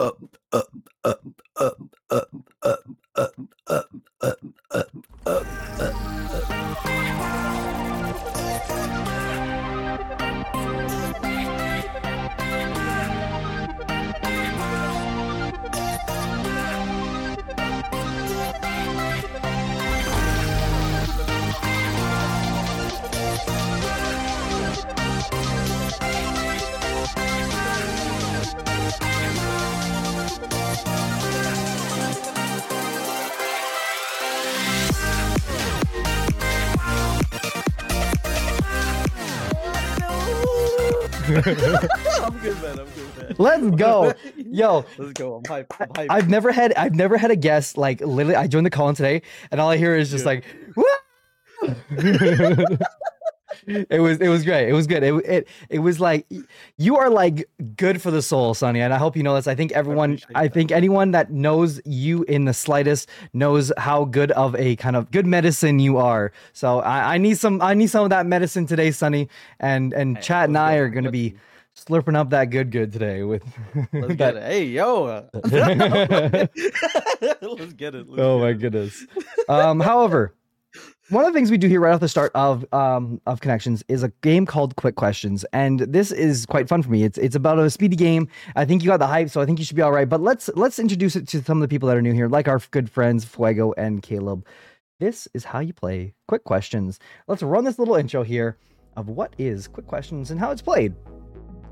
[0.00, 0.39] I'm
[43.38, 44.12] Let's go.
[44.36, 45.36] Yo, Let's go.
[45.36, 45.66] I'm hyped.
[45.80, 46.06] I'm hyped.
[46.10, 48.94] I've never had I've never had a guest like literally I joined the call in
[48.94, 50.30] today and all I hear is just Yeah.
[50.30, 50.44] like
[53.66, 54.68] it was it was great.
[54.68, 55.02] It was good.
[55.02, 56.26] It it it was like
[56.78, 59.46] you are like good for the soul, Sonny, and I hope you know this.
[59.46, 60.54] I think everyone I that.
[60.54, 65.10] think anyone that knows you in the slightest knows how good of a kind of
[65.10, 66.32] good medicine you are.
[66.52, 69.28] So I, I need some I need some of that medicine today, Sonny.
[69.58, 71.34] And and Hey, Chat and I are gonna be.
[71.84, 73.42] Slurping up that good good today with
[73.92, 74.42] Let's get it.
[74.42, 75.26] Hey, yo.
[75.34, 75.50] Let's
[77.72, 78.08] get it.
[78.08, 78.54] Let's oh get my it.
[78.54, 79.06] goodness.
[79.48, 80.34] Um, however,
[81.10, 83.82] one of the things we do here right off the start of um, of connections
[83.88, 87.02] is a game called Quick Questions, and this is quite fun for me.
[87.02, 88.28] It's it's about a speedy game.
[88.54, 90.08] I think you got the hype, so I think you should be all right.
[90.08, 92.46] But let's let's introduce it to some of the people that are new here, like
[92.46, 94.46] our good friends Fuego and Caleb.
[95.00, 96.98] This is how you play Quick Questions.
[97.26, 98.58] Let's run this little intro here
[98.96, 100.94] of what is Quick Questions and how it's played.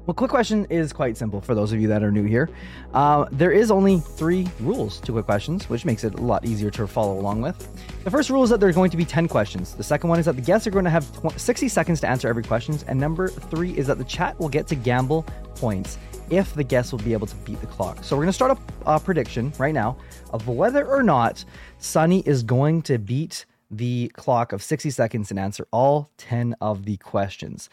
[0.09, 2.49] Well, quick question is quite simple for those of you that are new here.
[2.95, 6.71] Uh, there is only three rules to quick questions, which makes it a lot easier
[6.71, 7.59] to follow along with.
[8.05, 9.75] The first rule is that there are going to be 10 questions.
[9.75, 12.09] The second one is that the guests are going to have tw- 60 seconds to
[12.09, 12.79] answer every question.
[12.87, 15.99] And number three is that the chat will get to gamble points
[16.31, 18.03] if the guests will be able to beat the clock.
[18.03, 19.99] So we're going to start a, a prediction right now
[20.33, 21.45] of whether or not
[21.81, 26.87] Sonny is going to beat the clock of 60 seconds and answer all 10 of
[26.87, 27.69] the questions.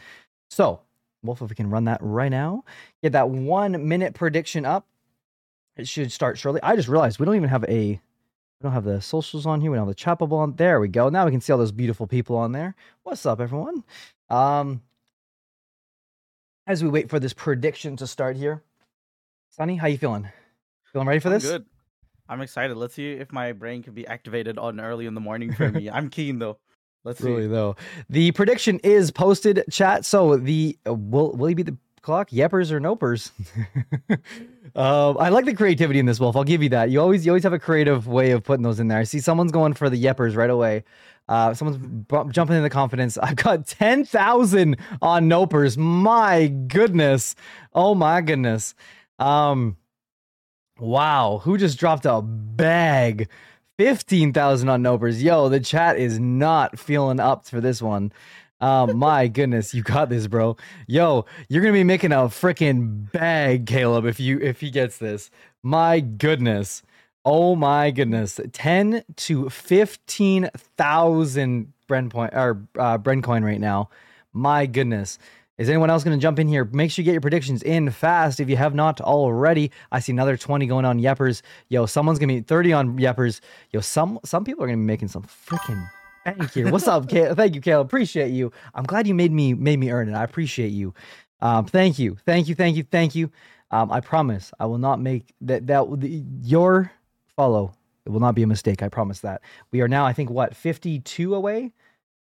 [0.50, 0.82] So,
[1.26, 2.64] Wolf, if we can run that right now,
[3.04, 4.86] get that one minute prediction up.
[5.76, 6.62] It should start shortly.
[6.64, 8.00] I just realized we don't even have a, we
[8.64, 9.72] don't have the socials on here.
[9.72, 10.56] We don't have the chat bubble on.
[10.56, 11.10] There we go.
[11.10, 12.76] Now we can see all those beautiful people on there.
[13.04, 13.84] What's up, everyone?
[14.30, 14.82] Um,
[16.68, 18.64] as we wait for this prediction to start here,
[19.50, 20.30] Sonny, how you feeling?
[20.92, 21.44] Feeling ready for I'm this?
[21.44, 21.66] good.
[22.28, 22.76] I'm excited.
[22.76, 25.90] Let's see if my brain can be activated on early in the morning for me.
[25.92, 26.58] I'm keen though.
[27.06, 27.46] Let's see.
[27.46, 27.76] Though,
[28.10, 29.64] the prediction is posted.
[29.70, 30.06] Chat.
[30.06, 32.32] So the uh, will will he beat the clock?
[32.32, 33.32] Yeppers or nopers?
[34.76, 36.36] um, I like the creativity in this, Wolf.
[36.36, 36.90] I'll give you that.
[36.90, 38.98] You always you always have a creative way of putting those in there.
[38.98, 40.84] I see someone's going for the yeppers right away.
[41.30, 43.20] Uh, someone's bu- jumping in the confidence.
[43.20, 45.78] I've got ten thousand on nopers.
[45.78, 47.36] My goodness.
[47.74, 48.74] Oh my goodness.
[49.20, 49.78] Um.
[50.78, 53.30] Wow, who just dropped a bag?
[53.78, 55.22] 15,000 on Nopers.
[55.22, 58.12] Yo, the chat is not feeling up for this one.
[58.62, 60.56] Um, my goodness, you got this, bro.
[60.88, 65.30] Yo, you're gonna be making a freaking bag, Caleb, if you if he gets this.
[65.64, 66.84] My goodness.
[67.26, 68.40] Oh my goodness.
[68.54, 73.90] 10 to 15,000 Bren point or uh Bren coin right now.
[74.32, 75.20] My goodness.
[75.58, 76.66] Is anyone else going to jump in here?
[76.66, 79.72] Make sure you get your predictions in fast if you have not already.
[79.90, 81.42] I see another 20 going on Yeppers.
[81.70, 83.40] Yo, someone's going to be 30 on Yeppers.
[83.72, 85.90] Yo, some some people are going to be making some freaking
[86.26, 86.70] bank here.
[86.70, 87.38] What's up, Caleb?
[87.38, 87.88] Thank you, Caleb.
[87.88, 88.52] Appreciate you.
[88.74, 90.14] I'm glad you made me made me earn it.
[90.14, 90.94] I appreciate you.
[91.40, 93.32] Um, thank you, thank you, thank you, thank you.
[93.72, 96.92] Um, I promise I will not make that that the, your
[97.38, 97.74] follow.
[98.06, 98.84] It will not be a mistake.
[98.84, 99.42] I promise that.
[99.72, 101.72] We are now, I think, what 52 away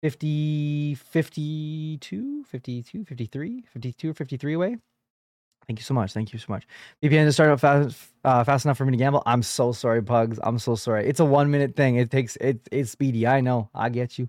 [0.02, 4.76] 50 52 52 53 52 or 53 away.
[5.66, 6.12] Thank you so much.
[6.12, 6.66] Thank you so much.
[7.02, 9.22] Vpn to start out fast uh, fast enough for me to gamble.
[9.26, 11.06] I'm so sorry pugs i'm so sorry.
[11.06, 11.96] It's a one minute thing.
[11.96, 13.26] It takes it, it's speedy.
[13.26, 13.68] I know.
[13.74, 14.28] I get you.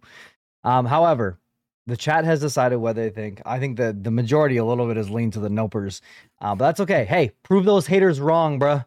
[0.64, 1.40] Um however
[1.88, 3.42] the chat has decided whether they think.
[3.46, 6.02] I think that the majority a little bit is leaned to the nopers.
[6.40, 7.06] Uh, but that's okay.
[7.06, 8.86] Hey prove those haters wrong bruh.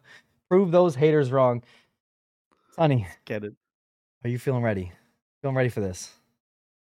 [0.49, 1.63] Prove those haters wrong.
[2.75, 3.53] Sonny Get it.
[4.23, 4.91] are you feeling ready?
[5.41, 6.13] Feeling ready for this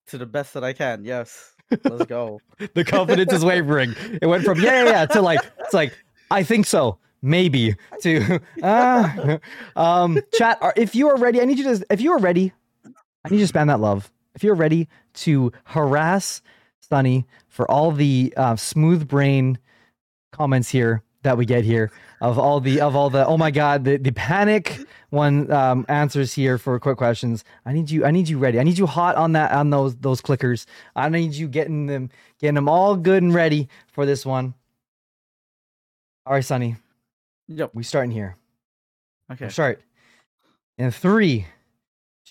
[0.08, 1.04] to the best that I can.
[1.04, 1.54] Yes.
[1.84, 2.40] Let's go.
[2.74, 3.96] the confidence is wavering.
[4.22, 5.98] It went from yeah, yeah, yeah to like it's like
[6.32, 9.40] I think so, maybe to ah.
[9.76, 10.60] um, chat.
[10.76, 11.86] If you are ready, I need you to.
[11.90, 12.54] If you are ready,
[12.86, 14.12] I need you to spam that love.
[14.34, 16.42] If you're ready to harass
[16.80, 19.58] Sonny for all the uh, smooth brain
[20.32, 23.84] comments here that we get here of all the of all the oh my god
[23.84, 24.80] the, the panic
[25.10, 28.64] one um answers here for quick questions i need you i need you ready i
[28.64, 30.66] need you hot on that on those those clickers
[30.96, 32.10] i need you getting them
[32.40, 34.54] getting them all good and ready for this one
[36.26, 36.76] all right sonny
[37.48, 37.72] Yep.
[37.74, 38.36] We starting here.
[39.32, 39.46] Okay.
[39.46, 39.82] We'll start
[40.78, 41.48] in three,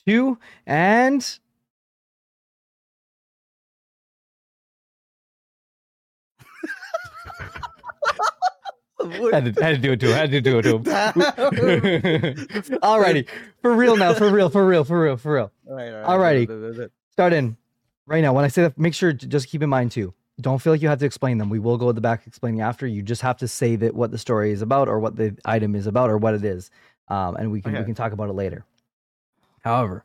[0.07, 1.39] two, and
[8.99, 10.13] had to, had to do it to him.
[10.15, 10.85] Had to do it to him.
[12.83, 13.29] Alrighty,
[13.63, 14.15] for real now.
[14.15, 14.49] For real.
[14.51, 14.85] For real.
[14.85, 15.17] For real.
[15.17, 15.53] For real.
[15.69, 16.47] Alrighty.
[16.47, 16.91] Alrighty.
[17.13, 17.57] Start in
[18.07, 18.33] right now.
[18.33, 20.15] When I say that, make sure to just keep in mind too.
[20.41, 21.49] Don't feel like you have to explain them.
[21.49, 22.87] We will go at the back explaining after.
[22.87, 25.75] You just have to say that what the story is about, or what the item
[25.75, 26.71] is about, or what it is,
[27.09, 28.65] um, and we can we can talk about it later.
[29.61, 30.05] However,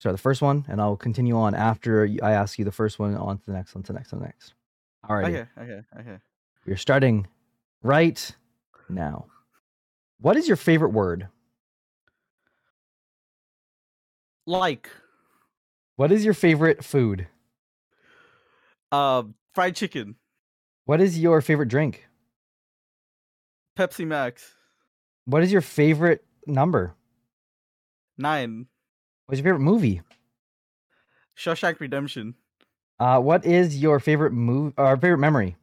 [0.00, 3.14] start the first one, and I'll continue on after I ask you the first one,
[3.14, 4.54] on to the next one, to the next, to the next.
[5.08, 5.46] All right, Okay.
[5.60, 5.82] Okay.
[6.00, 6.16] Okay.
[6.66, 7.26] we're starting
[7.86, 8.32] right
[8.88, 9.26] now.
[10.20, 11.28] What is your favorite word?
[14.46, 14.90] Like,
[15.96, 17.28] What is your favorite food?
[18.92, 20.16] um, fried chicken,
[20.84, 22.06] What is your favorite drink?
[23.78, 24.54] Pepsi Max,
[25.24, 26.94] What is your favorite number?
[28.18, 28.66] nine,
[29.26, 30.02] What's your favorite movie?
[31.36, 32.34] Shawshank Redemption,
[32.98, 35.56] Uh, what is your favorite move or favorite memory?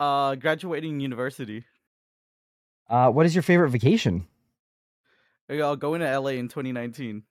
[0.00, 1.64] Uh, graduating university.
[2.88, 4.26] Uh, what is your favorite vacation?
[5.48, 7.24] Uh, go to LA in 2019.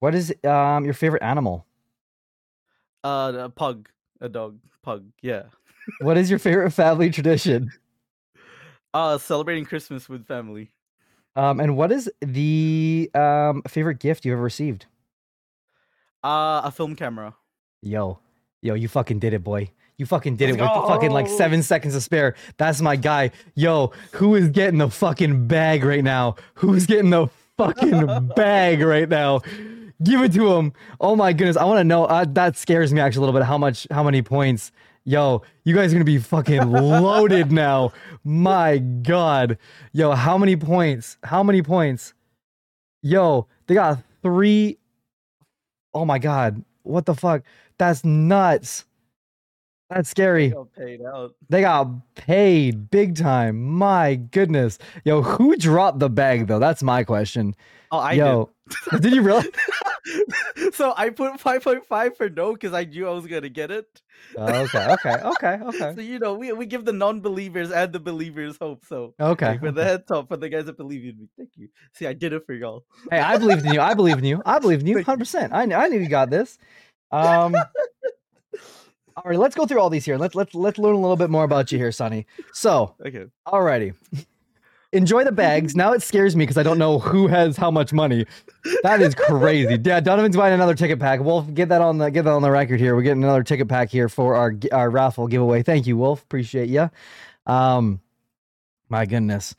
[0.00, 1.66] What is um your favorite animal?
[3.02, 3.88] Uh, a pug,
[4.20, 5.04] a dog, pug.
[5.22, 5.44] Yeah.
[6.00, 7.72] What is your favorite family tradition?
[8.92, 10.72] Uh, celebrating Christmas with family.
[11.36, 14.86] Um, and what is the um favorite gift you ever received?
[16.22, 17.36] Uh, a film camera.
[17.82, 18.18] Yo,
[18.62, 19.70] yo, you fucking did it, boy.
[20.00, 22.34] You fucking did Let's it with fucking like seven seconds to spare.
[22.56, 23.32] That's my guy.
[23.54, 26.36] Yo, who is getting the fucking bag right now?
[26.54, 29.40] Who's getting the fucking bag right now?
[30.02, 30.72] Give it to him.
[31.02, 32.06] Oh my goodness, I want to know.
[32.06, 33.44] Uh, that scares me actually a little bit.
[33.44, 33.86] How much?
[33.90, 34.72] How many points?
[35.04, 37.92] Yo, you guys are gonna be fucking loaded now.
[38.24, 39.58] My God.
[39.92, 41.18] Yo, how many points?
[41.24, 42.14] How many points?
[43.02, 44.78] Yo, they got three.
[45.92, 46.64] Oh my God.
[46.84, 47.42] What the fuck?
[47.76, 48.86] That's nuts.
[49.90, 50.50] That's scary.
[50.50, 51.34] Got paid out.
[51.48, 53.60] They got paid big time.
[53.60, 54.78] My goodness.
[55.04, 56.60] Yo, who dropped the bag though?
[56.60, 57.56] That's my question.
[57.90, 58.50] Oh, I Yo,
[59.00, 59.48] did you really?
[60.72, 64.00] so I put 5.5 for no because I knew I was gonna get it.
[64.36, 65.92] Oh, okay, okay, okay, okay.
[65.96, 68.84] So you know, we we give the non-believers and the believers hope.
[68.84, 69.58] So Okay.
[69.58, 71.28] for the head top for the guys that believe in me.
[71.36, 71.68] Thank you.
[71.94, 72.84] See, I did it for y'all.
[73.10, 73.80] Hey, I believed in you.
[73.80, 74.40] I believe in you.
[74.46, 75.52] I believe in you 100%.
[75.52, 76.58] I, kn- I knew you got this.
[77.10, 77.56] Um
[79.16, 80.16] All right, let's go through all these here.
[80.16, 82.26] Let's let's let's learn a little bit more about you here, Sonny.
[82.52, 83.26] So, Okay.
[83.46, 83.94] Alrighty.
[84.92, 85.76] Enjoy the bags.
[85.76, 88.26] Now it scares me because I don't know who has how much money.
[88.82, 89.78] That is crazy.
[89.84, 91.20] Yeah, Donovan's buying another ticket pack.
[91.20, 92.96] Wolf, get that on the get that on the record here.
[92.96, 95.62] We're getting another ticket pack here for our our raffle giveaway.
[95.62, 96.22] Thank you, Wolf.
[96.22, 96.90] Appreciate you.
[97.46, 98.00] Um,
[98.88, 99.54] my goodness.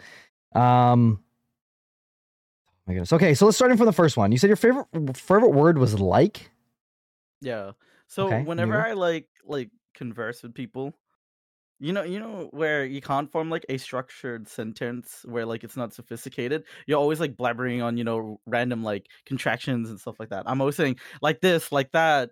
[0.53, 1.24] Um,
[2.86, 3.13] my goodness.
[3.13, 4.33] Okay, so let's start in from the first one.
[4.33, 6.51] You said your favorite favorite word was like.
[7.39, 7.71] Yeah.
[8.07, 8.80] So Okay, whenever new.
[8.80, 10.93] I like like converse with people,
[11.79, 15.77] you know, you know where you can't form like a structured sentence where like it's
[15.77, 16.65] not sophisticated.
[16.88, 20.43] You're always like blabbering on, you know, random like contractions and stuff like that.
[20.47, 22.31] I'm always saying like this, like that.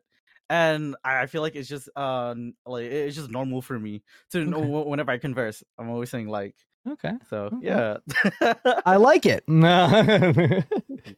[0.52, 2.36] And I feel like it's just uh
[2.66, 4.72] like it's just normal for me to Okay.
[4.84, 5.64] wh- whenever I converse.
[5.80, 6.56] I'm always saying like
[6.88, 7.60] Okay, so Okay.
[7.60, 7.98] yeah.
[8.86, 9.44] I like it.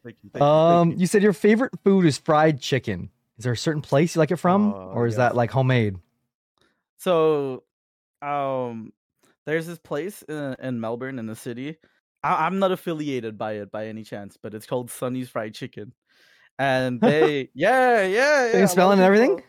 [0.02, 0.98] Thank you, thank you, thank Um, you.
[0.98, 3.10] you said your favorite food is fried chicken.
[3.42, 5.16] Is there a certain place you like it from, Oh, or is yes.
[5.16, 5.96] that like homemade?
[6.98, 7.64] So,
[8.20, 8.92] um,
[9.46, 11.78] there's this place in, in Melbourne in the city.
[12.22, 15.92] I, I'm not affiliated by it by any chance, but it's called Sunny's Fried Chicken,
[16.56, 18.52] and they, yeah, yeah, yeah.
[18.52, 19.42] Same spelling and everything?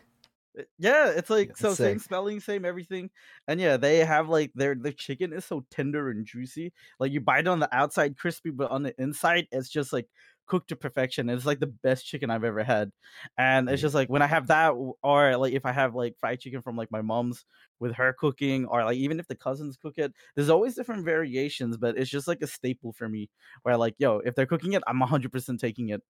[0.78, 3.10] Yeah, it's like That's so same spelling, same everything,
[3.46, 6.72] and yeah, they have like their their chicken is so tender and juicy.
[6.98, 10.08] Like you bite it on the outside crispy, but on the inside it's just like
[10.46, 11.28] cooked to perfection.
[11.30, 12.92] It's like the best chicken I've ever had,
[13.38, 14.70] and it's just like when I have that,
[15.02, 17.44] or like if I have like fried chicken from like my mom's
[17.80, 21.76] with her cooking, or like even if the cousins cook it, there's always different variations,
[21.76, 23.30] but it's just like a staple for me.
[23.62, 26.02] Where like yo, if they're cooking it, I'm 100 percent taking it.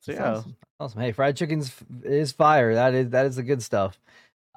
[0.00, 0.56] So yeah, awesome.
[0.80, 1.00] awesome.
[1.00, 2.74] Hey, fried chicken's f- is fire.
[2.74, 3.98] That is that is the good stuff.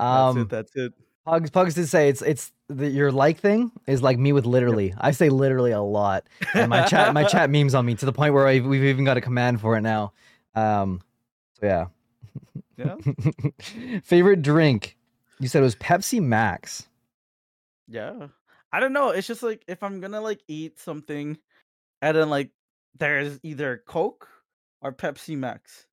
[0.10, 0.50] that's Um, it.
[0.50, 0.94] That's it.
[1.28, 4.94] Pugs Pugs did say it's it's the, your like thing is like me with literally.
[4.98, 8.14] I say literally a lot, and my chat my chat memes on me to the
[8.14, 10.14] point where I've, we've even got a command for it now.
[10.56, 11.02] Um,
[11.60, 11.86] so yeah.
[12.78, 12.96] Yeah.
[14.04, 14.96] Favorite drink?
[15.40, 16.88] You said it was Pepsi Max.
[17.90, 18.28] Yeah.
[18.72, 19.10] I don't know.
[19.10, 21.38] It's just like if I'm gonna like eat something
[22.02, 22.52] and then like
[22.98, 24.30] there's either Coke
[24.82, 25.88] or Pepsi Max.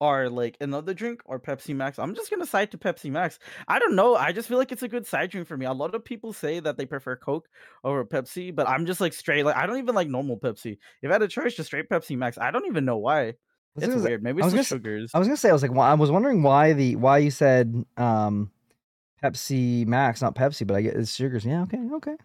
[0.00, 1.98] Or like another drink or Pepsi Max.
[1.98, 3.38] I'm just gonna side to Pepsi Max.
[3.66, 4.14] I don't know.
[4.14, 5.66] I just feel like it's a good side drink for me.
[5.66, 7.48] A lot of people say that they prefer Coke
[7.84, 9.44] over Pepsi, but I'm just like straight.
[9.44, 10.78] Like I don't even like normal Pepsi.
[11.02, 12.38] If I had a choice, just straight Pepsi Max.
[12.38, 13.34] I don't even know why.
[13.76, 14.22] It's say- weird.
[14.22, 15.10] Maybe it's the sugars.
[15.14, 17.30] I was gonna say I was like why- I was wondering why the why you
[17.30, 18.50] said um
[19.22, 21.44] Pepsi Max, not Pepsi, but I get it's sugars.
[21.44, 22.16] Yeah, okay, okay.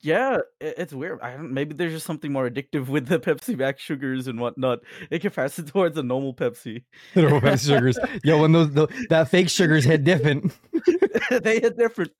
[0.00, 1.20] Yeah, it's weird.
[1.22, 1.52] I don't.
[1.52, 5.14] Maybe there's just something more addictive with the Pepsi Max sugars and whatnot It can
[5.16, 6.84] in comparison towards a normal Pepsi.
[7.14, 7.98] Literal Pepsi sugars.
[8.24, 10.52] Yo, when those the, that fake sugars hit different.
[11.30, 12.12] they hit different.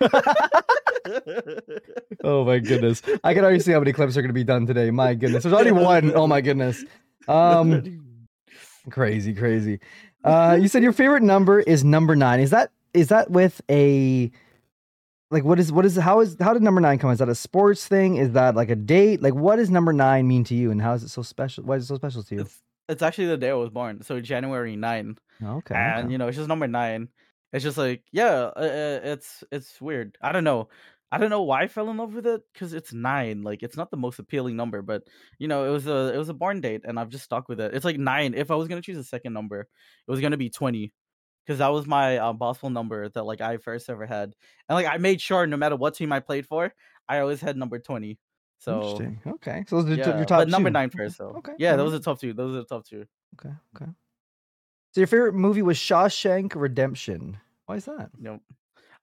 [2.24, 3.02] Oh my goodness.
[3.22, 4.90] I can already see how many clips are gonna be done today.
[4.90, 5.44] My goodness.
[5.44, 6.12] There's already one.
[6.14, 6.84] Oh my goodness.
[7.28, 8.00] Um
[8.90, 9.78] crazy, crazy.
[10.24, 12.40] Uh you said your favorite number is number nine.
[12.40, 14.32] Is that is that with a
[15.30, 17.10] like what is what is how is how did number nine come?
[17.10, 18.16] Is that a sports thing?
[18.16, 19.22] Is that like a date?
[19.22, 21.64] Like what does number nine mean to you and how is it so special?
[21.64, 22.40] Why is it so special to you?
[22.42, 25.18] it's, it's actually the day I was born, so January 9.
[25.44, 25.74] Oh, okay.
[25.74, 26.12] and okay.
[26.12, 27.08] you know it's just number nine
[27.52, 30.68] it's just like yeah uh, uh, it's it's weird i don't know
[31.12, 33.76] i don't know why i fell in love with it because it's nine like it's
[33.76, 35.02] not the most appealing number but
[35.38, 37.60] you know it was a it was a born date and i've just stuck with
[37.60, 40.36] it it's like nine if i was gonna choose a second number it was gonna
[40.36, 40.92] be 20
[41.46, 44.34] because that was my uh, possible number that like i first ever had
[44.68, 46.72] and like i made sure no matter what team i played for
[47.08, 48.18] i always had number 20
[48.58, 49.20] so Interesting.
[49.26, 49.64] Okay.
[49.68, 50.72] So those are yeah, your top but number two.
[50.72, 51.52] nine Okay, first so Okay.
[51.58, 53.04] yeah those are the top two those are the top two
[53.38, 53.54] Okay.
[53.76, 53.90] Okay.
[54.94, 57.38] So your favorite movie was Shawshank Redemption.
[57.66, 58.10] Why is that?
[58.18, 58.40] Nope.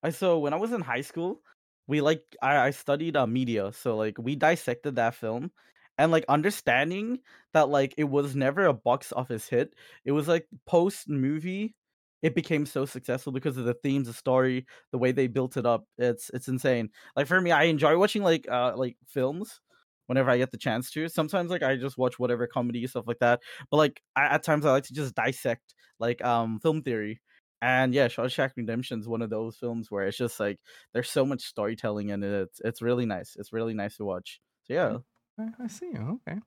[0.01, 1.41] I so when I was in high school,
[1.87, 5.51] we like I, I studied uh, media, so like we dissected that film,
[5.97, 7.19] and like understanding
[7.53, 9.75] that like it was never a box office hit.
[10.05, 11.75] It was like post movie,
[12.23, 15.65] it became so successful because of the themes, the story, the way they built it
[15.65, 15.85] up.
[15.97, 16.89] It's it's insane.
[17.15, 19.59] Like for me, I enjoy watching like uh like films
[20.07, 21.09] whenever I get the chance to.
[21.09, 24.65] Sometimes like I just watch whatever comedy stuff like that, but like I, at times
[24.65, 27.21] I like to just dissect like um film theory.
[27.61, 30.59] And yeah, Shawshank Redemption is one of those films where it's just like
[30.93, 32.31] there's so much storytelling in it.
[32.31, 33.35] It's it's really nice.
[33.37, 34.39] It's really nice to watch.
[34.63, 34.97] So yeah.
[35.59, 35.87] I see.
[35.87, 36.39] Okay.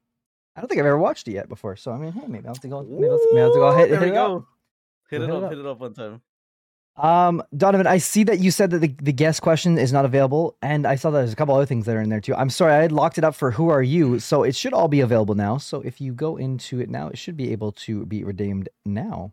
[0.56, 1.76] I don't think I've ever watched it yet before.
[1.76, 2.82] So I mean, hey, maybe I'll have to go.
[2.82, 4.46] Maybe I'll, maybe I'll have to go hit, there we up.
[5.10, 5.50] Hit We'll it hit it up, up.
[5.50, 6.22] hit it up one time.
[6.96, 10.56] Um, Donovan, I see that you said that the, the guest question is not available,
[10.62, 12.34] and I saw that there's a couple other things that are in there too.
[12.34, 14.88] I'm sorry, I had locked it up for Who Are You, so it should all
[14.88, 15.58] be available now.
[15.58, 19.32] So if you go into it now, it should be able to be redeemed now.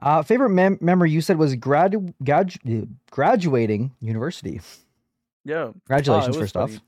[0.00, 4.60] Uh, favorite mem- memory you said was gradu- gradu- graduating university.
[5.44, 5.70] Yeah.
[5.86, 6.80] Congratulations, Ah, was first off.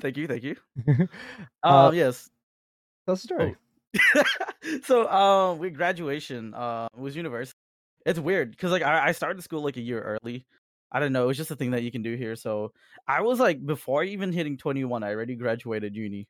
[0.00, 0.56] Thank you, thank you.
[1.62, 2.30] Uh, Um yes.
[3.04, 3.56] Tell us the story.
[4.84, 7.56] so um with graduation, uh was university.
[8.06, 10.46] It's weird because like I, I started school like a year early.
[10.92, 12.34] I don't know, it's just a thing that you can do here.
[12.36, 12.72] So
[13.06, 16.26] I was like before even hitting 21, I already graduated uni.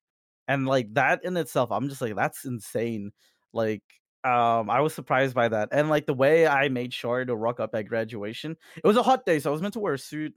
[0.48, 3.12] And like that in itself, I'm just like, that's insane.
[3.52, 3.82] Like
[4.24, 5.68] um I was surprised by that.
[5.72, 9.02] And like the way I made sure to rock up at graduation, it was a
[9.02, 10.34] hot day, so I was meant to wear a suit.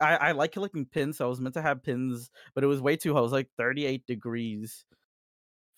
[0.00, 2.80] I, I like collecting pins, so I was meant to have pins, but it was
[2.80, 3.20] way too hot.
[3.20, 4.84] It was like 38 degrees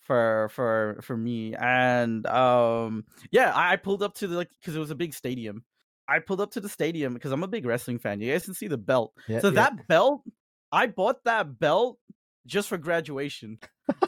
[0.03, 4.79] for for for me and um yeah i pulled up to the like because it
[4.79, 5.63] was a big stadium.
[6.05, 8.53] I pulled up to the stadium because i'm a big wrestling fan you guys can
[8.53, 9.13] see the belt.
[9.27, 9.55] Yeah, so yeah.
[9.55, 10.23] that belt
[10.71, 11.97] i bought that belt
[12.45, 13.57] just for graduation.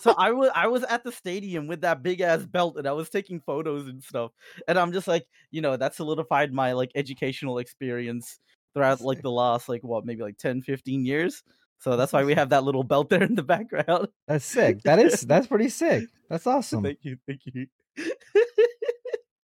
[0.02, 2.92] So i was i was at the stadium with that big ass belt and i
[2.92, 4.32] was taking photos and stuff
[4.68, 8.40] and i'm just like you know that solidified my like educational experience
[8.74, 11.44] throughout like the last like what maybe like 10 15 years
[11.80, 14.82] so that's why we have that little belt there in the background That's sick.
[14.84, 16.10] That is that's pretty sick.
[16.30, 16.84] That's awesome.
[16.84, 17.68] thank you thank you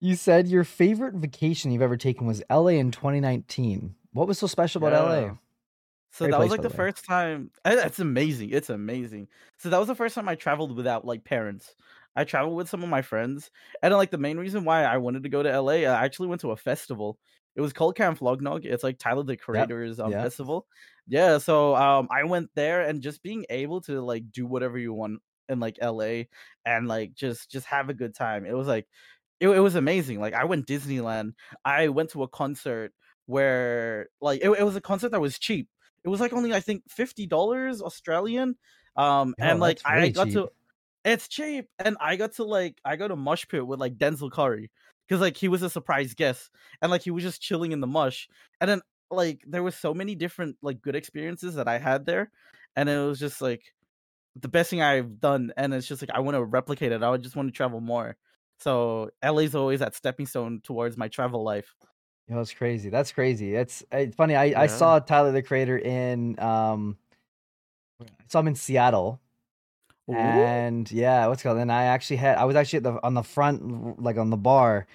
[0.01, 3.95] You said your favorite vacation you've ever taken was LA in 2019.
[4.11, 5.37] What was so special about LA?
[6.11, 7.51] So Great that was like the first time.
[7.65, 8.51] eh, It's amazing.
[8.51, 9.27] It's amazing.
[9.57, 11.75] So that was the first time I traveled without like parents.
[12.15, 13.51] I traveled with some of my friends,
[13.81, 16.41] and like the main reason why I wanted to go to LA, I actually went
[16.41, 17.19] to a festival.
[17.55, 18.59] It was called Camp Flog Gnaw.
[18.63, 20.23] It's like Tyler the Creator's um, yeah.
[20.23, 20.67] festival.
[21.07, 24.93] Yeah, so um, I went there, and just being able to like do whatever you
[24.93, 26.23] want in like LA,
[26.65, 28.45] and like just just have a good time.
[28.45, 28.87] It was like
[29.39, 30.19] it, it was amazing.
[30.19, 31.33] Like I went Disneyland.
[31.63, 32.91] I went to a concert
[33.25, 35.69] where like it, it was a concert that was cheap.
[36.03, 38.55] It was like only I think fifty dollars Australian.
[38.97, 40.33] Um, Yo, and like really I got cheap.
[40.35, 40.49] to,
[41.03, 44.31] it's cheap, and I got to like I got a mush pit with like Denzel
[44.31, 44.71] Curry
[45.07, 46.49] because like he was a surprise guest,
[46.81, 48.27] and like he was just chilling in the mush,
[48.59, 48.81] and then
[49.11, 52.31] like there was so many different like good experiences that I had there,
[52.75, 53.73] and it was just like
[54.35, 57.03] the best thing I've done, and it's just like I want to replicate it.
[57.03, 58.17] I would just want to travel more.
[58.59, 61.75] So LA's always that stepping stone towards my travel life.
[62.27, 62.89] Yo, that's crazy.
[62.89, 63.55] That's crazy.
[63.55, 64.35] It's it's funny.
[64.35, 66.97] I, I saw Tyler the Creator in um
[68.01, 69.21] I saw him in Seattle.
[70.09, 70.13] Ooh.
[70.13, 71.57] and yeah, what's called?
[71.57, 74.37] And I actually had I was actually at the on the front, like on the
[74.37, 74.85] bar,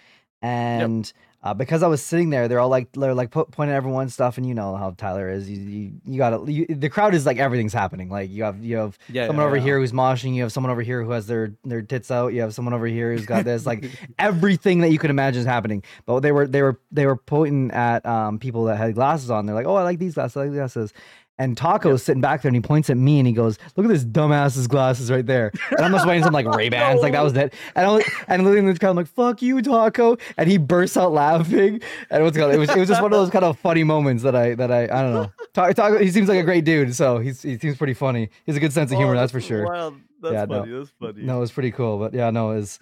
[0.40, 1.12] and
[1.42, 4.12] uh, because I was sitting there, they're all like they're like po- pointing at everyone's
[4.12, 5.48] stuff, and you know how Tyler is.
[5.48, 8.10] You you, you gotta the crowd is like everything's happening.
[8.10, 9.62] Like you have you have yeah, someone yeah, over yeah.
[9.62, 10.34] here who's moshing.
[10.34, 12.34] You have someone over here who has their their tits out.
[12.34, 13.64] You have someone over here who's got this.
[13.64, 13.86] Like
[14.18, 15.82] everything that you could imagine is happening.
[16.04, 19.46] But they were they were they were pointing at um people that had glasses on.
[19.46, 20.36] They're like, oh, I like these glasses.
[20.36, 20.92] I like these glasses.
[21.40, 23.88] And Taco's sitting back there and he points at me and he goes, Look at
[23.88, 25.50] this dumbass's glasses right there.
[25.70, 27.54] And I'm just wearing some like Ray Bans, like that was it.
[27.74, 30.18] And I was and the crowd, I'm like, fuck you, Taco.
[30.36, 31.80] And he bursts out laughing.
[32.10, 34.22] And what's called it was it was just one of those kind of funny moments
[34.22, 35.32] that I that I I don't know.
[35.54, 38.24] Ta- Taco he seems like a great dude, so he's he seems pretty funny.
[38.44, 39.64] He has a good sense of humor, Oh, that's for sure.
[39.64, 39.94] Wild.
[40.20, 40.60] That's Yeah, no.
[40.60, 40.72] funny.
[40.78, 41.22] That's funny.
[41.22, 41.98] No, it was pretty cool.
[41.98, 42.78] But yeah, no, it was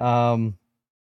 [0.00, 0.56] um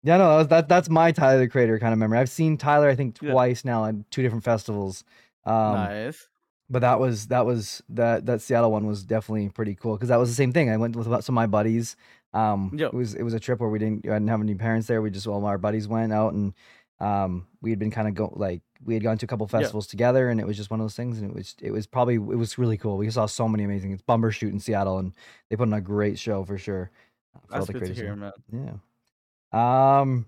[0.05, 2.19] yeah, no, that, was, that that's my Tyler the Creator kind of memory.
[2.19, 3.33] I've seen Tyler, I think, Yeah.
[3.33, 5.05] twice now at two different festivals.
[5.47, 6.29] Um, nice.
[6.70, 10.18] But that was that was that that Seattle one was definitely pretty cool because that
[10.18, 10.70] was the same thing.
[10.70, 11.96] I went with some of my buddies.
[12.34, 12.92] Um, Yep.
[12.92, 15.00] it was it was a trip where we didn't I didn't have any parents there.
[15.00, 16.52] We just all our buddies went out and
[17.00, 19.87] um we had been kind of go like we had gone to a couple festivals
[19.87, 22.16] together and it was just one of those things and it was it was probably
[22.16, 22.96] it was really cool.
[22.96, 23.92] We saw so many amazing.
[23.92, 25.12] It's Bumbershoot in Seattle and
[25.48, 26.90] they put on a great show for sure.
[27.32, 28.32] for all That's the good to hear, man.
[28.52, 30.00] Yeah.
[30.00, 30.26] Um.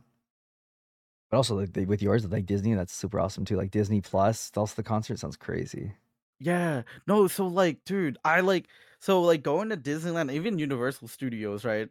[1.31, 3.57] But also, like with yours, like Disney, that's super awesome too.
[3.57, 5.93] Like Disney Plus, also the concert sounds crazy.
[6.41, 6.83] Yeah.
[7.07, 8.67] No, so like, dude, I like
[8.99, 11.89] so like going to Disneyland, even Universal Studios, right?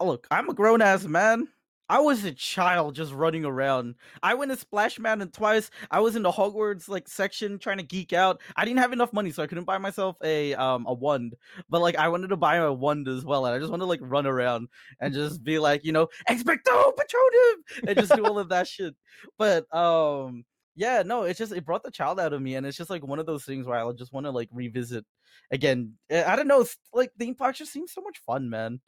[0.00, 1.48] Look, I'm a grown ass man.
[1.90, 3.94] I was a child just running around.
[4.22, 5.70] I went to Splash Mountain twice.
[5.90, 8.42] I was in the Hogwarts like section trying to geek out.
[8.56, 11.34] I didn't have enough money, so I couldn't buy myself a um a wand.
[11.70, 13.88] But like I wanted to buy a wand as well, and I just wanted to
[13.88, 14.68] like run around
[15.00, 17.54] and just be like, you know, expecto patronum,
[17.88, 18.94] and just do all of that shit.
[19.38, 20.44] But um
[20.78, 23.04] yeah, no, it's just it brought the child out of me, and it's just like
[23.04, 25.04] one of those things where I just want to like revisit
[25.50, 25.94] again.
[26.08, 28.80] Eh, I don't know, like theme parks just seem so much fun, man.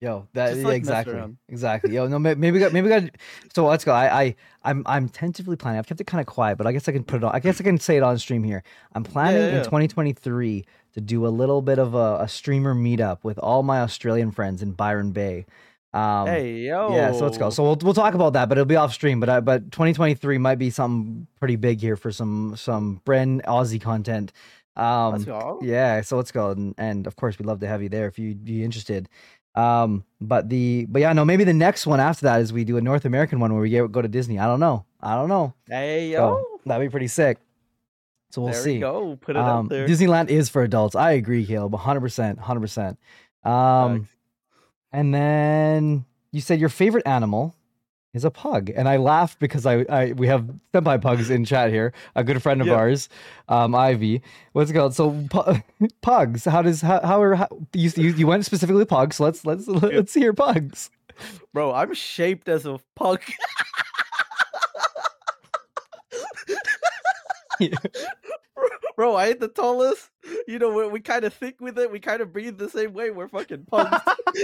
[0.00, 1.94] Yo, that Just, yeah, like, exactly, exactly.
[1.94, 3.10] Yo, no, maybe we got maybe we got.
[3.54, 3.92] So let's go.
[3.92, 5.78] I, I, I'm, I'm tentatively planning.
[5.78, 7.34] I've kept it kind of quiet, but I guess I can put it on.
[7.34, 8.62] I guess I can say it on stream here.
[8.92, 9.62] I'm planning yeah, in yeah.
[9.64, 14.30] 2023 to do a little bit of a, a streamer meetup with all my Australian
[14.30, 15.46] friends in Byron Bay.
[15.94, 17.48] Um, hey yo, Yeah, so let's go.
[17.50, 19.20] So we'll we'll talk about that, but it'll be off stream.
[19.20, 23.80] But I, but 2023 might be something pretty big here for some some brand Aussie
[23.80, 24.32] content.
[24.76, 25.58] Um, let's go.
[25.62, 28.18] yeah, so let's go, and, and of course we'd love to have you there if
[28.18, 29.08] you'd be interested.
[29.54, 32.76] Um, but the but yeah, no, maybe the next one after that is we do
[32.76, 34.38] a North American one where we get, go to Disney.
[34.38, 34.84] I don't know.
[35.00, 35.54] I don't know.
[35.68, 37.38] Hey So yo, that'd be pretty sick.
[38.30, 38.74] So we'll there see.
[38.74, 39.16] we go.
[39.20, 39.88] Put it Um, out there.
[39.88, 40.94] Disneyland is for adults.
[40.94, 41.72] I agree, Caleb.
[41.72, 42.60] 100, percent 100.
[42.60, 42.98] percent
[43.42, 44.06] Um.
[44.92, 47.54] And then you said your favorite animal
[48.14, 51.70] is a pug, and I laughed because I, I we have senpai pugs in chat
[51.70, 51.92] here.
[52.16, 52.74] A good friend of Yeah.
[52.74, 53.08] ours,
[53.48, 54.22] um, Ivy.
[54.52, 54.94] What's it called?
[54.94, 55.62] So pu-
[56.02, 56.44] pugs.
[56.46, 59.16] How does how how, are, how you, you you went specifically pugs?
[59.16, 60.90] So let's let's let's see your pugs.
[61.52, 63.20] Bro, I'm shaped as a pug.
[68.98, 69.04] Yeah.
[69.04, 70.08] Bro, I ain't the tallest.
[70.48, 71.90] You know, we we kind of thick with it.
[71.90, 73.10] We kind of breathe the same way.
[73.10, 73.96] We're fucking pugs.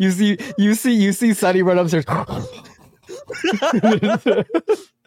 [0.00, 2.04] You see you see you see Sonny run upstairs.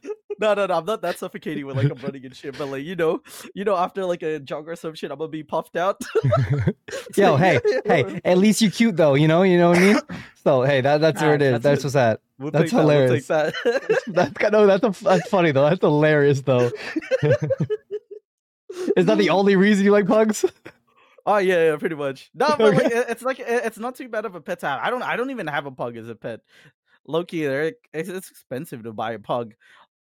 [0.42, 0.74] no, no, no.
[0.74, 2.58] I'm not that suffocating with like I'm running and shit.
[2.58, 3.22] But like, you know,
[3.54, 6.02] you know, after like a jog or some shit, I'm gonna be puffed out.
[7.16, 10.00] Yo, hey, hey, at least you're cute though, you know, you know what I mean?
[10.44, 11.52] So hey, that that's where Ah, it is.
[11.62, 12.20] that's That's what's that.
[12.40, 13.28] We'll That's take that, we'll hilarious.
[13.28, 13.54] that.
[14.08, 15.70] That's kind of that's a, that's funny though.
[15.70, 16.72] That's hilarious though.
[18.98, 20.46] Is that the only reason you like pugs?
[21.28, 22.32] Oh yeah, yeah, pretty much.
[22.34, 24.80] No, but like it's like it's not too bad of a pet to have.
[24.82, 26.40] I don't I don't even have a pug as a pet.
[27.06, 29.54] Loki, it's, it's expensive to buy a pug,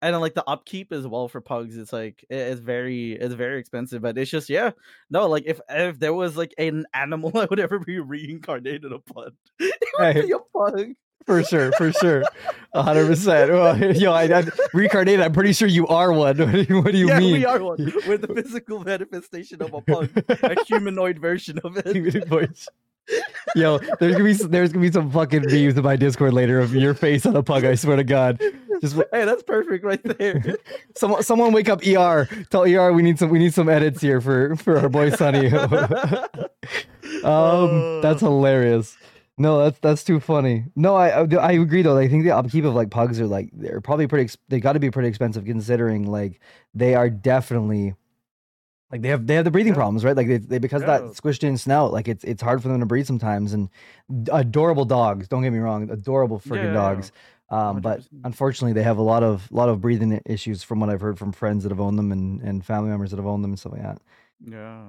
[0.02, 1.78] and then like the upkeep as well for pugs.
[1.78, 4.02] It's like it's very it's very expensive.
[4.02, 4.72] But it's just yeah,
[5.10, 9.00] no, like if if there was like an animal that would ever be reincarnated a
[9.00, 10.22] pug, it would Hey.
[10.22, 10.94] be a pug.
[11.26, 12.24] For sure, for sure,
[12.74, 13.52] hundred percent.
[13.52, 15.20] Well, Yo, I, I reincarnated.
[15.20, 16.38] I'm pretty sure you are one.
[16.38, 17.34] What do you, what do you yeah, mean?
[17.34, 17.92] we are one.
[18.08, 21.96] We're the physical manifestation of a pug, a humanoid version of it.
[21.98, 22.70] Human voice.
[23.56, 26.74] Yo, there's gonna be there's gonna be some fucking memes in my Discord later of
[26.74, 27.66] your face on a pug.
[27.66, 28.42] I swear to God.
[28.82, 30.56] Just Hey, that's perfect right there.
[30.96, 32.28] someone someone wake up ER.
[32.50, 35.48] Tell ER we need some we need some edits here for for our boy Sonny.
[37.24, 38.28] um, that's Uh.
[38.28, 38.98] hilarious.
[39.40, 40.66] No, that's that's too funny.
[40.76, 41.96] No, I I agree though.
[41.98, 44.34] I think the upkeep of like pugs are like they're probably pretty.
[44.50, 46.42] They got to be pretty expensive considering like
[46.74, 47.94] they are definitely
[48.92, 49.78] like they have they have the breathing Yeah.
[49.78, 50.16] problems right.
[50.18, 51.94] Like they, they because of that squished in snout.
[51.94, 53.54] Like it's it's hard for them to breathe sometimes.
[53.54, 53.70] And
[54.34, 55.28] adorable dogs.
[55.28, 55.92] Don't get me wrong.
[55.92, 56.74] Adorable freaking Yeah, yeah, yeah.
[56.74, 57.12] dogs.
[57.50, 61.02] Um, but unfortunately, they have a lot of lot of breathing issues from what I've
[61.02, 63.52] heard from friends that have owned them and, and family members that have owned them
[63.52, 64.02] and stuff like that.
[64.46, 64.84] yeah.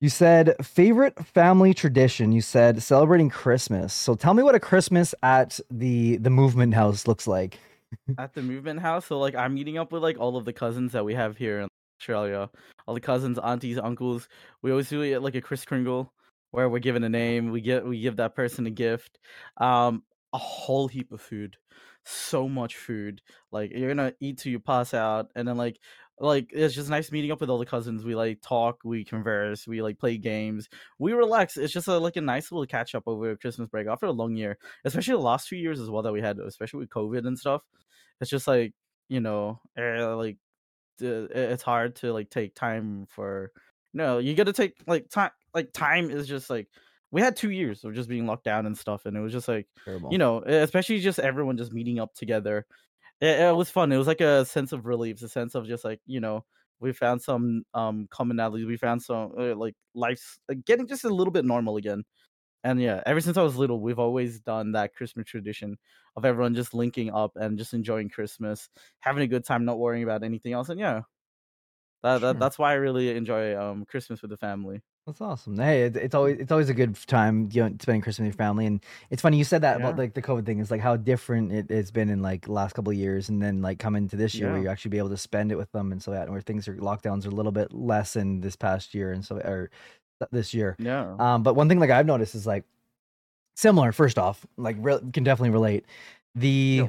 [0.00, 2.32] You said favorite family tradition.
[2.32, 3.94] You said celebrating Christmas.
[3.94, 7.58] So tell me what a Christmas at the the movement house looks like.
[8.18, 9.06] at the movement house.
[9.06, 11.60] So like I'm meeting up with like all of the cousins that we have here
[11.60, 11.68] in
[12.00, 12.50] Australia.
[12.86, 14.28] All the cousins, aunties, uncles.
[14.60, 16.12] We always do it like a Kris Kringle
[16.50, 17.50] where we're given a name.
[17.50, 19.18] We get we give that person a gift.
[19.56, 20.02] Um,
[20.36, 21.56] a whole heap of food.
[22.04, 23.22] So much food.
[23.50, 25.80] Like you're gonna eat till you pass out, and then like
[26.20, 28.04] like it's just nice meeting up with all the cousins.
[28.04, 30.68] We like talk, we converse, we like play games,
[30.98, 31.56] we relax.
[31.56, 34.36] It's just a, like a nice little catch up over Christmas break after a long
[34.36, 37.38] year, especially the last few years as well that we had, especially with COVID and
[37.38, 37.62] stuff.
[38.20, 38.74] It's just like
[39.08, 40.38] you know, uh, like
[41.00, 43.52] it's hard to like take time for.
[43.94, 45.30] no, you got to take like time.
[45.54, 46.68] Like time is just like
[47.10, 49.48] we had two years of just being locked down and stuff, and it was just
[49.48, 50.12] like Terrible.
[50.12, 52.66] you know, especially just everyone just meeting up together
[53.20, 53.92] it, it was fun.
[53.92, 56.44] It was like a sense of relief, a sense of just like you know
[56.80, 58.66] we found some um commonalities.
[58.66, 62.04] We found some uh, like life's uh, getting just a little bit normal again.
[62.64, 65.78] And yeah, ever since I was little, we've always done that Christmas tradition
[66.16, 68.68] of everyone just linking up and just enjoying Christmas,
[69.00, 70.68] having a good time, not worrying about anything else.
[70.68, 71.02] And yeah,
[72.02, 72.32] that, sure.
[72.34, 74.82] that that's why I really enjoy um Christmas with the family.
[75.06, 75.56] That's awesome.
[75.56, 78.38] Hey, it, it's always it's always a good time you know, spending Christmas with your
[78.38, 79.86] family, and it's funny you said that yeah.
[79.86, 80.58] about like the COVID thing.
[80.58, 83.62] It's like how different it, has been in like last couple of years, and then
[83.62, 84.54] like coming to this year yeah.
[84.54, 86.66] where you actually be able to spend it with them, and so that where things
[86.66, 89.70] are lockdowns are a little bit less in this past year, and so or
[90.32, 90.74] this year.
[90.80, 91.14] Yeah.
[91.20, 92.64] Um, but one thing like I've noticed is like
[93.54, 93.92] similar.
[93.92, 95.84] First off, like re- can definitely relate.
[96.34, 96.88] The yeah.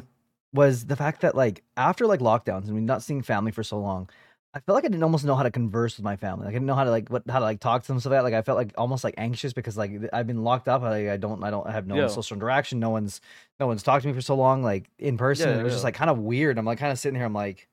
[0.53, 3.77] was the fact that like after like lockdowns and we're not seeing family for so
[3.79, 4.09] long
[4.53, 6.45] I felt like I didn't almost know how to converse with my family.
[6.45, 8.09] Like I didn't know how to like what how to like talk to them so
[8.09, 10.81] that like I felt like almost like anxious because like I've been locked up.
[10.81, 12.07] I, I don't I don't have no yeah.
[12.07, 12.79] social interaction.
[12.79, 13.21] No one's
[13.59, 15.49] no one's talked to me for so long like in person.
[15.49, 15.75] Yeah, it was yeah.
[15.75, 16.57] just like kind of weird.
[16.57, 17.25] I'm like kind of sitting here.
[17.25, 17.67] I'm like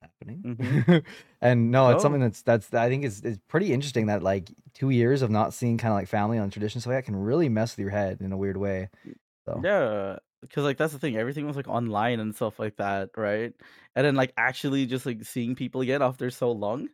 [0.00, 0.56] happening.
[0.58, 0.96] Mm-hmm.
[1.40, 2.02] and no, it's oh.
[2.02, 5.52] something that's that's I think is is pretty interesting that like two years of not
[5.52, 8.20] seeing kind of like family on tradition so that can really mess with your head
[8.20, 8.88] in a weird way.
[9.46, 9.60] So.
[9.62, 13.52] Yeah, because like that's the thing everything was like online and stuff like that right?
[13.96, 16.88] And then like actually just like seeing people again after so long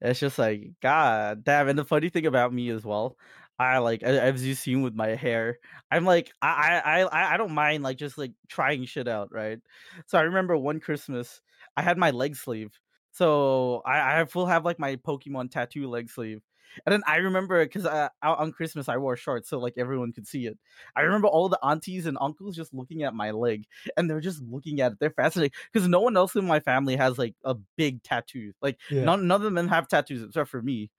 [0.00, 3.16] it's just like god damn and the funny thing about me as well
[3.58, 5.58] i like as you seen with my hair
[5.90, 9.58] i'm like i i i don't mind like just like trying shit out right?
[10.06, 11.40] So i remember one christmas
[11.76, 12.78] i had my leg sleeve
[13.12, 16.40] so i i full have like my pokemon tattoo leg sleeve
[16.86, 20.12] and then I remember because uh, out on Christmas I wore shorts so like everyone
[20.12, 20.58] could see it.
[20.96, 23.64] I remember all the aunties and uncles just looking at my leg
[23.96, 24.98] and they're just looking at it.
[25.00, 28.52] They're fascinated because no one else in my family has like a big tattoo.
[28.62, 29.04] Like yeah.
[29.04, 30.90] none, none of them have tattoos except for me.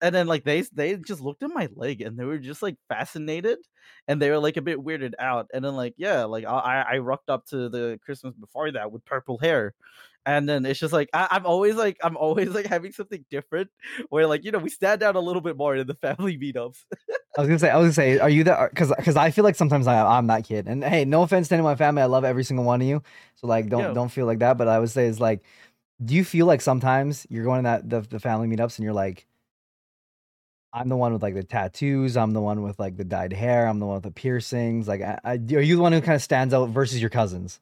[0.00, 2.76] And then like they they just looked at my leg and they were just like
[2.88, 3.58] fascinated
[4.08, 5.48] and they were like a bit weirded out.
[5.52, 9.04] And then like yeah, like I I rocked up to the Christmas before that with
[9.04, 9.74] purple hair
[10.26, 13.70] and then it's just like I, am always like I'm always like having something different
[14.10, 16.84] where like you know we stand out a little bit more in the family meetups.
[17.38, 19.44] I was gonna say I was gonna say are you that because because I feel
[19.44, 22.02] like sometimes I, I'm that kid and hey no offense to any of my family
[22.02, 23.02] I love every single one of you
[23.36, 25.44] so like don't don't feel like that but I would say is like
[26.04, 28.92] do you feel like sometimes you're going to that the, the family meetups and you're
[28.92, 29.26] like
[30.76, 32.18] I'm the one with like the tattoos.
[32.18, 33.66] I'm the one with like the dyed hair.
[33.66, 34.86] I'm the one with the piercings.
[34.86, 37.60] Like, I, I, are you the one who kind of stands out versus your cousins?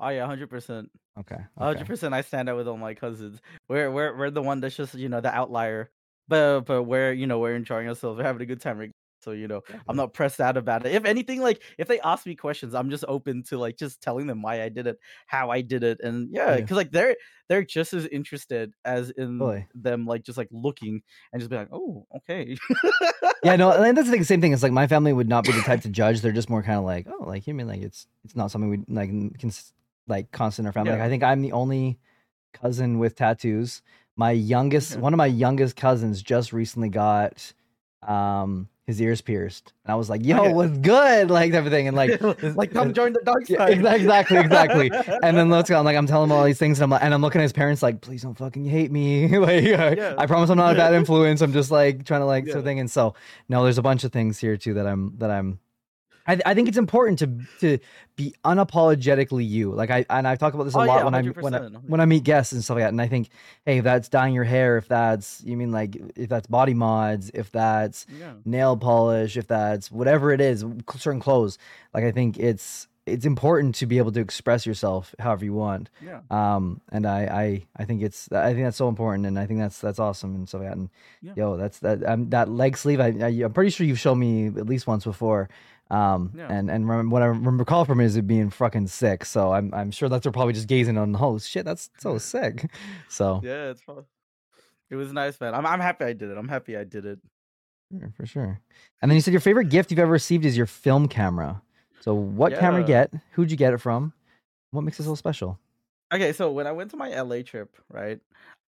[0.00, 0.90] Oh yeah, hundred percent.
[1.20, 1.38] Okay.
[1.56, 2.14] Hundred percent.
[2.14, 3.40] I stand out with all my cousins.
[3.68, 5.88] We're we're we're the one that's just you know the outlier,
[6.26, 8.18] but but we're you know we're enjoying ourselves.
[8.18, 8.92] We're having a good time.
[9.20, 10.94] So you know I'm not pressed out about it.
[10.94, 14.26] If anything, like if they ask me questions, I'm just open to like just telling
[14.26, 16.76] them why I did it, how I did it, and yeah, because yeah.
[16.76, 17.16] like they're
[17.48, 19.66] they're just as interested as in Boy.
[19.74, 21.02] them like just like looking
[21.32, 22.56] and just be like, oh okay.
[23.42, 24.52] yeah, no, and that's the same thing.
[24.52, 26.20] It's like my family would not be the type to judge.
[26.20, 28.70] They're just more kind of like, oh, like you mean like it's it's not something
[28.70, 29.52] we like can
[30.06, 30.90] like constant in our family.
[30.90, 30.96] Yeah.
[30.96, 31.98] Like, I think I'm the only
[32.52, 33.82] cousin with tattoos.
[34.16, 37.52] My youngest, one of my youngest cousins, just recently got
[38.06, 42.22] um his ears pierced, and I was like, "Yo, what's good?" Like everything, and like,
[42.56, 43.82] like come join the dark side.
[43.82, 44.90] Yeah, exactly, exactly.
[45.22, 45.78] and then let's go.
[45.78, 47.44] I'm like, I'm telling him all these things, and I'm like, and I'm looking at
[47.44, 50.14] his parents like, "Please don't fucking hate me." like, yeah.
[50.16, 51.42] I promise I'm not a bad influence.
[51.42, 52.54] I'm just like trying to like yeah.
[52.54, 52.80] something.
[52.80, 53.14] And so,
[53.50, 55.58] no, there's a bunch of things here too that I'm that I'm
[56.28, 57.26] I, I think it's important to
[57.60, 57.78] to
[58.16, 59.72] be unapologetically you.
[59.72, 61.58] Like I and I talk about this a oh, lot yeah, when I when I
[61.86, 62.90] when I meet guests and stuff like that.
[62.90, 63.30] And I think,
[63.64, 67.30] hey, if that's dyeing your hair, if that's you mean like if that's body mods,
[67.32, 68.34] if that's yeah.
[68.44, 70.64] nail polish, if that's whatever it is,
[70.96, 71.58] certain clothes.
[71.94, 75.90] Like I think it's it's important to be able to express yourself however you want.
[76.04, 76.20] Yeah.
[76.30, 79.60] Um, and I, I, I think it's, I think that's so important, and I think
[79.60, 80.90] that's that's awesome and so And
[81.22, 81.32] yeah.
[81.36, 82.06] yo, that's that.
[82.06, 83.00] Um, that leg sleeve.
[83.00, 85.48] I, I, am pretty sure you've shown me at least once before.
[85.90, 86.48] Um, yeah.
[86.50, 89.24] and and remember, what I recall from it is it being fucking sick.
[89.24, 91.16] So I'm I'm sure that's probably just gazing on.
[91.18, 92.70] Oh shit, that's so sick.
[93.08, 94.04] So yeah, it's fun.
[94.90, 95.54] It was nice, man.
[95.54, 96.36] I'm I'm happy I did it.
[96.36, 97.18] I'm happy I did it.
[97.90, 98.60] Sure, for sure.
[99.00, 101.62] And then you said your favorite gift you've ever received is your film camera.
[102.00, 103.10] So what camera you get?
[103.32, 104.12] Who'd you get it from?
[104.70, 105.58] What makes it so special?
[106.12, 108.20] Okay, so when I went to my LA trip, right,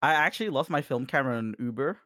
[0.02, 1.98] I actually lost my film camera in Uber.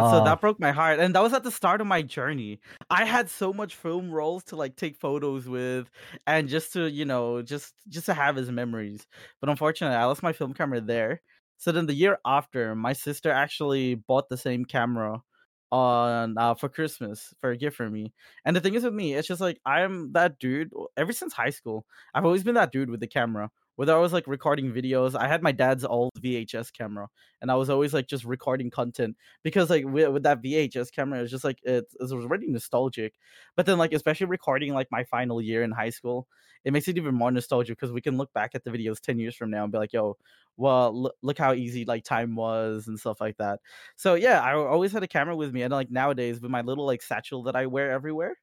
[0.00, 0.98] So Oh, that broke my heart.
[1.00, 2.60] And that was at the start of my journey.
[2.90, 5.90] I had so much film rolls to like take photos with
[6.26, 9.06] and just to, you know, just just to have as memories.
[9.40, 11.22] But unfortunately, I lost my film camera there.
[11.58, 15.22] So then the year after, my sister actually bought the same camera
[15.70, 18.12] on uh, for Christmas for a gift for me.
[18.44, 21.50] And the thing is with me, it's just like I'm that dude ever since high
[21.50, 21.86] school.
[22.14, 23.50] I've always been that dude with the camera.
[23.82, 27.08] Whether I was like recording videos, I had my dad's old VHS camera,
[27.40, 31.18] and I was always like just recording content because like with, with that VHS camera,
[31.18, 33.14] it was just like it, it was already nostalgic.
[33.56, 36.28] But then like especially recording like my final year in high school,
[36.64, 39.18] it makes it even more nostalgic because we can look back at the videos ten
[39.18, 40.16] years from now and be like, yo,
[40.56, 43.58] well look, look how easy like time was and stuff like that.
[43.96, 46.86] So yeah, I always had a camera with me, and like nowadays with my little
[46.86, 48.36] like satchel that I wear everywhere.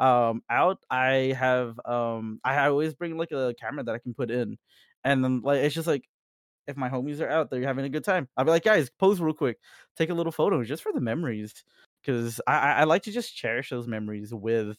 [0.00, 4.30] Um, out I have um I always bring like a camera that I can put
[4.30, 4.58] in,
[5.04, 6.08] and then like it's just like
[6.66, 9.20] if my homies are out there having a good time, I'll be like, guys, pose
[9.20, 9.58] real quick,
[9.96, 11.52] take a little photo just for the memories,
[12.02, 14.78] because I, I I like to just cherish those memories with,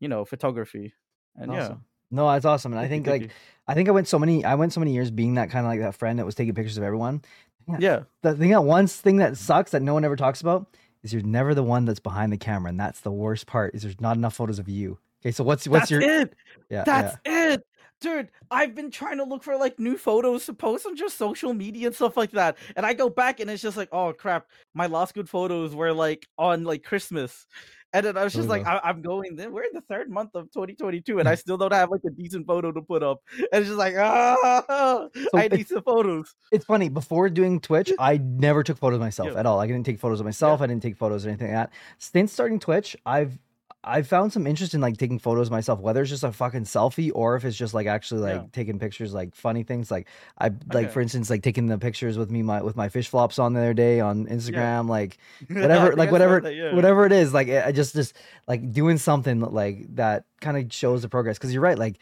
[0.00, 0.94] you know, photography,
[1.36, 1.74] and yeah.
[2.10, 2.72] No, that's awesome.
[2.72, 3.30] And I think like
[3.66, 5.70] I think I went so many I went so many years being that kind of
[5.70, 7.22] like that friend that was taking pictures of everyone.
[7.66, 7.76] you.
[7.80, 11.12] yeah, The thing that one thing that sucks that no one ever talks about is
[11.12, 13.74] you're never the one that's behind the camera, and that's the worst part.
[13.74, 14.98] Is there's not enough photos of you.
[15.22, 16.34] Okay, so what's what's that's your it.
[16.70, 17.62] yeah That's it.
[18.00, 21.54] Dude, I've been trying to look for like new photos to post on just social
[21.54, 22.58] media and stuff like that.
[22.76, 25.92] And I go back and it's just like, oh crap, my last good photos were
[25.92, 27.46] like on like Christmas.
[27.94, 28.80] And then I was just like, Ugh.
[28.84, 31.72] I- I'm going, then we're in the third month of 2022 and I still don't
[31.72, 33.20] have like a decent photo to put up.
[33.38, 36.34] And it's just like, ah, I need some photos.
[36.52, 36.88] It's funny.
[36.88, 39.38] Before doing Twitch, I never took photos of myself Yeah.
[39.40, 39.60] at all.
[39.60, 40.60] I didn't take photos of myself.
[40.60, 41.72] I didn't take photos or anything like that.
[41.98, 43.38] Since starting Twitch, I've
[43.86, 47.10] I've found some interest in like taking photos myself, whether it's just a fucking selfie
[47.14, 48.46] or if it's just like actually like Yeah.
[48.52, 49.90] taking pictures, like funny things.
[49.90, 50.88] Like I like Okay.
[50.88, 53.60] for instance, like taking the pictures with me my with my fish flops on the
[53.60, 55.18] other day on Instagram, like
[55.48, 56.74] whatever like whatever that, yeah.
[56.74, 58.16] whatever it is like i just just
[58.48, 61.98] like doing something like that kind of shows the progress because you're right like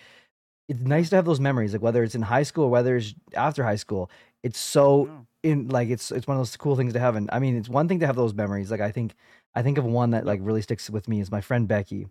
[0.68, 3.14] it's nice to have those memories like whether it's in high school or whether it's
[3.34, 4.10] after high school
[4.42, 7.38] it's so in like it's it's one of those cool things to have and i
[7.38, 9.14] mean it's one thing to have those memories like i think
[9.54, 12.06] i think of one that like really sticks with me is my friend becky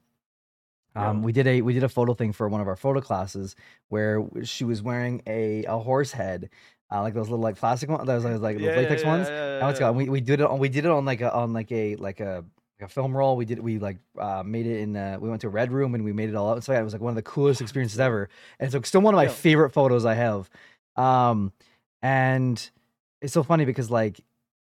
[0.93, 1.25] um, Yeah.
[1.25, 3.55] we did a we did a photo thing for one of our photo classes
[3.89, 6.49] where she was wearing a a horse head
[6.91, 9.35] uh, like those little like plastic ones those like, like Yeah, latex yeah, ones yeah,
[9.35, 9.85] yeah, now it's yeah.
[9.85, 11.95] got we, we did it on we did it on like a on like a
[11.95, 12.43] like a
[12.81, 13.37] a film roll.
[13.37, 15.93] We did we like uh made it in uh we went to a red room
[15.93, 16.63] and we made it all out.
[16.63, 18.27] So yeah, it was like one of the coolest experiences ever.
[18.59, 19.29] And so still one of my Yeah.
[19.29, 20.49] favorite photos I have.
[20.95, 21.53] Um
[22.01, 22.69] and
[23.21, 24.19] it's so funny because like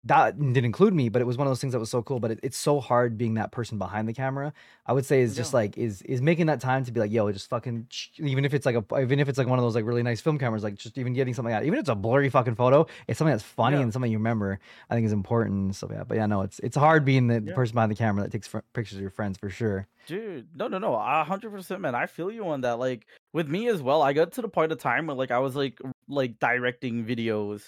[0.05, 2.21] that didn't include me, but it was one of those things that was so cool.
[2.21, 4.53] But it, it's so hard being that person behind the camera.
[4.87, 5.57] I would say is just Yeah.
[5.59, 8.65] like is is making that time to be like, yo, just fucking even if it's
[8.65, 10.77] like a even if it's like one of those like really nice film cameras, like
[10.77, 13.43] just even getting something out, even if it's a blurry fucking photo, it's something that's
[13.43, 13.83] funny Yeah.
[13.83, 14.61] and something you remember.
[14.89, 15.75] I think is important.
[15.75, 18.23] So yeah, but yeah, no, it's it's hard being the, the person behind the camera
[18.23, 19.89] that takes fr- pictures of your friends for sure.
[20.07, 21.95] Dude, no, no, no, a hundred percent, man.
[21.95, 22.79] I feel you on that.
[22.79, 25.41] Like with me as well, I got to the point of time where like I
[25.41, 27.63] was like like directing videos.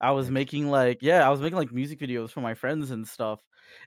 [0.00, 3.06] I was making like yeah, I was making like music videos for my friends and
[3.06, 3.40] stuff.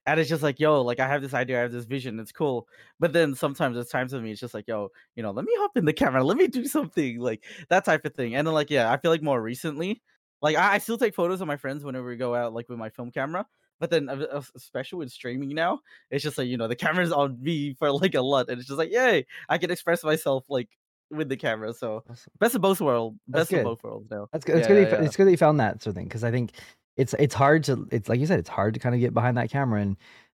[0.06, 2.32] And it's just like, yo, like I have this idea, I have this vision, it's
[2.32, 2.68] cool.
[3.00, 5.54] But then sometimes there's times with me, it's just like, yo, you know, let me
[5.58, 8.36] hop in the camera, let me do something, like that type of thing.
[8.36, 10.02] And then like, yeah, I feel like more recently,
[10.42, 12.80] like I, I still take photos of my friends whenever we go out, like with
[12.80, 13.46] my film camera.
[13.80, 15.80] But then, uh, especially with streaming now,
[16.12, 18.68] it's just like you know the camera's on me for like a lot, and it's
[18.68, 20.70] just like yay, I can express myself like
[21.12, 21.74] with the camera.
[21.74, 22.04] So
[22.40, 24.28] best of both worlds, best of both worlds now.
[24.32, 24.58] That's good.
[24.58, 24.82] It's Yeah, good.
[24.82, 25.06] yeah, that you, yeah.
[25.08, 26.52] It's good that you found that sort of thing because I think
[26.98, 29.38] it's it's hard to it's like you said it's hard to kind of get behind
[29.38, 29.98] that camera and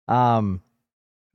[0.09, 0.61] um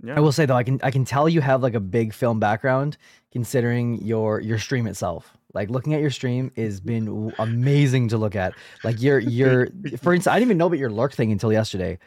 [0.04, 2.13] Yeah, I will say though I can I can tell you have like a big
[2.13, 2.97] film background
[3.32, 5.36] considering your your stream itself.
[5.54, 8.56] Like looking at your stream has been amazing to look at.
[8.84, 9.67] Like your your
[10.02, 11.97] for instance I didn't even know about your lurk thing until yesterday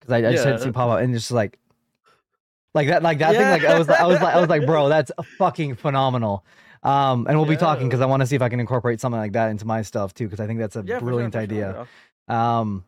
[0.00, 0.64] because I, I just had Yeah.
[0.64, 1.58] seen pop up and just like
[2.74, 4.88] like that like that thing like I was I was like I was like bro
[4.88, 6.44] that's fucking phenomenal.
[6.86, 9.18] Um, and we'll be talking because I want to see if I can incorporate something
[9.18, 11.42] like that into my stuff too because I think that's a yeah, sure, brilliant sure,
[11.42, 11.86] idea.
[12.28, 12.58] yeah.
[12.60, 12.84] Um,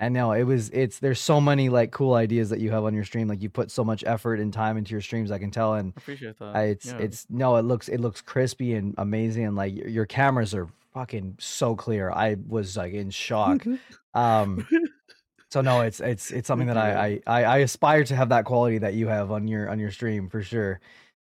[0.00, 2.94] and no, it was it's there's so many like cool ideas that you have on
[2.94, 3.26] your stream.
[3.26, 5.30] Like you put so much effort and time into your streams.
[5.30, 6.56] I can tell, and I appreciate that.
[6.56, 6.98] It's yeah.
[6.98, 10.68] it's no, it looks it looks crispy and amazing, and like your, your cameras are
[10.94, 12.10] fucking so clear.
[12.10, 13.66] I was like in shock.
[14.14, 14.68] Um,
[15.50, 18.78] so no, it's it's it's something that I I I aspire to have that quality
[18.78, 20.80] that you have on your on your stream for sure.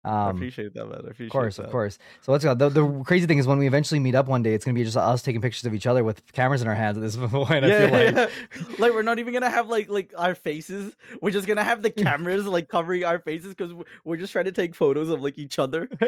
[0.03, 0.95] I Um, appreciate that, man.
[1.05, 1.65] I appreciate of course, that.
[1.65, 1.99] of course.
[2.21, 2.55] So let's go.
[2.55, 4.83] The, the crazy thing is when we eventually meet up one day, it's gonna be
[4.83, 7.63] just us taking pictures of each other with cameras in our hands at this point.
[7.65, 8.15] I Yeah, feel like.
[8.15, 8.75] yeah, yeah.
[8.79, 10.95] like we're not even gonna have like like our faces.
[11.21, 13.71] We're just gonna have the cameras like covering our faces because
[14.03, 15.87] we're just trying to take photos of like each other.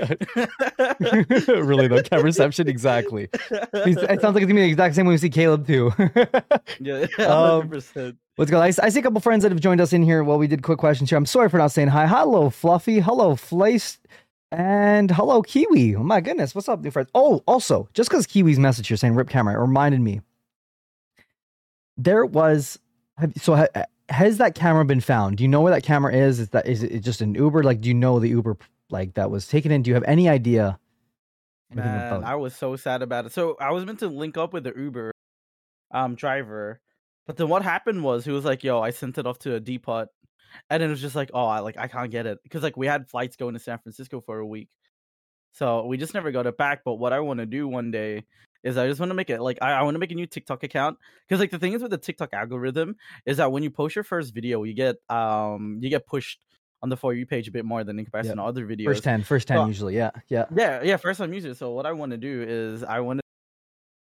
[1.47, 3.29] really though, camera reception exactly.
[3.51, 5.91] It sounds like it's gonna be the exact same when we see Caleb too.
[6.79, 8.51] yeah, Um, hundred percent.
[8.53, 8.83] Let's go.
[8.83, 10.63] I, I see a couple friends that have joined us in here while we did
[10.63, 11.17] quick questions here.
[11.17, 12.07] I'm sorry for not saying hi.
[12.07, 12.99] Hello, Fluffy.
[12.99, 13.99] Hello, Flace.
[14.51, 15.95] And hello, Kiwi.
[15.95, 16.53] Oh my goodness.
[16.53, 17.09] What's up, new friends?
[17.15, 20.21] Oh, also, just because Kiwi's message here saying rip camera it reminded me.
[21.97, 22.79] There was
[23.37, 23.65] so ha,
[24.09, 25.37] has that camera been found?
[25.37, 26.39] Do you know where that camera is?
[26.39, 27.63] Is that is it just an Uber?
[27.63, 28.57] Like, do you know the Uber
[28.91, 29.81] like that was taken in?
[29.81, 30.79] Do you have any idea?
[31.73, 32.23] Man.
[32.23, 33.31] I was so sad about it.
[33.31, 35.11] So I was meant to link up with the Uber
[35.89, 36.79] um driver,
[37.25, 39.59] but then what happened was he was like, "Yo, I sent it off to a
[39.59, 40.07] depot,"
[40.69, 42.87] and it was just like, "Oh, I like I can't get it," because like we
[42.87, 44.69] had flights going to San Francisco for a week,
[45.53, 46.81] so we just never got it back.
[46.83, 48.23] But what I want to do one day
[48.63, 50.27] is I just want to make it like I, I want to make a new
[50.27, 53.69] TikTok account because like the thing is with the TikTok algorithm is that when you
[53.69, 56.39] post your first video, you get um you get pushed
[56.81, 58.85] on the for you page a bit more than in comparison to other videos.
[58.85, 59.95] First 10, first 10 Well, usually.
[59.95, 60.11] Yeah.
[60.27, 60.45] Yeah.
[60.53, 61.53] Yeah, yeah, first time user.
[61.53, 63.22] So what I want to do is I want to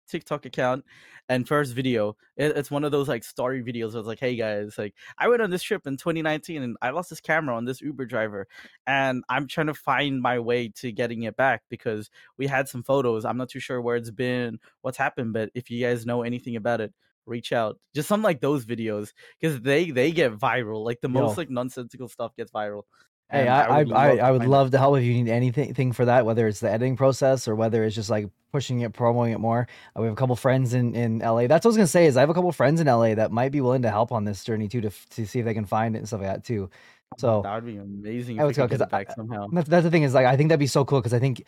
[0.10, 0.84] TikTok account
[1.30, 2.18] and first video.
[2.36, 3.94] It, it's one of those like story videos.
[3.94, 6.90] I was like, hey guys, like I went on this trip in 2019 and I
[6.90, 8.48] lost this camera on this Uber driver,
[8.88, 12.84] and I'm trying to find my way to getting it back because we had some
[12.84, 13.26] photos.
[13.26, 16.56] I'm not too sure where it's been, what's happened, but if you guys know anything
[16.56, 16.94] about it.
[17.26, 20.84] Reach out, just some like those videos, because they they get viral.
[20.84, 21.42] Like the most Yo.
[21.42, 22.84] like nonsensical stuff gets viral.
[23.32, 25.30] Hey, I, I, would I, love to I would love to help if you need
[25.30, 28.92] anything for that, whether it's the editing process or whether it's just like pushing it,
[28.94, 29.68] promoting it more.
[29.96, 31.46] Uh, we have a couple friends in, in LA.
[31.46, 33.32] That's what I was gonna say is I have a couple friends in LA that
[33.32, 35.66] might be willing to help on this journey too, to to see if they can
[35.66, 36.72] find it and stuff like that too.
[37.18, 39.48] So that would be amazing I would go, could 'cause get it I- back somehow.
[39.52, 41.44] that's, that's the thing is like I think that'd be so cool because I think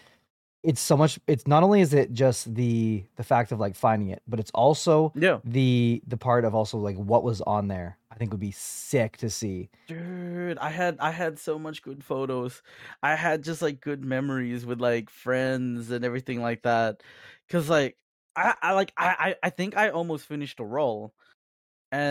[0.63, 1.19] it's so much.
[1.28, 4.52] It's not only is it just the the fact of like finding it, but it's
[4.52, 7.97] also Yeah, the the part of also like what was on there.
[8.12, 9.69] I think would be sick to see.
[9.88, 12.62] dude, I had I had so much good photos.
[13.04, 17.04] I had just like good memories with like friends and everything like that.
[17.50, 17.97] Cause like
[18.36, 21.13] I, I like I, I I think I almost finished a roll,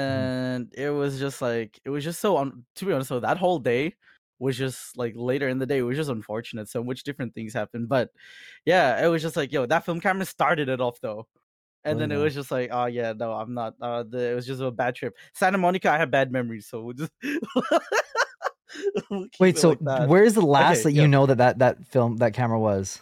[0.07, 0.31] mm-hmm.
[0.61, 3.09] and it was just like it was just so un- to be honest.
[3.09, 3.97] So that whole day
[4.41, 6.69] was just like later in the day it was just unfortunate.
[6.69, 8.11] So much different things happened, but
[8.65, 11.29] yeah, it was just like yo that film camera started it off though.
[11.85, 13.75] And Really then it was just like, oh yeah, no, I'm not.
[13.81, 15.17] Uh, the, it was just a bad trip.
[15.35, 17.13] Santa Monica, I have bad memories, so we'll just
[19.11, 22.19] we'll Wait, so like where's the last Okay, that you know that that that film
[22.19, 23.01] that camera was?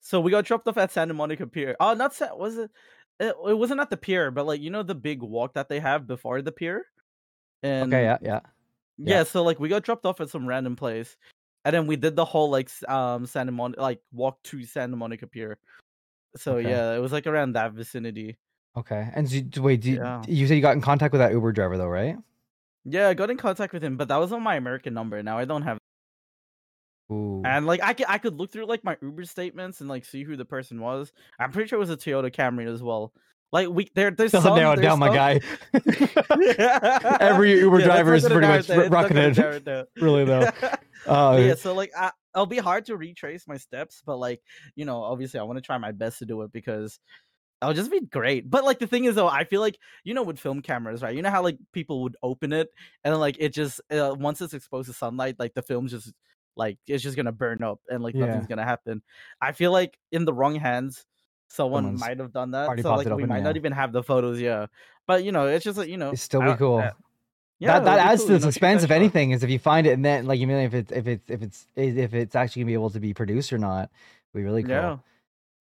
[0.00, 1.76] So we got dropped off at Santa Monica Pier.
[1.78, 2.70] Oh, not Sa- was it?
[3.20, 5.78] It, it wasn't at the pier, but like you know the big walk that they
[5.78, 6.86] have before the pier.
[7.62, 8.40] And Okay, yeah, yeah.
[9.04, 9.22] Yeah, yeah.
[9.24, 11.16] so like we got dropped off at some random place,
[11.64, 15.26] and then we did the whole like um Santa Monica like walk to Santa Monica
[15.26, 15.58] Pier.
[16.36, 16.68] So Okay.
[16.70, 18.38] yeah, it was like around that vicinity.
[18.76, 19.08] Okay.
[19.14, 20.22] And so, wait, you, Yeah.
[20.28, 22.16] you said you got in contact with that Uber driver though, right?
[22.84, 25.22] Yeah, I got in contact with him, but that was on my American number.
[25.22, 25.78] Now I don't have.
[27.12, 27.42] Ooh.
[27.44, 30.22] And like I could I could look through like my Uber statements and like see
[30.22, 31.12] who the person was.
[31.40, 33.12] I'm pretty sure it was a Toyota Camry as well.
[33.52, 35.40] Like we there there's Doesn't some, narrow there's down, my guy.
[37.20, 39.36] Every Uber Yeah, driver is pretty much r- it.
[39.38, 39.84] narrow it down.
[39.96, 40.48] Really though.
[41.06, 44.42] Uh, yeah, so like I, it'll be hard to retrace my steps, but like
[44.74, 47.00] you know, obviously I want to try my best to do it because
[47.62, 48.50] I'll just be great.
[48.50, 51.16] But like the thing is though, I feel like you know with film cameras, right?
[51.16, 52.68] You know how like people would open it
[53.02, 56.12] and like it just uh, once it's exposed to sunlight, like the film just
[56.54, 58.26] like it's just gonna burn up and like Yeah.
[58.26, 59.00] nothing's gonna happen.
[59.40, 61.06] I feel like in the wrong hands,
[61.50, 62.80] someone might have done that.
[62.80, 64.66] So like we might not even have the photos, yeah.
[65.06, 66.78] But you know, it's just like you know, It'd still be cool.
[66.78, 66.90] uh,
[67.58, 69.90] yeah, that that adds cool, to the suspense, if anything, is if you find it
[69.90, 72.68] and then like you mean if it's if it's if it's if it's actually gonna
[72.68, 73.90] be able to be produced or not.
[74.32, 74.70] Be really cool.
[74.70, 74.96] Yeah.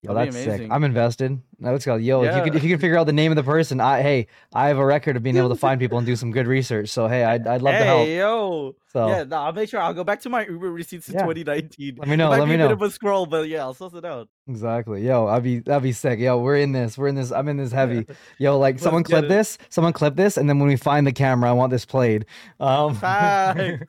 [0.02, 0.70] Yo, that's sick.
[0.72, 1.42] I'm invested.
[1.60, 1.98] Now let's go.
[1.98, 2.44] Yo, if you Yeah.
[2.46, 4.78] could if you can figure out the name of the person, I hey, I have
[4.78, 6.88] a record of being able to find people and do some good research.
[6.88, 8.08] So hey, I'd I'd love hey, to help.
[8.08, 8.76] yo.
[8.94, 11.24] So Yeah, no, I'll make sure I'll go back to my Uber receipts in Yeah.
[11.24, 11.96] 2019.
[12.00, 12.30] let me know.
[12.30, 12.68] Let me a know.
[12.70, 14.30] bit of a scroll, but yeah, I'll suss it out.
[14.48, 15.06] Exactly.
[15.06, 16.18] Yo, I'd be that'd be sick.
[16.20, 16.98] Yo, we're in this.
[16.98, 17.34] We're in this.
[17.34, 18.06] I'm in this heavy.
[18.38, 19.28] Yo, like Let's someone clip it.
[19.28, 19.58] this.
[19.68, 22.26] Someone clip this, and then when we find the camera, I want this played.
[22.62, 22.98] Um.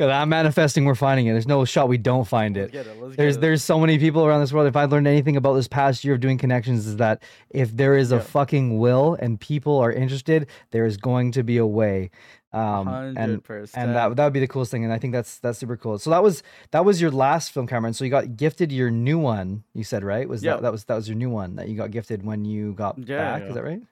[0.00, 0.86] because I'm manifesting.
[0.86, 1.32] We're finding it.
[1.32, 2.74] There's no shot we don't find it.
[2.74, 3.16] it.
[3.18, 3.40] There's it.
[3.42, 4.66] there's so many people around this world.
[4.66, 7.98] If I learned anything about this past year of doing connections, is that if there
[7.98, 8.22] is a Yeah.
[8.22, 12.10] fucking will and people are interested, there is going to be a way.
[12.54, 13.72] Um, and 100%.
[13.76, 14.84] and that that would be the coolest thing.
[14.84, 15.98] And I think that's that's super cool.
[15.98, 18.90] So that was that was your last film camera, and so you got gifted your
[18.90, 19.64] new one.
[19.74, 20.26] You said right?
[20.26, 20.54] Was Yeah.
[20.54, 22.96] that that was that was your new one that you got gifted when you got
[22.98, 23.42] Yeah, back?
[23.42, 23.48] yeah.
[23.48, 23.82] Is that right?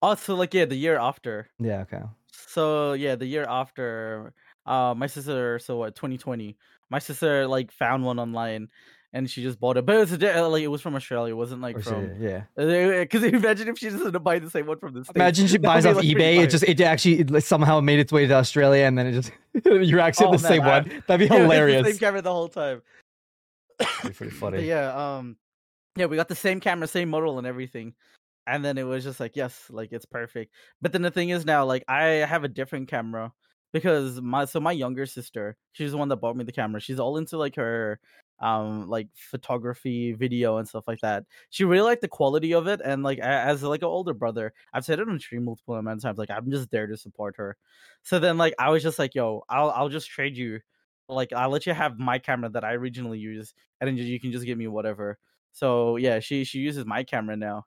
[0.00, 1.48] Oh, so like yeah, the year after.
[1.60, 1.82] Yeah.
[1.82, 2.02] Okay.
[2.32, 4.32] So yeah, the year after,
[4.66, 5.58] uh, my sister.
[5.58, 5.94] So what?
[5.94, 6.56] 2020.
[6.90, 8.68] my sister like found one online
[9.14, 9.84] and she just bought it.
[9.86, 11.32] But it was a, like it was from Australia.
[11.32, 12.44] It wasn't like Or from yeah.
[12.56, 15.16] because imagine if she doesn't buy the same one from the States.
[15.16, 16.42] Imagine she buys off like, eBay.
[16.42, 19.12] It just it actually it, like, somehow made its way to Australia, and then it
[19.12, 19.30] just
[19.64, 21.02] you're actually Oh, the man, same I- one.
[21.06, 21.86] That'd be Yeah, hilarious.
[21.86, 22.82] same camera the whole time.
[23.78, 24.64] Pretty, pretty But funny.
[24.66, 25.36] yeah, um,
[25.96, 27.94] yeah, we got the same camera, same model, and everything.
[28.46, 30.52] And then it was just like, yes, like it's perfect.
[30.80, 33.32] But then the thing is now, like I have a different camera
[33.72, 36.80] because my so my younger sister, she's the one that bought me the camera.
[36.80, 38.00] She's all into like her
[38.40, 41.24] um like photography, video, and stuff like that.
[41.50, 44.84] She really liked the quality of it, and like as like an older brother, I've
[44.84, 46.18] said it on stream multiple amount of times.
[46.18, 47.56] Like I'm just there to support her.
[48.02, 50.60] So then like I was just like, yo, I'll I'll just trade you.
[51.08, 54.32] Like I'll let you have my camera that I originally use, and then you can
[54.32, 55.18] just give me whatever.
[55.52, 57.66] So yeah, she she uses my camera now,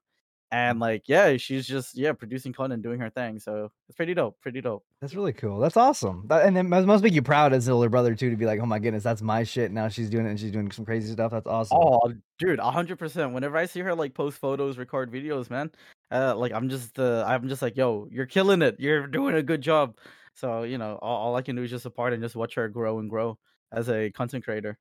[0.56, 3.40] and like yeah, she's just yeah producing content, doing her thing.
[3.40, 4.86] So it's pretty dope, pretty dope.
[5.02, 5.60] That's really cool.
[5.60, 6.24] That's awesome.
[6.28, 8.46] That, and it must, must make you proud as an older brother too to be
[8.46, 9.74] like, oh my goodness, that's my shit.
[9.74, 11.34] Now she's doing it and she's doing some crazy stuff.
[11.34, 11.78] That's awesome.
[11.82, 13.34] Oh, dude, a hundred percent.
[13.34, 15.72] Whenever I see her like post photos, record videos, man,
[16.10, 18.78] uh, like I'm just uh, I'm just like, yo, you're killing it.
[18.80, 19.98] You're doing a good job.
[20.36, 22.70] So you know, all, all I can do is just support and just watch her
[22.70, 23.38] grow and grow
[23.74, 24.78] as a content creator.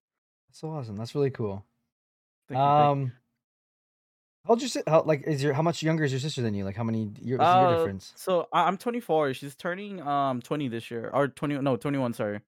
[0.48, 0.94] That's so awesome.
[0.94, 1.64] That's really cool.
[2.48, 3.12] Thank you, thank you.
[4.46, 6.54] Um, how'd your si- how like is your how much younger is your sister than
[6.54, 6.64] you?
[6.64, 8.12] Like how many years what's your Uh, difference?
[8.16, 9.34] So I- I'm 24.
[9.34, 12.12] She's turning um 20 this year, or 20 no 21.
[12.14, 12.40] Sorry,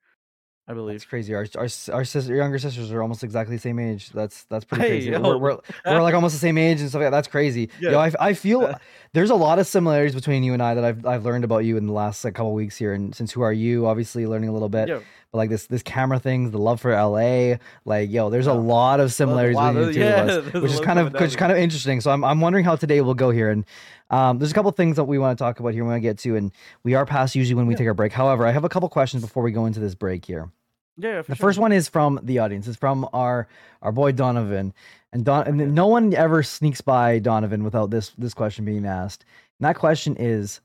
[0.68, 1.34] I believe it's crazy.
[1.34, 4.10] Our our our sister, younger sisters are almost exactly the same age.
[4.10, 5.10] That's that's pretty Hey, crazy.
[5.10, 5.20] yo.
[5.20, 7.16] We're, we're we're like almost the same age and stuff like that.
[7.16, 7.70] That's crazy.
[7.80, 7.98] Yo, Yeah.
[7.98, 8.78] I, I feel Uh.
[9.12, 11.76] there's a lot of similarities between you and I that I've I've learned about you
[11.76, 12.92] in the last like, couple weeks here.
[12.92, 13.86] And since who are you?
[13.86, 15.00] Obviously learning a little bit, Yeah.
[15.36, 19.12] Like this this camera things, the love for LA, like yo, there's a lot of
[19.12, 21.58] similarities wow, between the two of us, which is kind of which is kind of
[21.58, 22.00] interesting.
[22.00, 23.50] So I'm I'm wondering how today will go here.
[23.50, 23.64] And
[24.10, 25.84] um, there's a couple things that we want to talk about here.
[25.84, 26.50] We want to get to, and
[26.82, 27.78] we are past usually when we Yeah.
[27.78, 28.12] take our break.
[28.12, 30.50] However, I have a couple questions before we go into this break here.
[30.98, 31.36] Yeah, yeah, The sure.
[31.36, 32.66] first one is from the audience.
[32.66, 33.48] It's from our
[33.82, 34.72] our boy Donovan,
[35.12, 35.46] and Don.
[35.46, 39.24] And no one ever sneaks by Donovan without this this question being asked.
[39.60, 40.60] And that question is: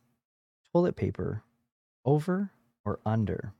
[0.72, 1.44] toilet paper,
[2.06, 2.50] over
[2.86, 3.54] or under?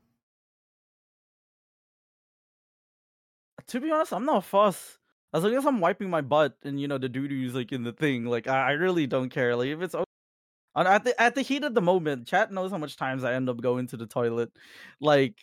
[3.72, 4.98] To be honest, I'm not a fuss.
[5.34, 7.82] As long as I'm wiping my butt and you know the doo doo's like in
[7.84, 9.56] the thing, like I, I really don't care.
[9.56, 10.04] Like if it's o-
[10.74, 13.34] on- at the at the heat of the moment, chat knows how much times I
[13.34, 14.50] end up going to the toilet.
[15.00, 15.36] Like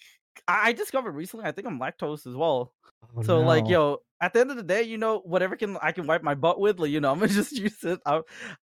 [0.48, 2.74] I, I discovered recently, I think I'm lactose as well.
[3.18, 5.92] Oh, So like, yo, at the end of the day, you know, whatever can I
[5.94, 8.00] can wipe my butt with, like, you know, I'm gonna just use it.
[8.06, 8.24] I'm,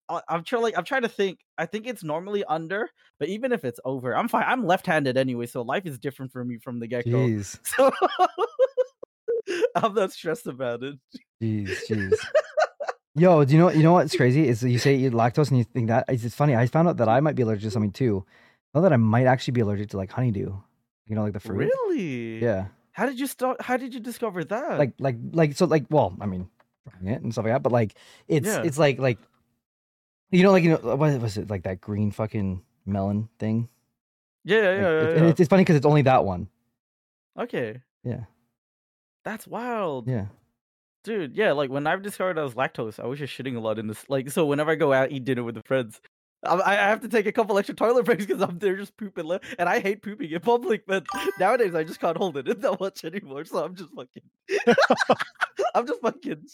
[0.08, 1.40] I- I'm trying, like, I'm trying to think.
[1.58, 2.88] I think it's normally under,
[3.18, 4.44] but even if it's over, I'm fine.
[4.46, 7.26] I'm left-handed anyway, so life is different for me from the get-go.
[7.28, 7.90] jeez, So
[9.74, 10.96] I'm not stressed about it.
[11.42, 12.14] jeez, jeez.
[13.14, 15.58] Yo, do you know you know what's crazy is you say you eat lactose and
[15.58, 16.56] you think that it's, it's funny.
[16.56, 18.24] I found out that I might be allergic to something too.
[18.72, 20.54] I know that I might actually be allergic to like honeydew.
[21.06, 21.58] You know, like the fruit.
[21.70, 22.38] Really?
[22.42, 22.66] Yeah.
[22.92, 23.60] How did you start?
[23.60, 24.78] How did you discover that?
[24.78, 26.48] like like like so like well i mean
[26.88, 27.94] trying it and stuff like that but like
[28.28, 28.62] it's Yeah.
[28.62, 29.18] it's like like
[30.30, 33.68] you know like you know uh, what was it like that green fucking melon thing
[34.44, 35.30] yeah, yeah, Like, yeah, it- yeah, and yeah.
[35.30, 36.48] it's, it's funny because it's only that one
[37.38, 38.24] Okay, yeah
[39.24, 40.08] that's wild.
[40.08, 40.26] yeah
[41.04, 43.76] Dude, yeah, like when I've discovered I was lactose, I was just shitting a lot
[43.80, 44.04] in this.
[44.08, 46.00] Like, so whenever I go out eat dinner with the friends,
[46.44, 49.24] I, I have to take a couple extra toilet breaks because I'm there just pooping,
[49.26, 50.86] le- and I hate pooping in public.
[50.86, 51.04] But
[51.40, 53.44] nowadays, I just can't hold it in that much anymore.
[53.44, 54.22] So I'm just fucking,
[55.74, 56.44] I'm just fucking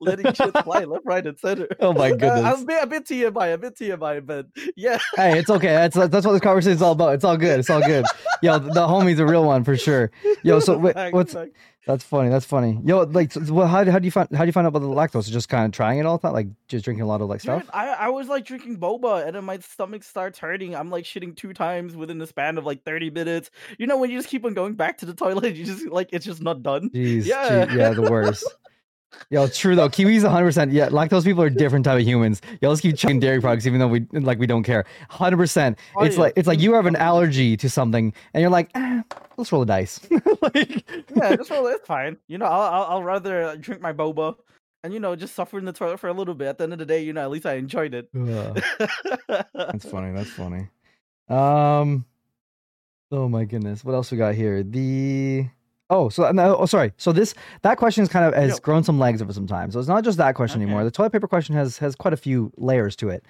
[0.00, 1.68] letting shit fly left, right, and center.
[1.80, 4.46] oh my Uh, goodness I'm a bit, a bit TMI, a bit TMI, but
[4.76, 7.60] yeah, hey it's okay that's that's what this conversation is all about it's all good
[7.60, 8.04] it's all good
[8.42, 10.10] yo the, homie's a real one for sure
[10.42, 11.34] yo so wait, what's.
[11.86, 14.46] That's funny that's funny yo like so, well, how, how do you find how do
[14.46, 16.48] you find out about the lactose just kind of trying it all the time like
[16.68, 19.34] just drinking a lot of like Dude, stuff I, I was like drinking boba and
[19.34, 20.74] then my stomach starts hurting.
[20.76, 23.50] I'm like shitting two times within the span of like 30 minutes.
[23.78, 26.10] You know, when you just keep on going back to the toilet, you just like
[26.12, 26.90] it's just not done.
[26.90, 27.64] Jeez, Yeah.
[27.66, 28.44] gee, yeah, the worst.
[29.30, 29.88] Yo, true though.
[29.88, 30.44] Kiwis 100.
[30.44, 32.40] percent Yeah, lactose people are a different type of humans.
[32.60, 34.84] Yo, let's keep chugging dairy products, even though we like we don't care.
[35.08, 35.36] 100.
[35.36, 36.22] percent Oh, It's yeah.
[36.22, 39.02] like it's like you have an allergy to something, and you're like, eh,
[39.36, 40.00] let's roll the dice.
[40.42, 40.84] like,
[41.16, 42.16] Yeah, just well, it's fine.
[42.28, 44.36] You know, I'll, I'll I'll rather drink my boba
[44.82, 46.48] and you know just suffer in the toilet for a little bit.
[46.48, 48.08] At the end of the day, you know, at least I enjoyed it.
[49.54, 50.12] That's funny.
[50.14, 50.68] That's funny.
[51.28, 52.04] Um,
[53.12, 54.62] oh my goodness, what else we got here?
[54.62, 55.46] The
[55.90, 56.92] oh, so no, oh, sorry.
[56.96, 58.62] So this that question is kind of has Yep.
[58.62, 59.70] grown some legs over some time.
[59.70, 60.84] So it's not just that question anymore.
[60.84, 63.24] The toilet paper question has has quite a few layers to it.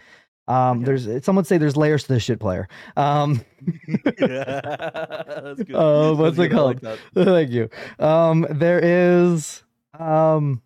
[0.48, 0.84] Um, Okay.
[0.86, 2.68] there's some would say there's layers to this shit player.
[2.96, 3.40] Um,
[4.06, 4.16] That's
[5.62, 5.74] good.
[5.74, 6.98] Uh, what's That's it I like called?
[7.14, 7.68] thank you.
[7.98, 9.62] Um, there is
[9.98, 10.62] um,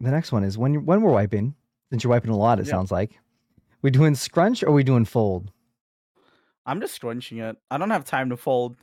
[0.00, 1.54] the next one is when you when we're wiping.
[1.90, 2.72] Since you're wiping a lot, it Yeah.
[2.72, 3.18] sounds like.
[3.82, 5.52] We doing scrunch or we doing fold?
[6.66, 7.56] I'm just scrunching it.
[7.70, 8.76] I don't have time to fold.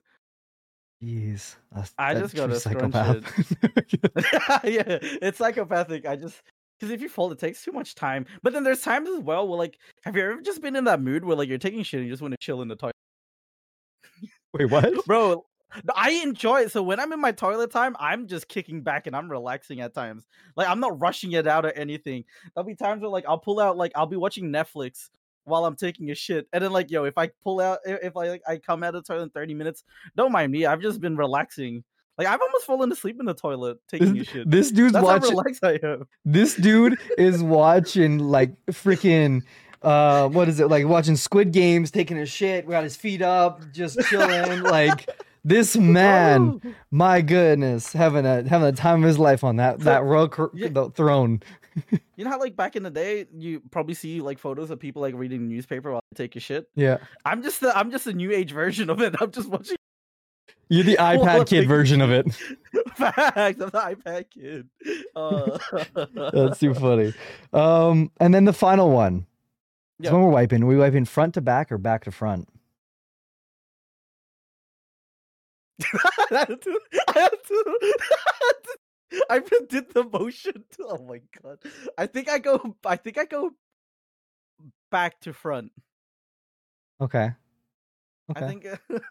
[1.04, 4.64] Jeez, that's, I that's just true scrunch psychopath.
[4.64, 6.06] yeah, it's psychopathic.
[6.06, 6.42] I just
[6.80, 8.26] because if you fold, it takes too much time.
[8.44, 11.02] But then there's times as well where like, have you ever just been in that
[11.02, 12.96] mood where like you're taking shit and you just want to chill in the toilet,
[14.54, 14.94] Wait, what?
[15.06, 15.46] bro?
[15.96, 16.72] I enjoy it.
[16.72, 19.94] So when I'm in my toilet time, I'm just kicking back and I'm relaxing at
[19.94, 20.28] times.
[20.58, 22.26] Like I'm not rushing it out or anything.
[22.54, 25.10] There'll be times where like I'll pull out like I'll be watching Netflix
[25.46, 28.30] while I'm taking a shit, and then like yo, if I pull out if I
[28.30, 29.84] like I come out of the toilet in 30 minutes,
[30.16, 30.66] don't mind me.
[30.66, 31.84] I've just been relaxing.
[32.18, 34.50] Like I've almost fallen asleep in the toilet taking a shit.
[34.50, 35.32] This dude's That's how watching.
[35.32, 36.08] relaxed I am.
[36.26, 39.42] This dude is watching like freaking.
[39.82, 40.86] Uh, what is it like?
[40.86, 44.62] Watching Squid Games, taking a shit, got his feet up, just chilling.
[44.64, 45.10] like
[45.44, 46.62] this man,
[46.92, 50.46] my goodness, having a having a time of his life on that that royal cr-
[50.54, 50.68] yeah.
[50.70, 51.42] the throne.
[52.16, 55.02] you know how like back in the day, you probably see like photos of people
[55.02, 56.68] like reading the newspaper while they take a shit.
[56.76, 59.16] Yeah, I'm just the I'm just a new age version of it.
[59.22, 59.78] I'm just watching
[60.70, 62.34] you're the iPad kid version of it.
[62.96, 63.38] facts.
[63.38, 64.70] I'm the iPad kid.
[65.16, 65.58] Uh,
[66.32, 67.14] That's too funny.
[67.52, 69.26] Um, and then the final one.
[70.02, 70.14] So Yeah.
[70.14, 72.48] when we're wiping, are we wiping front to back or back to front?
[79.30, 80.64] I had to, I had to, I did the motion.
[80.82, 81.60] Oh my god!
[81.98, 82.76] I think I go.
[82.86, 83.52] I think I go
[84.92, 85.72] back to front.
[87.00, 87.32] Okay.
[88.32, 88.46] Okay.
[88.46, 88.66] I think.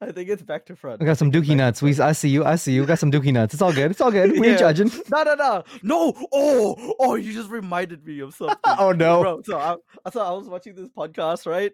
[0.00, 1.00] I think it's back to front.
[1.00, 1.82] we got some dookie nuts.
[1.82, 1.98] We.
[1.98, 2.44] I see you.
[2.44, 2.82] I see you.
[2.82, 3.54] We got some dookie nuts.
[3.54, 3.90] It's all good.
[3.90, 4.30] It's all good.
[4.38, 4.72] We ain't Yeah.
[4.72, 4.90] judging.
[5.10, 6.12] No, no, no, no!
[6.32, 7.14] Oh, oh!
[7.16, 8.56] You just reminded me of something.
[8.64, 9.20] Oh no.
[9.22, 9.42] bro.
[9.42, 9.76] So I,
[10.12, 11.72] so I was watching this podcast, right,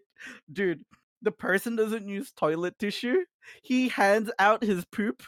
[0.50, 0.82] dude?
[1.22, 3.18] The person doesn't use toilet tissue.
[3.62, 5.22] He hands out his poop,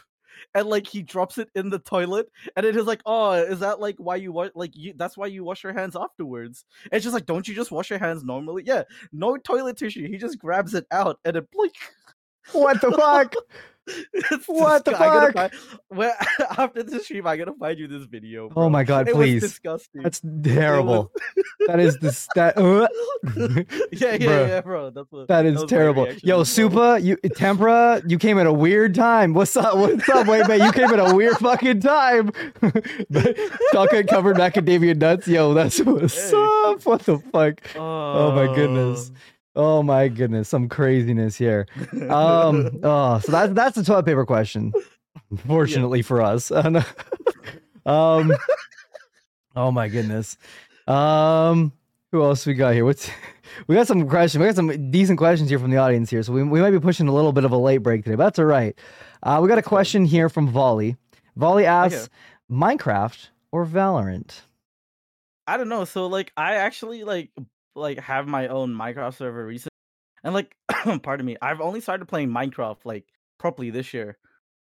[0.55, 3.79] and like he drops it in the toilet, and it is like, oh, is that
[3.79, 4.51] like why you wash?
[4.55, 6.65] Like you, that's why you wash your hands afterwards.
[6.85, 8.63] And it's just like, don't you just wash your hands normally?
[8.65, 10.07] Yeah, no toilet tissue.
[10.07, 11.75] He just grabs it out, and it like
[12.51, 13.33] What the fuck?
[14.47, 15.51] What the disgu- I gotta fuck?
[15.51, 16.15] Find, well,
[16.57, 18.49] after this stream, I gotta find you this video.
[18.55, 19.41] Oh my god, it please.
[19.41, 20.03] was disgusting.
[20.03, 21.11] That's terrible.
[21.67, 22.87] that is this that uh,
[23.91, 24.47] yeah, yeah, Bruh.
[24.47, 24.89] yeah, bro.
[24.89, 25.27] That's what.
[25.27, 26.07] that is was terrible.
[26.23, 26.41] Yo.
[26.43, 29.33] Supa, you Tempura, you came at a weird time.
[29.33, 29.75] What's up?
[29.77, 30.27] What's up?
[30.27, 32.31] Wait, man, you came at a weird fucking time.
[33.71, 35.27] Chocolate covered macadamia nuts.
[35.27, 36.37] Yo, that's what's Hey.
[36.65, 36.85] up.
[36.85, 37.61] What the fuck?
[37.75, 39.11] Oh my goodness.
[39.55, 41.67] Oh my goodness, some craziness here.
[42.09, 44.73] Um, oh, so that's that's the toilet paper question.
[45.29, 46.51] Unfortunately for us.
[47.85, 48.33] um,
[49.55, 50.37] oh my goodness.
[50.87, 51.71] Um,
[52.11, 52.85] who else we got here?
[52.85, 53.09] What's
[53.67, 54.39] we got some questions.
[54.39, 56.23] We got some decent questions here from the audience here.
[56.23, 58.25] So we, we might be pushing a little bit of a late break today, but
[58.25, 58.77] that's all right.
[59.21, 60.95] Uh, we got a question here from Volley.
[61.35, 62.09] Volley asks,
[62.51, 64.41] Minecraft or Valorant?
[65.47, 65.85] I don't know.
[65.85, 67.31] So like, I actually like
[67.75, 69.69] like have my own Minecraft server recently,
[70.23, 70.55] and like,
[71.03, 73.05] pardon me, I've only started playing Minecraft like
[73.39, 74.17] properly this year.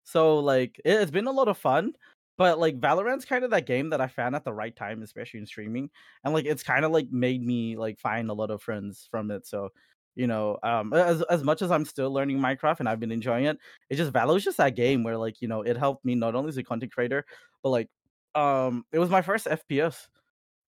[0.05, 1.92] So like, it, it's been a lot of fun.
[2.38, 5.40] But like Valorant's kind of that game that I found at the right time, especially
[5.40, 5.90] in streaming,
[6.24, 9.30] and like it's kind of like made me like find a lot of friends from
[9.30, 9.46] it.
[9.46, 9.68] So,
[10.14, 13.44] you know, um, as as much as I'm still learning Minecraft and I've been enjoying
[13.44, 13.59] it,
[13.90, 16.48] it just Valo's just that game where like you know it helped me not only
[16.48, 17.26] as a content creator,
[17.62, 17.88] but like,
[18.34, 20.07] um, it was my first FPS.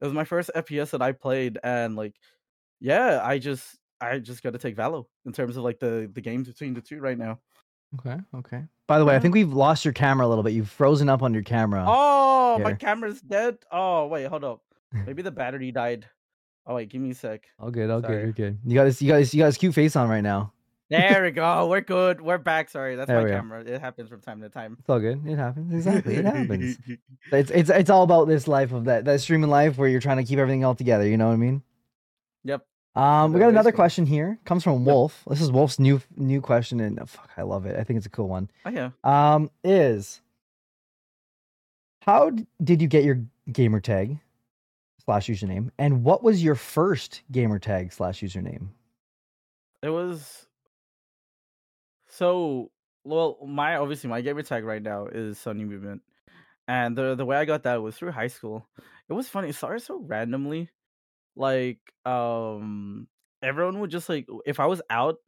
[0.02, 2.16] It was my first FPS that I played, and like,
[2.80, 6.20] yeah, I just I just got to take Valo in terms of like the the
[6.20, 7.38] games between the two right now.
[8.00, 8.64] Okay, okay.
[8.88, 10.54] By the way, I think we've lost your camera a little bit.
[10.54, 11.84] You've frozen up on your camera.
[11.86, 13.58] Oh, my camera's dead.
[13.70, 14.62] Oh wait, hold up.
[15.06, 16.06] Maybe the battery died.
[16.66, 17.46] Oh wait, give me a sec.
[17.60, 18.22] All good, all good, Sorry.
[18.24, 18.58] you're good.
[18.64, 20.52] You got this, you got this, you got this cute face on right now.
[20.92, 21.68] There we go.
[21.68, 22.20] We're good.
[22.20, 22.68] We're back.
[22.68, 23.34] Sorry, that's There my go.
[23.34, 23.64] camera.
[23.64, 24.76] It happens from time to time.
[24.78, 25.26] It's all good.
[25.26, 25.72] It happens.
[25.72, 26.76] Exactly, it happens.
[27.32, 30.18] It's it's it's all about this life of that that streaming life where you're trying
[30.18, 31.08] to keep everything all together.
[31.08, 31.62] You know what I mean?
[32.44, 32.66] Yep.
[32.94, 34.38] Um, we got another question here.
[34.44, 35.22] Comes from Wolf.
[35.26, 37.78] This is Wolf's new new question, and oh, fuck, I love it.
[37.78, 38.50] I think it's a cool one.
[38.66, 38.90] Oh yeah.
[39.02, 40.20] Um, is
[42.02, 42.32] how
[42.62, 44.18] did you get your gamer tag
[45.04, 48.68] slash username, and what was your first gamer tag slash username?
[49.82, 50.46] It was
[52.12, 52.72] so
[53.04, 53.38] well.
[53.46, 56.02] My obviously my gamer tag right now is Sonny Movement,
[56.68, 58.68] and the the way I got that was through high school.
[59.10, 59.50] It was funny.
[59.50, 60.70] It started so randomly,
[61.36, 63.08] like um
[63.42, 65.18] everyone would just like if I was out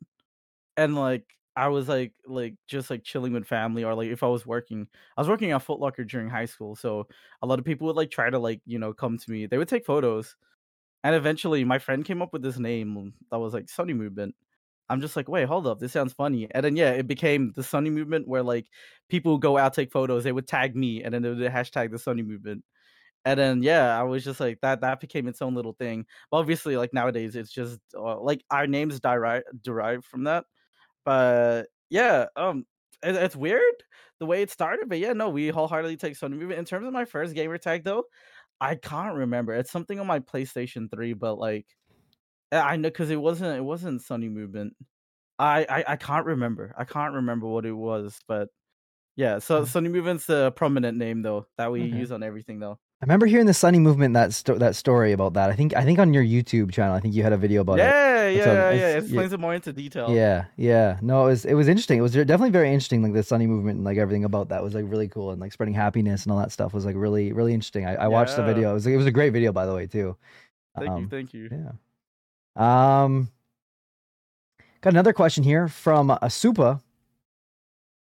[0.76, 1.24] and like
[1.56, 4.88] I was like like just like chilling with family or like if I was working,
[5.16, 7.08] I was working at Foot Locker during high school, so
[7.42, 9.46] a lot of people would like try to like you know come to me.
[9.46, 10.36] They would take photos,
[11.04, 14.34] and eventually my friend came up with this name that was like Sonny Movement.
[14.90, 16.48] I'm just like, wait, hold up, this sounds funny.
[16.52, 18.66] And then yeah, it became the Sonny Movement where like
[19.08, 21.90] people would go out take photos, they would tag me, and then they would hashtag
[21.90, 22.64] the Sonny Movement.
[23.24, 24.82] And then yeah, I was just like that.
[24.82, 26.06] That became its own little thing.
[26.30, 30.44] But obviously, like nowadays, it's just uh, like our names derive derived from that.
[31.04, 32.66] But yeah, um,
[33.02, 33.62] it- it's weird
[34.20, 36.58] the way it started, but yeah, no, we wholeheartedly take Sonny Movement.
[36.60, 38.04] In terms of my first gamer tag, though,
[38.60, 39.54] I can't remember.
[39.54, 41.66] It's something on my PlayStation Three, but like,
[42.52, 44.74] I I know because it wasn't it wasn't Sonny Movement.
[45.38, 46.74] I, I I can't remember.
[46.78, 48.48] I can't remember what it was, but
[49.16, 49.38] yeah.
[49.40, 49.64] So Hmm.
[49.64, 51.98] Sonny Movement's a prominent name though that we Okay.
[51.98, 52.78] use on everything though.
[53.02, 55.50] I remember hearing the Sonny movement that sto- that story about that.
[55.50, 57.80] I think I think on your YouTube channel, I think you had a video about
[57.80, 57.80] it.
[57.80, 58.88] Yeah, yeah, So yeah, yeah.
[58.88, 58.98] It yeah.
[59.02, 60.10] explains it more into detail.
[60.10, 60.98] Yeah, yeah.
[61.02, 61.98] No, it was it was interesting.
[61.98, 63.02] It was definitely very interesting.
[63.02, 65.52] Like the Sonny movement and like everything about that was like really cool and like
[65.52, 67.86] spreading happiness and all that stuff was like really really interesting.
[67.86, 68.70] I, I watched the video.
[68.70, 70.16] It was it was a great video by the way too.
[70.78, 71.48] Thank you, Um, thank you.
[71.50, 71.72] Yeah.
[72.56, 73.30] Um.
[74.80, 76.80] Got another question here from a Supa.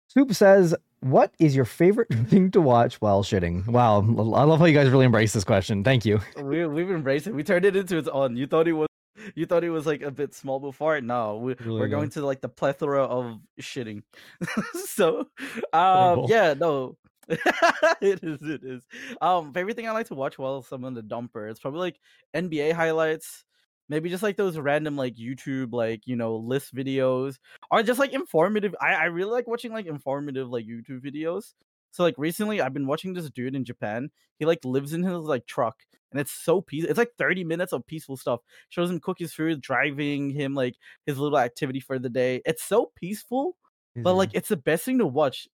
[0.08, 4.64] Soup says, "What is your favorite thing to watch while shitting?" Wow, I love how
[4.66, 5.84] you guys really embrace this question.
[5.84, 6.20] Thank you.
[6.42, 7.34] We we've embraced it.
[7.34, 8.36] We turned it into its own.
[8.36, 8.88] You thought it was
[9.34, 11.00] you thought it was like a bit small before.
[11.00, 14.02] No, we, Really we're going to like the plethora of shitting.
[14.86, 15.28] so,
[15.72, 16.96] um, yeah, no,
[17.28, 18.42] it is.
[18.42, 18.82] It is.
[19.20, 21.50] Um, favorite thing I like to watch while I'm on the dumper.
[21.50, 22.00] It's probably like
[22.34, 23.44] NBA highlights.
[23.88, 27.36] Maybe just like those random like YouTube like you know list videos
[27.70, 28.74] or just like informative.
[28.80, 31.54] I I really like watching like informative like YouTube videos.
[31.90, 34.10] So like recently I've been watching this dude in Japan.
[34.38, 36.90] He like lives in his like truck and it's so peaceful.
[36.90, 38.40] It's like 30 minutes of peaceful stuff.
[38.68, 40.76] Shows him cook his food, driving him like
[41.06, 42.42] his little activity for the day.
[42.44, 43.56] It's so peaceful,
[44.02, 45.48] but like it's the best thing to watch.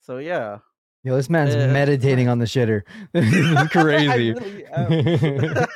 [0.00, 0.58] So yeah.
[1.04, 2.82] Yo, this man's uh, meditating on the shitter.
[3.12, 4.32] This crazy.
[4.32, 5.66] really am.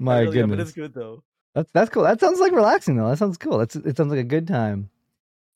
[0.00, 0.60] My I really am, but goodness.
[0.60, 1.22] it's good though.
[1.54, 2.02] That's that's cool.
[2.04, 3.08] That sounds like relaxing though.
[3.08, 3.58] That sounds cool.
[3.58, 4.90] That's it sounds like a good time.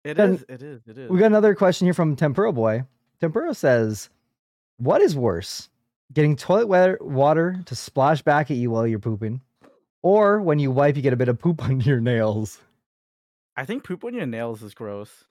[0.05, 0.45] It Then is.
[0.49, 0.83] It is.
[0.87, 1.11] It is.
[1.11, 2.85] We got another question here from Tempura Boy.
[3.21, 4.11] Tempura says,
[4.77, 5.69] "What is worse,
[6.13, 9.41] getting toilet water to splash back at you while you're pooping,
[10.03, 12.61] or when you wipe, you get a bit of poop on your nails?"
[13.57, 15.25] I think poop on your nails is gross.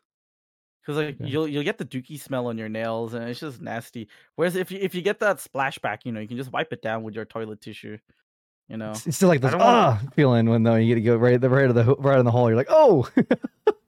[0.86, 1.26] Cause like Yeah.
[1.28, 4.08] you'll you'll get the dookie smell on your nails and it's just nasty.
[4.36, 6.82] Whereas if you if you get that splashback, you know, you can just wipe it
[6.82, 7.98] down with your toilet tissue.
[8.70, 8.92] You know.
[8.92, 11.40] It's, it's still like this wanna- ah feeling when though you get to go right
[11.42, 12.50] the right of the right in the hole.
[12.50, 13.10] You're like, oh,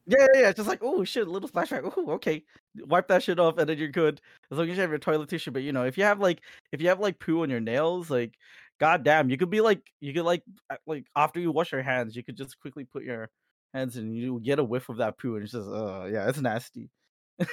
[0.10, 0.52] Yeah, yeah, yeah.
[0.54, 1.92] Just like, oh shit, a little splashback.
[1.98, 2.44] Oh, okay.
[2.86, 4.22] Wipe that shit off and then you're good.
[4.50, 5.52] As long as you have your toilet tissue.
[5.52, 6.42] But you know, if you have like
[6.72, 8.36] if you have like poo on your nails, like
[8.80, 10.44] god damn, you could be like you could like
[10.86, 13.30] like after you wash your hands, you could just quickly put your
[13.78, 16.90] in you get a whiff of that poo and it's just uh yeah, it's nasty.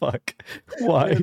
[0.00, 0.34] fuck,
[0.80, 1.16] why?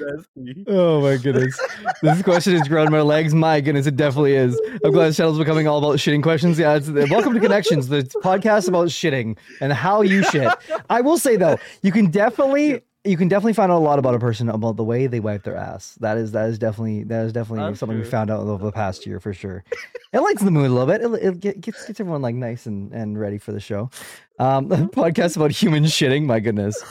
[0.00, 0.64] Nasty.
[0.66, 1.58] Oh my goodness.
[2.02, 3.34] This question has grown my legs.
[3.34, 4.60] My goodness, it definitely is.
[4.84, 6.58] I'm glad this channel's becoming all about shitting questions.
[6.58, 10.52] Yeah, it's, welcome to Connections, the podcast about shitting and how you shit.
[10.90, 14.14] I will say though, you can definitely you can definitely find out a lot about
[14.14, 15.96] a person about the way they wipe their ass.
[16.00, 18.72] That is that is definitely that is definitely That's something we found out over the
[18.72, 19.64] past year for sure.
[20.12, 21.22] It lightens the mood a little bit.
[21.22, 23.90] It, it gets gets everyone like nice and, and ready for the show.
[24.38, 26.24] Um, the podcast about human shitting.
[26.24, 26.82] My goodness.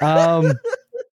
[0.00, 0.52] Um,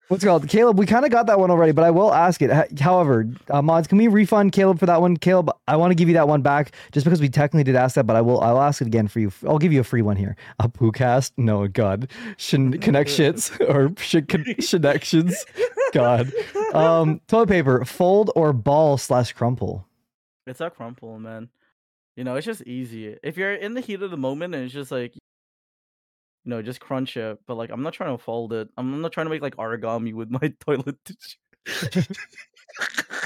[0.09, 0.49] what's called?
[0.49, 2.81] Caleb, we kind of got that one already, but I will ask it.
[2.81, 5.17] However, uh, mods, can we refund Caleb for that one?
[5.17, 7.95] Caleb, I want to give you that one back just because we technically did ask
[7.95, 8.41] that, but I will.
[8.41, 9.33] I'll ask it again for you.
[9.47, 10.37] I'll give you a free one here.
[10.59, 11.33] A poo-cast?
[11.37, 12.11] No, God.
[12.37, 12.81] Shin-
[13.69, 13.91] or
[14.29, 15.45] con- connections?
[15.93, 16.33] God.
[16.75, 19.87] Um, toilet paper, fold or ball slash crumple.
[20.47, 21.49] It's a crumple, man.
[22.17, 23.17] You know, it's just easy.
[23.23, 25.13] If you're in the heat of the moment and it's just like,
[26.47, 27.39] you know, just crunch it.
[27.47, 28.69] But like, I'm not trying to fold it.
[28.79, 32.15] I'm not trying to make like origami with my toilet tissue.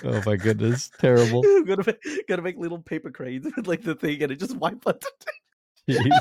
[0.03, 1.43] Oh my goodness, terrible.
[1.47, 4.57] I'm gonna make, gonna make little paper cranes with like the thing and it just
[4.57, 5.05] wipe out
[5.87, 5.93] the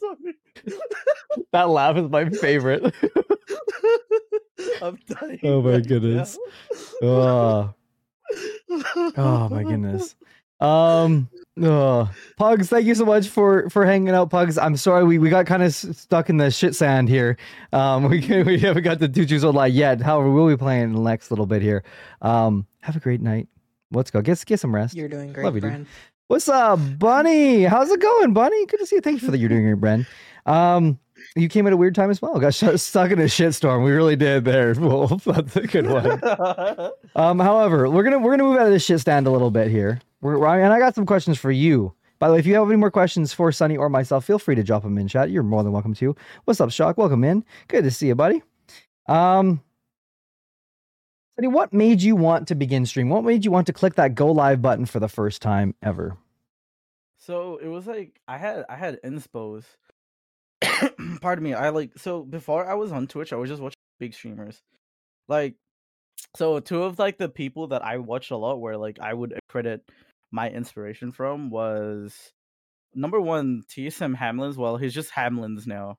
[0.00, 0.34] sorry.
[1.52, 2.94] That laugh is my favorite.
[4.82, 5.40] I'm dying.
[5.42, 6.38] Oh my right goodness.
[7.02, 7.08] now.
[7.08, 7.74] oh.
[9.16, 10.14] Oh my goodness.
[10.60, 11.28] Um
[11.60, 12.10] oh.
[12.36, 14.58] Pugs, thank you so much for for hanging out, Pugs.
[14.58, 17.36] I'm sorry we, we got kind of stuck in the shit sand here.
[17.72, 20.00] Um we we haven't got the two choose lie yet.
[20.00, 21.84] However, we'll be playing in the next little bit here.
[22.22, 23.48] Um have a great night.
[23.92, 24.20] Let's go.
[24.22, 24.94] Get get some rest.
[24.94, 25.86] You're doing great, Love you, dude.
[26.28, 27.62] What's up, Bunny?
[27.62, 28.66] How's it going, Bunny?
[28.66, 29.00] Good to see you.
[29.00, 29.38] Thank you for that.
[29.38, 30.06] You're doing great, Bren.
[30.44, 30.98] Um,
[31.36, 32.38] you came at a weird time as well.
[32.40, 33.84] Got sh- stuck in a shitstorm.
[33.84, 34.74] We really did there.
[34.74, 35.22] Wolf.
[35.24, 36.20] That's a good one.
[37.14, 39.70] Um, however, we're gonna we're gonna move out of this shit stand a little bit
[39.70, 40.00] here.
[40.22, 41.94] And I got some questions for you.
[42.18, 44.54] By the way, if you have any more questions for Sonny or myself, feel free
[44.54, 45.30] to drop them in chat.
[45.30, 46.16] You're more than welcome to.
[46.44, 46.96] What's up, Shock?
[46.96, 47.44] Welcome in.
[47.68, 48.42] Good to see you, buddy.
[49.06, 49.62] Um,
[51.36, 53.10] Sonny, what made you want to begin stream?
[53.10, 56.16] What made you want to click that go live button for the first time ever?
[57.18, 59.64] So it was like I had I had inspos.
[61.20, 61.52] Pardon me.
[61.52, 64.62] I like so before I was on Twitch, I was just watching big streamers.
[65.28, 65.56] Like
[66.34, 69.38] so two of like the people that I watched a lot were like I would
[69.48, 69.82] credit
[70.30, 72.32] my inspiration from was
[72.94, 74.56] number one, TSM Hamlinz.
[74.56, 75.98] Well, he's just Hamlinz now.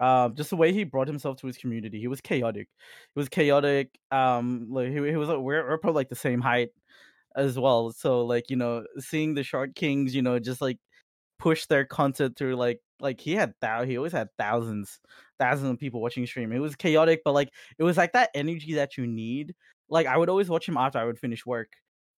[0.00, 2.68] Um, just the way he brought himself to his community, he was chaotic.
[3.14, 3.90] He was chaotic.
[4.12, 6.70] Um, like he, he was like we're, we're probably like the same height
[7.36, 7.92] as well.
[7.92, 10.78] So like you know, seeing the Shard Kings, you know, just like
[11.38, 15.00] push their content through like like he had thou he always had thousands
[15.38, 16.52] thousands of people watching stream.
[16.52, 19.54] It was chaotic, but like it was like that energy that you need.
[19.88, 21.70] Like I would always watch him after I would finish work.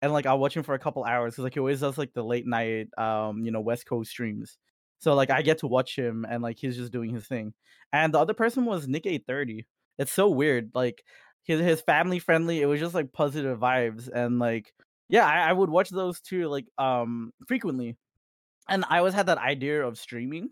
[0.03, 2.12] And like I'll watch him for a couple hours because like he always does like
[2.14, 4.59] the late night um, you know, West Coast streams.
[5.01, 7.55] So like I get to watch him and like he's just doing his thing.
[7.92, 9.66] And the other person was NickEh30.
[9.98, 10.70] It's so weird.
[10.74, 11.03] Like
[11.44, 12.61] his his family friendly.
[12.62, 14.72] It was just like positive vibes and like
[15.09, 17.96] yeah, I, I would watch those two like um frequently.
[18.68, 20.51] And I always had that idea of streaming.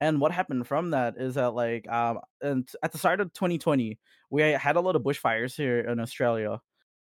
[0.00, 3.98] And what happened from that is that like um and at the start of 2020,
[4.30, 6.60] we had a lot of bushfires here in Australia.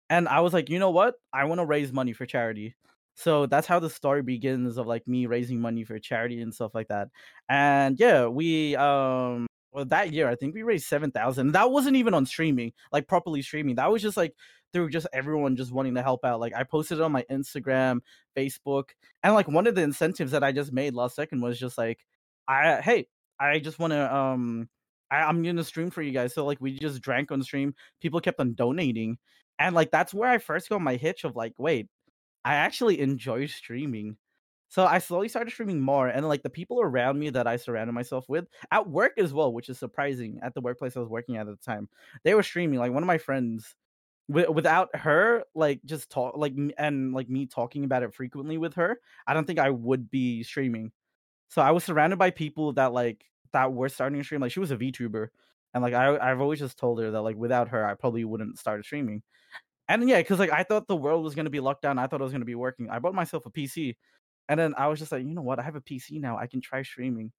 [0.09, 1.15] And I was like, you know what?
[1.33, 2.75] I want to raise money for charity.
[3.15, 6.75] So that's how the story begins of like me raising money for charity and stuff
[6.75, 7.09] like that.
[7.49, 11.53] And yeah, we um well that year I think we raised seven thousand.
[11.53, 13.75] That wasn't even on streaming, like properly streaming.
[13.75, 14.35] That was just like
[14.71, 16.39] through just everyone just wanting to help out.
[16.39, 18.01] Like I posted on my Instagram,
[18.37, 18.89] Facebook,
[19.23, 22.05] and like one of the incentives that I just made last second was just like,
[22.47, 23.07] I hey,
[23.39, 24.69] I just want to um,
[25.11, 26.33] I, I'm gonna stream for you guys.
[26.33, 27.73] So like we just drank on stream.
[28.01, 29.17] People kept on donating,
[29.59, 31.89] and like that's where I first got my hitch of like, wait,
[32.45, 34.17] I actually enjoy streaming.
[34.69, 37.93] So I slowly started streaming more, and like the people around me that I surrounded
[37.93, 40.39] myself with at work as well, which is surprising.
[40.43, 41.89] At the workplace I was working at at the time,
[42.23, 42.79] they were streaming.
[42.79, 43.75] Like one of my friends,
[44.29, 48.75] w- without her, like just talk, like and like me talking about it frequently with
[48.75, 50.91] her, I don't think I would be streaming.
[51.49, 54.41] So I was surrounded by people that like that were starting to stream.
[54.41, 55.29] Like she was a VTuber,
[55.77, 58.57] and like I I've always just told her that like without her, I probably wouldn't
[58.57, 59.21] start streaming.
[59.87, 61.99] And yeah, because like I thought the world was gonna be locked down.
[61.99, 62.89] I thought it was gonna be working.
[62.89, 63.95] I bought myself a PC,
[64.49, 65.59] and then I was just like, you know what?
[65.59, 66.35] I have a PC now.
[66.37, 67.31] I can try streaming.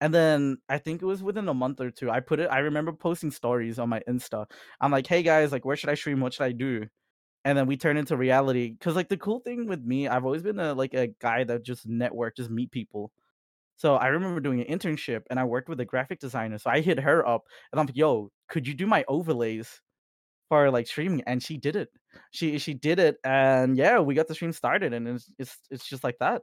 [0.00, 2.10] And then I think it was within a month or two.
[2.10, 2.46] I put it.
[2.50, 4.46] I remember posting stories on my Insta.
[4.80, 6.20] I'm like, hey guys, like, where should I stream?
[6.20, 6.86] What should I do?
[7.44, 8.74] And then we turn into reality.
[8.80, 11.62] Cause like the cool thing with me, I've always been a like a guy that
[11.62, 13.12] just network, just meet people.
[13.76, 16.58] So I remember doing an internship and I worked with a graphic designer.
[16.58, 19.80] So I hit her up and I'm like, yo, could you do my overlays?
[20.48, 21.88] for like streaming and she did it
[22.30, 25.88] she she did it and yeah we got the stream started and it's it's, it's
[25.88, 26.42] just like that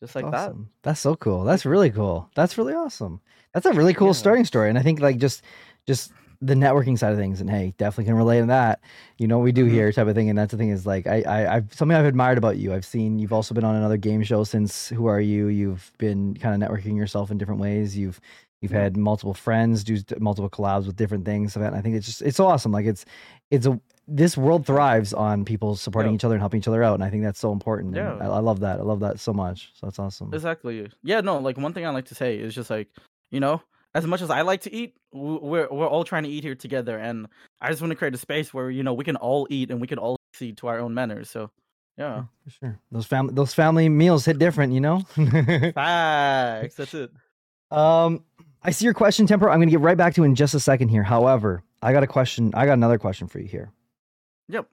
[0.00, 0.30] just like awesome.
[0.30, 3.20] that that's so cool that's really cool that's really awesome
[3.52, 4.14] that's a really cool Yeah.
[4.14, 5.42] starting story and i think like just
[5.86, 8.80] just the networking side of things and hey definitely can relate to that.
[9.18, 9.70] You know what we do Mhm.
[9.70, 12.04] here type of thing and that's the thing is like i, I i've something i've
[12.04, 12.72] admired about you.
[12.74, 15.48] I've seen you've also been on another game show since who are you?
[15.48, 17.96] You've been kind of networking yourself in different ways.
[17.96, 18.20] You've
[18.62, 22.22] you've had multiple friends do multiple collabs with different things and i think it's just
[22.22, 22.72] it's so awesome.
[22.72, 23.04] Like it's
[23.50, 23.78] it's a
[24.08, 26.16] this world thrives on people supporting Yeah.
[26.16, 28.14] each other and helping each other out and i think that's so important Yeah.
[28.20, 28.78] I, I love that.
[28.78, 29.72] I love that so much.
[29.74, 30.32] So that's awesome.
[30.32, 30.88] Exactly.
[31.02, 32.88] Yeah no like one thing i like to say is just like
[33.30, 33.60] you know
[33.96, 36.98] as much as i like to eat we're we're all trying to eat here together
[36.98, 37.26] and
[37.60, 39.80] i just want to create a space where you know we can all eat and
[39.80, 41.50] we can all succeed to our own manners so
[41.98, 42.24] yeah.
[42.44, 42.78] For sure.
[42.92, 45.00] Those family those family meals hit different you know?
[45.74, 47.10] Facts that's it.
[47.70, 48.22] Um
[48.62, 50.88] i see your question temper i'm gonna get right back to in just a second
[50.88, 51.02] here.
[51.02, 53.72] However i got a question i got another question for you here.
[54.48, 54.68] Yep.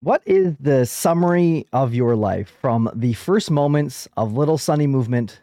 [0.00, 5.40] What is the summary of your life from the first moments of little Sonny movement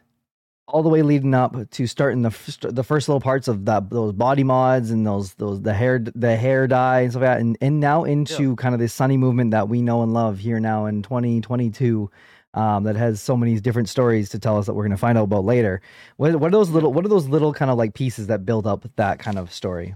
[0.68, 3.90] all the way leading up to starting the f- the first little parts of that
[3.90, 7.42] those body mods and those those the hair the hair dye and stuff like that
[7.42, 10.60] and, and now into kind of this Sonny movement that we know and love here
[10.60, 12.10] now in 2022
[12.56, 15.18] um, that has so many different stories to tell us that we're going to find
[15.18, 15.82] out about later
[16.18, 18.66] what, what are those little what are those little kind of like pieces that build
[18.66, 19.96] up that kind of story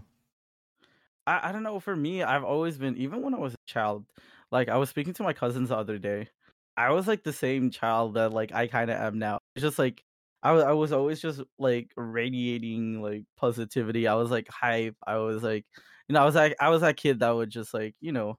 [1.27, 1.79] I, I don't know.
[1.79, 4.05] For me, I've always been, even when I was a child,
[4.49, 6.29] like I was speaking to my cousins the other day.
[6.77, 9.39] I was like the same child that like I kind of am now.
[9.55, 10.03] It's just like
[10.43, 14.07] I was, I was always just like radiating like positivity.
[14.07, 14.95] I was like hype.
[15.05, 15.65] I was like,
[16.07, 18.37] you know, I was like, I was that kid that would just like, you know,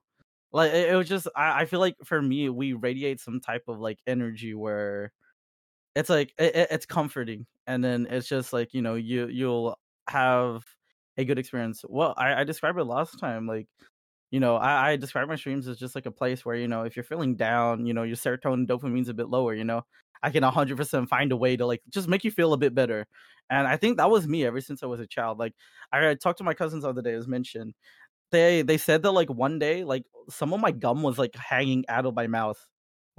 [0.53, 1.27] like it, it was just.
[1.35, 5.11] I, I feel like for me, we radiate some type of like energy where
[5.95, 9.77] it's like it- it's comforting, and then it's just like you know, you you'll
[10.09, 10.63] have
[11.17, 11.83] a good experience.
[11.87, 13.47] Well, I, I described it last time.
[13.47, 13.67] Like,
[14.31, 16.83] you know, I, I describe my streams as just like a place where, you know,
[16.83, 19.83] if you're feeling down, you know, your serotonin dopamine's a bit lower, you know,
[20.23, 23.07] I can 100% find a way to like just make you feel a bit better.
[23.49, 25.39] And I think that was me ever since I was a child.
[25.39, 25.53] Like,
[25.91, 27.73] I talked to my cousins the other day, as mentioned.
[28.31, 31.85] They they said that like one day, like some of my gum was like hanging
[31.89, 32.59] out of my mouth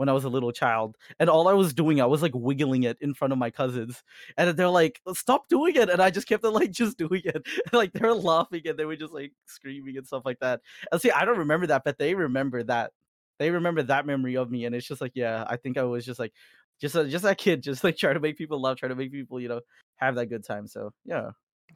[0.01, 0.97] when I was a little child.
[1.19, 4.03] And all I was doing, I was like wiggling it in front of my cousins.
[4.39, 5.91] And they're like, stop doing it.
[5.91, 7.47] And I just kept on like just doing it.
[7.73, 10.63] like they're laughing and they were just like screaming and stuff like that.
[10.91, 12.93] And see, I don't remember that, but they remember that.
[13.39, 14.65] They remember that memory of me.
[14.65, 16.33] And it's just like, yeah, I think I was just like
[16.81, 19.13] just a, just that kid, just like trying to make people laugh, trying to make
[19.13, 19.61] people, you know,
[19.97, 20.67] have that good time.
[20.67, 21.31] So yeah,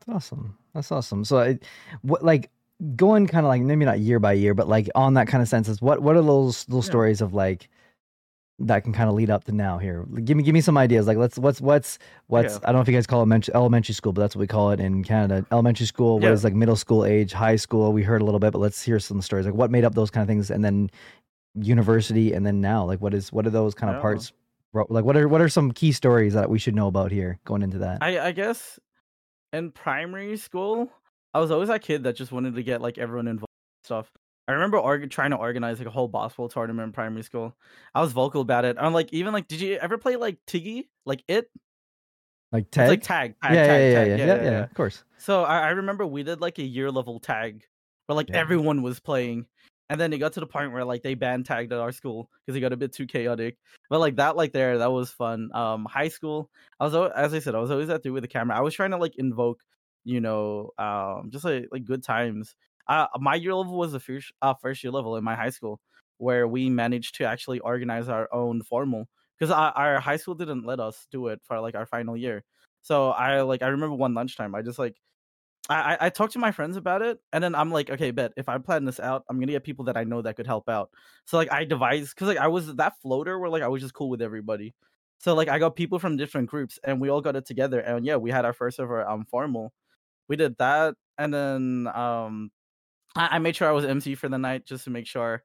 [0.07, 0.59] That's awesome.
[0.75, 1.25] That's awesome.
[1.25, 1.59] So, I,
[2.03, 2.51] what like
[2.97, 5.49] going kind of like maybe not year by year, but like on that kind of
[5.49, 6.91] senses, what what are those those Yeah.
[6.91, 7.68] stories of like
[8.61, 10.07] that can kind of lead up to now here?
[10.25, 11.07] Give me give me some ideas.
[11.07, 11.99] Like let's what's what's
[12.29, 12.61] what's Yeah.
[12.65, 14.47] I don't know if you guys call it elementary, elementary school, but that's what we
[14.47, 15.45] call it in Canada.
[15.51, 16.15] Elementary school.
[16.15, 16.33] What Yeah.
[16.33, 17.93] is like middle school age, high school?
[17.93, 19.47] We heard a little bit, but let's hear some stories.
[19.47, 20.91] Like what made up those kind of things, and then
[21.55, 22.85] university, and then now.
[22.85, 24.03] Like what is what are those kind of oh.
[24.03, 24.33] parts?
[24.73, 27.39] ro- Like what are what are some key stories that we should know about here
[27.45, 27.99] going into that?
[28.03, 28.79] I I guess
[29.53, 30.91] in primary school,
[31.33, 33.51] I was always that kid that just wanted to get like everyone involved
[33.83, 34.13] in stuff.
[34.47, 37.57] I remember org- trying to organize like a whole basketball tournament in primary school.
[37.95, 38.76] I was vocal about it.
[38.78, 41.51] I'm like, even like, did you ever play like Tiggy, like it?
[42.53, 42.88] like It's tag?
[42.88, 44.09] like tag, tag, yeah, tag, yeah, yeah, tag.
[44.16, 45.05] yeah, yeah, yeah, Of course.
[45.16, 47.64] So I, I remember we did like a year level tag
[48.07, 48.36] where like Yeah.
[48.40, 49.47] everyone was playing.
[49.90, 52.30] And then it got to the point where like they banned tagged at our school
[52.47, 53.59] because it got a bit too chaotic.
[53.90, 55.51] But like that, like there, that was fun.
[55.55, 58.28] Um, high school, I was as I said, I was always at dude with the
[58.28, 58.57] camera.
[58.57, 59.61] I was trying to like invoke,
[60.05, 62.55] you know, um, just like like good times.
[62.89, 65.80] Uh, my year level was the first uh, first year level in my high school
[66.18, 69.09] where we managed to actually organize our own formal
[69.39, 72.45] because our, high school didn't let us do it for like our final year.
[72.82, 74.97] So I like I remember one lunchtime, I just like
[75.68, 78.32] I, I I talked to my friends about it, and then I'm like, okay, bet
[78.37, 80.68] if I plan this out, I'm gonna get people that I know that could help
[80.68, 80.91] out.
[81.26, 83.95] So like I devised because like I was that floater where like I was just
[83.95, 84.74] cool with everybody.
[85.18, 88.05] So like I got people from different groups, and we all got it together, and
[88.07, 89.72] yeah, we had our first ever um formal.
[90.28, 92.51] We did that, and then um
[93.17, 95.43] I, I made sure I was MC for the night just to make sure.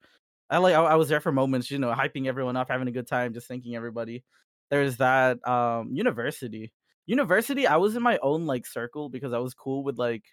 [0.50, 2.92] I like I, I was there for moments, you know, hyping everyone up, having a
[2.92, 4.24] good time, just thanking everybody.
[4.70, 6.72] There's that um university.
[7.06, 10.24] University i was in my own like circle because i was cool with like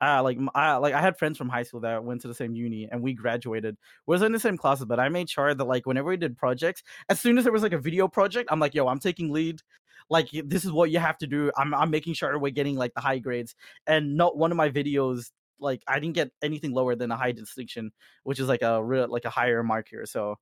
[0.00, 2.54] uh like I like i had friends from high school that went to the same
[2.54, 3.76] uni and we graduated.
[4.06, 6.38] We was in the same classes but i made sure that like whenever we did
[6.38, 9.32] projects as soon as there was like a video project i'm like yo i'm taking
[9.32, 9.60] lead.
[10.10, 11.50] Like this is what you have to do.
[11.56, 13.54] I'm, I'm making sure we're getting like the high grades.
[13.86, 15.30] And not one of my videos
[15.62, 17.90] like i didn't get anything lower than a high distinction
[18.24, 20.36] which is like a real like a higher mark here so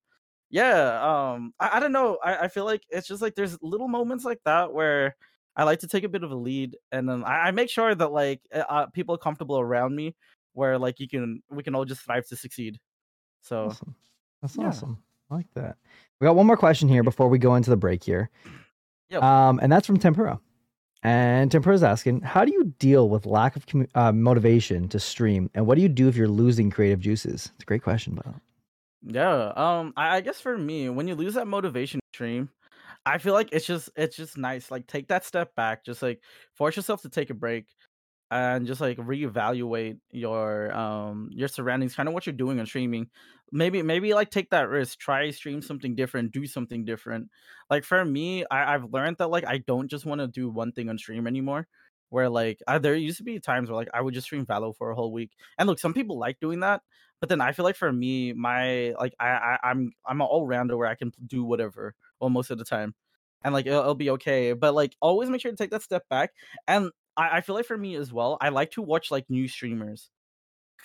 [0.49, 3.89] yeah um i, I don't know I, I feel like it's just like there's little
[3.89, 5.15] moments like that where
[5.57, 7.95] i like to take a bit of a lead and then i, I make sure
[7.95, 10.17] that like uh, uh, people are comfortable around me
[10.55, 12.79] where like you can we can all just thrive to succeed
[13.43, 13.95] so Awesome.
[14.43, 14.67] That's Yeah.
[14.69, 15.03] awesome.
[15.31, 15.77] I like that.
[16.21, 18.31] We got one more question here before we go into the break here.
[19.11, 19.23] Yep.
[19.23, 20.41] Um, and that's from Tempura.
[21.03, 25.51] And Tempura's asking, how do you deal with lack of uh, motivation to stream?
[25.55, 27.51] And what do you do if you're losing creative juices?
[27.55, 28.35] It's a great question, but
[29.03, 29.53] Yeah.
[29.57, 29.93] Um.
[29.97, 32.51] I, I guess for me, when you lose that motivation stream,
[33.07, 34.71] I feel like it's just it's just nice.
[34.71, 35.85] Like take that step back.
[35.85, 36.23] Just like
[36.55, 37.67] force yourself to take a break,
[38.31, 43.09] and just like reevaluate your um your surroundings, kind of what you're doing on streaming.
[43.53, 44.99] Maybe maybe like take that risk.
[44.99, 46.33] Try stream something different.
[46.33, 47.29] Do something different.
[47.69, 50.73] Like for me, I, I've learned that like I don't just want to do one
[50.73, 51.67] thing on stream anymore.
[52.11, 54.75] Where like I, there used to be times where like I would just stream Valo
[54.77, 56.83] for a whole week, and look, some people like doing that
[57.21, 60.47] but then I feel like for me, my like I, I I'm I'm an all
[60.47, 62.95] rounder where I can do whatever well most of the time,
[63.45, 64.55] and like it'll, it'll be okay.
[64.55, 66.31] But like always make sure to take that step back.
[66.67, 69.49] And I, I feel like for me as well, I like to watch like new
[69.49, 70.11] streamers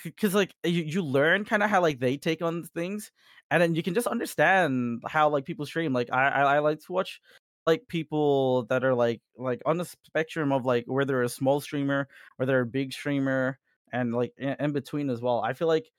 [0.04, 3.12] because like you, you learn kind of how like they take on things,
[3.52, 5.93] and then you can just understand how like people stream.
[5.93, 7.22] Like I I, I like to watch
[7.66, 11.60] like people that are like like on the spectrum of like where they're a small
[11.62, 12.08] streamer
[12.39, 13.58] or they're a big streamer
[13.91, 15.41] and like in, in between as well.
[15.41, 15.89] I feel like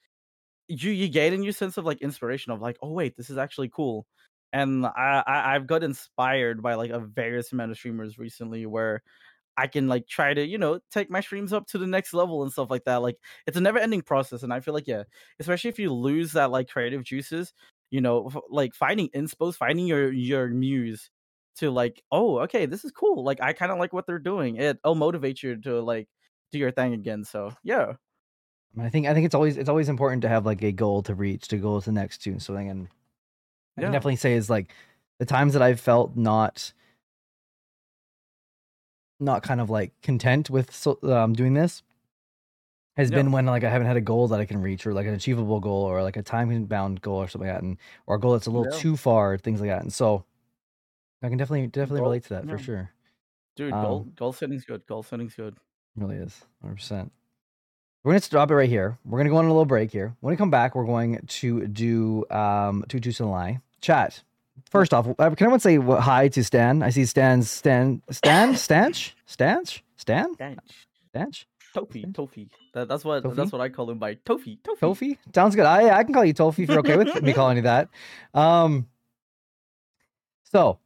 [0.69, 3.39] you you get a new sense of like inspiration of like oh wait this is
[3.39, 4.07] actually cool
[4.53, 9.03] and I, I i've got inspired by like a various amount of streamers recently where
[9.57, 12.43] i can like try to you know take my streams up to the next level
[12.43, 15.05] and stuff like that like it's a never ending process and i feel like yeah
[15.41, 17.53] especially if you lose that like creative juices
[17.91, 21.11] you know f- like finding inspos finding your your muse
[21.57, 24.57] to like oh okay this is cool like i kind of like what they're doing
[24.57, 26.09] it, it'll motivate you to like
[26.53, 27.95] do your thing again so yeah
[28.79, 31.15] I, think I think it's always it's always important to have like a goal to
[31.15, 32.41] reach to go to the next tune.
[32.41, 32.89] So I can
[33.79, 33.85] I Yeah.
[33.85, 34.75] can definitely say is like
[35.19, 36.73] the times that I've felt not
[39.19, 41.83] not kind of like content with so, um, doing this
[42.97, 45.07] has been when like I haven't had a goal that I can reach or like
[45.07, 48.17] an achievable goal or like a time bound goal or something like that and or
[48.17, 50.25] a goal that's a little too far things like that and so
[51.23, 52.91] I can definitely definitely Goal- relate to that for sure.
[53.57, 54.87] Dude, goal Um, goal setting's good.
[54.87, 55.57] Goal setting's good.
[55.97, 57.11] Really is 100%
[58.05, 58.99] we're gonna stop it right here.
[59.05, 60.15] We're gonna go on a little break here.
[60.21, 63.61] When we come back we're going to do um two two lie.
[63.81, 64.23] Chat
[64.71, 68.57] first off uh, can everyone say wh- hi to stan i see stan's stan stan
[68.57, 70.59] stanch stanch stan Danch.
[71.09, 72.49] stanch Tofi, Tofi.
[72.73, 73.37] That, that's what Tofi?
[73.37, 74.59] that's what I call him by Tofi.
[74.63, 74.81] Tofi.
[74.81, 75.19] Tofi?
[75.35, 75.67] Sounds good.
[75.67, 77.91] I I can call you Tofi if you're okay with me calling you that.
[78.33, 78.87] Um
[80.45, 80.79] so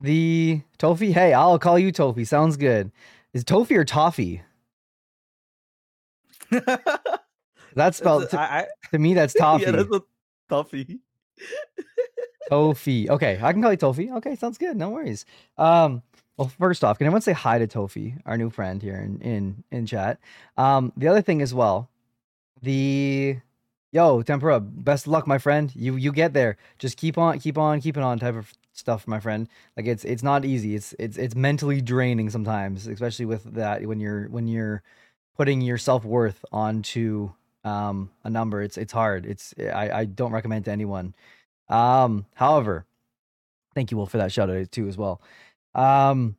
[0.00, 1.12] the Tofi.
[1.12, 2.26] Hey, I'll call you Tofi.
[2.26, 2.90] Sounds good.
[3.32, 4.42] Is Tofi or Toffee?
[7.76, 9.14] That's spelled to, I, to me.
[9.14, 9.62] That's I, Toffee.
[9.64, 10.02] yeah, that's a
[10.48, 10.98] toffee.
[12.52, 13.08] Tofi.
[13.08, 14.10] Okay, I can call you Tofi.
[14.18, 14.76] Okay, sounds good.
[14.76, 15.24] No worries.
[15.58, 16.02] Um,
[16.36, 19.64] well, first off, can everyone say hi to Tofi, our new friend here in in
[19.72, 20.18] in chat?
[20.58, 21.88] Um, the other thing as well,
[22.62, 23.38] the
[23.92, 25.72] yo Tempura, best luck, my friend.
[25.74, 26.58] You you get there.
[26.78, 29.48] Just keep on, keep on, keeping on type of stuff, my friend.
[29.76, 30.74] Like it's it's not easy.
[30.74, 34.82] It's it's it's mentally draining sometimes, especially with that when you're when you're
[35.36, 37.32] putting your self worth onto
[37.64, 38.62] um a number.
[38.62, 39.26] It's it's hard.
[39.26, 41.14] It's I I don't recommend to anyone.
[41.72, 42.84] Um, however,
[43.74, 45.20] thank you, Will, for that shout out too as well.
[45.74, 46.36] Um,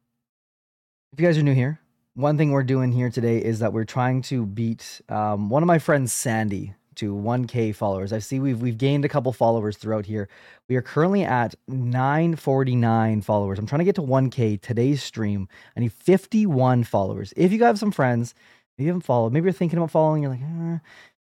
[1.12, 1.80] if you guys are new here,
[2.14, 5.68] one thing we're doing here today is that we're trying to beat um, one of
[5.68, 8.14] my friends, Sandy, to 1K followers.
[8.14, 10.30] I see we've we've gained a couple followers throughout here.
[10.70, 13.58] We are currently at 949 followers.
[13.58, 15.48] I'm trying to get to 1K today's stream.
[15.76, 17.34] I need 51 followers.
[17.36, 18.36] If you have some friends,
[18.78, 20.78] maybe you haven't followed, maybe you're thinking about following, you're like, eh,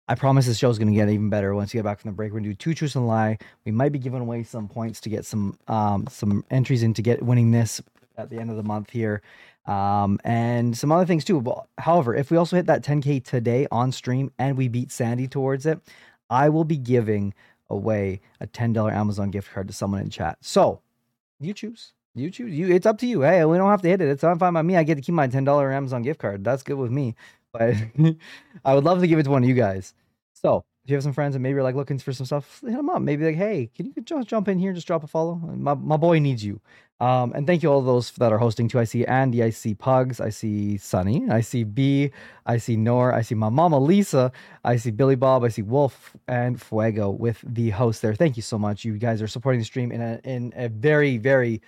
[0.10, 2.16] I promise this show's going to get even better once you get back from the
[2.16, 2.32] break.
[2.32, 3.38] We're going to do two truths and a lie.
[3.66, 7.02] We might be giving away some points to get some um, some entries in to
[7.02, 7.82] get winning this
[8.18, 9.22] at the end of the month here,
[9.66, 11.42] um, and some other things too.
[11.42, 15.28] But, however, if we also hit that 10k today on stream and we beat Sandy
[15.28, 15.80] towards it,
[16.30, 17.34] I will be giving
[17.70, 20.38] away a $10 Amazon gift card to someone in chat.
[20.42, 20.82] So
[21.40, 21.94] you choose.
[22.16, 22.54] You choose.
[22.54, 22.74] You.
[22.74, 23.22] It's up to you.
[23.22, 24.08] Hey, we don't have to hit it.
[24.08, 24.76] It's fine by me.
[24.78, 26.44] I get to keep my $10 Amazon gift card.
[26.44, 27.16] That's good with me
[27.54, 27.76] but
[28.66, 29.94] I would love to give it to one of you guys.
[30.34, 32.76] So if you have some friends and maybe you're like looking for some stuff, hit
[32.76, 33.02] them up.
[33.02, 35.36] Maybe like, hey, can you just jump in here, and just drop a follow?
[35.36, 36.62] My my boy needs you.
[37.00, 38.80] Um, and thank you all those that are hosting too.
[38.80, 42.10] I see Andy, I see Pugs, I see Sunny, I see B,
[42.48, 44.32] I see Nor, I see my mama Lisa,
[44.64, 48.16] I see Billy Bob, I see Wolf and Fuego with the host there.
[48.16, 48.84] Thank you so much.
[48.84, 51.62] You guys are supporting the stream in a in a very very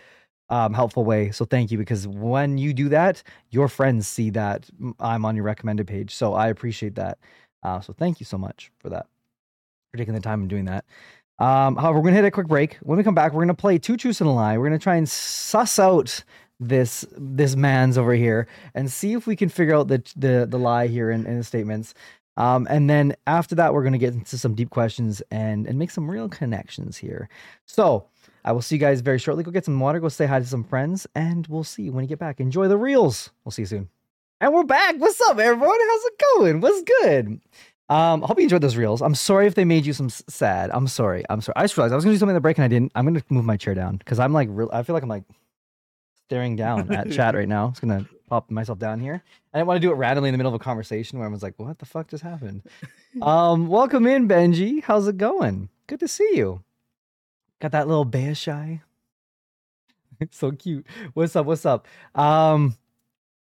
[0.50, 1.32] um, helpful way.
[1.32, 4.70] So thank you because when you do that, your friends see that
[5.00, 6.16] I'm on your recommended page.
[6.16, 7.18] So I appreciate that.
[7.64, 9.08] Uh, so thank you so much for that,
[9.92, 10.86] for taking the time and doing that.
[11.40, 12.78] Um, however, we're gonna hit a quick break.
[12.82, 14.58] When we come back, we're gonna play two truths and a lie.
[14.58, 16.24] We're gonna try and suss out
[16.60, 18.46] this this man's over here
[18.76, 21.44] and see if we can figure out the the, the lie here in, in the
[21.44, 21.94] statements.
[22.36, 25.92] Um, and then after that, we're gonna get into some deep questions and and make
[25.92, 27.30] some real connections here.
[27.66, 28.08] So
[28.44, 29.44] I will see you guys very shortly.
[29.44, 32.04] Go get some water, go say hi to some friends, and we'll see you when
[32.04, 32.40] you get back.
[32.40, 33.32] Enjoy the reels.
[33.44, 33.90] We'll see you soon.
[34.42, 34.96] And we're back.
[34.98, 35.78] What's up, everyone?
[35.80, 36.62] How's it going?
[36.62, 37.42] What's good?
[37.90, 39.02] Um, hope you enjoyed those reels.
[39.02, 40.70] I'm sorry if they made you some sad.
[40.72, 41.26] I'm sorry.
[41.30, 41.56] I'm sorry.
[41.58, 42.92] I just realized I was gonna do something in the break and I didn't.
[42.96, 44.70] I'm gonna move my chair down because I'm like, real.
[44.72, 45.24] I feel like I'm like
[46.28, 47.66] staring down at chat right now.
[47.66, 49.24] I'm just gonna pop myself down here.
[49.54, 51.32] I didn't want to do it randomly in the middle of a conversation where I
[51.32, 52.62] was like, "What the fuck just happened?"
[53.24, 54.84] um, welcome in, Benji.
[54.84, 55.70] How's it going?
[55.88, 56.64] Good to see you.
[57.62, 58.82] Got that little bear shy.
[60.32, 60.86] so cute.
[61.14, 61.46] What's up?
[61.46, 61.88] What's up?
[62.16, 62.76] Um,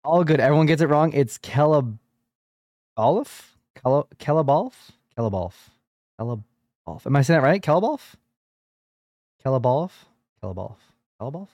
[0.05, 0.41] all good.
[0.41, 1.13] Everyone gets it wrong.
[1.13, 1.99] It's Kelab
[2.97, 3.57] Olive?
[3.77, 4.73] Kela Kelabalf?
[5.17, 5.55] Kelabalf.
[6.21, 7.07] Kelabalf.
[7.07, 7.63] Am I saying that right?
[7.63, 8.15] Kelabalf?
[9.45, 9.93] Kelabalf?
[10.43, 10.77] Kelabalf.
[11.21, 11.49] Kelabalf?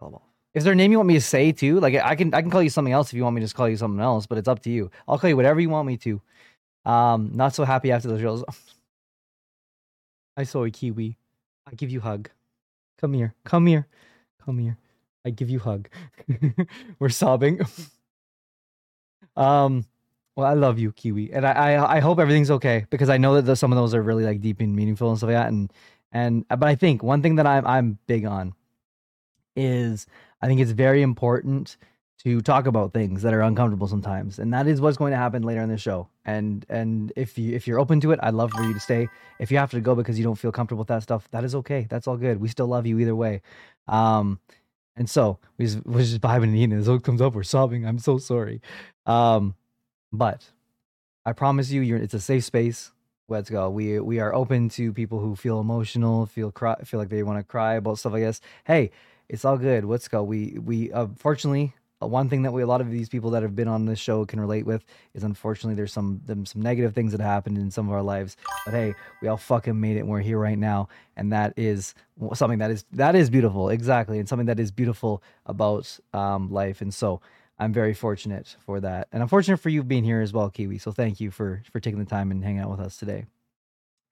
[0.00, 0.22] Kelabalf.
[0.54, 1.78] Is there a name you want me to say too?
[1.80, 3.54] Like I can I can call you something else if you want me to just
[3.54, 4.90] call you something else, but it's up to you.
[5.06, 6.20] I'll call you whatever you want me to.
[6.84, 8.44] Um, not so happy after those drills.
[10.36, 11.16] I saw a kiwi.
[11.66, 12.30] I give you hug.
[13.00, 13.34] Come here.
[13.44, 13.86] Come here.
[14.44, 14.78] Come here.
[15.24, 15.88] I give you hug.
[16.98, 17.60] We're sobbing.
[19.36, 19.84] um
[20.36, 23.34] well, I love you, Kiwi, and I, I I hope everything's okay because I know
[23.36, 25.48] that the, some of those are really like deep and meaningful and stuff like that.
[25.48, 25.72] And
[26.12, 28.52] and but I think one thing that I'm I'm big on
[29.56, 30.06] is
[30.42, 31.78] I think it's very important
[32.24, 35.42] to talk about things that are uncomfortable sometimes, and that is what's going to happen
[35.42, 36.08] later in the show.
[36.24, 39.08] And and if you if you're open to it, I'd love for you to stay.
[39.38, 41.54] If you have to go because you don't feel comfortable with that stuff, that is
[41.56, 41.86] okay.
[41.88, 42.40] That's all good.
[42.40, 43.42] We still love you either way.
[43.86, 44.40] Um,
[44.96, 46.78] and so we just, we're just vibing and eating.
[46.78, 47.86] As it comes up, we're sobbing.
[47.86, 48.62] I'm so sorry.
[49.04, 49.54] Um,
[50.12, 50.50] but
[51.26, 52.92] I promise you, you're it's a safe space.
[53.28, 53.68] Let's go.
[53.68, 57.38] We we are open to people who feel emotional, feel cry, feel like they want
[57.38, 58.40] to cry about stuff like this.
[58.64, 58.90] Hey,
[59.28, 59.84] it's all good.
[59.84, 60.22] Let's go.
[60.22, 63.56] We we unfortunately uh, one thing that we a lot of these people that have
[63.56, 64.84] been on this show can relate with
[65.14, 68.36] is unfortunately there's some some negative things that happened in some of our lives.
[68.66, 70.00] But hey, we all fucking made it.
[70.00, 71.94] and We're here right now, and that is
[72.34, 76.82] something that is that is beautiful, exactly, and something that is beautiful about um, life.
[76.82, 77.20] And so
[77.58, 80.78] I'm very fortunate for that, and I'm fortunate for you being here as well, Kiwi.
[80.78, 83.24] So thank you for for taking the time and hanging out with us today.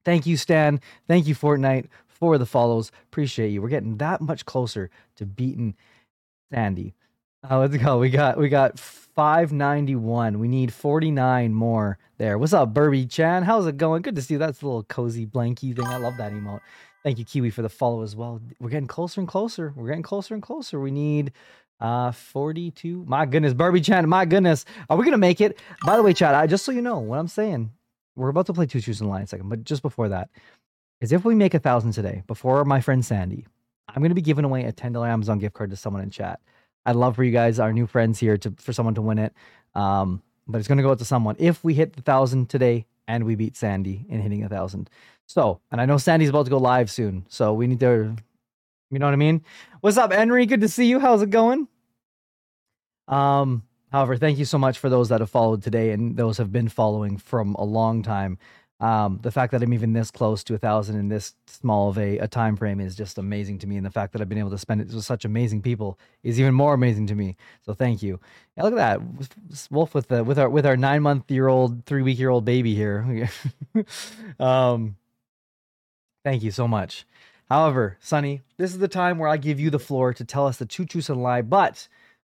[0.04, 0.80] Thank you, Stan.
[1.08, 2.92] Thank you, Fortnite, for the follows.
[3.10, 3.62] Appreciate you.
[3.62, 5.74] We're getting that much closer to beating
[6.52, 6.94] Sandy.
[7.50, 7.98] Uh, let's go.
[7.98, 10.38] We got we got 591.
[10.38, 12.38] We need 49 more there.
[12.38, 13.42] What's up, Burby Chan?
[13.42, 14.00] How's it going?
[14.02, 14.38] Good to see you.
[14.38, 15.86] That's a little cozy blanky thing.
[15.86, 16.60] I love that emote.
[17.02, 18.40] Thank you, Kiwi, for the follow as well.
[18.60, 19.74] We're getting closer and closer.
[19.76, 20.80] We're getting closer and closer.
[20.80, 21.32] We need
[21.80, 23.04] uh 42.
[23.06, 24.64] My goodness, Burby Chan, my goodness.
[24.88, 25.58] Are we gonna make it?
[25.84, 27.70] By the way, chat, I just so you know what I'm saying,
[28.16, 30.30] we're about to play two truths and a a second, but just before that,
[31.02, 33.44] is if we make a thousand today, before my friend Sandy,
[33.88, 36.40] I'm gonna be giving away a $10 Amazon gift card to someone in chat.
[36.86, 39.32] I'd love for you guys, our new friends here, to for someone to win it.
[39.74, 43.24] Um, but it's gonna go out to someone if we hit the thousand today and
[43.24, 44.90] we beat Sandy in hitting a thousand.
[45.26, 48.14] So, and I know Sandy's about to go live soon, so we need to,
[48.90, 49.42] you know what I mean?
[49.80, 50.46] What's up, Henry?
[50.46, 51.00] Good to see you.
[51.00, 51.68] How's it going?
[53.08, 56.52] Um, however, thank you so much for those that have followed today and those have
[56.52, 58.38] been following from a long time.
[58.84, 61.96] Um, the fact that I'm even this close to a thousand in this small of
[61.96, 64.36] a, a time frame is just amazing to me, and the fact that I've been
[64.36, 67.34] able to spend it with such amazing people is even more amazing to me.
[67.62, 68.20] So thank you.
[68.58, 71.86] Yeah, look at that, Wolf with the with our with our nine month year old,
[71.86, 73.30] three week year old baby here.
[74.38, 74.96] um,
[76.22, 77.06] thank you so much.
[77.48, 80.58] However, Sonny, this is the time where I give you the floor to tell us
[80.58, 81.40] the two truths and lie.
[81.40, 81.88] But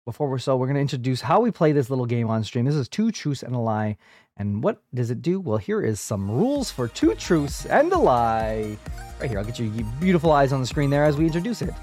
[0.06, 2.66] before we're so, we're going to introduce how we play this little game on stream.
[2.66, 3.98] This is two truths and a lie.
[4.38, 5.40] And what does it do?
[5.40, 8.78] Well, here is some rules for two truths and a lie.
[9.20, 11.74] Right here, I'll get your beautiful eyes on the screen there as we introduce it.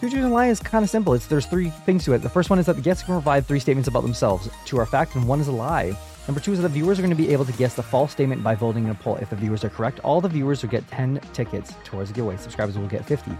[0.00, 1.14] Two truths and a lie is kind of simple.
[1.14, 2.18] It's there's three things to it.
[2.18, 4.50] The first one is that the guests can provide three statements about themselves.
[4.66, 5.96] Two are fact and one is a lie.
[6.28, 8.12] Number two is that the viewers are going to be able to guess the false
[8.12, 9.16] statement by voting in a poll.
[9.16, 12.36] If the viewers are correct, all the viewers will get 10 tickets towards the giveaway.
[12.36, 13.30] Subscribers will get 50.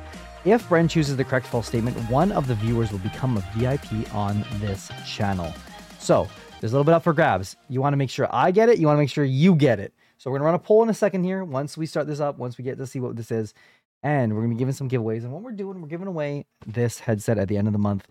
[0.44, 4.14] If Bren chooses the correct false statement, one of the viewers will become a VIP
[4.14, 5.52] on this channel.
[5.98, 6.28] So
[6.60, 7.56] there's a little bit up for grabs.
[7.68, 8.78] You want to make sure I get it.
[8.78, 9.92] You want to make sure you get it.
[10.18, 11.44] So we're gonna run a poll in a second here.
[11.44, 13.54] Once we start this up, once we get to see what this is,
[14.02, 15.22] and we're gonna be giving some giveaways.
[15.22, 18.06] And what we're doing, we're giving away this headset at the end of the month.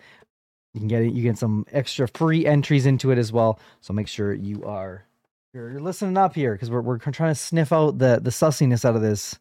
[0.74, 1.14] You can get it.
[1.14, 3.60] You get some extra free entries into it as well.
[3.82, 5.06] So make sure you are
[5.54, 8.96] you're, listening up here because we're we're trying to sniff out the the sussiness out
[8.96, 9.38] of this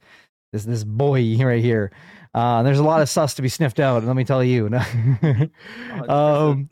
[0.53, 1.93] this this boy right here.
[2.37, 4.05] Uh, there's a lot of sus to be sniffed out.
[4.05, 4.67] Let me tell you.
[4.67, 4.77] um,
[6.07, 6.69] um,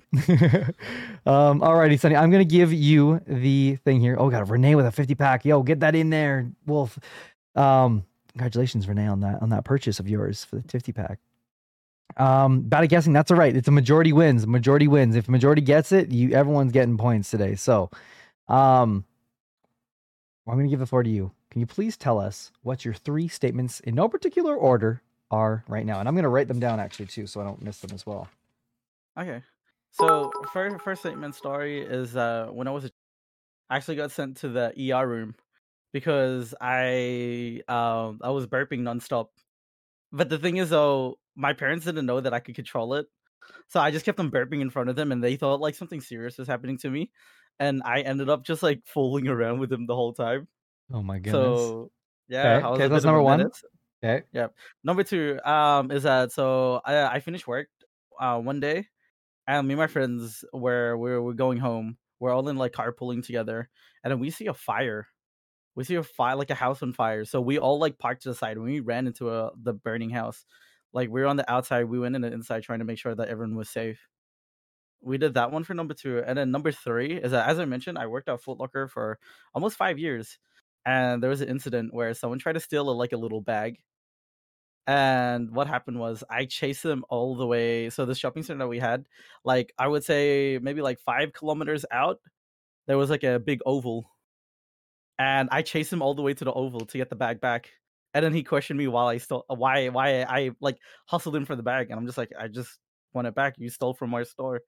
[1.25, 2.17] alrighty, Sonny.
[2.17, 4.15] I'm gonna give you the thing here.
[4.19, 5.47] Oh, got Renee with a 50 pack.
[5.47, 6.99] Yo, get that in there, Wolf.
[7.55, 11.19] Um, congratulations, Renee, on that on that purchase of yours for the 50 pack.
[12.19, 13.15] Um, bad at guessing.
[13.15, 13.57] That's all right.
[13.57, 14.47] It's a majority wins.
[14.47, 15.17] Majority wins.
[15.17, 17.55] If majority gets it, you everyone's getting points today.
[17.55, 17.89] So,
[18.49, 19.07] um,
[20.47, 21.33] I'm going to give the floor to you.
[21.51, 25.01] Can you please tell us what your three statements in no particular order
[25.31, 26.01] are right now?
[26.01, 28.07] And I'm going to write them down actually too, so I don't miss them as
[28.07, 28.29] well.
[29.19, 29.43] Okay.
[29.91, 32.91] So first first statement story is uh when I was a,
[33.71, 35.37] I actually got sent to the ER room
[35.93, 39.29] because I um I was burping nonstop.
[40.11, 43.07] But the thing is though, my parents didn't know that I could control it.
[43.69, 46.01] So I just kept on burping in front of them and they thought like something
[46.01, 47.13] serious was happening to me.
[47.61, 50.49] And I ended up just like fooling around with them the whole time.
[50.93, 51.33] Oh my goodness.
[51.33, 51.91] So
[52.29, 53.39] yeah, okay, okay that's bit of a number one.
[53.39, 53.63] menace.
[54.05, 54.25] Okay.
[54.33, 54.55] Yep.
[54.83, 57.69] Number two, um, is that so I I finished work
[58.21, 58.87] uh one day
[59.49, 61.99] and me and my friends were we were going home.
[62.21, 63.69] We're all in like carpooling together,
[64.05, 65.09] and then we see a fire.
[65.77, 67.25] We see a fire like a house on fire.
[67.27, 68.59] So we all like parked to the side.
[68.59, 70.45] When we ran into a the burning house,
[70.95, 73.15] like we were on the outside, we went in the inside trying to make sure
[73.15, 74.01] that everyone was safe.
[75.01, 77.67] We did that one for number two, and then number three is that as I
[77.67, 79.19] mentioned, I worked at Foot Locker for
[79.55, 80.39] almost five years,
[80.87, 83.79] and there was an incident where someone tried to steal a, like a little bag,
[84.87, 87.91] and what happened was I chased him all the way.
[87.91, 89.07] So the shopping center that we had,
[89.45, 92.21] like I would say maybe like five kilometers out,
[92.87, 94.11] there was like a big oval,
[95.19, 97.71] and I chased him all the way to the oval to get the bag back.
[98.13, 101.47] And then he questioned me while I stole uh, why why I like hustled him
[101.47, 102.79] for the bag, and I'm just like I just
[103.15, 103.55] want it back.
[103.59, 104.61] You stole from our store.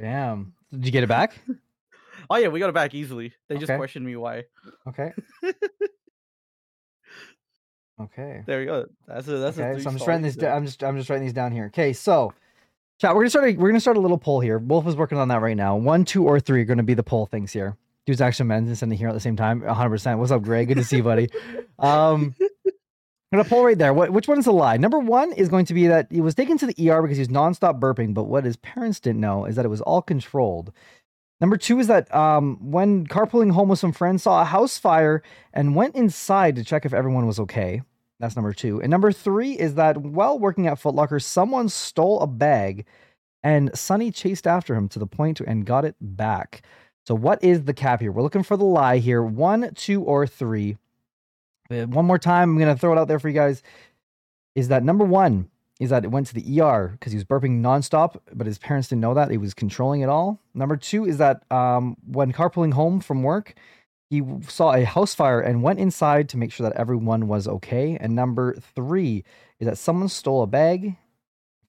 [0.00, 0.54] Damn.
[0.72, 1.38] Did you get it back?
[2.30, 3.32] Oh yeah, we got it back easily.
[3.48, 4.44] They just questioned me why.
[4.86, 5.12] Okay.
[8.04, 8.42] Okay.
[8.46, 8.86] There you go.
[9.06, 9.74] That's a that's a okay.
[9.74, 10.36] three So I'm just writing this.
[10.36, 10.52] there.
[10.52, 11.66] I'm just I'm just writing these down here.
[11.66, 11.92] Okay.
[11.92, 12.32] So,
[13.00, 13.14] chat.
[13.14, 13.48] We're gonna start.
[13.48, 14.58] A, we're gonna start a little poll here.
[14.58, 15.76] Wolf is working on that right now.
[15.76, 17.76] One, two, or three are gonna be the poll things here.
[18.06, 19.60] Dude's actually mentioned sending here at the same time.
[19.60, 19.90] 100.
[19.90, 20.68] percent What's up, Greg?
[20.68, 21.28] Good to see you, buddy.
[21.78, 22.74] Um, I'm
[23.32, 23.94] gonna poll right there.
[23.94, 24.76] What which one is a lie?
[24.76, 27.22] Number one is going to be that he was taken to the ER because he
[27.22, 30.72] was nonstop burping, but what his parents didn't know is that it was all controlled.
[31.42, 35.24] Number two is that um, when carpooling home with some friends, saw a house fire
[35.52, 37.82] and went inside to check if everyone was okay.
[38.22, 38.80] That's number two.
[38.80, 42.86] And number three is that while working at Foot Locker, someone stole a bag
[43.42, 46.62] and Sonny chased after him to the point and got it back.
[47.04, 48.12] So, what is the cap here?
[48.12, 49.24] We're looking for the lie here.
[49.24, 50.76] One, two, or three.
[51.68, 53.64] Uh, One more time, I'm going to throw it out there for you guys.
[54.54, 55.48] Is that number one
[55.80, 58.86] is that it went to the ER because he was burping nonstop, but his parents
[58.88, 59.32] didn't know that.
[59.32, 60.38] He was controlling it all.
[60.54, 63.54] Number two is that um, when carpooling home from work,
[64.12, 67.96] he saw a house fire and went inside to make sure that everyone was okay.
[67.98, 69.24] And number three
[69.58, 70.98] is that someone stole a bag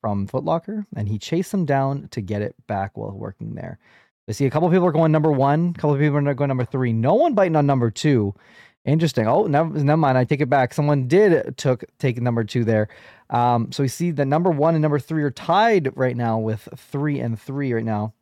[0.01, 3.79] from Foot Locker and he chased them down to get it back while working there.
[4.27, 6.65] I see a couple people are going number one, a couple people are going number
[6.65, 6.91] three.
[6.91, 8.35] No one biting on number two.
[8.83, 9.25] Interesting.
[9.25, 10.17] Oh, never, never mind.
[10.17, 10.73] I take it back.
[10.73, 12.89] Someone did took take number two there.
[13.29, 16.67] Um, so we see that number one and number three are tied right now with
[16.75, 18.13] three and three right now.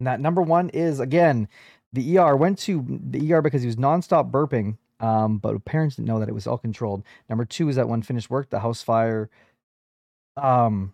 [0.00, 1.48] And that number one is again
[1.92, 4.76] the ER went to the ER because he was nonstop burping.
[5.00, 7.02] Um, but parents didn't know that it was all controlled.
[7.28, 9.28] Number two is that when finished work, the house fire.
[10.36, 10.92] Um,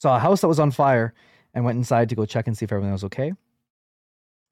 [0.00, 1.14] saw a house that was on fire
[1.52, 3.32] and went inside to go check and see if everything was okay.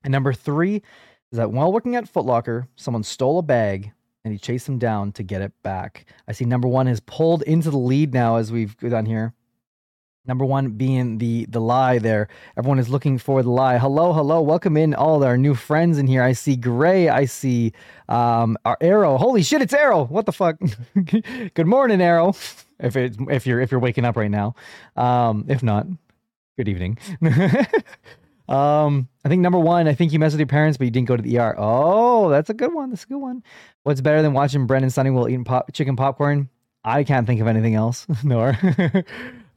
[0.03, 3.93] And number three is that while working at Foot Locker, someone stole a bag
[4.25, 6.07] and he chased them down to get it back.
[6.29, 9.35] I see number one has pulled into the lead now as we've done here.
[10.25, 12.29] Number one being the the lie there.
[12.57, 13.79] Everyone is looking for the lie.
[13.79, 16.23] Hello, hello, welcome in all our new friends in here.
[16.23, 17.09] I see Gray.
[17.09, 17.73] I see
[18.09, 19.17] um our Arrow.
[19.19, 20.05] Holy shit, it's Arrow.
[20.05, 20.59] What the fuck?
[21.55, 22.37] good morning, Arrow.
[22.79, 24.55] If it's if you're if you're waking up right now,
[24.95, 25.89] um, if not,
[26.57, 26.99] good evening.
[28.49, 31.09] um, I think number one, I think you messed with your parents, but you didn't
[31.09, 31.57] go to the ER.
[31.59, 32.91] Oh, that's a good one.
[32.91, 33.43] That's a good one.
[33.83, 36.49] What's better than watching Brendan Sunnywill eating pop, chicken popcorn?
[36.85, 38.07] I can't think of anything else.
[38.23, 38.57] Nor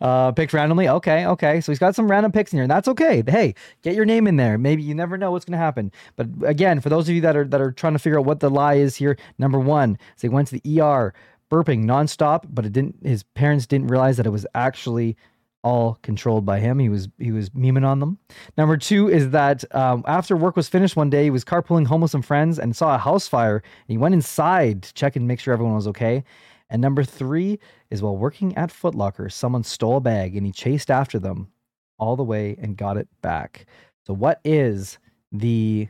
[0.06, 0.88] uh, picked randomly.
[0.88, 1.60] Okay, okay.
[1.60, 3.24] So he's got some random picks in here, and that's okay.
[3.26, 4.56] Hey, get your name in there.
[4.56, 5.92] Maybe you never know what's going to happen.
[6.16, 8.40] But again, for those of you that are that are trying to figure out what
[8.40, 11.12] the lie is here, number one, so he went to the ER,
[11.50, 12.98] burping nonstop, but it didn't.
[13.04, 15.18] His parents didn't realize that it was actually
[15.64, 16.78] all controlled by him.
[16.78, 18.20] He was he was memeing on them.
[18.60, 22.02] Number two is that um, after work was finished one day, he was carpooling home
[22.02, 23.58] with some friends and saw a house fire.
[23.58, 26.24] And he went inside to check and make sure everyone was okay.
[26.70, 27.60] And number three
[27.90, 31.50] is while working at Foot Locker, someone stole a bag and he chased after them
[31.98, 33.66] all the way and got it back.
[34.06, 34.98] So what is
[35.32, 35.88] the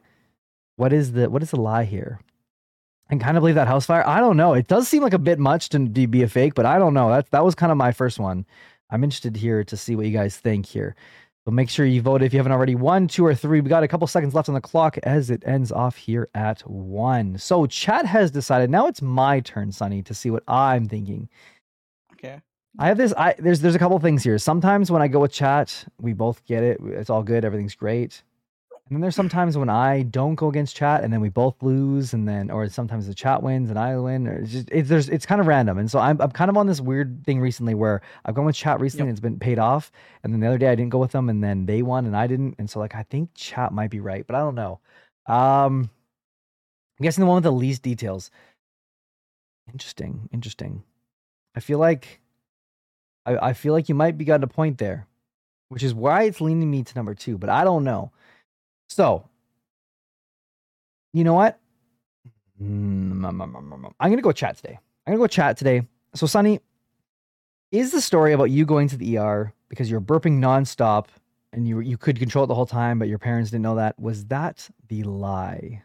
[0.75, 2.19] what is the what is the lie here?
[3.09, 4.07] And kind of believe that house fire.
[4.07, 4.53] I don't know.
[4.53, 7.09] It does seem like a bit much to be, a fake, but I don't know.
[7.09, 8.45] That that was kind of my first one.
[8.89, 10.95] I'm interested here to see what you guys think here.
[11.45, 12.73] So make sure you vote if you haven't already.
[12.73, 13.61] One, two, or three.
[13.61, 16.61] We got a couple seconds left on the clock as it ends off here at
[16.61, 17.37] one.
[17.37, 18.71] So chat has decided.
[18.71, 21.29] Now it's my turn, Sonny, to see what I'm thinking.
[22.13, 22.41] Okay.
[22.79, 23.13] I have this.
[23.15, 24.39] I there's there's a couple things here.
[24.39, 26.79] Sometimes when I go with chat, we both get it.
[26.83, 27.45] It's all good.
[27.45, 28.23] Everything's great.
[28.87, 32.13] And then there's sometimes when I don't go against chat, and then we both lose,
[32.13, 34.27] and then or sometimes the chat wins and I win.
[34.27, 35.79] Or it's just it's there's it's kind of random.
[35.79, 38.55] And so I'm I'm kind of on this weird thing recently where I've gone with
[38.55, 39.09] chat recently, Yep.
[39.09, 39.91] and it's been paid off.
[40.23, 42.15] And then the other day I didn't go with them, and then they won and
[42.15, 42.55] I didn't.
[42.59, 44.79] And so like I think chat might be right, but I don't know.
[45.25, 45.89] Um,
[46.99, 48.29] I'm guessing the one with the least details.
[49.71, 50.83] Interesting, interesting.
[51.55, 52.21] I feel like
[53.25, 55.07] I, I feel like you might be got a point there,
[55.69, 58.11] which is why it's leaning me to number two, but I don't know.
[58.89, 59.27] So,
[61.13, 61.59] you know what?
[62.61, 63.25] Mm,
[63.99, 64.79] I'm gonna go chat today.
[65.05, 65.87] I'm gonna go chat today.
[66.13, 66.59] So, Sonny,
[67.71, 71.07] is the story about you going to the ER because you're burping nonstop
[71.51, 73.99] and you you could control it the whole time, but your parents didn't know that?
[73.99, 75.83] Was that the lie?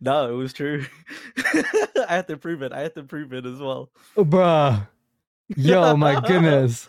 [0.00, 0.84] No, it was true.
[1.38, 2.72] I had to prove it.
[2.72, 3.90] I had to prove it as well.
[4.16, 4.86] Oh, bruh.
[5.56, 6.88] Yo, my goodness.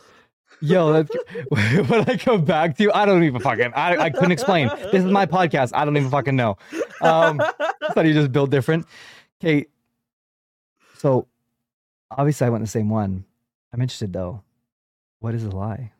[0.59, 1.11] Yo, that's
[1.89, 4.69] when I come back to you, I don't even fucking I, I couldn't explain.
[4.91, 5.71] This is my podcast.
[5.73, 6.57] I don't even fucking know.
[7.01, 8.87] Um I thought you just build different.
[9.39, 9.67] Okay.
[10.95, 11.27] So
[12.09, 13.25] obviously I went the same one.
[13.71, 14.41] I'm interested though.
[15.19, 15.91] What is the lie?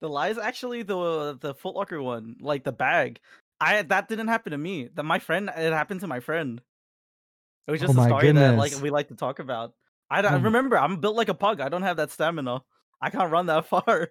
[0.00, 3.20] the lie is actually the the Foot Locker one, like the bag.
[3.60, 4.88] I that didn't happen to me.
[4.94, 6.60] That my friend, it happened to my friend.
[7.66, 9.74] It was Oh just a my story that like we like to talk about.
[10.10, 11.60] I, don't, Um, remember I'm built like a pug.
[11.60, 12.62] I don't have that stamina.
[13.00, 14.08] I can't run that far.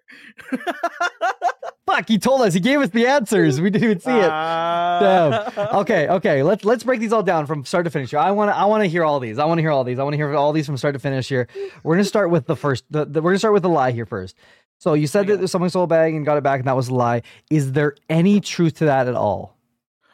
[1.86, 2.54] Fuck, he told us.
[2.54, 3.60] He gave us the answers.
[3.60, 4.30] We didn't even see it.
[4.30, 5.52] Ah.
[5.80, 6.44] Okay, okay.
[6.44, 8.12] Let's let's break these all down from start to finish.
[8.12, 8.20] Here.
[8.20, 9.40] I want to I want to hear all these.
[9.40, 9.98] I want to hear all these.
[9.98, 11.48] I want to hear all these from start to finish here.
[11.84, 12.84] We're gonna start with the first.
[12.92, 14.36] The, the, we're gonna start with the lie here first.
[14.80, 15.36] So you said Okay.
[15.36, 17.22] that someone stole a bag and got it back, and that was a lie.
[17.50, 19.58] Is there any truth to that at all?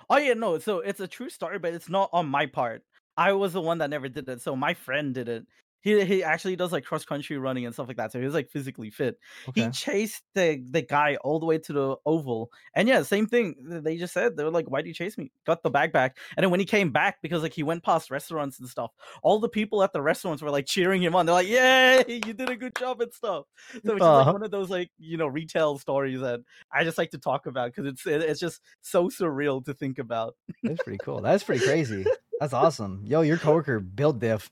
[0.10, 0.60] Oh yeah, no.
[0.60, 2.84] So it's a true story, but it's not on my part.
[3.18, 4.42] I was the one that never did it.
[4.42, 5.46] So my friend did it.
[5.86, 8.12] He he actually does like cross country running and stuff like that.
[8.12, 9.20] So he was like physically fit.
[9.54, 12.52] He chased the the guy all the way to the oval.
[12.74, 13.56] And yeah, same thing.
[13.62, 16.18] They just said they were like, "Why do you chase me?" Got the bag back.
[16.36, 18.92] And then when he came back, because like he went past restaurants and stuff,
[19.24, 21.26] all the people at the restaurants were like cheering him on.
[21.28, 23.46] They're like, "Yay, you did a good job and stuff."
[23.86, 24.12] So it's Uh-huh.
[24.12, 26.42] like one of those like you know retail stories that
[26.72, 30.00] I just like to talk about because it's it, it's just so surreal to think
[30.00, 30.36] about.
[30.66, 31.22] That's pretty cool.
[31.22, 32.10] That's pretty crazy.
[32.40, 33.04] That's awesome.
[33.06, 34.50] Yo, your coworker built diff.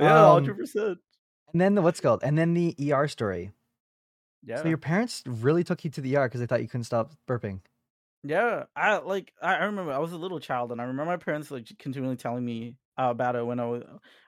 [0.00, 0.98] Yeah, Um, hundred percent.
[1.52, 3.52] And then the what's it called, and then the ER story.
[4.44, 4.62] Yeah.
[4.62, 7.12] So your parents really took you to the ER because they thought you couldn't stop
[7.28, 7.60] burping.
[8.22, 11.50] Yeah, I like I remember I was a little child and I remember my parents
[11.50, 13.82] like continually telling me uh, about it when I was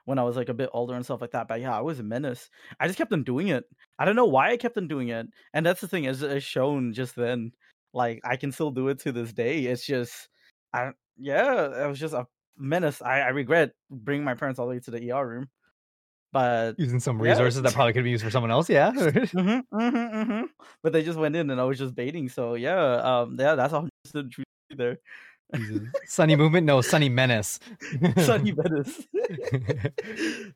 [0.05, 1.47] when I was like a bit older and stuff like that.
[1.47, 2.49] But yeah, I was a menace.
[2.79, 3.65] I just kept on doing it.
[3.99, 5.27] I don't know why I kept on doing it.
[5.53, 7.51] And that's the thing as, it's shown just then.
[7.93, 9.65] Like I can still do it to this day.
[9.65, 10.27] It's just
[10.73, 12.25] I yeah, it was just a
[12.57, 13.01] menace.
[13.01, 15.49] I, I regret bringing my parents all the way to the ER room.
[16.33, 17.31] But Using some Yeah.
[17.31, 18.67] resources that probably could be used for someone else.
[18.69, 18.91] Yeah.
[18.91, 20.41] hmm hmm hmm
[20.81, 22.27] But they just went in and I was just baiting.
[22.27, 24.45] So yeah, um, yeah, that's all the truth
[24.75, 24.97] there.
[26.07, 26.65] Sonny movement?
[26.65, 27.59] No, Sonny menace.
[28.17, 29.07] Sonny Menace.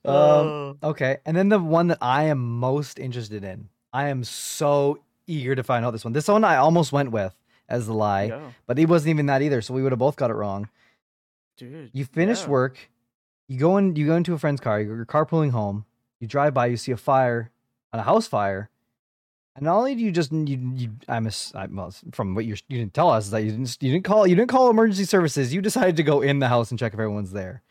[0.03, 1.17] um, Oh, okay.
[1.25, 3.69] And then the one that I am most interested in.
[3.93, 6.13] I am so eager to find out this one.
[6.13, 7.35] This one I almost went with
[7.69, 9.61] as the lie, yeah, but it wasn't even that either.
[9.61, 10.67] So we would have both got it wrong.
[11.57, 11.91] dude.
[11.93, 12.49] You finished yeah.
[12.51, 12.89] work,
[13.47, 15.85] you go in, you go into a friend's car, you're carpooling home,
[16.19, 17.51] you drive by, you see a fire,
[17.93, 18.69] on a house fire,
[19.55, 22.55] and not only do you just you, you I'm a, I, well, from what you
[22.67, 25.05] you didn't tell us is that you didn't you didn't call you didn't call emergency
[25.05, 27.63] services, you decided to go in the house and check if everyone's there.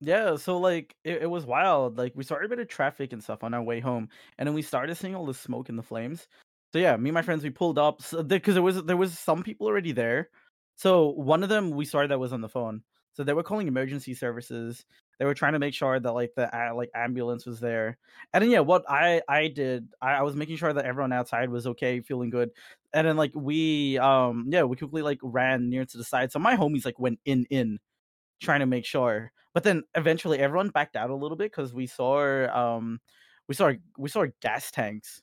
[0.00, 1.96] Yeah, so like it, it was wild.
[1.96, 4.54] Like we started a bit of traffic and stuff on our way home, and then
[4.54, 6.26] we started seeing all the smoke and the flames.
[6.72, 9.42] So yeah, me and my friends we pulled up because there was there was some
[9.42, 10.30] people already there.
[10.76, 12.82] So one of them we started that was on the phone.
[13.12, 14.84] So they were calling emergency services.
[15.18, 17.98] They were trying to make sure that like the uh, like ambulance was there.
[18.32, 21.50] And then yeah, what I I did I, I was making sure that everyone outside
[21.50, 22.50] was okay, feeling good.
[22.92, 26.32] And then like we um yeah we quickly like ran near to the side.
[26.32, 27.78] So my homies like went in in
[28.40, 29.32] trying to make sure.
[29.54, 33.00] But then eventually everyone backed out a little bit because we saw um
[33.48, 35.22] we saw we saw gas tanks.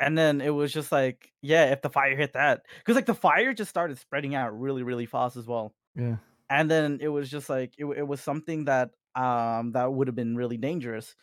[0.00, 3.14] And then it was just like, yeah, if the fire hit that, because like the
[3.14, 5.74] fire just started spreading out really, really fast as well.
[5.96, 6.16] Yeah.
[6.50, 10.16] And then it was just like it, it was something that um that would have
[10.16, 11.14] been really dangerous.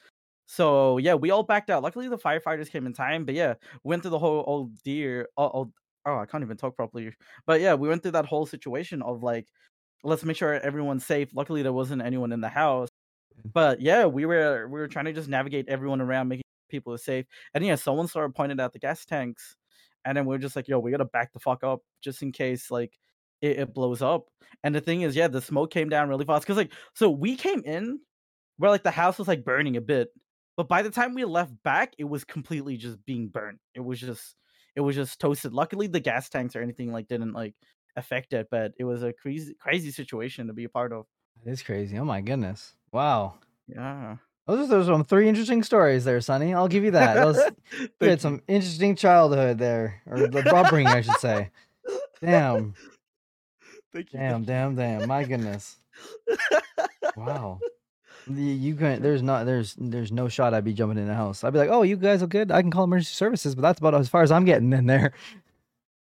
[0.47, 1.83] So yeah, we all backed out.
[1.83, 3.25] Luckily, the firefighters came in time.
[3.25, 5.29] But yeah, went through the whole old deer.
[5.37, 5.71] Oh, oh,
[6.05, 7.13] oh, I can't even talk properly.
[7.45, 9.47] But yeah, we went through that whole situation of like,
[10.03, 11.29] let's make sure everyone's safe.
[11.35, 12.89] Luckily, there wasn't anyone in the house.
[13.53, 17.25] But yeah, we were we were trying to just navigate everyone around, making people safe.
[17.53, 19.55] And yeah, someone started pointing out the gas tanks,
[20.05, 22.31] and then we are just like, yo, we gotta back the fuck up just in
[22.31, 22.93] case like
[23.45, 24.27] it, it blows up.
[24.63, 27.35] And the thing is, yeah, the smoke came down really fast because like so we
[27.35, 27.99] came in
[28.57, 30.09] where like the house was like burning a bit,
[30.57, 33.59] but by the time we left back, it was completely just being burnt.
[33.73, 34.35] It was just
[34.75, 35.53] it was just toasted.
[35.53, 37.53] Luckily, the gas tanks or anything like didn't like
[37.95, 41.05] affect it, but it was a crazy crazy situation to be a part of.
[41.45, 41.97] It is crazy.
[41.97, 42.73] Oh my goodness.
[42.91, 43.35] Wow.
[43.67, 44.17] Yeah.
[44.47, 46.53] Those are those are some three interesting stories there, Sonny.
[46.53, 47.15] I'll give you that.
[47.15, 47.39] Those,
[47.99, 51.49] you had some interesting childhood there, or the upbringing, I should say.
[52.21, 52.75] Damn,
[53.95, 54.19] Thank you.
[54.19, 55.07] damn, damn, damn.
[55.07, 55.77] My goodness.
[57.15, 57.59] Wow.
[58.27, 61.43] You can there's not there's there's no shot I'd be jumping in the house.
[61.43, 62.51] I'd be like, oh, you guys are good.
[62.51, 65.13] I can call emergency services, but that's about as far as I'm getting in there.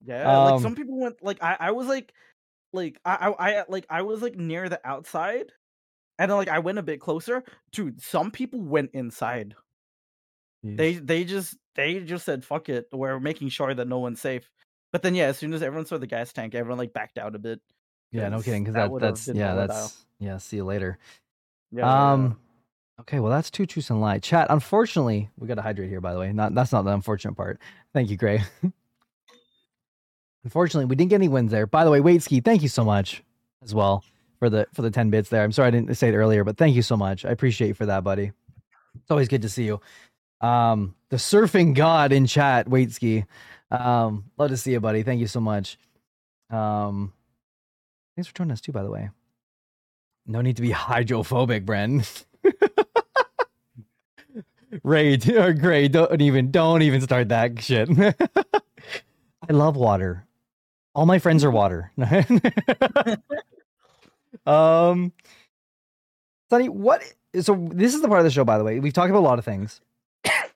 [0.07, 2.13] Yeah, like Um, some people went like I, I was like
[2.73, 5.51] like I, I I like I was like near the outside
[6.17, 7.43] and then like I went a bit closer.
[7.73, 9.57] Dude, some people went inside.
[10.63, 12.87] They they just they just said fuck it.
[12.93, 14.49] We're making sure that no one's safe.
[14.93, 17.35] But then yeah, as soon as everyone saw the gas tank, everyone like backed out
[17.35, 17.61] a bit.
[18.13, 20.39] Yeah, no kidding, because that that, that's yeah, that's yeah.
[20.39, 20.99] See you later.
[21.73, 22.39] Yeah, yeah, Um,
[23.01, 24.19] okay, well that's two truths and a lie.
[24.19, 24.49] Chat.
[24.51, 26.01] Unfortunately, we got to hydrate here.
[26.01, 27.61] By the way, not that's not the unfortunate part.
[27.95, 28.43] Thank you, Gray.
[30.45, 31.67] Unfortunately, we didn't get any wins there.
[31.67, 33.23] By the way, Wait Ski, thank you so much
[33.63, 34.05] as well
[34.39, 35.43] for the for the ten bits there.
[35.45, 37.25] I'm sorry I didn't say it earlier, but thank you so much.
[37.25, 38.33] I appreciate you for that, buddy.
[38.97, 39.81] It's always good to see you.
[40.41, 43.27] Um, the surfing god in chat, Waitski.
[43.71, 45.03] Um, love to see you, buddy.
[45.03, 45.79] Thank you so much.
[46.51, 47.13] Um,
[48.17, 49.11] thanks for joining us too, by the way.
[50.27, 52.07] No need to be hydrophobic, Bren.
[54.83, 57.89] Ray, or Gray, don't even don't even start that shit.
[57.99, 60.27] I love water.
[60.95, 61.91] All my friends are water.
[64.47, 65.13] um,
[66.51, 67.03] Sonny, what?
[67.41, 68.79] So this is the part of the show, by the way.
[68.79, 69.81] We've talked about a lot of things.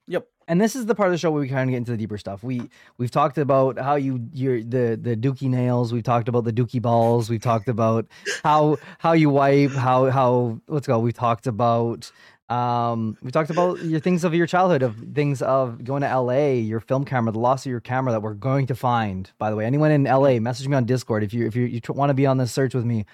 [0.08, 0.28] Yep.
[0.48, 1.96] And this is the part of the show where we kind of get into the
[1.96, 2.44] deeper stuff.
[2.44, 5.92] We we've talked about how you your the the dookie nails.
[5.92, 7.28] We've talked about the dookie balls.
[7.28, 8.06] We've talked about
[8.44, 9.72] how how you wipe.
[9.72, 10.98] How how let's go.
[11.00, 12.10] We've talked about
[12.48, 16.50] um we talked about your things of your childhood of things of going to LA,
[16.52, 19.28] your film camera, the loss of your camera that we're going to find.
[19.38, 21.80] By the way, anyone in LA, message me on Discord if you if you, you
[21.88, 23.04] want to be on this search with me.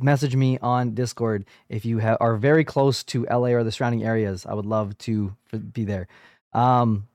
[0.00, 4.04] Message me on Discord if you ha- are very close to LA or the surrounding
[4.04, 4.46] areas.
[4.46, 6.06] I would love to f- be there.
[6.52, 7.08] Um,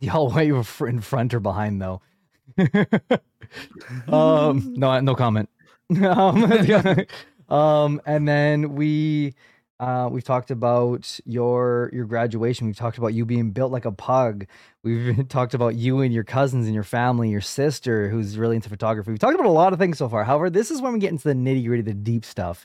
[0.00, 2.02] y'all way in front or behind though.
[4.08, 5.48] um, no, no comment.
[6.04, 6.52] um,
[7.48, 9.34] um, and then we,
[9.80, 12.68] Uh, we've talked about your your graduation.
[12.68, 14.46] We've talked about you being built like a pug.
[14.84, 18.68] We've talked about you and your cousins and your family, your sister who's really into
[18.68, 19.10] photography.
[19.10, 20.24] We've talked about a lot of things so far.
[20.24, 22.64] However, this is when we get into the nitty gritty, the deep stuff.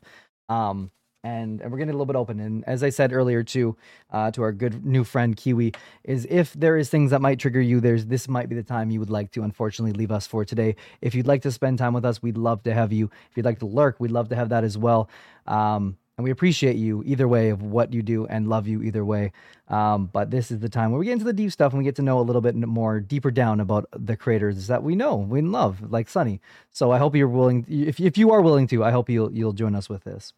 [0.50, 0.92] Um,
[1.28, 2.40] and, and we're getting a little bit open.
[2.40, 3.76] And as I said earlier too,
[4.12, 5.74] uh, to our good new friend Kiwi,
[6.04, 8.90] is if there is things that might trigger you, there's this might be the time
[8.90, 10.76] you would like to unfortunately leave us for today.
[11.02, 13.10] If you'd like to spend time with us, we'd love to have you.
[13.30, 15.10] If you'd like to lurk, we'd love to have that as well.
[15.46, 19.06] Um, and we appreciate you either way of what you do and love you either
[19.06, 19.32] way.
[19.68, 21.84] Um, but this is the time where we get into the deep stuff and we
[21.84, 25.16] get to know a little bit more deeper down about the creators that we know,
[25.16, 26.42] we love, like Sonny.
[26.72, 27.66] So I hope you're willing.
[27.70, 30.34] If if you are willing to, I hope you'll you'll join us with this.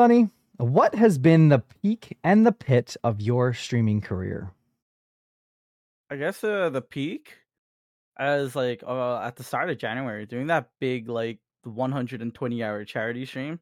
[0.00, 4.50] Sonny, what has been the peak and the pit of your streaming career?
[6.08, 7.36] I guess uh, the peak
[8.18, 13.26] as like uh, at the start of January, doing that big like 120 hour charity
[13.26, 13.60] stream,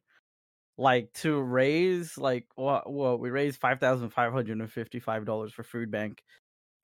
[0.77, 5.25] like to raise like what what we raised five thousand five hundred and fifty five
[5.25, 6.23] dollars for food bank.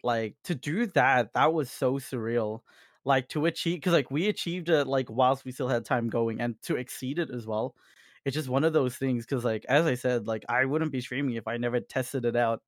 [0.03, 2.59] Like to do that, that was so surreal.
[3.05, 6.41] Like to achieve, because like we achieved it like whilst we still had time going,
[6.41, 7.73] and to exceed it as well
[8.25, 11.01] it's just one of those things because like as i said like i wouldn't be
[11.01, 12.61] streaming if i never tested it out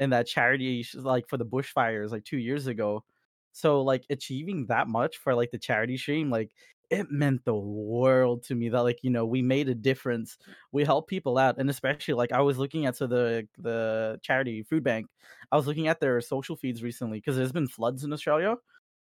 [0.00, 3.04] in that charity like for the bushfires like two years ago.
[3.52, 6.52] So like achieving that much for like the charity stream like
[6.90, 10.38] it meant the world to me that like you know we made a difference.
[10.72, 14.62] We helped people out and especially like i was looking at so the the charity
[14.62, 15.08] food bank
[15.52, 18.56] i was looking at their social feeds recently because there's been floods in australia.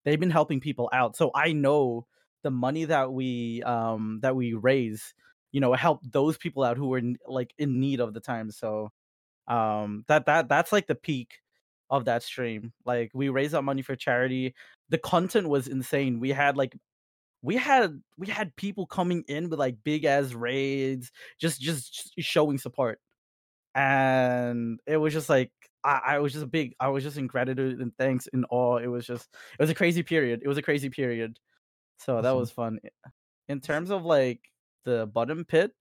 [0.03, 1.15] They've been helping people out.
[1.15, 2.07] So i know
[2.43, 5.13] the money that we um that we raise
[5.55, 8.91] you know help those people out who were like in need of the time so
[9.47, 11.35] um that that that's like the peak
[11.89, 14.53] of that stream like we raised that money for charity
[14.89, 16.75] the content was insane we had like
[17.41, 21.09] we had we had people coming in with like big ass raids
[21.39, 22.99] just just showing support
[23.75, 25.51] and it was just like
[25.85, 28.87] I, I was just big i was just in gratitude and thanks and awe it
[28.87, 31.39] was just it was a crazy period it was a crazy period
[31.97, 32.79] so that was fun
[33.47, 34.41] in terms of like
[34.85, 35.71] the bottom pit.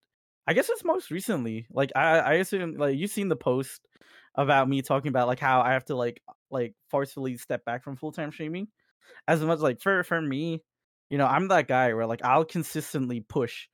[0.47, 1.67] I guess it's most recently.
[1.71, 3.81] Like I, I assume like you've seen the post
[4.35, 7.97] about me talking about like how I have to like like forcefully step back from
[7.97, 8.69] full time streaming.
[9.29, 10.63] As much like for for me,
[11.11, 13.69] you know, I'm that guy where like I'll consistently push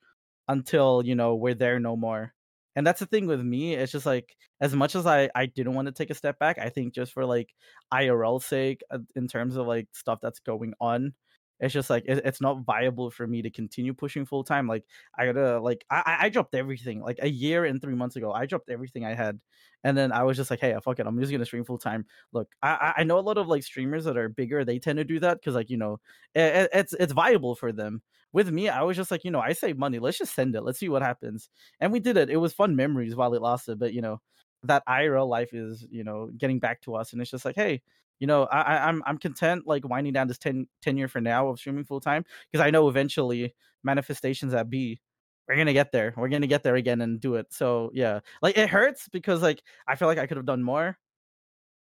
[0.48, 2.34] until you know we're there no more.
[2.76, 3.74] And that's the thing with me.
[3.74, 6.58] It's just like as much as I I didn't want to take a step back,
[6.58, 7.48] I think just for like
[7.92, 11.14] IRL sake, uh, in terms of like stuff that's going on
[11.60, 14.66] it's just like it, it's not viable for me to continue pushing full time.
[14.66, 14.84] Like
[15.16, 18.32] I gotta like I I dropped everything like a year and three months ago.
[18.32, 19.38] I dropped everything I had,
[19.84, 22.06] and then I was just like, hey, fuck it, I'm just gonna stream full time.
[22.32, 24.64] Look, I I know a lot of like streamers that are bigger.
[24.64, 26.00] They tend to do that because like you know
[26.34, 28.02] it, it's it's viable for them.
[28.32, 29.98] With me, I was just like you know I save money.
[29.98, 30.62] Let's just send it.
[30.62, 31.48] Let's see what happens.
[31.80, 32.30] And we did it.
[32.30, 33.78] It was fun memories while it lasted.
[33.78, 34.20] But you know
[34.64, 37.82] that IRL life is you know getting back to us, and it's just like hey
[38.20, 41.48] you know, I, I'm I'm content like winding down this 10, 10 year for now
[41.48, 45.00] of streaming full time because I know eventually manifestations at B,
[45.48, 46.14] we're gonna get there.
[46.16, 47.52] We're gonna get there again and do it.
[47.52, 50.98] So yeah, like it hurts because like I feel like I could have done more,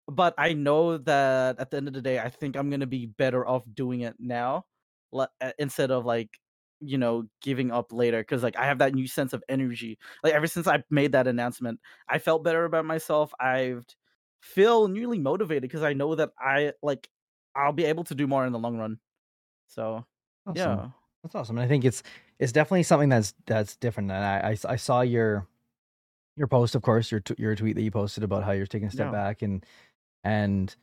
[0.07, 3.05] but I know that at the end of the day, I think I'm gonna be
[3.07, 4.65] better off doing it now,
[5.41, 6.29] eh, instead of like
[6.81, 10.33] you know giving up later because like i have that new sense of energy like
[10.33, 11.79] ever since i made that announcement
[12.09, 13.85] i felt better about myself i've
[14.43, 17.09] feel newly motivated because I know that I like
[17.55, 18.99] I'll be able to do more in the long run.
[19.67, 20.05] So
[20.45, 20.57] awesome.
[20.57, 20.87] yeah,
[21.23, 21.57] that's awesome.
[21.57, 22.03] And I think it's
[22.39, 24.11] it's definitely something that's that's different.
[24.11, 25.47] And I I, I saw your
[26.35, 28.89] your post, of course, your t- your tweet that you posted about how you're taking
[28.89, 29.11] a step yeah.
[29.11, 29.65] back and
[30.25, 30.75] and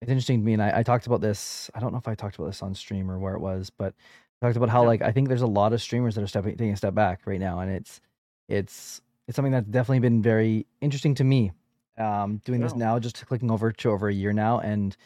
[0.00, 0.52] it's interesting to me.
[0.52, 1.70] And I, I talked about this.
[1.74, 3.94] I don't know if I talked about this on stream or where it was, but
[4.40, 4.88] I talked about how yeah.
[4.88, 7.22] like I think there's a lot of streamers that are stepping taking a step back
[7.26, 8.00] right now, and it's
[8.48, 11.50] it's it's something that's definitely been very interesting to me
[11.98, 14.96] um, doing this now, just clicking over to over a year now, and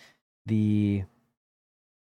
[0.47, 1.05] the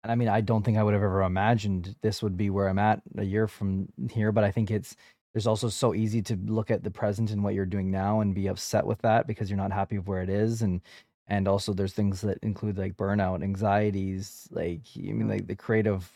[0.02, 2.68] and I mean, I don't think I would have ever imagined this would be where
[2.68, 4.96] I'm at a year from here, but I think it's
[5.34, 8.34] there's also so easy to look at the present and what you're doing now and
[8.34, 10.80] be upset with that because you're not happy with where it is and
[11.28, 16.10] and also there's things that include like burnout, anxieties, like I mean like the creative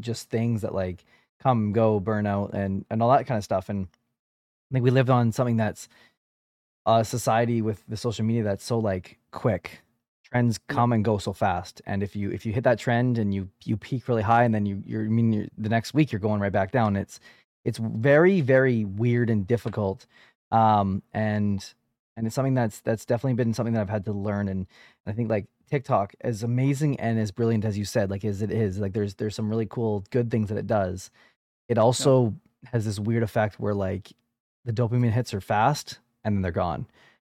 [0.00, 1.04] just things that like
[1.40, 3.88] come go burnout and and all that kind of stuff and
[4.70, 5.88] I think we lived on something that's
[6.88, 9.82] a society with the social media that's so like quick.
[10.24, 13.32] Trends come and go so fast and if you if you hit that trend and
[13.32, 16.12] you you peak really high and then you you're I mean you're, the next week
[16.12, 17.18] you're going right back down it's
[17.64, 20.04] it's very very weird and difficult
[20.50, 21.72] um and
[22.14, 24.66] and it's something that's that's definitely been something that I've had to learn and
[25.06, 28.50] I think like TikTok as amazing and as brilliant as you said like as it
[28.50, 31.10] is like there's there's some really cool good things that it does.
[31.70, 32.34] It also
[32.64, 32.70] yeah.
[32.72, 34.12] has this weird effect where like
[34.66, 36.86] the dopamine hits are fast and then they're gone.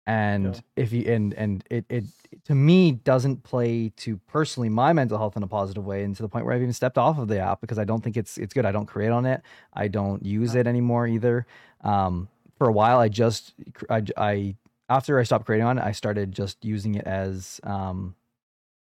[0.07, 0.61] And Yeah.
[0.75, 2.05] if you and and it it
[2.47, 6.23] to me doesn't play to personally my mental health in a positive way, and to
[6.23, 8.39] the point where I've even stepped off of the app because I don't think it's
[8.39, 8.65] it's good.
[8.65, 9.43] I don't create on it.
[9.75, 11.47] I don't use it anymore either.
[11.83, 13.53] Um, for a while, I just
[13.91, 14.57] I, I
[14.89, 18.15] after I stopped creating on it, I started just using it as um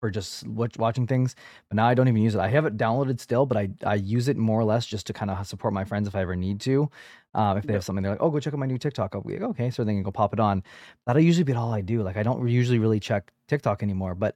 [0.03, 0.45] for just
[0.77, 1.33] watching things.
[1.69, 2.41] But now I don't even use it.
[2.41, 5.13] I have it downloaded still, but I I use it more or less just to
[5.13, 6.89] kind of support my friends if I ever need to.
[7.33, 9.21] Um, if they have something, they're like, "Oh, go check out my new TikTok." I'll
[9.21, 10.61] be like, "Okay," so then I go pop it on.
[11.05, 12.03] That'll usually be all I do.
[12.03, 14.13] Like I don't usually really check TikTok anymore.
[14.15, 14.35] But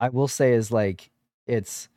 [0.00, 1.10] I will say is like
[1.46, 1.88] it's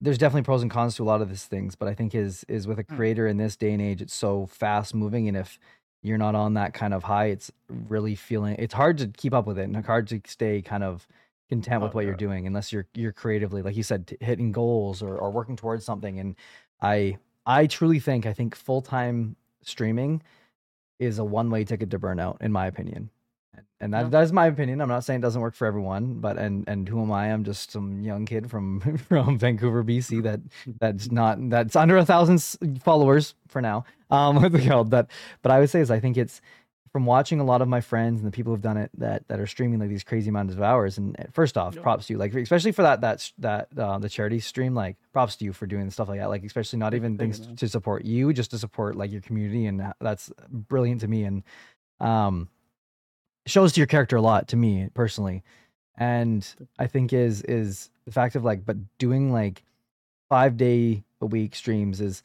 [0.00, 1.74] there's definitely pros and cons to a lot of these things.
[1.74, 2.96] But I think is is with a Mm.
[2.96, 5.58] creator in this day and age, it's so fast moving, and if
[6.02, 9.46] you're not on that kind of high, it's really feeling it's hard to keep up
[9.46, 11.08] with it and hard to stay kind of
[11.48, 14.52] content with Oh, what you're doing unless you're you're creatively like you said t- hitting
[14.52, 16.34] goals or, or working towards something and
[16.82, 17.16] i
[17.46, 20.22] i truly think i think full-time streaming
[20.98, 23.10] is a one-way ticket to burnout in my opinion.
[23.54, 24.08] And, and that, Yeah.
[24.10, 26.88] that is my opinion i'm not saying it doesn't work for everyone but and and
[26.88, 27.32] who am i?
[27.32, 30.40] I'm just some young kid from from vancouver bc that
[30.80, 32.38] that's not that's under a thousand
[32.82, 35.08] followers for now um with the called but
[35.42, 36.40] but i would say is i think it's
[36.96, 39.38] from watching a lot of my friends and the people who've done it that that
[39.38, 41.82] are streaming like these crazy amounts of hours and uh, first off Yeah.
[41.82, 45.36] props to you like especially for that that that uh, the charity stream like props
[45.36, 47.54] to you for doing stuff like that like especially not even you, things man.
[47.56, 51.42] to support you just to support like your community and that's brilliant to me and
[52.00, 52.48] um
[53.44, 55.42] shows to your character a lot to me personally
[55.98, 59.64] and i think is is the fact of like but doing like
[60.30, 62.22] five day a week streams is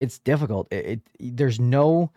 [0.00, 2.10] it's difficult it, it there's no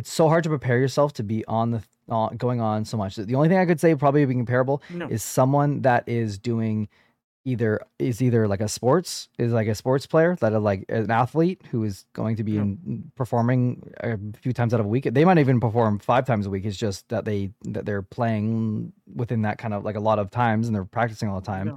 [0.00, 3.12] it's so hard to prepare yourself to be on the uh, going on so much
[3.16, 5.06] the only thing i could say probably being comparable No.
[5.16, 6.88] is someone that is doing
[7.52, 11.10] either is either like a sports is like a sports player that are like an
[11.10, 12.62] athlete who is going to be Yeah.
[12.62, 13.62] in, performing
[14.00, 16.64] a few times out of a week they might even perform five times a week
[16.66, 20.30] it's just that they that they're playing within that kind of like a lot of
[20.30, 21.76] times and they're practicing all the time Yeah.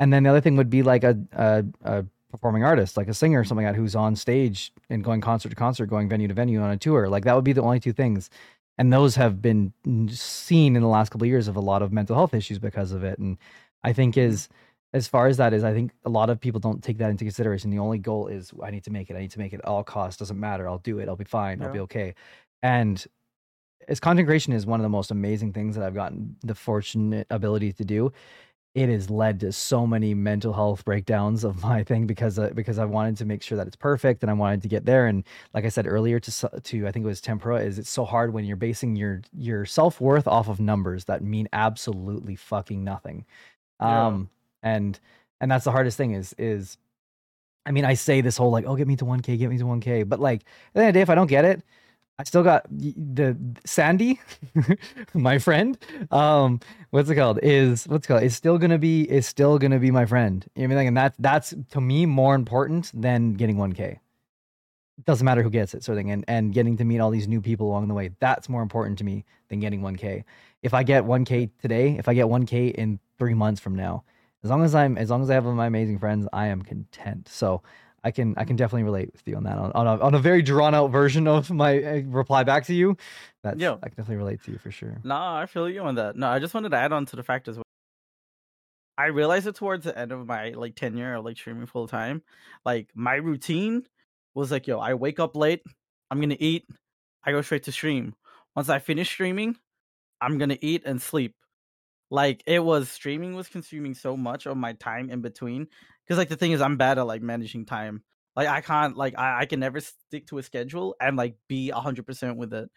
[0.00, 3.14] and then the other thing would be like a, a, a performing artist, like a
[3.14, 6.26] singer or something like that, who's on stage and going concert to concert, going venue
[6.26, 7.08] to venue on a tour.
[7.08, 8.30] Like that would be the only two things.
[8.78, 9.72] And those have been
[10.08, 12.90] seen in the last couple of years of a lot of mental health issues because
[12.90, 13.18] of it.
[13.18, 13.38] And
[13.84, 14.32] I think mm-hmm.
[14.32, 14.48] is
[14.94, 17.24] as far as that is, I think a lot of people don't take that into
[17.24, 17.70] consideration.
[17.70, 19.16] The only goal is I need to make it.
[19.16, 20.18] I need to make it at all costs.
[20.18, 20.68] Doesn't matter.
[20.68, 21.08] I'll do it.
[21.08, 21.62] I'll be fine.
[21.62, 22.14] I'll be okay.
[22.62, 23.04] And
[23.88, 27.26] as content creation is one of the most amazing things that I've gotten the fortunate
[27.30, 28.12] ability to do
[28.74, 32.78] it has led to so many mental health breakdowns of my thing because uh, because
[32.78, 35.24] I wanted to make sure that it's perfect and I wanted to get there and
[35.52, 38.32] like I said earlier to to I think it was tempura is it's so hard
[38.32, 43.26] when you're basing your your self-worth off of numbers that mean absolutely fucking nothing.
[43.80, 44.06] Yeah.
[44.06, 44.30] Um
[44.62, 44.98] and
[45.40, 46.78] and that's the hardest thing is is
[47.66, 49.64] I mean I say this whole like oh get me to 1k get me to
[49.64, 51.62] 1k but like at the end of the day if I don't get it
[52.18, 54.20] I still got the Sandy,
[55.14, 55.78] my friend.
[56.10, 56.60] Um,
[56.90, 57.40] what's it called?
[57.42, 58.22] Is what's it called?
[58.22, 60.44] Is still gonna be is still gonna be my friend.
[60.54, 60.88] You know what I mean?
[60.88, 63.80] And that that's to me more important than getting 1K.
[64.98, 66.10] It doesn't matter who gets it, sort of thing.
[66.10, 68.10] And and getting to meet all these new people along the way.
[68.20, 70.24] That's more important to me than getting 1K.
[70.62, 74.04] If I get 1K today, if I get 1K in three months from now,
[74.44, 77.28] as long as I'm as long as I have my amazing friends, I am content.
[77.28, 77.62] So
[78.04, 80.18] I can I can definitely relate with you on that on, on, a, on a
[80.18, 82.96] very drawn out version of my uh, reply back to you.
[83.42, 83.76] That's Yeah.
[83.82, 84.98] I can definitely relate to you for sure.
[85.04, 86.16] Nah, I feel you on that.
[86.16, 87.62] No, I just wanted to add on to the fact as well.
[88.98, 92.22] I realized it towards the end of my like tenure of like streaming full time.
[92.64, 93.84] Like my routine
[94.34, 95.62] was like, yo, I wake up late,
[96.10, 96.66] I'm gonna eat,
[97.24, 98.14] I go straight to stream.
[98.54, 99.56] Once I finish streaming,
[100.20, 101.34] I'm gonna eat and sleep.
[102.10, 105.68] Like it was streaming was consuming so much of my time in between.
[106.06, 108.02] Because like the thing is, I'm bad at like managing time.
[108.36, 111.70] Like I can't like I, I can never stick to a schedule and like be
[111.70, 112.70] hundred percent with it.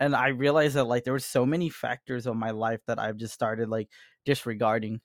[0.00, 3.16] And I realized that like there were so many factors of my life that I've
[3.18, 3.88] just started like
[4.26, 5.00] disregarding.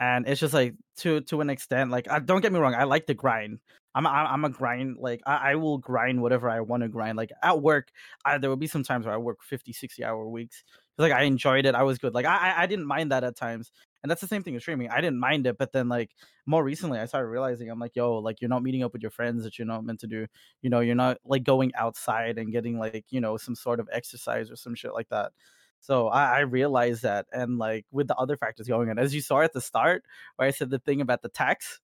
[0.00, 2.84] And it's just like to to an extent, like I, don't get me wrong, I
[2.84, 3.58] like the grind.
[3.94, 7.16] I'm a, I'm a grind like I, I will grind whatever I want to grind.
[7.16, 7.88] Like at work,
[8.24, 10.62] I, there will be some times where I work 50, 60 hour weeks.
[10.98, 12.14] Like I enjoyed it, I was good.
[12.14, 13.72] Like I- I didn't mind that at times,
[14.02, 14.90] and that's the same thing with streaming.
[14.90, 16.14] I didn't mind it, but then like
[16.46, 19.10] more recently, I started realizing I'm like, yo, like you're not meeting up with your
[19.10, 20.26] friends that you're not meant to do.
[20.62, 23.88] You know, you're not like going outside and getting like you know some sort of
[23.92, 25.32] exercise or some shit like that.
[25.80, 29.20] So I, I realized that, and like with the other factors going on, as you
[29.20, 30.04] saw at the start,
[30.36, 31.80] where I said the thing about the tax,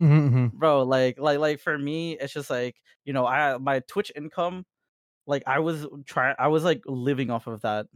[0.00, 4.12] Mm-hmm, bro like like like for me it's just like you know i my twitch
[4.14, 4.66] income
[5.26, 7.86] like i was trying i was like living off of that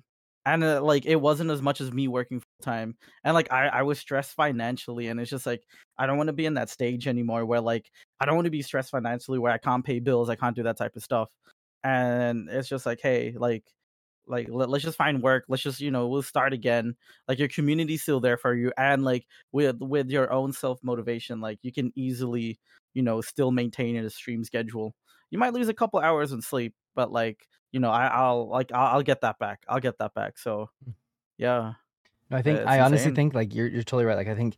[0.46, 3.66] and uh, like it wasn't as much as me working full time and like i
[3.68, 5.62] i was stressed financially and it's just like
[5.98, 7.90] i don't want to be in that stage anymore where like
[8.20, 10.62] i don't want to be stressed financially where i can't pay bills i can't do
[10.62, 11.28] that type of stuff
[11.84, 13.64] and it's just like hey like
[14.28, 16.94] like let, us just find work let's just you know we'll start again
[17.28, 21.40] like your community's still there for you and like with with your own self motivation
[21.40, 22.58] like you can easily
[22.94, 24.94] you know still maintain a stream schedule
[25.30, 28.72] you might lose a couple hours in sleep but like you know I, i'll like
[28.72, 30.90] I'll, I'll get that back i'll get that back so Hmm.
[31.38, 31.72] yeah
[32.30, 33.14] I think It's I honestly insane.
[33.14, 34.16] think like you're you're totally right.
[34.16, 34.56] Like I think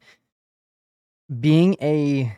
[1.40, 2.34] being a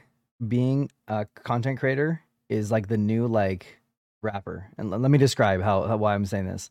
[0.48, 3.78] being a content creator is like the new like
[4.22, 4.66] rapper.
[4.78, 6.70] And let me describe how, how why I'm saying this.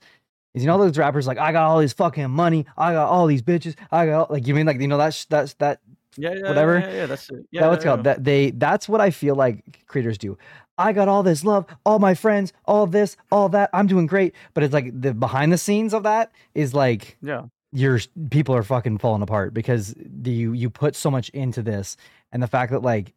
[0.53, 3.27] Is you know those rappers like I got all this fucking money, I got all
[3.27, 5.79] these bitches, I got all-" like you mean like you know that's that's that
[6.17, 6.79] yeah, yeah Whatever.
[6.79, 9.35] yeah, yeah, yeah that's it yeah that what's called that they that's what I feel
[9.35, 10.37] like creators do.
[10.79, 13.69] I got all this love, all my friends, all this, all that.
[13.73, 17.43] I'm doing great, but it's like the behind the scenes of that is like yeah
[17.71, 17.99] your
[18.31, 21.97] people are fucking falling apart because the, you you put so much into this
[22.31, 23.13] and the fact that like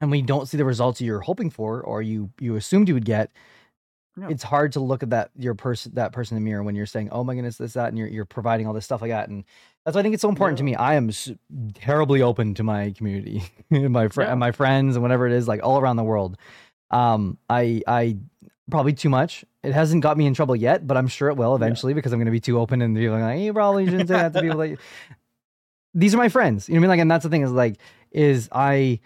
[0.00, 3.04] and we don't see the results you're hoping for or you you assumed you would
[3.04, 3.32] get
[4.16, 4.28] Yeah.
[4.28, 6.86] it's hard to look at that your person that person in the mirror when you're
[6.86, 9.28] saying oh my goodness this that and you're you're providing all this stuff like that
[9.28, 9.42] and
[9.84, 11.32] that's why I think it's so important to me I am s-
[11.74, 14.34] terribly open to my community my fr- Yeah.
[14.36, 16.36] my friends and whatever it is like all around the world
[16.94, 18.16] um I I
[18.70, 21.50] probably too much it hasn't got me in trouble yet but I'm sure it will
[21.50, 21.56] Yeah.
[21.56, 24.14] eventually because I'm going to be too open and be like you probably shouldn't say
[24.14, 24.78] that to people you-"
[25.94, 27.52] these are my friends you know what I mean like and that's the thing is
[27.52, 27.76] like
[28.10, 29.00] is I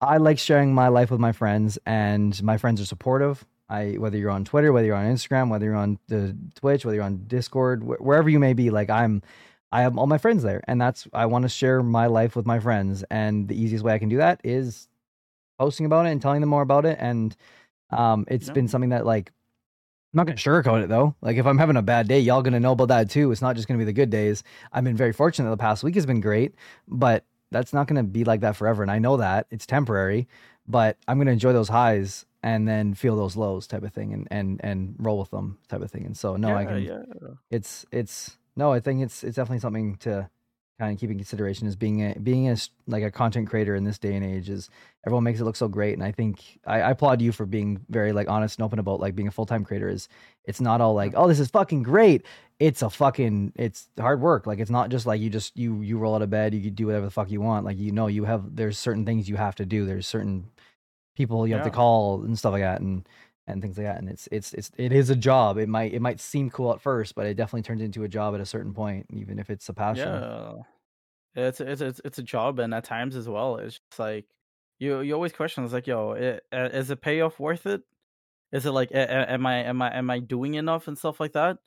[0.00, 3.46] I like sharing my life with my friends, and my friends are supportive.
[3.70, 6.96] I whether you're on Twitter, whether you're on Instagram, whether you're on the Twitch, whether
[6.96, 9.22] you're on Discord, wh- wherever you may be, like I'm,
[9.72, 12.44] I have all my friends there, and that's I want to share my life with
[12.44, 14.86] my friends, and the easiest way I can do that is
[15.58, 17.34] posting about it and telling them more about it, and
[17.90, 18.52] um, it's Yeah.
[18.54, 19.32] been something that like.
[20.14, 21.14] I'm not gonna sugarcoat it though.
[21.20, 23.32] Like if I'm having a bad day, y'all gonna know about that too.
[23.32, 24.44] It's not just gonna be the good days.
[24.72, 25.50] I've been very fortunate.
[25.50, 26.54] The past week has been great,
[26.88, 30.26] but that's not going to be like that forever and i know that it's temporary
[30.66, 34.12] but i'm going to enjoy those highs and then feel those lows type of thing
[34.12, 36.98] and and and roll with them type of thing and so no i can yeah.
[37.50, 40.28] it's it's no i think it's it's definitely something to
[40.78, 43.84] kind of keep in consideration is being a being a like a content creator in
[43.84, 44.68] this day and age is
[45.06, 45.94] everyone makes it look so great.
[45.94, 49.00] And i think i, I applaud you for being very like honest and open about
[49.00, 50.08] like being a full-time creator is
[50.44, 52.26] it's not all like oh this is fucking great.
[52.58, 54.46] It's a fucking it's hard work.
[54.46, 56.86] Like it's not just like you just you you roll out of bed you do
[56.86, 57.64] whatever the fuck you want.
[57.64, 59.86] Like you know you have there's certain things you have to do.
[59.86, 60.50] There's certain
[61.16, 62.80] people you have to call and stuff like that.
[62.80, 63.08] And
[63.46, 66.00] and things like that and it's it's it's it is a job it might it
[66.02, 68.74] might seem cool at first but it definitely turns into a job at a certain
[68.74, 70.26] point even if it's a passion
[71.34, 74.28] Yeah, it's it's it's it's a job, and at times as well, it's just like
[74.78, 75.64] you you always question.
[75.64, 77.82] It's like, yo, i- uh, is the payoff worth it?
[78.52, 81.58] Is it like, am I am I am I doing enough and stuff like that?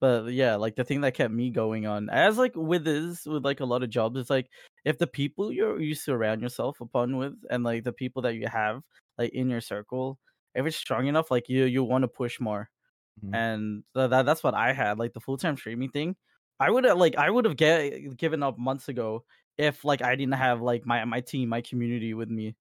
[0.00, 3.44] But yeah, like the thing that kept me going on, as like with this, with
[3.44, 4.50] like a lot of jobs, it's like
[4.84, 8.48] if the people you you surround yourself upon with, and like the people that you
[8.48, 8.82] have
[9.18, 10.18] like in your circle,
[10.54, 12.70] if it's strong enough, like you you want to push more
[13.16, 13.38] Mhm.
[13.38, 14.98] and th- that that's what I had.
[14.98, 16.16] Like the full time streaming thing,
[16.60, 19.24] I would have like I would have get given up months ago
[19.58, 22.56] if like I didn't have like my my team, my community with me.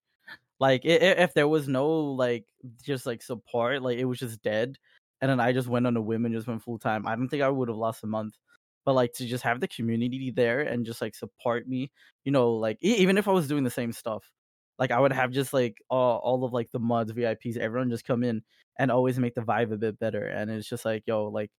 [0.59, 2.45] Like i- i- if there was no like
[2.83, 4.77] just like support, like it was just dead,
[5.21, 7.07] and then I just went on a whim and just went full time.
[7.07, 8.35] I don't think I would have lost a month.
[8.85, 11.91] But like to just have the community there and just like support me,
[12.25, 14.31] you know, like e- even if I was doing the same stuff,
[14.79, 18.05] like I would have just like all, all of like the mods, VIPs, everyone just
[18.05, 18.43] come in
[18.77, 20.25] and always make the vibe a bit better.
[20.25, 21.51] And it's just like, yo, like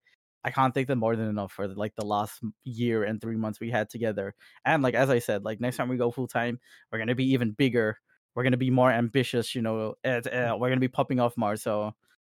[0.43, 3.59] I can't thank them more than enough for like the last year and three months
[3.59, 4.33] we had together.
[4.65, 6.59] And like as I said, like next time we go full time,
[6.91, 7.97] we're gonna be even bigger.
[8.35, 9.53] We're gonna be more ambitious.
[9.53, 10.25] You know, and,
[10.59, 11.57] we're gonna be popping off more.
[11.57, 11.93] So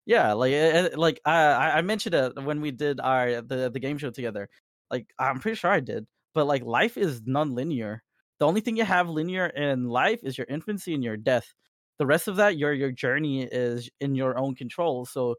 [0.05, 3.69] yeah, like uh, uh, like I I I mentioned it when we did our the
[3.71, 4.49] the game show together.
[4.89, 8.03] Like I'm pretty sure I did, but like life is non-linear.
[8.41, 11.53] The only thing you have linear in life is your infancy and your death.
[11.99, 15.05] The rest of that, your your journey is in your own control.
[15.05, 15.37] So,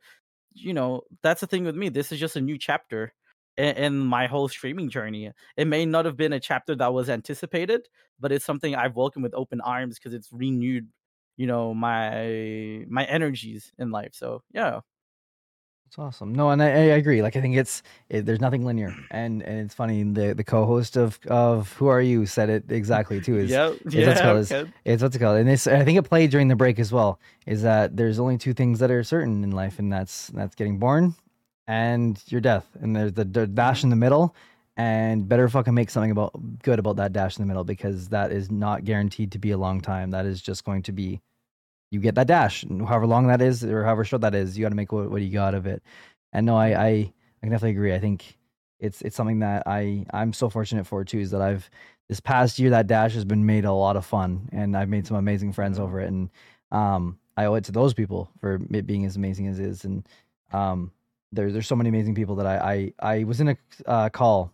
[0.55, 1.89] you know, that's the thing with me.
[1.91, 3.15] This is just a new chapter
[3.57, 5.33] in, in my whole streaming journey.
[5.57, 7.89] It may not have been a chapter that was anticipated,
[8.21, 10.89] but it's something I've welcomed with open arms because it's renewed,
[11.37, 14.15] you know, my my energies in life.
[14.15, 14.81] So yeah,
[15.93, 16.35] It's awesome.
[16.35, 17.21] No, and I, I agree.
[17.21, 20.03] Like I think it's it, there's nothing linear, and and it's funny.
[20.03, 23.37] The the co-host of of Who Are You said it exactly too.
[23.37, 24.23] Is yeah, what's yeah.
[24.23, 24.73] called is- okay.
[24.87, 27.21] it's what's it called, and this I think it played during the break as well.
[27.45, 30.79] Is that there's only two things that are certain in life, and that's that's getting
[30.79, 31.15] born
[31.67, 34.35] and your death, and there's the, the dash in the middle.
[34.79, 36.33] And better fucking make something about
[36.63, 39.59] good about that dash in the middle because that is not guaranteed to be a
[39.59, 40.13] long time.
[40.13, 41.21] That is just going to be
[41.93, 44.65] you get that dash, and however long that is or however short that is, you
[44.65, 45.83] got to make what, what you got of it.
[46.33, 47.13] And no, I, I I
[47.43, 47.95] can definitely agree.
[47.95, 48.39] I think
[48.81, 51.21] it's it's something that I I'm so fortunate for too.
[51.21, 51.71] Is that I've
[52.09, 55.07] this past year that dash has been made a lot of fun, and I've made
[55.07, 56.31] some amazing friends over it, and
[56.73, 59.85] um I owe it to those people for it being as amazing as it is.
[59.85, 60.07] And
[60.53, 60.91] Um,
[61.35, 63.57] there, there's so many amazing people that I I, I was in a
[63.87, 64.53] uh, call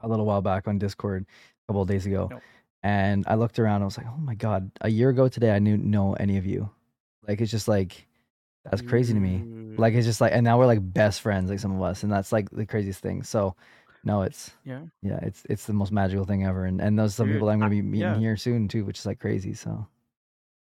[0.00, 2.42] a little while back on Discord a couple of days ago, Nope.
[2.82, 3.82] And I looked around.
[3.82, 6.46] I was like, oh my god, a year ago today, I didn't know any of
[6.46, 6.70] you.
[7.26, 8.06] Like it's just like
[8.64, 9.42] that's crazy to me.
[9.44, 9.78] Mm.
[9.78, 12.12] Like it's just like, and now we're like best friends, like some of us, and
[12.12, 13.22] that's like the craziest thing.
[13.22, 13.56] So,
[14.04, 14.82] no, it's yeah.
[15.02, 17.50] yeah, it's it's the most magical thing ever, and and those are some Dude, people
[17.50, 18.18] I'm gonna be meeting yeah.
[18.18, 19.54] here soon too, which is like crazy.
[19.54, 19.86] So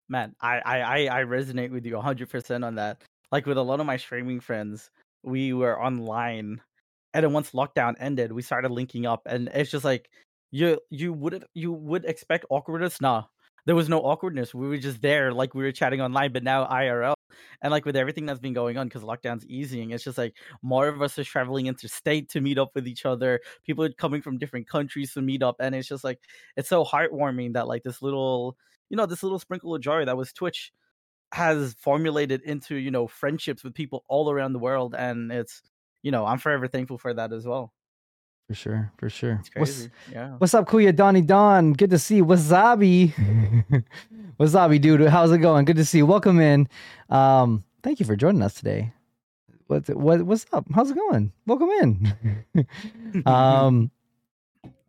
[0.09, 3.81] man I, I i I resonate with you 100% on that like with a lot
[3.81, 4.91] of my streaming friends
[5.23, 6.61] we were online
[7.15, 10.11] and then once lockdown ended we started linking up and it's just like
[10.51, 13.01] you you would you would expect awkwardness?
[13.01, 13.25] Nah.
[13.67, 14.55] There was no awkwardness.
[14.55, 17.15] We were just there like we were chatting online but now irl
[17.63, 20.89] and like with everything that's been going on because lockdown's easing it's just like more
[20.89, 23.41] of us are traveling interstate to meet up with each other.
[23.65, 26.21] People are coming from different countries to meet up and it's just like
[26.57, 28.57] it's so heartwarming that like this little
[28.91, 30.73] you know this little sprinkle of joy that was twitch
[31.33, 35.63] has formulated into you know friendships with people all around the world and it's
[36.03, 37.73] you know i'm forever thankful for that as well
[38.49, 39.43] for sure, for sure.
[39.57, 41.75] What's- yeah What's up, Kuya Donnie Don?
[41.75, 42.25] Good to see you.
[42.25, 43.13] Wasabi.
[44.41, 45.03] Wasabi, dude.
[45.09, 45.67] How's it going?
[45.67, 46.07] Good to see you.
[46.07, 46.67] Welcome in.
[47.11, 48.93] Um, thank you for joining us today.
[49.67, 50.65] What's what what's up?
[50.75, 51.31] How's it going?
[51.47, 52.65] Welcome in.
[53.27, 53.91] um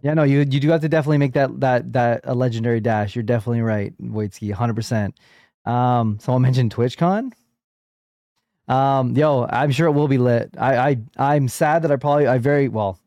[0.02, 3.14] yeah, no, you you do have to definitely make that that that a legendary dash.
[3.14, 5.20] You're definitely right, Waitsky, hundred percent.
[5.66, 7.34] Um, someone mentioned TwitchCon.
[8.70, 10.52] Um, yo, I'm sure it will be lit.
[10.58, 12.98] I I I'm sad that I probably I very well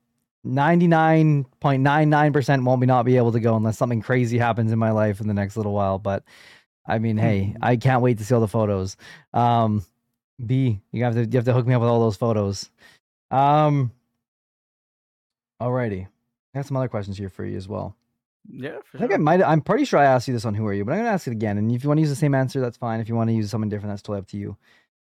[0.46, 5.20] 99.99% won't be not be able to go unless something crazy happens in my life
[5.20, 5.98] in the next little while.
[5.98, 6.24] But
[6.86, 8.96] I mean, hey, I can't wait to see all the photos.
[9.32, 9.84] Um,
[10.44, 12.70] B, you have to you have to hook me up with all those photos.
[13.30, 13.92] Um,
[15.60, 17.94] alrighty, I got some other questions here for you as well.
[18.50, 19.20] yeah for I think sure.
[19.20, 19.42] I might.
[19.42, 21.28] I'm pretty sure I asked you this on Who Are You, but I'm gonna ask
[21.28, 21.56] it again.
[21.56, 22.98] And if you want to use the same answer, that's fine.
[22.98, 24.56] If you want to use something different, that's totally up to you.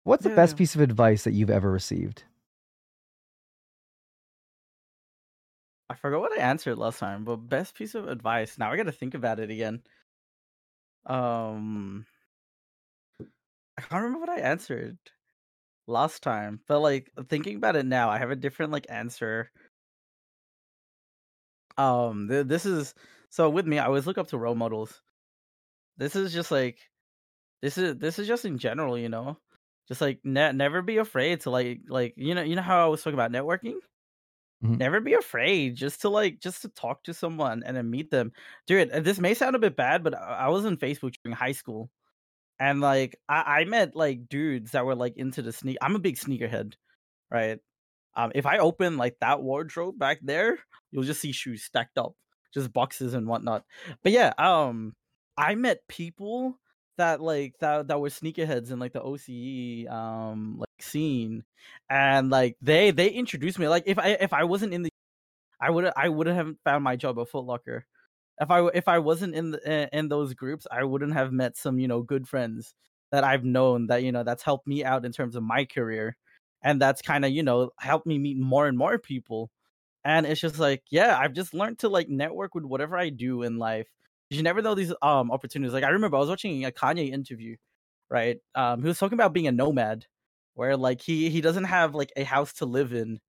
[0.04, 0.58] What's the best yeah.
[0.60, 2.24] piece of advice that you've ever received?
[5.90, 8.92] I forgot what i answered last time but best piece of advice now i gotta
[8.92, 9.82] think about it again.
[11.06, 12.06] Um
[13.78, 14.98] i can't remember what i answered
[15.88, 19.52] last time but like thinking about it now i have a different like answer.
[21.78, 22.94] Um th- this is
[23.30, 25.02] so with me i always look up to role models.
[25.98, 26.80] This is just like
[27.62, 29.40] this is this is just in general you know?
[29.88, 32.90] Just like ne- never be afraid to like like you know you know how i
[32.90, 33.78] was talking about networking
[34.62, 34.80] Mhm.
[34.80, 38.32] never be afraid just to like just to talk to someone and then meet them.
[38.68, 41.54] Dude uh, this may sound a bit bad but i was on facebook during high
[41.54, 41.90] school
[42.60, 46.00] and like I, I met like dudes that were like into the sneak i'm a
[46.00, 46.76] big sneakerhead
[47.32, 47.60] right?
[48.16, 50.60] Um if i open like that wardrobe back there
[50.92, 52.14] you'll just see shoes stacked up
[52.54, 53.66] just boxes and whatnot.
[54.04, 54.96] But yeah um
[55.38, 56.60] i met people
[56.98, 61.44] that like that that were sneakerheads in like the oce um like scene
[61.90, 64.90] and like they they introduced me like if i if i wasn't in the
[65.62, 67.86] i would i wouldn't have found my job at Foot Locker.
[68.40, 71.80] If i if i wasn't in the in- those groups i wouldn't have met some
[71.80, 72.74] you know good friends
[73.12, 76.18] that i've known that you know that's helped me out in terms of my career
[76.64, 79.52] and that's kind of you know helped me meet more and more people
[80.06, 83.44] and it's just like yeah i've just learned to like network with whatever i do
[83.44, 83.88] in life
[84.30, 87.56] you never know these um opportunities like i remember i was watching a kanye interview
[88.10, 90.06] right um he was talking about being a nomad
[90.54, 93.20] where like he he doesn't have like a house to live in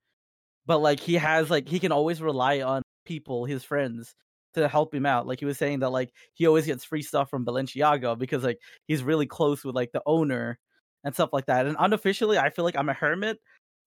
[0.66, 4.14] but like he has like he can always rely on people his friends
[4.54, 7.28] to help him out like he was saying that like he always gets free stuff
[7.28, 10.58] from balenciaga because like he's really close with like the owner
[11.04, 13.38] and stuff like that and unofficially i feel like i'm a hermit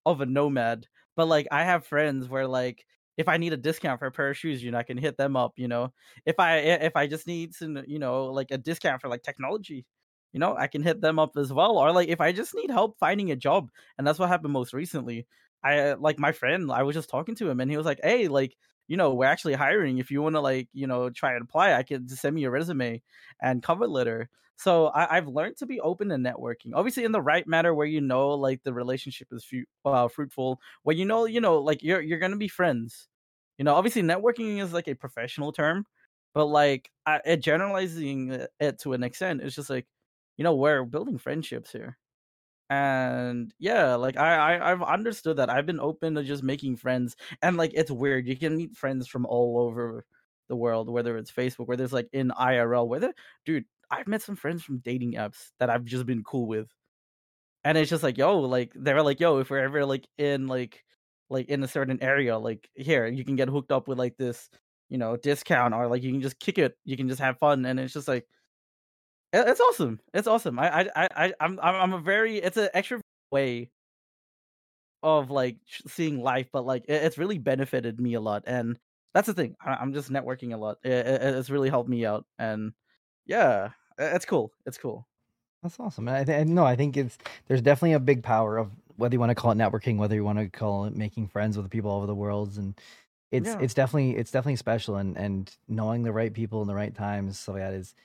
[0.06, 2.86] of a nomad but like i have friends where like
[3.20, 5.18] if i need a discount for a pair of shoes you know i can hit
[5.18, 5.94] them up you know.
[6.26, 9.86] If i if i just need some you know like a discount for like technology
[10.34, 11.78] you know i can hit them up as well.
[11.78, 14.74] Or like if i just need help finding a job and that's what happened most
[14.74, 15.28] recently
[15.64, 18.28] i like my friend i was just talking to him and he was like hey
[18.28, 18.56] like
[18.90, 21.74] you know we're actually hiring if you want to like you know try and apply
[21.74, 23.02] i can just send me your resume
[23.41, 24.30] and cover letter.
[24.57, 27.88] So I, i've learned to be open to networking obviously in the right manner where
[27.88, 31.82] you know like the relationship is fu- uh, fruitful where you know you know like
[31.84, 33.07] you're you're gonna be friends.
[33.57, 35.86] You know obviously networking is like a professional term
[36.34, 39.88] but like I, generalizing it to an extent it's just like
[40.38, 41.98] you know we're building friendships here
[42.70, 47.16] and yeah like I, I i've understood that i've been open to just making friends
[47.41, 50.06] and like it's weird you can meet friends from all over
[50.50, 53.14] the world whether it's facebook whether it's like in irl whether
[53.46, 56.70] dude i've met some friends from dating apps that i've just been cool with
[57.64, 60.84] and it's just like yo like they're like yo if we're ever like in like
[61.30, 64.50] like in a certain area like here you can get hooked up with like this
[64.90, 67.66] you know discount or like you can just kick it you can just have fun
[67.66, 68.26] and it's just like
[69.34, 72.99] it's awesome it's awesome i i i i'm i'm, a very it's an extra
[73.31, 73.69] way
[75.01, 75.57] of like
[75.88, 78.77] seeing life, but like it's really benefited me a lot, and
[79.14, 79.56] that's the thing.
[79.65, 80.77] I'm just networking a lot.
[80.84, 82.73] It, it, it's really helped me out, and
[83.26, 84.51] yeah, it's cool.
[84.65, 85.07] It's cool.
[85.64, 86.07] That's awesome.
[86.07, 89.19] And I th- no, I think it's there's definitely a big power of whether you
[89.19, 91.91] want to call it networking, whether you want to call it making friends with people
[91.91, 92.80] all over the world, and
[93.31, 93.60] it's Yeah.
[93.60, 94.97] it's definitely it's definitely special.
[94.97, 97.95] And and knowing the right people in the right times, so that is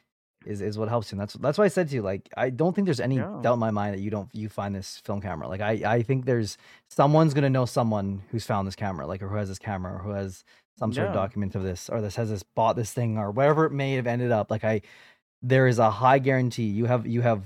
[0.46, 1.16] is is what helps you.
[1.16, 3.38] And that's that's why I said to you, like I don't think there's any Yeah.
[3.42, 5.48] doubt in my mind that you don't you find this film camera.
[5.48, 6.56] Like I I think there's
[6.88, 9.98] someone's gonna know someone who's found this camera, like or who has this camera, or
[9.98, 10.44] who has
[10.78, 13.64] some sort of document of this, or this has this bought this thing, or wherever
[13.66, 14.50] it may have ended up.
[14.50, 14.82] Like I
[15.42, 17.44] there is a high guarantee you have you have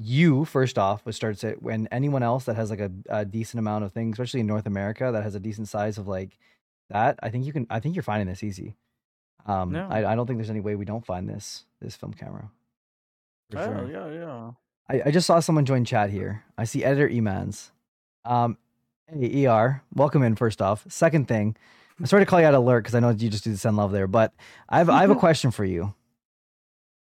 [0.00, 3.58] you first off which starts it when anyone else that has like a, a decent
[3.58, 6.36] amount of things especially in north america that has a decent size of like
[6.90, 8.74] that i think you can i think you're finding this easy
[9.48, 9.88] um Yeah.
[9.88, 12.50] I, I don't think there's any way we don't find this this film camera
[13.50, 13.90] for Oh sure.
[13.90, 14.50] yeah, yeah.
[14.90, 17.70] I, I just saw someone join chat here i see editor emans
[18.24, 18.56] um
[19.10, 21.56] hey er welcome in first off second thing
[21.98, 23.76] i'm sorry to call you out alert because i know you just do the send
[23.76, 24.32] love there but
[24.68, 25.94] i have i have a question for you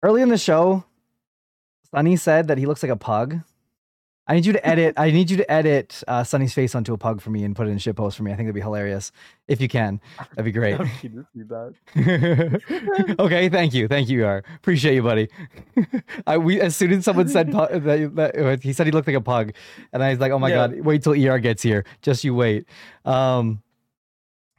[0.02, 0.84] early in the show
[1.94, 3.38] Sonny said that he looks like a pug.
[4.26, 4.94] I need you to edit.
[4.96, 7.66] I need you to edit uh, Sonny's face onto a pug for me and put
[7.66, 8.32] it in shit post for me.
[8.32, 9.12] I think that'd be hilarious
[9.48, 10.00] if you can.
[10.30, 10.80] That'd be great.
[10.80, 13.18] I'm kidding, it's me bad.
[13.20, 14.42] okay, thank you, thank you, Yar.
[14.56, 15.28] Appreciate you, buddy.
[16.26, 19.06] I we as soon as someone said pu- that, that uh, he said he looked
[19.08, 19.52] like a pug,
[19.92, 20.68] and I was like, oh my Yeah.
[20.68, 21.84] god, wait till Er gets here.
[22.00, 22.66] Just you wait.
[23.04, 23.62] Um,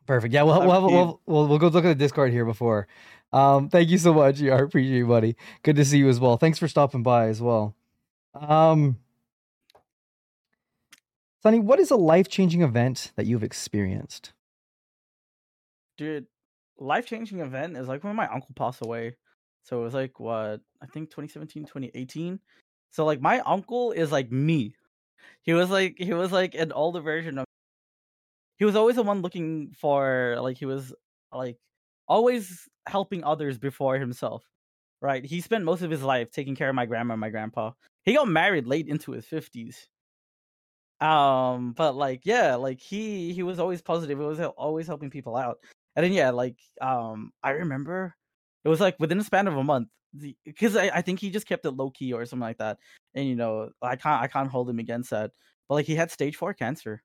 [0.05, 0.33] perfect.
[0.33, 2.87] Yeah, we'll we'll, have, we'll we'll we'll go look at the Discord here before.
[3.33, 4.63] Um, thank you so much, ER.
[4.63, 5.35] Appreciate you, buddy.
[5.63, 6.37] Good to see you as well.
[6.37, 7.75] Thanks for stopping by as well.
[8.35, 8.97] Um,
[11.45, 14.33] Sonny, what is a life changing event that you've experienced?
[15.95, 16.25] dude
[16.79, 19.15] life changing event is like when my uncle passed away.
[19.63, 22.39] So it was like what i think 2017 2018
[22.89, 24.73] so like my uncle is like me.
[25.43, 27.45] He was like he was like an older version of
[28.57, 30.95] he was always the one looking for like he was
[31.31, 31.57] like
[32.07, 34.43] always helping others before himself
[34.99, 35.23] right?
[35.23, 37.73] He spent most of his life taking care of my grandma and my grandpa.
[38.05, 39.85] He got married late into his 50s
[41.01, 45.35] um but like yeah like he he was always positive he was always helping people
[45.35, 45.59] out.
[45.95, 48.15] And then yeah like um i remember
[48.63, 49.89] it was like within the span of a month
[50.45, 52.77] because I, I think he just kept it low key or something like that.
[53.13, 55.31] And you know i can't i can't hold him against that.
[55.67, 57.03] But like he had stage four cancer.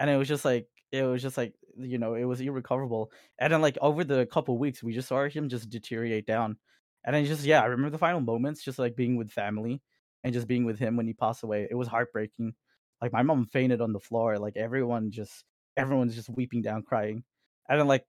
[0.00, 3.10] And it was just like it was just like you know it was irrecoverable.
[3.38, 6.56] And then like over the couple weeks we just saw him just deteriorate down.
[7.04, 9.80] And then just yeah i remember the final moments just like being with family
[10.24, 11.66] and just being with him when he passed away.
[11.70, 12.54] It was heartbreaking
[13.02, 15.44] like my mom fainted on the floor like everyone just
[15.76, 17.24] everyone's just weeping down crying.
[17.68, 18.04] And then like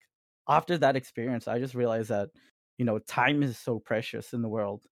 [0.48, 2.30] after that experience i just realized that
[2.78, 4.84] you know time is so precious in the world.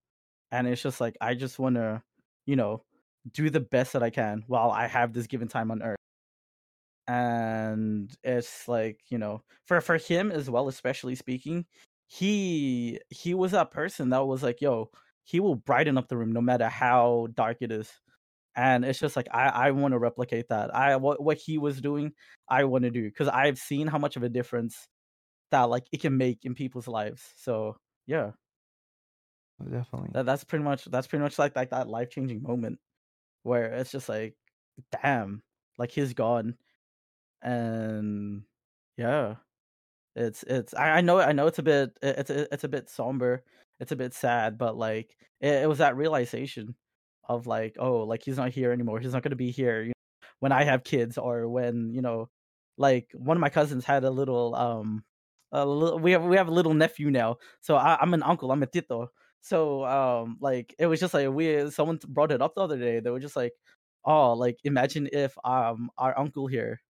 [0.51, 2.01] And it's just like i just want to
[2.45, 2.83] you know
[3.31, 5.97] do the best that i can while i have this given time on earth.
[7.07, 11.65] And it's like you know for for him as well especially speaking
[12.07, 14.89] he he was that person that was like yo
[15.23, 17.89] he will brighten up the room no matter how dark it is
[18.55, 20.75] and it's just like i i want to replicate that.
[20.75, 22.13] I what, what he was doing
[22.49, 24.87] i want to do because i've seen how much of a difference
[25.51, 28.31] that like it can make in people's lives so yeah.
[29.61, 30.09] Oh, definitely.
[30.13, 32.79] that, that's pretty much that's pretty much like like that life changing moment
[33.43, 34.35] where it's just like
[35.01, 35.43] damn
[35.77, 36.55] like he's gone
[37.41, 38.43] and
[38.97, 39.35] yeah.
[40.15, 43.43] It's it's I, I know I know it's a bit it's it's a bit somber
[43.79, 46.75] it's a bit sad but like it, it was that realization
[47.27, 49.89] of like oh like he's not here anymore he's not going to be here you
[49.89, 49.93] know,
[50.39, 52.29] when I have kids or when you know
[52.77, 55.03] like one of my cousins had a little um
[55.51, 58.51] a little we have we have a little nephew now so I, I'm an uncle
[58.51, 59.09] I'm a tito
[59.41, 62.99] so um like it was just like we someone brought it up the other day
[62.99, 63.53] they were just like
[64.05, 66.81] oh like imagine if um our uncle here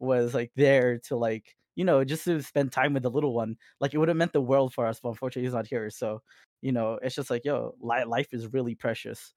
[0.00, 3.56] was like there to like you know just to spend time with the little one
[3.80, 6.20] like it would have meant the world for us but unfortunately he's not here so
[6.62, 9.34] you know it's just like yo li- life is really precious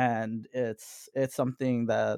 [0.00, 2.16] and it's it's something that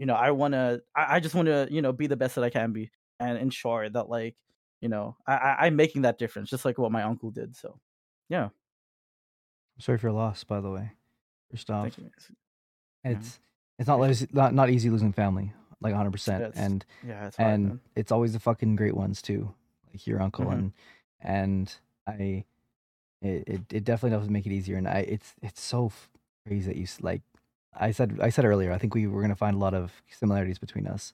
[0.00, 2.34] you know i want to I, I just want to you know be the best
[2.36, 2.90] that i can be
[3.20, 4.36] and ensure that like
[4.82, 7.68] you know I, i'm making that difference just like what my uncle did so
[8.28, 10.92] yeah i'm Sorry for your loss, by the way.
[11.50, 12.30] First off, guys.
[13.04, 13.10] Yeah.
[13.12, 13.38] it's
[13.78, 16.10] it's not easy, not not easy losing family, like 100.
[16.12, 17.80] percent It's- And yeah it's hard, and man.
[17.94, 19.54] it's always the fucking great ones too,
[19.92, 20.52] like your uncle Mhm.
[20.52, 20.72] and
[21.20, 21.74] and
[22.06, 22.44] I,
[23.22, 24.76] it, it it definitely doesn't make it easier.
[24.78, 25.92] And I it's it's so
[26.46, 27.22] crazy that you like
[27.78, 28.72] I said I said earlier.
[28.72, 31.12] I think we were gonna find a lot of similarities between us.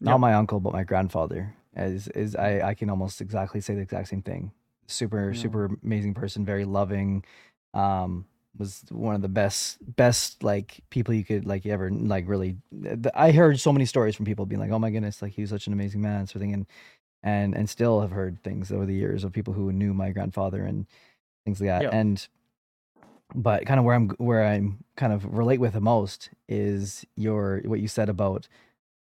[0.00, 0.20] Not Yep.
[0.20, 1.54] my uncle, but my grandfather.
[1.76, 4.52] Is is I I can almost exactly say the exact same thing.
[4.86, 5.40] Super Yeah.
[5.40, 7.24] super amazing person, very loving,
[7.74, 8.26] um,
[8.58, 12.56] was one of the best best like people you could like ever like really.
[13.14, 15.50] I heard so many stories from people being like, "Oh my goodness, like he was
[15.50, 16.66] such an amazing man," sort of thing, and
[17.22, 20.64] and and still have heard things over the years of people who knew my grandfather
[20.64, 20.86] and
[21.44, 21.82] things like that.
[21.84, 21.90] Yeah.
[21.92, 22.26] And
[23.34, 27.60] but kind of where I'm where I'm kind of relate with the most is your
[27.64, 28.48] what you said about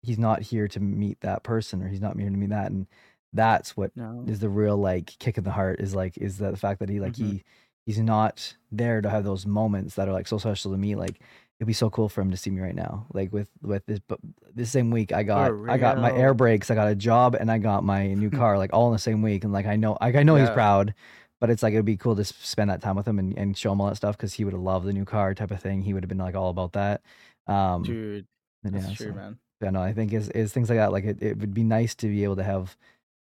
[0.02, 2.86] he's not here to meet that person or he's not here to meet that and
[3.32, 4.24] that's what No.
[4.26, 6.88] is the real like kick in the heart is like is that the fact that
[6.88, 7.16] he like Mhm.
[7.32, 7.44] he
[7.86, 11.20] he's not there to have those moments that are like so special to me like
[11.60, 13.98] it'd be so cool for him to see me right now like with with this
[14.08, 14.18] but
[14.54, 17.50] this same week i got i got my air brakes i got a job and
[17.50, 19.96] i got my new car like all in the same week and like i know
[20.00, 20.94] like i know he's proud
[21.40, 23.72] but it's like it'd be cool to spend that time with him and, and show
[23.72, 25.82] him all that stuff because he would have loved the new car type of thing
[25.82, 27.02] he would have been like all about that
[27.46, 28.26] um Dude,
[28.62, 29.38] that's yeah, true, so- man.
[29.60, 30.92] yeah, no, I think is is things like that.
[30.92, 32.76] Like it, it would be nice to be able to have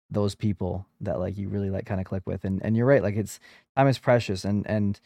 [0.09, 2.43] those people that like you really like kind of click with.
[2.45, 3.39] And and you're right, like it's
[3.75, 4.99] time is precious and and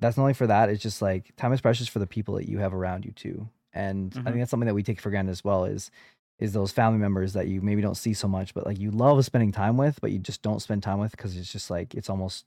[0.00, 2.48] that's not only for that, it's just like time is precious for the people that
[2.48, 3.48] you have around you too.
[3.72, 4.24] And I Mhm.
[4.24, 5.90] think that's something that we take for granted as well is
[6.38, 9.24] is those family members that you maybe don't see so much, but like you love
[9.24, 12.10] spending time with, but you just don't spend time with because it's just like it's
[12.10, 12.44] almost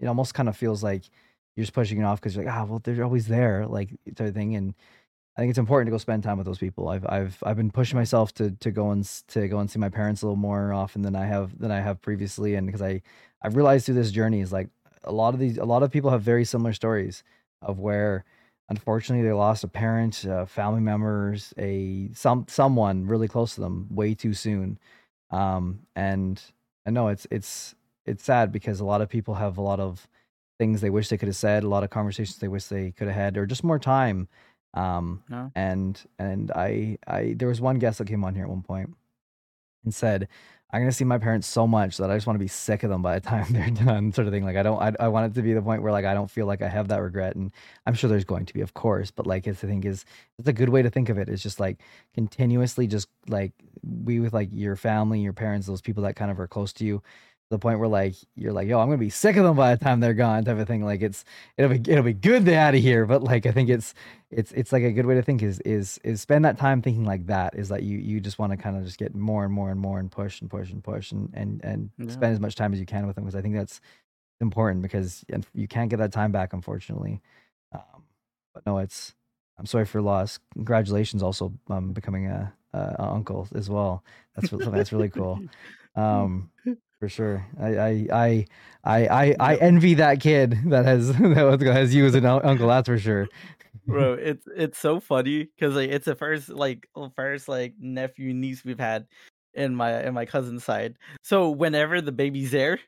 [0.00, 1.02] it almost kind of feels like
[1.54, 4.28] you're just pushing it off because you're like, ah, well, they're always there, like type
[4.28, 4.54] of thing.
[4.54, 4.74] And
[5.36, 6.88] I think it's important to go spend time with those people.
[6.88, 9.88] I've I've I've been pushing myself to to go and to go and see my
[9.88, 13.02] parents a little more often than I have than I have previously, and because I
[13.42, 14.68] I've realized through this journey is like
[15.04, 17.24] a lot of these a lot of people have very similar stories
[17.62, 18.24] of where
[18.68, 23.88] unfortunately they lost a parent, uh, family members, a some someone really close to them
[23.90, 24.78] way too soon,
[25.30, 26.40] um, and
[26.86, 27.74] I know it's it's
[28.04, 30.06] it's sad because a lot of people have a lot of
[30.58, 33.08] things they wish they could have said, a lot of conversations they wish they could
[33.08, 34.28] have had, or just more time.
[34.74, 35.50] Um, No.
[35.54, 38.94] and and I I there was one guest that came on here at one point
[39.84, 40.28] and said,
[40.70, 42.90] "I'm gonna see my parents so much that I just want to be sick of
[42.90, 44.44] them by the time they're done," sort of thing.
[44.44, 46.30] Like I don't I, I want it to be the point where like I don't
[46.30, 47.52] feel like I have that regret, and
[47.86, 50.04] I'm sure there's going to be, of course, but like it's the thing is
[50.38, 51.28] it's a good way to think of it.
[51.28, 51.80] It's just like
[52.14, 53.52] continuously just like
[54.04, 56.84] be with like your family, your parents, those people that kind of are close to
[56.84, 57.02] you.
[57.48, 59.84] The point where like you're like, yo, I'm gonna be sick of them by the
[59.84, 60.84] time they're gone, type of thing.
[60.84, 61.24] Like it's
[61.56, 63.94] it'll be it'll be good they're out of here, but like I think it's
[64.30, 67.04] it's it's like a good way to think is is is spend that time thinking
[67.04, 69.52] like that is that you you just want to kind of just get more and
[69.52, 72.10] more and more and push and push and push and and and Yeah.
[72.10, 73.80] spend as much time as you can with them because I think that's
[74.40, 77.22] important because and you can't get that time back unfortunately.
[77.72, 78.02] Um,
[78.54, 79.14] but no, it's
[79.58, 80.40] I'm sorry for loss.
[80.54, 84.02] Congratulations also um becoming a, a, a uncle as well.
[84.34, 85.40] That's something that's really cool.
[85.94, 86.50] Um,
[87.00, 87.46] for sure.
[87.60, 88.46] I I I
[88.84, 92.68] I I, I envy that kid that has that has you as an uncle.
[92.68, 93.28] That's for sure.
[93.86, 98.64] bro it's it's so funny because like it's the first like first like nephew niece
[98.64, 99.06] we've had
[99.54, 102.78] in my in my cousin's side so whenever the baby's there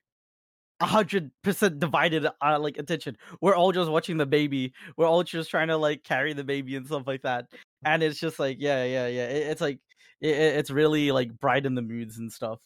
[0.80, 5.22] a hundred percent divided uh, like attention we're all just watching the baby we're all
[5.22, 7.46] just trying to like carry the baby and stuff like that
[7.84, 9.78] and it's just like yeah yeah yeah it, it's like
[10.20, 12.60] it, it- it's really like brighten the moods and stuff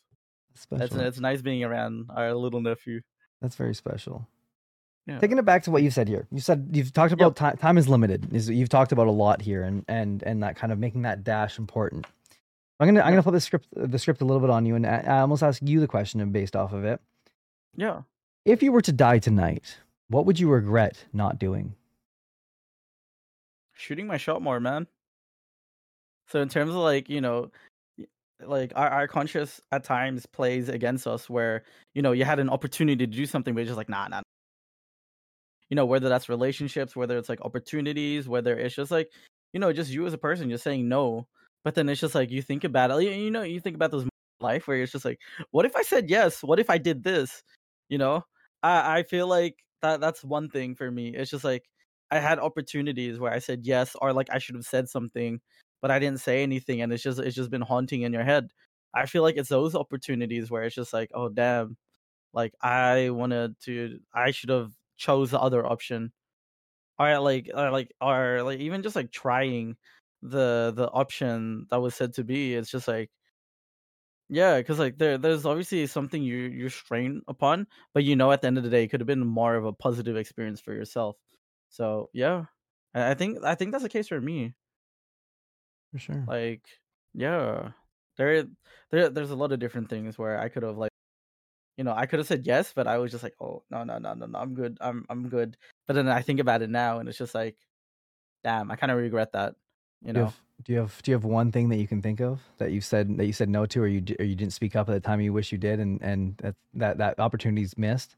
[0.54, 0.84] Special.
[0.84, 3.00] it's it's nice being around our little nephew
[3.40, 4.26] That's very special.
[5.06, 7.56] yeah Taking it back to what you said here, you said you've talked about time.
[7.56, 8.32] Time is limited.
[8.32, 11.24] Is you've talked about a lot here, and and and that kind of making that
[11.24, 12.06] dash important.
[12.78, 14.86] I'm gonna I'm gonna flip the script the script a little bit on you, and
[14.86, 17.00] I, almost ask you the question based off of it.
[17.76, 18.02] yeah
[18.44, 21.74] If you were to die tonight, what would you regret not doing?
[23.74, 24.86] shooting my shot more, man.
[26.28, 27.50] So in terms of like, you know,
[28.46, 31.64] like our, our conscious at times plays against us where,
[31.94, 34.22] you know, you had an opportunity to do something, but you're just like, nah, nah.
[35.70, 39.10] You know, whether that's relationships, whether it's like opportunities, whether it's just like,
[39.52, 41.26] you know, just you as a person, just saying no.
[41.64, 43.90] But then it's just like you think about it, you- you know, you think about
[43.90, 44.06] those
[44.40, 45.20] life where it's just like,
[45.50, 46.42] what if I said yes?
[46.42, 47.42] What if I did this?
[47.88, 48.24] You know?
[48.62, 51.14] I, I feel like that that's one thing for me.
[51.16, 51.64] It's just like
[52.10, 55.40] I had opportunities where I said yes or like I should have said something,
[55.82, 58.50] but I didn't say anything and it's just it's just been haunting in your head.
[58.94, 61.76] I feel like it's those opportunities where it's just like, oh damn,
[62.34, 66.12] like I wanted to I should have chose the other option.
[66.98, 69.76] Or like or like or like even just like trying
[70.22, 73.10] the the option that was said to be, it's just like
[74.28, 78.40] yeah, because like there, there's obviously something you you're strained upon, but you know at
[78.42, 80.72] the end of the day, it could have been more of a positive experience for
[80.72, 81.16] yourself.
[81.68, 82.46] So yeah,
[82.94, 84.54] I think I think that's the case for me.
[85.92, 86.24] For sure.
[86.26, 86.66] Like
[87.14, 87.70] yeah,
[88.16, 88.44] there
[88.90, 90.90] there there's a lot of different things where I could have like,
[91.76, 93.98] you know, I could have said yes, but I was just like, oh no no
[93.98, 95.56] no no no, I'm good, I'm I'm good.
[95.86, 97.56] But then I think about it now, and it's just like,
[98.42, 99.54] damn, I kind of regret that.
[100.02, 101.86] You do you know, have do you have do you have one thing that you
[101.86, 104.34] can think of that you said that you said no to, or you or you
[104.34, 107.20] didn't speak up at the time you wish you did, and and that that that
[107.20, 108.16] opportunity's missed?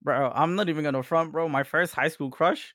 [0.00, 1.48] bro, I'm not even gonna front, bro.
[1.48, 2.74] My first high school crush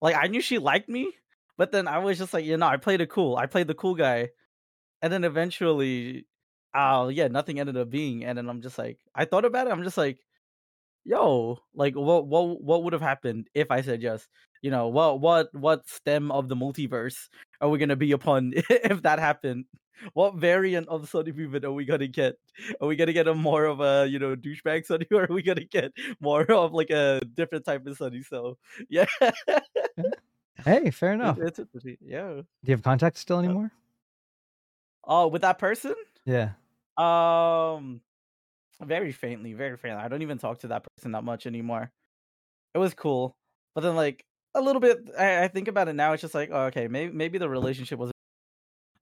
[0.00, 1.12] like I knew she liked me,
[1.58, 3.36] but then I was just like, you know, I played it cool.
[3.36, 4.30] I played the cool guy,
[5.02, 6.26] and then eventually,
[6.74, 8.24] oh yeah, nothing ended up being.
[8.24, 9.72] And then I'm just like, I thought about it.
[9.72, 10.20] I'm just like,
[11.04, 14.28] yo, like what what what would have happened if I said yes?
[14.62, 17.28] You know, what what what stem of the multiverse
[17.60, 19.66] are we gonna be upon if that happened?
[20.14, 22.36] What variant of Sonny Movement are we gonna get?
[22.80, 25.42] Are we gonna get a more of a you know douchebag Sonny, or are we
[25.42, 28.22] gonna get more of like a different type of Sonny?
[28.22, 28.58] So
[28.88, 29.06] yeah.
[30.64, 31.38] Hey, fair enough.
[31.38, 31.96] It's interesting.
[32.00, 32.28] Yeah.
[32.28, 33.70] Do you have contact still anymore?
[35.04, 35.94] Oh, with that person?
[36.26, 36.50] Yeah.
[36.96, 38.00] Um,
[38.82, 40.02] very faintly, very faintly.
[40.02, 41.90] I don't even talk to that person that much anymore.
[42.74, 43.36] It was cool,
[43.74, 44.24] but then like
[44.54, 44.98] a little bit.
[45.18, 46.12] I, I think about it now.
[46.12, 48.10] It's just like, oh, okay, maybe maybe the relationship was.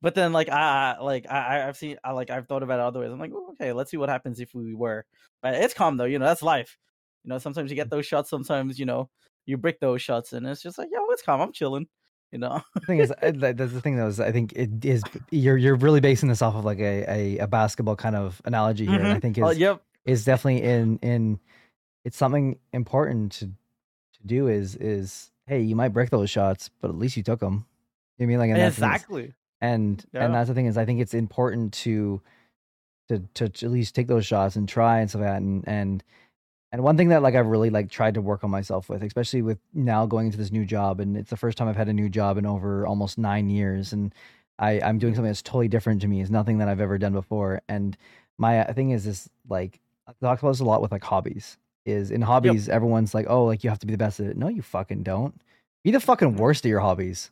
[0.02, 3.00] But then like I like I I've seen I like I've thought about it other
[3.00, 3.10] ways.
[3.10, 5.04] I'm like, oh, okay, let's see what happens if we were.
[5.42, 6.04] But it's calm though.
[6.04, 6.76] You know, that's life.
[7.24, 8.30] You know, sometimes you get those shots.
[8.30, 9.08] Sometimes you know
[9.46, 11.40] you break those shots, and it's just like, yo, it's calm.
[11.40, 11.86] I'm chilling.
[12.32, 12.60] You know.
[12.74, 14.20] the thing is, that's the thing that was.
[14.20, 15.02] I think it is.
[15.30, 18.84] You're you're really basing this off of like a a, a basketball kind of analogy
[18.84, 18.98] here.
[18.98, 19.20] And I mm-hmm.
[19.20, 19.82] think Oh, is yep.
[20.04, 21.40] is definitely in in.
[22.04, 24.48] It's something important to to do.
[24.48, 27.64] Is is hey, you might break those shots, but at least you took them.
[28.18, 29.34] You know I mean like and that's the thing is- Exactly.
[29.60, 30.24] and Yeah.
[30.24, 32.20] and that's the thing is I think it's important to
[33.08, 35.64] to to, to at least take those shots and try and stuff like that and
[35.68, 36.02] and
[36.72, 39.42] and one thing that like I've really like tried to work on myself with, especially
[39.42, 41.92] with now going into this new job, and it's the first time I've had a
[41.92, 44.14] new job in over almost nine years, and
[44.58, 46.20] I I'm doing something that's totally different to me.
[46.20, 47.96] It's nothing that I've ever done before, and
[48.38, 51.56] my uh, thing is this like I talk about this a lot with like hobbies.
[51.84, 54.36] Is in hobbies, everyone's like, oh, like you have to be the best at it.
[54.36, 55.40] No, you fucking don't.
[55.84, 56.38] Be the fucking Mhm.
[56.38, 57.30] worst at your hobbies.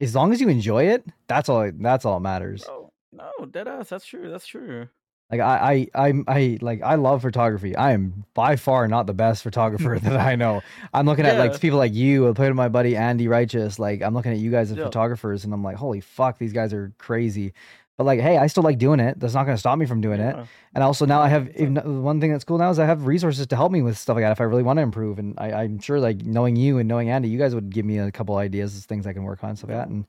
[0.00, 1.68] As long as you enjoy it, that's all.
[1.74, 2.64] That's all that matters.
[2.68, 3.88] Oh no, dead ass.
[3.88, 4.30] That's true.
[4.30, 4.88] That's true.
[5.30, 7.76] Like I, I, I, I like I love photography.
[7.76, 10.60] I am by far not the best photographer that I know.
[10.92, 12.28] I'm looking at like people like you.
[12.28, 13.78] I played with my buddy Andy Righteous.
[13.78, 14.84] Like I'm looking at you guys as Yeah.
[14.84, 17.52] photographers, and I'm like, holy fuck, these guys are crazy.
[17.96, 19.20] But like, hey, I still like doing it.
[19.20, 20.34] That's not going to stop me from doing it.
[20.74, 23.46] And also now I have even, one thing that's cool now is I have resources
[23.48, 25.18] to help me with stuff like that if I really want to improve.
[25.18, 27.98] And I, I'm sure like knowing you and knowing Andy, you guys would give me
[27.98, 29.88] a couple ideas as things I can work on stuff like that.
[29.88, 30.06] And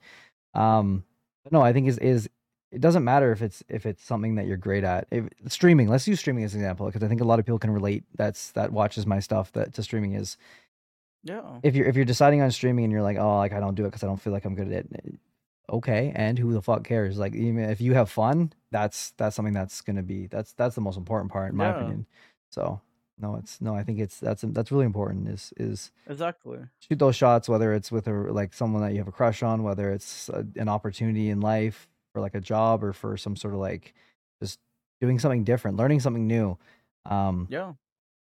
[0.54, 1.04] um,
[1.44, 2.30] but no, I think is is
[2.72, 5.06] it doesn't matter if it's if it's something that you're great at.
[5.10, 7.58] If, streaming, let's use streaming as an example because I think a lot of people
[7.58, 8.04] can relate.
[8.16, 10.36] That's that watches my stuff that to streaming is
[11.22, 11.60] Yeah.
[11.62, 13.84] if you're if you're deciding on streaming and you're like, oh, like I don't do
[13.84, 14.86] it because I don't feel like I'm good at it.
[15.04, 15.10] Eh,
[15.70, 17.18] okay, and who the fuck cares?
[17.18, 20.80] Like, even if you have fun, that's that's something that's gonna be that's that's the
[20.80, 21.76] most important part in my Yeah.
[21.76, 22.06] opinion.
[22.50, 22.80] So
[23.18, 25.28] no, it's no, I think it's that's that's really important.
[25.28, 26.58] Is is Exactly.
[26.80, 29.62] shoot those shots, whether it's with a like someone that you have a crush on,
[29.62, 33.54] whether it's a, an opportunity in life for like a job or for some sort
[33.54, 33.94] of like
[34.40, 34.58] just
[35.00, 36.58] doing something different, learning something new.
[37.06, 37.72] Um, Yeah.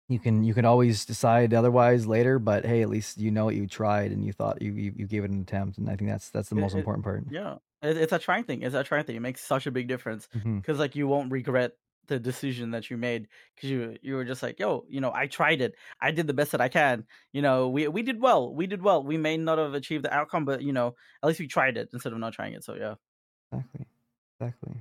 [0.09, 3.55] you can you can always decide otherwise later, but hey, at least you know what
[3.55, 6.11] you tried and you thought you you, you gave it an attempt, and I think
[6.11, 7.24] that's that's the It- most it- important part.
[7.31, 7.56] Yeah.
[7.82, 8.62] It, it's a trying thing.
[8.62, 9.16] It's a trying thing.
[9.16, 11.73] It makes such a big difference because like you won't regret
[12.06, 15.27] the decision that you made because you you were just like yo you know i
[15.27, 18.55] tried it i did the best that i can you know we we did well
[18.55, 21.40] we did well we may not have achieved the outcome but you know at least
[21.40, 22.97] we tried it instead of not trying it so yeah
[23.56, 23.86] Exactly,
[24.40, 24.74] exactly.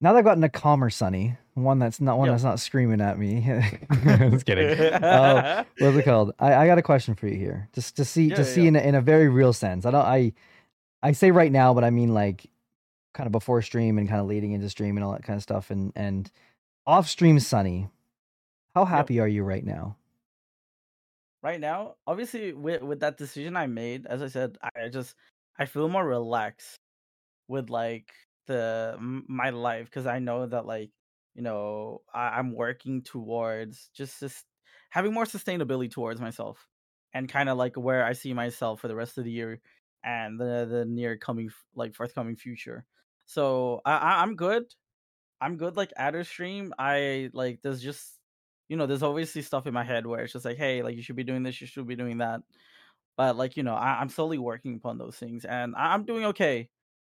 [0.00, 2.32] Now that I've gotten a calmer Sonny, one that's not one Yeah.
[2.32, 3.40] that's not screaming at me.
[4.04, 4.78] Just kidding.
[4.92, 6.32] Uh, what's it called?
[6.38, 8.62] I, I got a question for you here, just to see Yeah, to yeah, see
[8.62, 8.68] yeah.
[8.68, 9.86] in a, in a very real sense.
[9.86, 10.32] I don't I
[11.02, 12.46] I say right now, but I mean like
[13.14, 15.42] kind of before stream and kind of leading into stream and all that kind of
[15.42, 15.70] stuff.
[15.70, 16.30] And and
[16.86, 17.88] off stream, Sonny,
[18.74, 19.96] how happy are you right now?
[21.42, 25.14] right now obviously with with that decision i made as i said i just
[25.58, 26.78] i feel more relaxed
[27.48, 28.12] with like
[28.46, 30.90] the my life because i know that like
[31.34, 34.44] you know I, i'm working towards just just
[34.90, 36.68] having more sustainability towards myself
[37.14, 39.60] and kind of like where i see myself for the rest of the year
[40.04, 42.84] and the the near coming like forthcoming future
[43.26, 44.64] so i, I i'm good
[45.40, 48.12] i'm good like at a stream i like there's just
[48.68, 51.02] you know, there's obviously stuff in my head where it's just like, hey, like you
[51.02, 52.40] should be doing this, you should be doing that.
[53.16, 56.26] But like, you know, I, I'm slowly working upon those things and I, I'm doing
[56.26, 56.68] okay.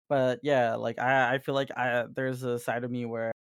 [0.10, 3.32] But yeah, like I, I feel like I there's a side of me where I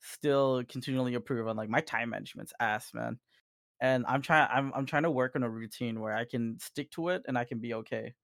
[0.00, 3.18] still continually improve on like my time management's ass, man.
[3.80, 6.90] And I'm trying I'm I'm trying to work on a routine where I can stick
[6.92, 8.14] to it and I can be okay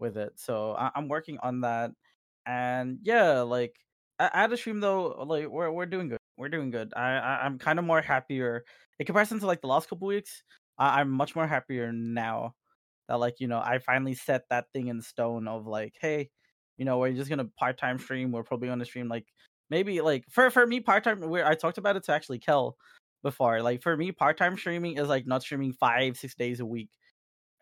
[0.00, 0.32] with it.
[0.38, 1.92] So I, I'm working on that.
[2.46, 3.76] And yeah, like
[4.20, 6.18] a- at a stream though, like we're we're doing good.
[6.38, 6.92] We're doing good.
[6.96, 8.64] I, I I'm kind of more happier
[9.00, 10.42] in comparison to like the last couple weeks.
[10.78, 12.54] I, I'm much more happier now
[13.08, 16.30] that like you know I finally set that thing in stone of like, hey,
[16.76, 18.32] you know, we're just gonna part time stream.
[18.32, 19.26] We're probably gonna stream like
[19.70, 21.20] maybe like for for me part time.
[21.20, 22.76] Where I talked about it to actually Kel
[23.22, 23.62] before.
[23.62, 26.90] Like for me, part time streaming is like not streaming five, six days a week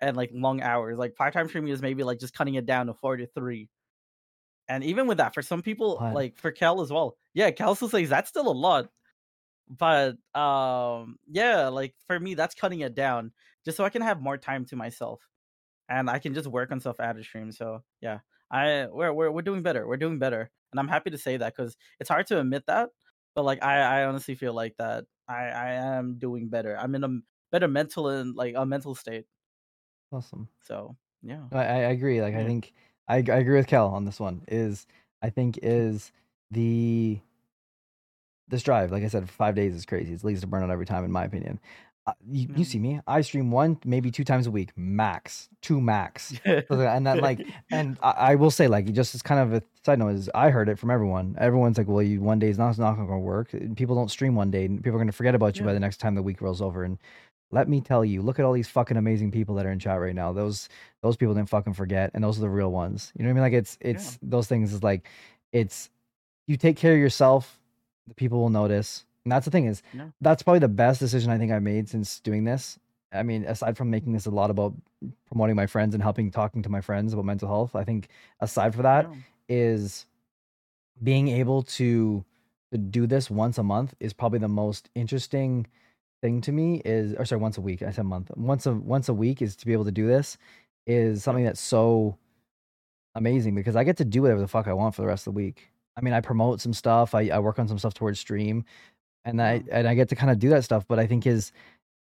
[0.00, 0.98] and like long hours.
[0.98, 3.68] Like part time streaming is maybe like just cutting it down to four to three.
[4.68, 6.14] And even with that, for some people, What?
[6.14, 8.88] like for Kel as well, yeah, Kel still says that's still a lot.
[9.68, 13.32] But um, yeah, like for me, that's cutting it down
[13.64, 15.20] just so I can have more time to myself,
[15.88, 17.52] and I can just work on of stream.
[17.52, 19.86] So yeah, I we're we're we're doing better.
[19.86, 22.90] We're doing better, and I'm happy to say that because it's hard to admit that,
[23.34, 26.76] but like I I honestly feel like that I I am doing better.
[26.78, 27.18] I'm in a
[27.52, 29.26] better mental and like a mental state.
[30.12, 30.48] Awesome.
[30.64, 32.22] So yeah, I, I agree.
[32.22, 32.72] Like I think
[33.08, 34.42] I, I agree with Kel on this one.
[34.48, 34.86] Is
[35.22, 35.68] I think mm-hmm.
[35.68, 36.12] is
[36.50, 37.20] the
[38.48, 38.92] this drive.
[38.92, 40.12] Like I said, for five days is crazy.
[40.12, 41.58] It leads to burnout every time, in my opinion.
[42.30, 42.82] You, you see mm.
[42.82, 43.00] me.
[43.06, 46.34] I stream one, maybe two times a week, max, two max.
[46.44, 49.98] And that like and I, I will say like just as kind of a side
[49.98, 51.36] note is I heard it from everyone.
[51.38, 53.50] Everyone's like, well, you one day is not, not going to work.
[53.74, 55.80] People don't stream one day, and people are going to forget about you by the
[55.80, 56.84] next time the week rolls over.
[56.84, 56.98] And
[57.50, 60.00] let me tell you, look at all these fucking amazing people that are in chat
[60.00, 60.32] right now.
[60.32, 60.68] Those
[61.02, 63.12] those people didn't fucking forget, and those are the real ones.
[63.16, 63.42] You know what I mean?
[63.42, 65.08] Like it's it's those things is like
[65.52, 65.90] it's
[66.46, 67.58] you take care of yourself,
[68.06, 69.04] the people will notice.
[69.26, 70.10] And that's the thing is Yeah.
[70.20, 72.78] that's probably the best decision I think I made since doing this.
[73.12, 74.72] I mean, aside from making this a lot about
[75.26, 78.08] promoting my friends and helping talking to my friends about mental health, I think
[78.40, 79.16] aside for that Yeah.
[79.48, 80.06] is
[81.02, 82.24] being able to
[82.72, 85.66] to do this once a month is probably the most interesting
[86.22, 89.08] thing to me is or sorry once a week i said month once a once
[89.08, 90.36] a week is to be able to do this
[90.86, 92.16] is something that's so
[93.14, 95.32] amazing because i get to do whatever the fuck i want for the rest of
[95.34, 98.18] the week i mean i promote some stuff i, I work on some stuff towards
[98.18, 98.64] stream
[99.26, 101.52] and i and i get to kind of do that stuff but i think is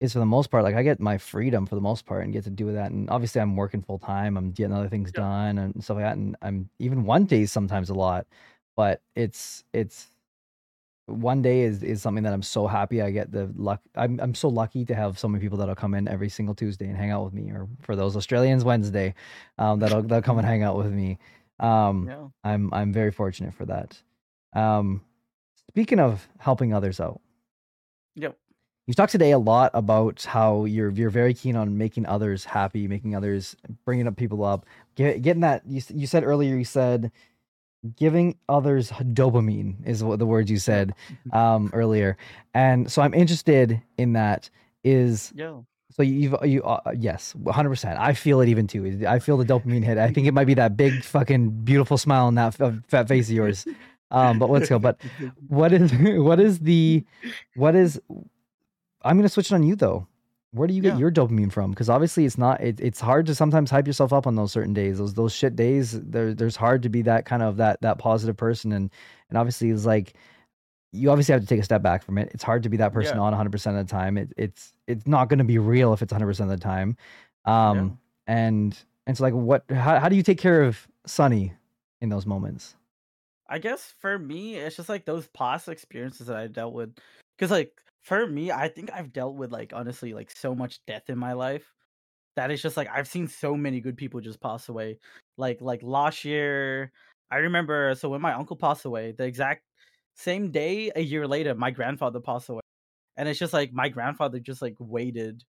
[0.01, 2.33] is for the most part like i get my freedom for the most part and
[2.33, 5.21] get to do that and obviously i'm working full time i'm getting other things Yeah.
[5.21, 8.27] done and stuff like that and i'm even one day sometimes a lot
[8.75, 10.07] but it's it's
[11.07, 13.81] one day is is something that I'm so happy I get the luck.
[13.95, 16.87] I'm I'm so lucky to have so many people that'll come in every single Tuesday
[16.87, 19.13] and hang out with me, or for those Australians Wednesday,
[19.57, 21.17] um, that'll that'll come and hang out with me.
[21.59, 22.27] Um, yeah.
[22.43, 24.01] I'm I'm very fortunate for that.
[24.53, 25.01] Um,
[25.71, 27.21] speaking of helping others out,
[28.15, 28.37] Yep.
[28.87, 32.87] You've talked today a lot about how you're you're very keen on making others happy,
[32.89, 34.65] making others, bringing up people up,
[34.95, 35.61] get, getting that.
[35.65, 37.11] You you said earlier, you said
[37.95, 40.93] giving others dopamine is what the words you said
[41.31, 42.17] um, earlier,
[42.53, 44.49] and so I'm interested in that.
[44.83, 45.59] Is Yeah.
[45.91, 47.69] so you've you uh, yes, 100.
[47.69, 49.05] percent I feel it even too.
[49.07, 49.99] I feel the dopamine hit.
[49.99, 52.55] I think it might be that big fucking beautiful smile on that
[52.89, 53.65] fat face of yours.
[54.11, 54.77] Um, but let's go.
[54.79, 54.99] But
[55.47, 57.03] what is what is the
[57.55, 57.99] what is
[59.03, 60.07] i'm going to switch it on you though.
[60.53, 60.99] Where do you get Yeah.
[60.99, 61.71] your dopamine from?
[61.71, 64.73] Because obviously it's not it, it's hard to sometimes hype yourself up on those certain
[64.73, 64.97] days.
[64.97, 68.35] Those those shit days there there's hard to be that kind of that that positive
[68.35, 68.73] person.
[68.73, 68.91] And
[69.29, 70.13] and obviously it's like
[70.91, 72.31] you obviously have to take a step back from it.
[72.33, 73.23] It's hard to be that person Yeah.
[73.23, 74.17] on 100% of the time.
[74.17, 76.97] It, it's it's not going to be real if it's 100% of the time.
[77.45, 77.97] Um
[78.27, 78.77] and
[79.07, 81.53] and so like what how, how do you take care of Sonny
[82.01, 82.75] in those moments
[83.51, 86.95] I guess for me, it's just like those past experiences that I dealt with.
[87.37, 91.09] Because, like, for me, I think I've dealt with, like, honestly, like, so much death
[91.09, 91.65] in my life
[92.37, 94.99] that it's just like I've seen so many good people just pass away.
[95.37, 96.93] Like, like last year,
[97.31, 99.63] I remember, so when my uncle passed away, the exact
[100.15, 102.61] same day, a year later, my grandfather passed away.
[103.17, 105.43] And it's just like my grandfather just, like, waited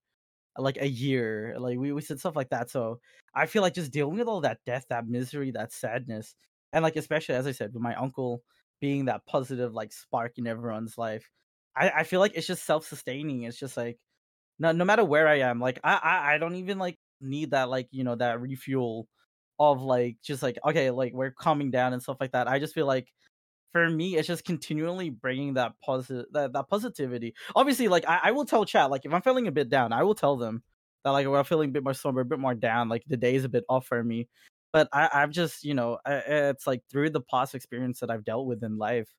[0.59, 1.57] like a year.
[1.59, 2.71] Like, we, we said stuff like that.
[2.71, 3.01] So
[3.35, 6.35] I feel like just dealing with all that death, that misery, that sadness
[6.73, 8.43] and like especially as I said, with my uncle
[8.81, 11.29] being that positive like spark in everyone's life,
[11.77, 13.45] I, I feel like it's just self sustaining.
[13.45, 13.99] It's just like
[14.59, 17.71] no no matter where I am, like I, I I don't even like need that
[17.71, 19.09] like you know that refuel
[19.59, 22.49] of like just like okay like we're calming down and stuff like that.
[22.49, 23.09] I just feel like
[23.73, 27.35] for me it's just continually bringing that positive that, that positivity.
[27.57, 30.03] Obviously, like I, I will tell chat like if I'm feeling a bit down, I
[30.05, 30.63] will tell them
[31.05, 33.35] that like we're feeling a bit more somber, a bit more down, like the day
[33.35, 34.29] is a bit off for me
[34.73, 38.25] but I, I've just you know I, it's like through the past experience that I've
[38.25, 39.11] dealt with in life,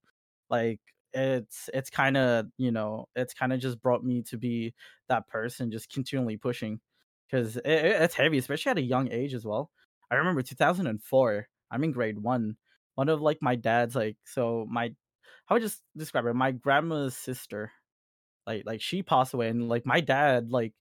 [0.50, 0.80] like
[1.14, 4.74] it's it's kind of you know it's kind of just brought me to be
[5.10, 6.80] that person, just continually pushing,
[7.30, 9.72] because it- it's heavy, especially at a young age as well.
[10.12, 11.48] I remember 2004.
[11.72, 12.58] I'm in grade one.
[12.96, 14.96] One of like my dad's like so my
[15.48, 16.34] how would I just describe it?
[16.36, 17.72] My grandma's sister,
[18.48, 20.74] like like she passed away, and like my dad like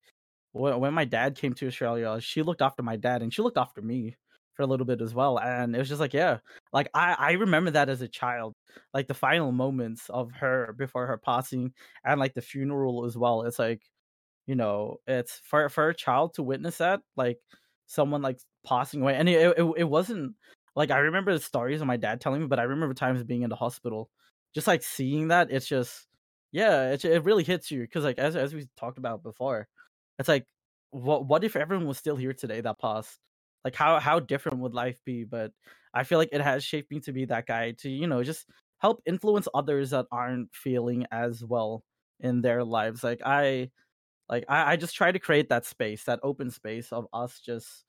[0.53, 3.59] when when my dad came to Australia, she looked after my dad and she looked
[3.59, 4.16] after me
[4.54, 5.38] for a little bit as well.
[5.38, 6.38] And it was just like, yeah,
[6.72, 8.54] like I, I remember that as a child,
[8.94, 11.72] like the final moments of her before her passing
[12.04, 13.42] and like the funeral as well.
[13.42, 13.82] It's like,
[14.46, 17.38] you know, it's for, for a child to witness that, like
[17.86, 19.14] someone like passing away.
[19.16, 20.34] And it, it, it wasn't
[20.74, 23.42] like, I remember the stories of my dad telling me, but I remember times being
[23.42, 24.10] in the hospital,
[24.54, 25.50] just like seeing that.
[25.50, 26.06] It's just,
[26.52, 29.68] yeah, it it really hits you because like as as we talked about before,
[30.18, 30.46] it's like
[30.90, 33.18] what what if everyone was still here today that passed?
[33.64, 35.24] Like how how different would life be?
[35.24, 35.52] But
[35.94, 38.47] I feel like it has shaped me to be that guy to you know just
[38.78, 41.84] help influence others that aren't feeling as well
[42.20, 43.05] in their lives.
[43.05, 43.70] Like I
[44.28, 47.84] like I, I just try to create that space, that open space of us just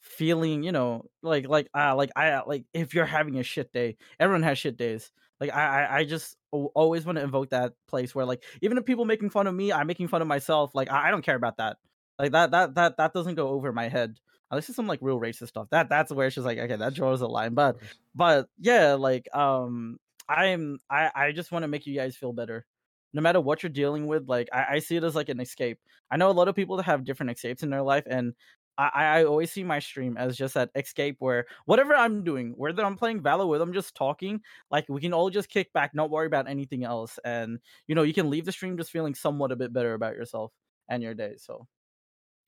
[0.00, 3.96] feeling, you know, like like uh like I like if you're having a shit day,
[4.20, 5.10] everyone has shit days.
[5.40, 9.04] Like I I, just always want to invoke that place where like even if people
[9.04, 10.74] making fun of me, I'm making fun of myself.
[10.74, 11.76] Like I, I don't care about that.
[12.18, 14.18] Like that that that that doesn't go over my head.
[14.50, 15.68] Unless it's some like real racist stuff.
[15.70, 17.54] That that's where she's like, okay, that draws a line.
[17.54, 17.76] But
[18.14, 19.98] but yeah, like um
[20.28, 22.64] I'm I I just want to make you guys feel better.
[23.12, 25.78] No matter what you're dealing with, like I, I see it as like an escape.
[26.10, 28.34] I know a lot of people that have different escapes in their life, and
[28.78, 28.90] I,
[29.20, 32.96] I always see my stream as just that escape where whatever I'm doing, whether I'm
[32.96, 36.26] playing Valor, whether I'm just talking, like we can all just kick back, not worry
[36.26, 37.58] about anything else, and
[37.88, 40.52] you know you can leave the stream just feeling somewhat a bit better about yourself
[40.88, 41.34] and your day.
[41.38, 41.66] So,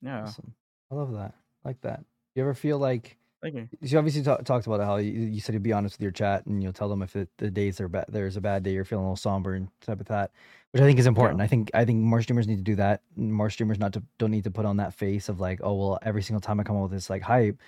[0.03, 0.55] yeah, Awesome.
[0.91, 1.35] I love that.
[1.65, 2.05] Like that.
[2.35, 3.69] You ever feel like thank you.
[3.81, 6.47] you obviously ta- talked about how you, you said you'd be honest with your chat
[6.47, 8.85] and you'll tell them if it, the days are bad, there's a bad day, you're
[8.85, 10.31] feeling a little somber and type of that,
[10.73, 11.41] which I think is important.
[11.41, 13.03] I think I think more streamers need to do that.
[13.17, 15.99] More streamers not to don't need to put on that face of like, oh well,
[16.03, 17.59] every single time I come up with this like hype.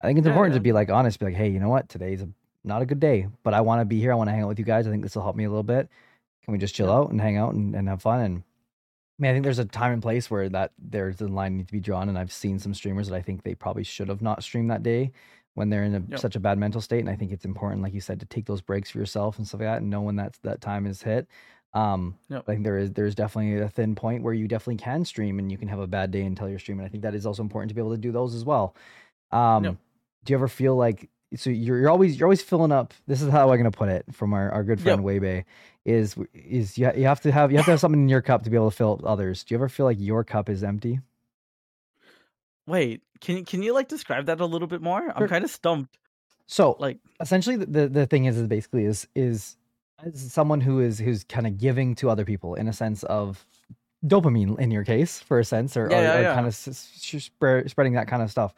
[0.00, 0.58] I think it's Yeah, important yeah.
[0.58, 2.28] to be like honest, be like, hey, you know what, today's a,
[2.62, 4.12] not a good day, but I want to be here.
[4.12, 4.86] I want to hang out with you guys.
[4.86, 5.88] I think this will help me a little bit.
[6.44, 6.94] Can we just chill Yeah.
[6.94, 8.20] out and hang out and, and have fun?
[8.20, 8.42] And
[9.18, 11.66] I mean, I think there's a time and place where that there's a line need
[11.66, 14.22] to be drawn, and I've seen some streamers that I think they probably should have
[14.22, 15.12] not streamed that day
[15.54, 16.20] when they're in a, Yep.
[16.20, 17.00] such a bad mental state.
[17.00, 19.46] And I think it's important, like you said, to take those breaks for yourself and
[19.46, 21.26] stuff like that, and know when that's that time is hit.
[21.74, 22.44] Um, Yep.
[22.48, 25.50] I think there is there's definitely a thin point where you definitely can stream and
[25.50, 26.86] you can have a bad day until you're streaming.
[26.86, 28.76] I think that is also important to be able to do those as well.
[29.32, 29.76] Um, Yep.
[30.24, 32.94] Do you ever feel like so you're you're always you're always filling up?
[33.06, 35.44] This is how I'm gonna put it from our, our good friend Weibei
[35.84, 38.44] is is you, you have to have you have to have something in your cup
[38.44, 39.44] to be able to fill up others.
[39.44, 41.00] Do you ever feel like your cup is empty?
[42.66, 45.10] Wait, can you can you like describe that a little bit more?
[45.14, 45.98] I'm kind of stumped.
[46.46, 49.56] So Like, essentially the, the the thing is is basically is is
[50.04, 53.44] as someone who is who's kind of giving to other people in a sense of
[54.06, 56.34] dopamine in your case for a sense or, Yeah, or, yeah, or yeah.
[56.34, 58.54] kind of spreading that kind of stuff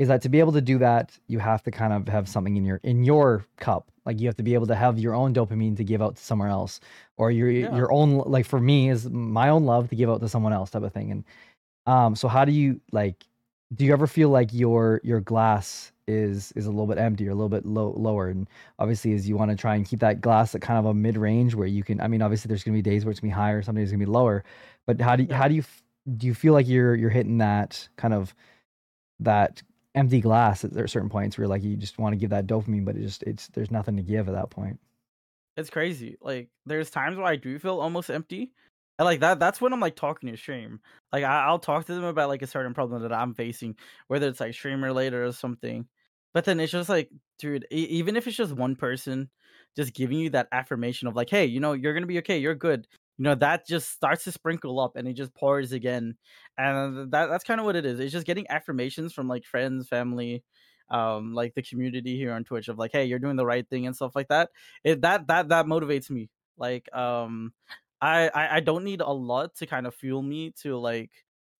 [0.00, 2.56] is that to be able to do that you have to kind of have something
[2.56, 3.90] in your in your cup.
[4.06, 6.22] Like you have to be able to have your own dopamine to give out to
[6.24, 6.80] somewhere else
[7.18, 7.76] or your Yeah.
[7.76, 10.70] your own like for me is my own love to give out to someone else
[10.70, 11.10] type of thing.
[11.12, 11.24] And
[11.86, 13.26] um so how do you like
[13.74, 17.32] do you ever feel like your your glass is is a little bit empty or
[17.32, 18.28] a little bit low lower?
[18.28, 18.48] And
[18.78, 21.16] obviously is you want to try and keep that glass at kind of a mid
[21.18, 23.30] range where you can i mean obviously there's going to be days where it's going
[23.30, 24.44] to be higher some days it's going to be lower
[24.86, 25.64] but how do you how do you
[26.16, 28.34] do you feel like you're you're hitting that kind of
[29.20, 29.62] that
[29.94, 32.46] empty glass at there are certain points where like you just want to give that
[32.46, 34.78] dopamine but it just it's there's nothing to give at that point
[35.56, 36.16] it's crazy.
[36.20, 38.52] Like, there's times where I do feel almost empty,
[38.98, 39.38] and like that.
[39.38, 40.80] That's when I'm like talking to stream.
[41.12, 43.76] Like, I, I'll talk to them about like a certain problem that I'm facing,
[44.08, 45.86] whether it's like stream related or something.
[46.32, 49.30] But then it's just like, dude, e- even if it's just one person
[49.76, 52.54] just giving you that affirmation of like, hey, you know, you're gonna be okay, you're
[52.54, 52.86] good.
[53.20, 56.16] You know, that just starts to sprinkle up and it just pours again.
[56.56, 58.00] And that that's kind of what it is.
[58.00, 60.42] It's just getting affirmations from like friends, family,
[60.88, 63.86] um, like the community here on Twitch of like, hey, you're doing the right thing
[63.86, 64.48] and stuff like that.
[64.84, 66.30] It that that that motivates me.
[66.56, 67.52] Like, um,
[68.00, 71.10] I I, I don't need a lot to kind of fuel me to like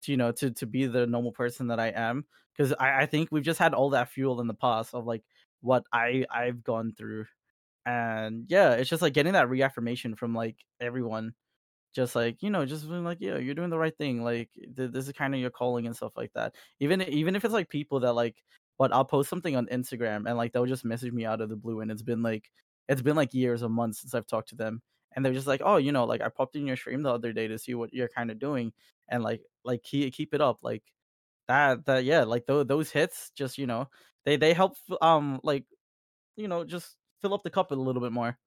[0.03, 2.25] to, you know to to be the normal person that I am
[2.57, 5.25] because I, I think we've just had all that fuel in the past of like
[5.61, 7.27] what I I've gone through,
[7.87, 11.35] and yeah, it's just like getting that reaffirmation from like everyone,
[11.95, 14.23] just like you know, just being like yeah, you're doing the right thing.
[14.25, 16.55] Like th- this is kind of your calling and stuff like that.
[16.81, 18.43] Even even if it's like people that like,
[18.79, 21.57] but I'll post something on Instagram and like they'll just message me out of the
[21.57, 22.51] blue, and it's been like
[22.89, 24.83] it's been like years or months since I've talked to them,
[25.15, 27.33] and they're just like, oh, you know, like I popped in your stream the other
[27.33, 28.73] day to see what you're kind of doing,
[29.09, 30.83] and like like keep keep it up, like
[31.49, 33.89] that that yeah like those those hits just you know
[34.25, 35.65] they they help um like
[36.37, 38.39] you know just fill up the cup a little bit more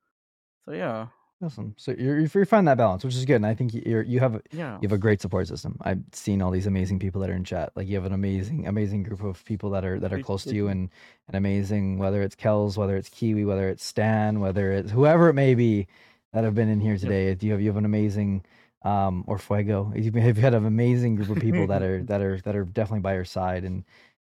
[0.66, 1.08] so yeah
[1.44, 4.20] awesome so you're you're finding that balance which is good and i think you're you
[4.20, 5.78] have a, yeah you have a great support system.
[5.82, 7.72] I've seen all these amazing people that are in chat.
[7.76, 10.50] Like you have an amazing, amazing group of people that are that are close to
[10.54, 10.68] you you.
[10.68, 10.90] and
[11.28, 11.98] and amazing.
[11.98, 15.88] Whether it's Kells, whether it's Kiwi, whether it's Stan, whether it's whoever it may be
[16.34, 17.36] that have been in here today.
[17.40, 18.44] You have you have an amazing
[18.84, 19.92] um or Fuego.
[19.96, 23.14] You've had an amazing group of people that are that are that are definitely by
[23.14, 23.86] your side and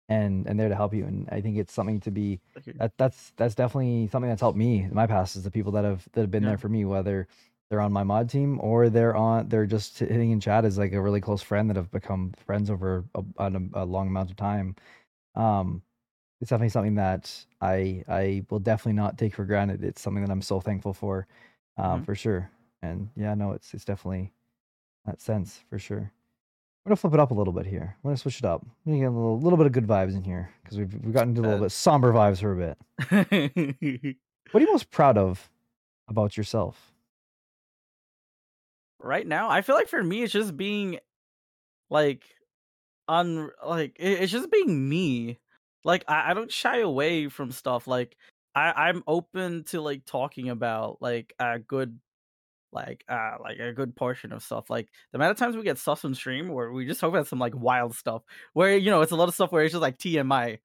[0.09, 1.05] and and there to help you.
[1.05, 2.41] And I think it's something to be
[2.79, 5.85] that that's that's definitely something that's helped me in my past is the people that
[5.85, 6.49] have that have been Yeah.
[6.51, 7.27] there for me whether
[7.69, 10.93] they're on my mod team or they're on they're just hitting in chat as like
[10.93, 14.37] a really close friend that have become friends over a, a, a long amount of
[14.37, 14.75] time
[15.35, 15.83] um
[16.41, 20.31] it's definitely something that i i will definitely not take for granted it's something that
[20.31, 21.27] i'm so thankful for
[21.77, 22.05] um Mhm.
[22.05, 22.49] for sure
[22.81, 24.31] And yeah, no, it's it's definitely
[25.05, 26.11] that sense for sure.
[26.85, 27.95] I'm gonna flip it up a little bit here.
[27.97, 28.61] I'm gonna switch it up.
[28.63, 31.13] I'm gonna get a little, little bit of good vibes in here because we've we've
[31.13, 34.17] gotten into a little Uh, bit somber vibes for a bit.
[34.51, 35.49] What are you most proud of
[36.07, 36.93] about yourself?
[39.01, 40.99] right now, I feel like for me, it's just being
[41.89, 42.23] like
[43.07, 45.39] un like it's just being me.
[45.85, 47.87] Like I, I don't shy away from stuff.
[47.87, 48.17] Like
[48.55, 51.99] I I'm open to like talking about like a good
[52.71, 54.69] like uh like a good portion of stuff.
[54.69, 57.27] Like the amount of times we get stuff on stream where we just talk about
[57.27, 58.23] some like wild stuff
[58.53, 60.59] where you know it's a lot of stuff where it's just like TMI.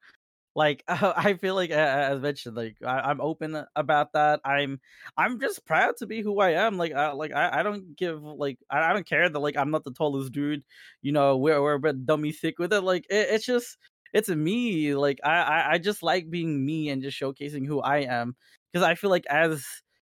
[0.55, 4.41] Like I feel like, as mentioned, like I, I'm open about that.
[4.45, 4.81] I'm,
[5.17, 6.79] I'm just proud to be who I am.
[6.79, 9.71] Like, I, like I, I don't give like I, I don't care that like I'm
[9.71, 10.63] not the tallest dude.
[11.03, 12.83] You know, we're we're a bit dummy thick with it.
[12.83, 13.79] Like it, it's just
[14.13, 14.95] it's me.
[14.95, 18.37] Like I, I I just like being me and just showcasing who I am
[18.73, 19.65] because I feel like as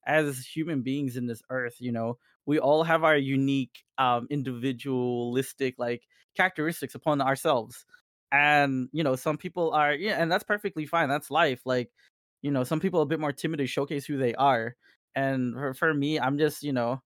[0.07, 5.77] as human beings in this earth, you know, we all have our unique, um, individualistic
[5.79, 6.03] like
[6.37, 7.85] characteristics upon ourselves.
[8.33, 11.91] And you know some people are yeah and that's perfectly fine that's life like
[12.41, 14.75] you know some people a bit more timid to showcase who they are.
[15.15, 17.03] And for, for me i'm just you know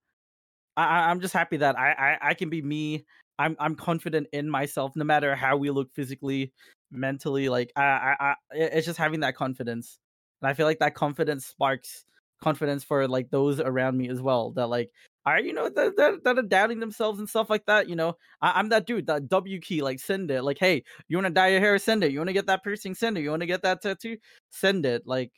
[0.76, 3.06] I, I- i'm just happy that I, I i can be me.
[3.38, 6.52] I'm i'm confident in myself no matter how we look physically
[6.90, 9.98] mentally like i i, I it's just having that confidence.
[10.42, 12.04] And i feel like that confidence sparks
[12.42, 14.90] confidence for like those around me as well that like
[15.24, 18.16] are you know that, that, are doubting themselves and stuff like that you know?
[18.40, 21.32] I, i'm that dude that w key like send it like hey you want to
[21.32, 22.12] dye your hair send it.
[22.12, 23.22] You want to get that piercing send it.
[23.22, 24.16] You want to get that tattoo
[24.50, 25.06] send it.
[25.06, 25.32] Like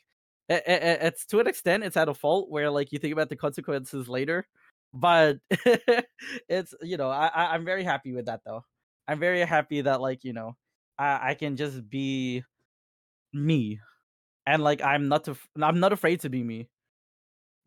[0.48, 3.28] it, it, it's to an extent it's at a fault where like you think about
[3.28, 4.46] the consequences later
[4.94, 5.36] but
[6.48, 8.64] it's you know I, i'm very happy with that though.
[9.06, 10.56] I'm very happy that like you know
[10.98, 12.42] i i can just be
[13.34, 13.80] me
[14.46, 16.68] and like i'm not af- i'm not afraid to be me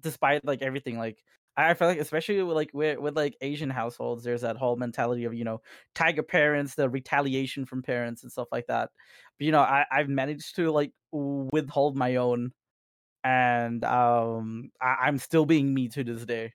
[0.01, 1.23] despite like everything like
[1.57, 5.25] i feel like especially with like with, with like asian households there's that whole mentality
[5.25, 5.61] of you know
[5.95, 8.89] tiger parents the retaliation from parents and stuff like that
[9.37, 12.51] but you know i i've managed to like withhold my own
[13.23, 16.53] and um I, i'm still being me to this day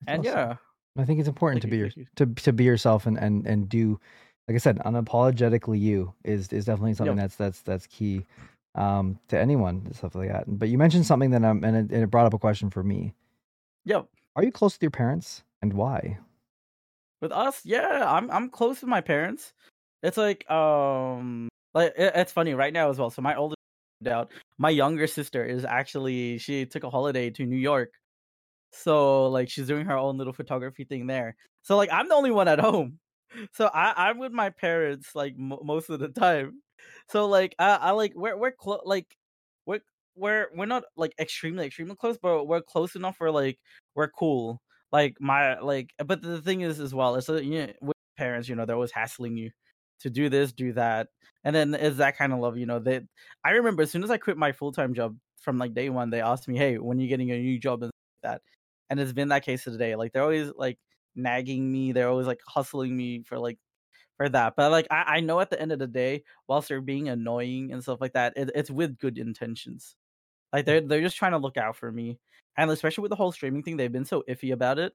[0.00, 0.26] That's and awesome.
[0.26, 0.56] yeah
[0.98, 2.06] I think it's important Thank to you, be your, you.
[2.16, 4.00] to to be yourself and and and do,
[4.48, 7.18] like I said, unapologetically you is is definitely something Yep.
[7.18, 8.26] that's that's that's key,
[8.74, 10.44] um, to anyone and stuff like that.
[10.46, 12.82] But you mentioned something that um, and it, and it brought up a question for
[12.82, 13.14] me.
[13.84, 14.08] yep.
[14.34, 16.18] Are you close with your parents and why?
[17.22, 17.60] with us?
[17.64, 19.54] Yeah i'm i'm close with my parents.
[20.02, 23.08] It's like um like it, it's funny right now as well.
[23.10, 23.56] So my oldest
[24.06, 24.32] out.
[24.58, 27.92] My younger sister is actually she took a holiday to new york.
[28.72, 31.36] So like she's doing her own little photography thing there.
[31.62, 32.98] So like i'm the only one at home.
[33.54, 36.60] So i i'm with my parents like m- most of the time
[37.08, 39.06] so like i, I like we're we're close like
[39.66, 39.80] we're
[40.16, 43.58] we're we're not like extremely extremely close but we're close enough where like
[43.94, 44.60] we're cool.
[44.90, 48.48] Like my like but the thing is as well it's a, you know, with parents
[48.48, 49.50] you know they're always hassling you
[50.00, 51.08] to do this do that
[51.44, 53.04] and then it's that kind of love you know That
[53.44, 56.20] i remember as soon as i quit my full-time job from like day one they
[56.20, 57.92] asked me hey when are you getting a new job and
[58.22, 58.42] that?
[58.90, 60.78] And it's been that case today like they're always like
[61.16, 63.58] nagging me they're always like hustling me for like
[64.16, 66.80] for that but like i, I know at the end of the day whilst they're
[66.80, 69.96] being annoying and stuff like that it, it's with good intentions
[70.52, 70.66] like mm.
[70.66, 72.18] they're they're just trying to look out for me,
[72.56, 74.92] and especially with the whole streaming thing, they've been so iffy about it.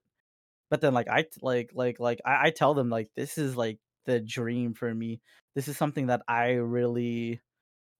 [0.70, 3.78] But then like I like like like I, I tell them like this is like
[4.06, 5.20] the dream for me.
[5.54, 7.40] This is something that I really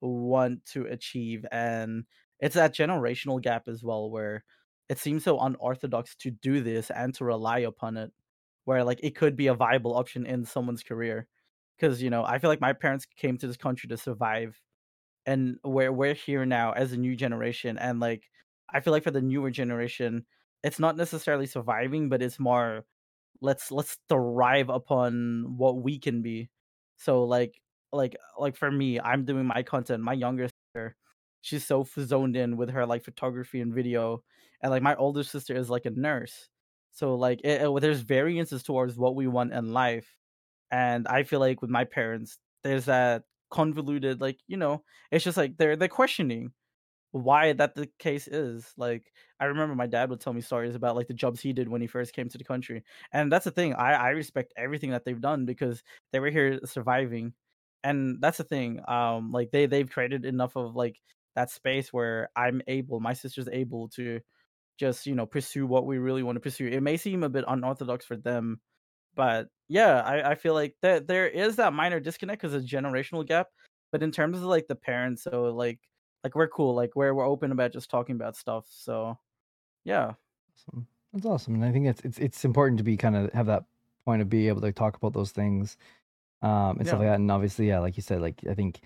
[0.01, 2.05] want to achieve, and
[2.41, 4.45] it's that generational gap as well where
[4.89, 8.13] it seems so unorthodox to do this and to rely upon it,
[8.69, 11.27] where like it could be a viable option in someone's career.
[11.77, 14.61] Because you know I feel like my parents came to this country to survive
[15.29, 18.25] and we're we're here now as a new generation and like
[18.73, 20.25] i feel like for the newer generation
[20.65, 22.85] it's not necessarily surviving but it's more
[23.43, 26.49] let's let's thrive upon what we can be
[26.97, 27.61] so like
[27.93, 30.97] like like for me i'm doing my content my younger sister
[31.43, 34.23] she's so zoned in with her like photography and video
[34.63, 36.49] and like my older sister is like a nurse
[36.99, 40.17] so like it, it- there's variances towards what we want in life
[40.71, 45.37] and i feel like with my parents there's that convoluted like you know it's just
[45.39, 46.53] like they're they're questioning
[47.13, 50.97] why that the case is like i remember my dad would tell me stories about
[50.97, 53.51] like the jobs he did when he first came to the country and that's the
[53.51, 57.33] thing i i respect everything that they've done because they were here surviving
[57.85, 61.01] and that's the thing um like they they've created enough of like
[61.35, 64.21] that space where i'm able my sister's able to
[64.79, 67.45] just you know pursue what we really want to pursue it may seem a bit
[67.49, 68.61] unorthodox for them
[69.15, 73.27] but yeah, I, I feel like that there is that minor disconnect because of generational
[73.27, 73.49] gap.
[73.93, 75.81] But in terms of like the parents, so like
[76.25, 78.67] like we're cool, like we're we're open about just talking about stuff.
[78.71, 79.19] So
[79.85, 80.15] yeah,
[80.55, 80.89] Awesome.
[81.13, 83.65] That's awesome, and I think it's it's it's important to be kind of have that
[84.05, 85.77] point of be able to talk about those things,
[86.43, 87.17] um, and stuff like that.
[87.21, 88.81] And obviously, yeah, like you said, like I think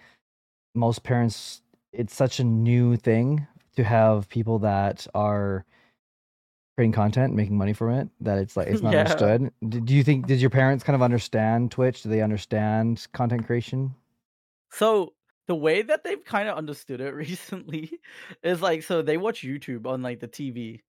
[0.74, 1.62] most parents,
[1.92, 3.46] it's such a new thing
[3.76, 5.66] to have people that are
[6.76, 8.96] creating content, making money from it, that it's like it's not Yeah.
[8.96, 9.52] understood.
[9.68, 12.02] Did, do you think did your parents kind of understand Twitch?
[12.02, 13.94] Do they understand content creation?
[14.70, 15.14] So
[15.46, 18.00] the way that they've kind of understood it recently
[18.42, 20.82] is like so they watch YouTube on like the TV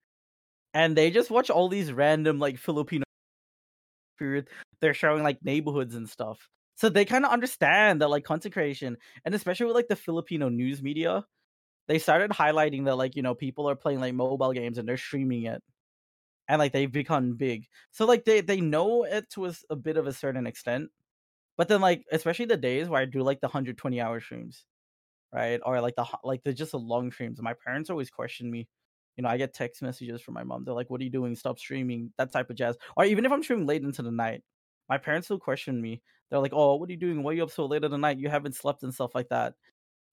[0.74, 3.04] and they just watch all these random like Filipino
[4.18, 4.50] period
[4.82, 6.50] they're showing like neighborhoods and stuff.
[6.76, 10.50] So they kind of understand that like content creation and especially with like the Filipino
[10.50, 11.26] news media,
[11.88, 14.98] they started highlighting that like you know people are playing like mobile games and they're
[14.98, 15.62] streaming it.
[16.50, 17.68] And like they've become big.
[17.92, 20.90] So like they they know it to a bit of a certain extent.
[21.58, 24.66] But then like especially the days where I do like the 120 hour streams,
[25.34, 25.60] right?
[25.66, 27.42] Or like the like the just the long streams.
[27.42, 28.68] My parents always question me.
[29.18, 30.66] You know, I get text messages from my mom.
[30.66, 31.36] They're like, "What are you doing?
[31.36, 32.78] Stop streaming." That type of jazz.
[32.98, 34.44] Or even if I'm streaming late into the night,
[34.90, 36.02] my parents still question me.
[36.30, 37.24] They're like, "Oh, what are you doing?
[37.24, 38.18] Why are you up so late at the night?
[38.20, 39.56] You haven't slept and stuff like that."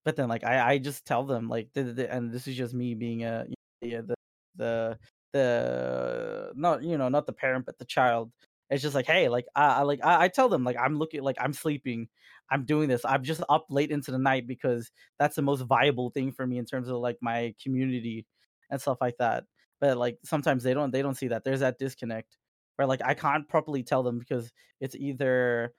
[0.04, 3.24] But then like I I just tell them like and this is just me being
[3.24, 3.46] a
[3.82, 4.14] yeah, the
[4.56, 4.98] the
[5.32, 8.32] the not you know not the parent but the child.
[8.70, 11.22] It's just like hey like I, I like I, I tell them like I'm looking
[11.22, 12.08] like I'm sleeping,
[12.50, 13.04] I'm doing this.
[13.04, 16.58] I'm just up late into the night because that's the most viable thing for me
[16.58, 18.26] in terms of like my community
[18.70, 19.44] and stuff like that.
[19.80, 22.36] But like sometimes they don't they don't see that there's that disconnect
[22.76, 24.50] where like I can't properly tell them because
[24.80, 25.74] it's either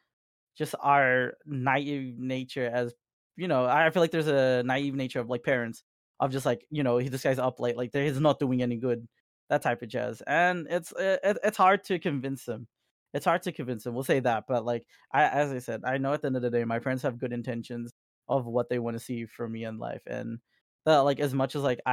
[0.57, 2.93] just our naive nature as
[3.37, 5.83] you know i feel like there's a naive nature of like parents
[6.19, 9.07] of just like you know this guy's up late like he's not doing any good
[9.51, 12.67] that type of jazz and it's it, it's hard to convince them.
[13.13, 15.97] It's hard to convince them we'll say that but like i as i said i
[15.97, 17.93] know at the end of the day my parents have good intentions
[18.29, 20.39] of what they want to see from me in life and
[20.85, 21.91] that like as much as like i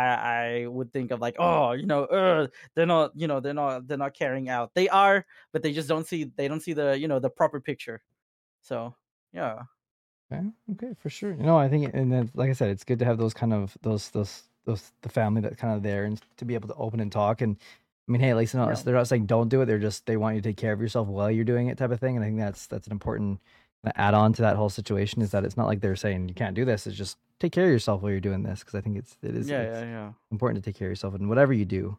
[0.63, 3.87] i would think of like oh you know uh, they're not you know they're not
[3.89, 6.99] they're not carrying out they are but they just don't see they don't see the
[6.99, 8.03] you know the proper picture.
[8.63, 8.95] So
[9.33, 9.65] yeah,
[10.31, 11.31] Okay, okay, for sure.
[11.33, 13.53] You know, I think, and then, like I said, it's good to have those kind
[13.55, 16.75] of those those those the family that's kind of there and to be able to
[16.75, 17.41] open and talk.
[17.41, 17.57] And
[18.09, 19.67] I mean, hey, at least they're not, they're not saying don't do it.
[19.67, 21.91] They're just they want you to take care of yourself while you're doing it, type
[21.91, 22.17] of thing.
[22.17, 23.41] And I think that's that's an important
[23.97, 26.55] add on to that whole situation is that it's not like they're saying you can't
[26.55, 26.87] do this.
[26.87, 29.35] It's just take care of yourself while you're doing this because I think it's it
[29.37, 30.13] is yeah, yeah, yeah.
[30.31, 31.97] important to take care of yourself and whatever you do.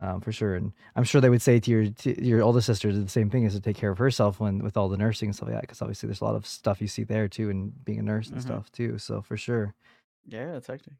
[0.00, 2.92] Um, for sure, and I'm sure they would say to your to your older sister
[2.92, 5.36] the same thing is to take care of herself when with all the nursing and
[5.36, 5.60] stuff like that.
[5.60, 8.28] Because obviously, there's a lot of stuff you see there too, and being a nurse
[8.28, 8.42] and Mhm.
[8.42, 8.98] stuff too.
[8.98, 9.74] So for sure,
[10.26, 10.96] Yeah, it's actually.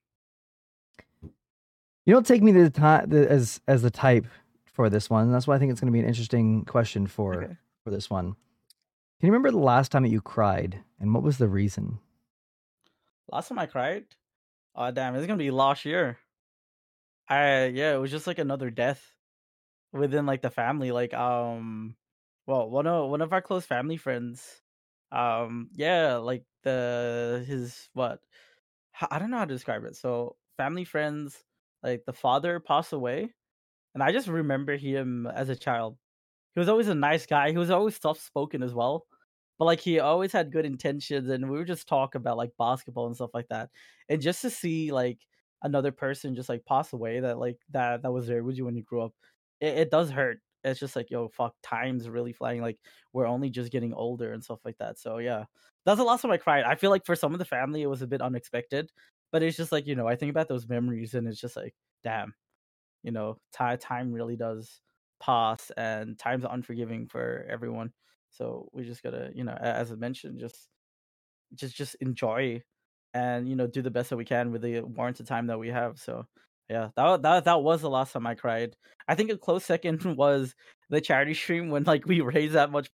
[2.04, 4.26] You don't take me the time the, as as the type
[4.64, 5.30] for this one.
[5.32, 7.56] That's why I think it's going to be an interesting question for Okay.
[7.84, 8.36] for this one.
[9.20, 11.98] Can you remember the last time that you cried, and what was the reason?
[13.30, 14.06] Last time I cried,
[14.74, 16.18] oh damn, it's gonna be last year.
[17.28, 19.02] I yeah, it was just like another death
[19.92, 20.92] within like the family.
[20.92, 21.96] Like um,
[22.46, 24.62] well, one of one of our close family friends,
[25.12, 28.20] um, yeah, like the his what,
[29.10, 29.96] I don't know how to describe it.
[29.96, 31.38] So family friends,
[31.82, 33.32] like the father passed away,
[33.94, 35.98] and I just remember him as a child.
[36.54, 37.50] He was always a nice guy.
[37.50, 39.06] He was always soft spoken as well.
[39.58, 43.06] But like he always had good intentions and we would just talk about like basketball
[43.06, 43.70] and stuff like that.
[44.08, 45.20] And just to see like
[45.62, 48.76] another person just like pass away that like that that was there with you when
[48.76, 49.14] you grew up,
[49.60, 50.40] it, it does hurt.
[50.64, 52.60] It's just like, yo, fuck, time's really flying.
[52.62, 52.78] Like
[53.12, 54.98] we're only just getting older and stuff like that.
[54.98, 55.44] So yeah.
[55.84, 56.62] That's the last time I cried.
[56.64, 58.90] I feel like for some of the family it was a bit unexpected.
[59.32, 61.74] But it's just like, you know, I think about those memories and it's just like,
[62.04, 62.34] damn,
[63.02, 64.80] you know, time time really does
[65.20, 67.92] pass and time's unforgiving for everyone.
[68.30, 70.68] So we just gotta, you know, as I mentioned, just
[71.54, 72.62] just just enjoy
[73.14, 75.68] and you know do the best that we can with the warranted time that we
[75.68, 75.98] have.
[75.98, 76.26] So
[76.68, 78.76] yeah, that that that was the last time I cried.
[79.08, 80.54] I think a close second was
[80.90, 82.90] the charity stream when like we raised that much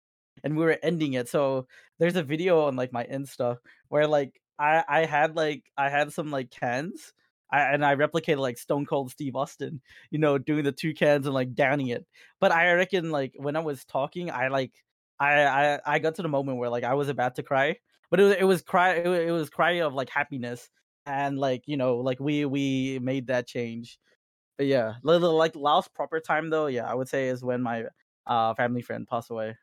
[0.43, 1.29] and we were ending it.
[1.29, 1.67] So
[1.99, 3.57] there's a video on like my Insta
[3.89, 7.13] where like I I had like I had some like cans.
[7.51, 9.79] I, and I replicated like Stone Cold Steve Austin,
[10.09, 12.05] you know, doing the two cans and like downing it.
[12.41, 14.73] But I reckon like when I was talking, I like
[15.19, 15.45] I
[15.75, 17.77] I I got to the moment where like I was about to cry,
[18.09, 20.69] but it was it was cry it was, it was cry of like happiness
[21.05, 23.99] and like you know like we we made that change.
[24.57, 27.85] But yeah, little like last proper time though, yeah, I would say is when my
[28.27, 29.57] uh family friend passed away.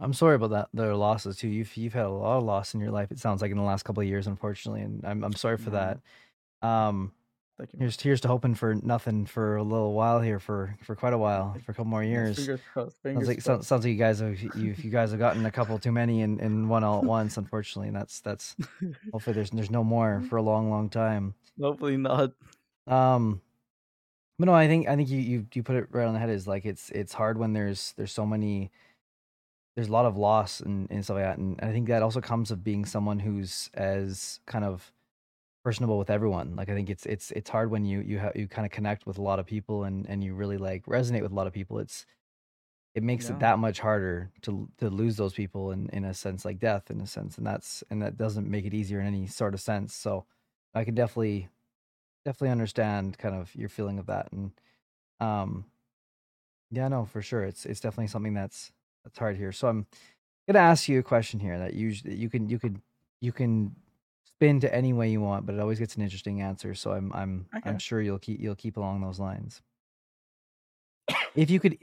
[0.00, 0.68] I'm sorry about that.
[0.74, 1.48] Their losses too.
[1.48, 3.10] You've you've had a lot of loss in your life.
[3.10, 5.70] It sounds like in the last couple of years, unfortunately, and I'm I'm sorry for
[5.70, 5.94] Yeah.
[6.62, 6.66] that.
[6.68, 7.12] Um,
[7.58, 7.78] Thank you.
[7.80, 11.18] here's here's to hoping for nothing for a little while here for for quite a
[11.18, 12.36] while for a couple more years.
[12.36, 12.96] Fingers crossed.
[13.02, 13.68] Sounds like sounds, crossed.
[13.68, 16.40] sounds like you guys have you, you guys have gotten a couple too many and,
[16.40, 18.56] and one all at once, unfortunately, and that's that's
[19.12, 21.34] hopefully there's there's no more for a long long time.
[21.60, 22.32] Hopefully not.
[22.86, 23.42] Um,
[24.38, 26.30] But no, I think I think you you you put it right on the head.
[26.30, 28.70] Is like it's it's hard when there's there's so many
[29.80, 31.38] there's a lot of loss and, and stuff like that.
[31.38, 34.92] And I think that also comes of being someone who's as kind of
[35.64, 36.54] personable with everyone.
[36.54, 39.06] Like I think it's it's it's hard when you you have you kind of connect
[39.06, 41.54] with a lot of people and and you really like resonate with a lot of
[41.54, 41.78] people.
[41.78, 42.04] It's
[42.94, 43.30] it makes Yeah.
[43.30, 46.90] it that much harder to to lose those people in in a sense like death
[46.90, 49.60] in a sense and that's and that doesn't make it easier in any sort of
[49.62, 49.94] sense.
[49.94, 50.26] So
[50.74, 51.48] I can definitely
[52.24, 54.52] definitely understand kind of your feeling of that and
[55.20, 55.66] um
[56.70, 58.72] yeah no for sure it's it's definitely something that's
[59.04, 59.52] that's hard here.
[59.52, 59.86] So I'm
[60.46, 62.82] gonna ask you a question here that usually you can you can
[63.20, 63.74] you can
[64.24, 66.74] spin to any way you want, but it always gets an interesting answer.
[66.74, 69.62] So I'm I'm I'm sure you'll keep you'll keep along those lines.
[71.34, 71.78] If you could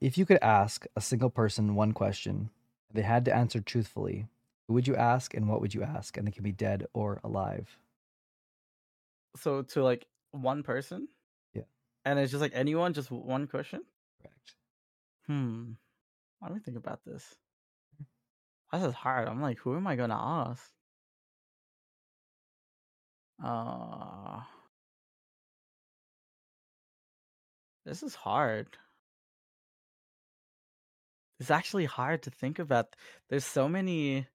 [0.00, 2.50] if you could ask a single person one question,
[2.92, 4.26] they had to answer truthfully.
[4.68, 6.16] Who would you ask and what would you ask?
[6.16, 7.78] And they can be dead or alive.
[9.36, 11.08] So to like one person?
[11.54, 11.62] Yeah.
[12.04, 13.82] And it's just like anyone, just one question?
[14.22, 14.54] Correct.
[15.26, 15.72] Hmm.
[16.42, 17.34] Let me think about this.
[18.72, 19.28] This is hard.
[19.28, 20.70] I'm like, who am I gonna ask?
[23.42, 24.42] Uh
[27.86, 28.76] this is hard.
[31.40, 32.96] It's actually hard to think about.
[33.28, 34.26] There's so many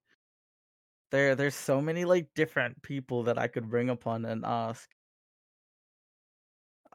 [1.12, 4.90] there there's so many like different people that I could bring upon and ask.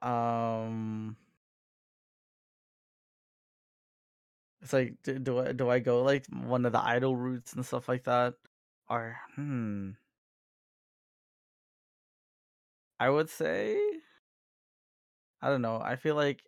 [0.03, 1.17] Um
[4.67, 7.65] It's like do, do I do I go like one of the idol routes and
[7.65, 8.35] stuff like that?
[8.91, 9.93] Or hmm
[13.01, 14.01] I would say
[15.43, 15.81] I don't know.
[15.81, 16.43] I feel like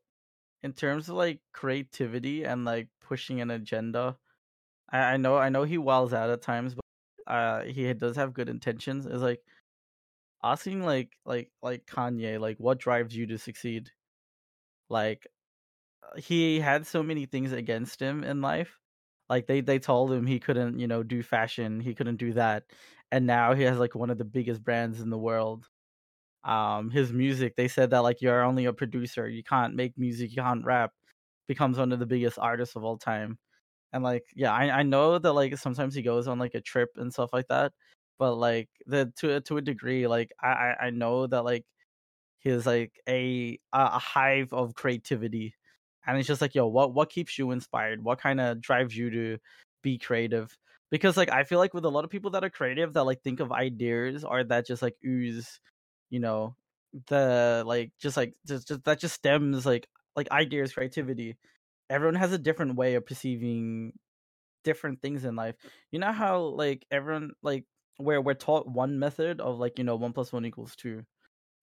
[0.62, 4.18] in terms of like creativity and like pushing an agenda,
[4.90, 6.84] I, I know I know he wells out at times, but
[7.32, 9.06] uh he does have good intentions.
[9.06, 9.42] Is like
[10.42, 13.90] asking like like like Kanye, like what drives you to succeed?
[14.88, 15.26] Like
[16.16, 18.80] he had so many things against him in life.
[19.28, 22.64] Like they they told him he couldn't, you know, do fashion, he couldn't do that.
[23.12, 25.68] And now he has like one of the biggest brands in the world
[26.44, 30.30] um his music they said that like you're only a producer you can't make music
[30.30, 30.92] you can't rap
[31.48, 33.38] becomes one of the biggest artists of all time
[33.92, 36.90] and like yeah i, I know that like sometimes he goes on like a trip
[36.96, 37.72] and stuff like that
[38.18, 41.64] but like the to to a degree like i i know that like
[42.38, 45.54] he's like a a hive of creativity
[46.08, 48.02] and it's just like yo what what keeps you inspired?
[48.04, 49.38] What kind of drives you to
[49.82, 50.56] be creative?
[50.90, 53.22] Because like i feel like with a lot of people that are creative that like
[53.22, 55.60] think of ideas or that just like ooze
[56.10, 56.56] you know
[57.08, 61.36] the like just like just, just that just stems like like ideas creativity.
[61.90, 63.92] Everyone has a different way of perceiving
[64.64, 65.56] different things in life.
[65.90, 67.64] You know how like everyone like
[67.98, 71.04] where we're taught one method of like you know one plus one equals two?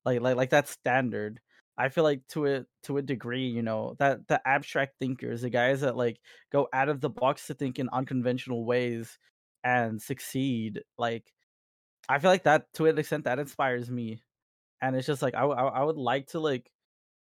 [0.05, 1.39] Like like like that's standard
[1.77, 5.49] i feel like to a to a degree you know that the abstract thinkers the
[5.49, 6.19] guys that like
[6.51, 9.17] go out of the box to think in unconventional ways
[9.63, 11.31] and succeed like
[12.09, 14.21] i feel like that to an extent that inspires me.
[14.81, 16.71] And it's just like I I would like to like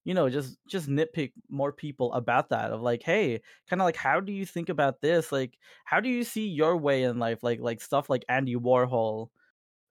[0.04, 3.96] you know just just nitpick more people about that of like hey kind of like
[3.96, 5.32] how do you think about this?
[5.32, 7.44] Like how do you see your way in life?
[7.44, 9.30] Like like stuff like andy warhol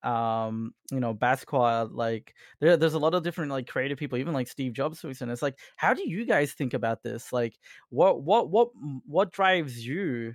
[0.04, 4.34] um you know Basquiat like there, there's a lot of different like creative people even
[4.34, 7.58] like steve jobs and it's like how do you guys think about this like
[7.90, 8.68] what what what
[9.06, 10.34] what drives you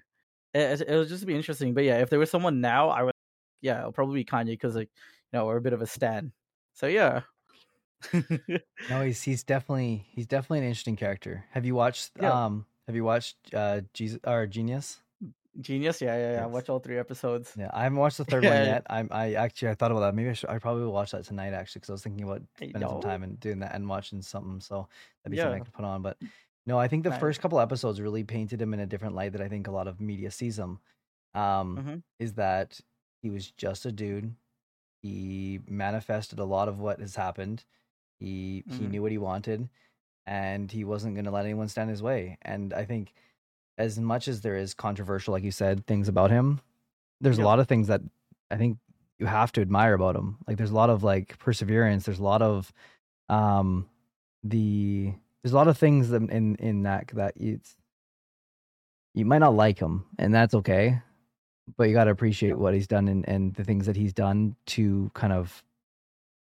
[0.54, 3.04] it, it, it would just be interesting but yeah if there was someone now i
[3.04, 3.14] would
[3.62, 4.90] yeah it'll probably be kanye because like
[5.32, 6.32] you know we're a bit of a stan
[6.74, 7.22] so yeah
[8.88, 11.46] No, he's he's definitely he's definitely an interesting character.
[11.52, 12.32] Have you watched Yeah.
[12.32, 15.02] um have you watched uh Jesus or Genius?
[15.60, 16.45] Genius, yeah, yeah, yeah.
[16.45, 16.48] Yes.
[16.48, 17.58] Watch all three episodes.
[17.58, 18.86] Yeah, I haven't watched the third one yet.
[18.90, 20.16] I'm I actually I thought about that.
[20.16, 22.44] Maybe I should I probably will watch that tonight actually because I was thinking about
[22.69, 24.61] spending some time and doing that and watching something.
[24.61, 24.88] So
[25.24, 25.64] that'd be something I Yeah.
[25.64, 26.02] could put on.
[26.03, 26.18] But
[26.66, 27.14] no, I think the Nice.
[27.14, 29.88] first couple episodes really painted him in a different light that I think a lot
[29.88, 30.80] of media sees him.
[31.36, 32.02] Um, Mhm.
[32.19, 32.82] is that
[33.24, 34.36] he was just a dude.
[35.02, 37.66] He manifested a lot of what has happened.
[38.19, 38.90] He he Mhm.
[38.90, 39.69] knew what he wanted,
[40.28, 42.38] and he wasn't going to let anyone stand in his way.
[42.44, 43.14] And I think,
[43.80, 46.59] as much as there is controversial, like you said, things about him,
[47.22, 47.43] there's Yep.
[47.45, 48.01] a lot of things that
[48.51, 48.77] I think
[49.17, 50.38] you have to admire about him.
[50.48, 52.06] Like there's a lot of like perseverance.
[52.06, 52.72] There's a lot of
[53.30, 53.88] um
[54.43, 57.75] the there's a lot of things that in in that that it's
[59.14, 61.01] you might not like him, and that's okay.
[61.77, 64.56] But you got to appreciate what he's done and, and the things that he's done
[64.67, 65.64] to kind of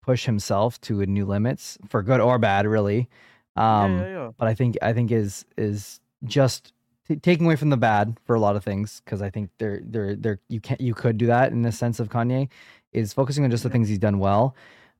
[0.02, 3.08] push himself to new limits for good or bad, really.
[3.56, 4.30] Um, yeah, yeah, yeah.
[4.38, 6.72] but I think I think is is just
[7.10, 9.80] t- taking away from the bad for a lot of things because I think there
[9.84, 12.48] there there you can you could do that in the sense of Kanye
[12.92, 14.54] is focusing on just the things he's done well.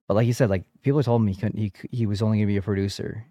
[0.09, 2.49] But like you said, like people told him he couldn't he he was only gonna
[2.49, 3.25] be a producer,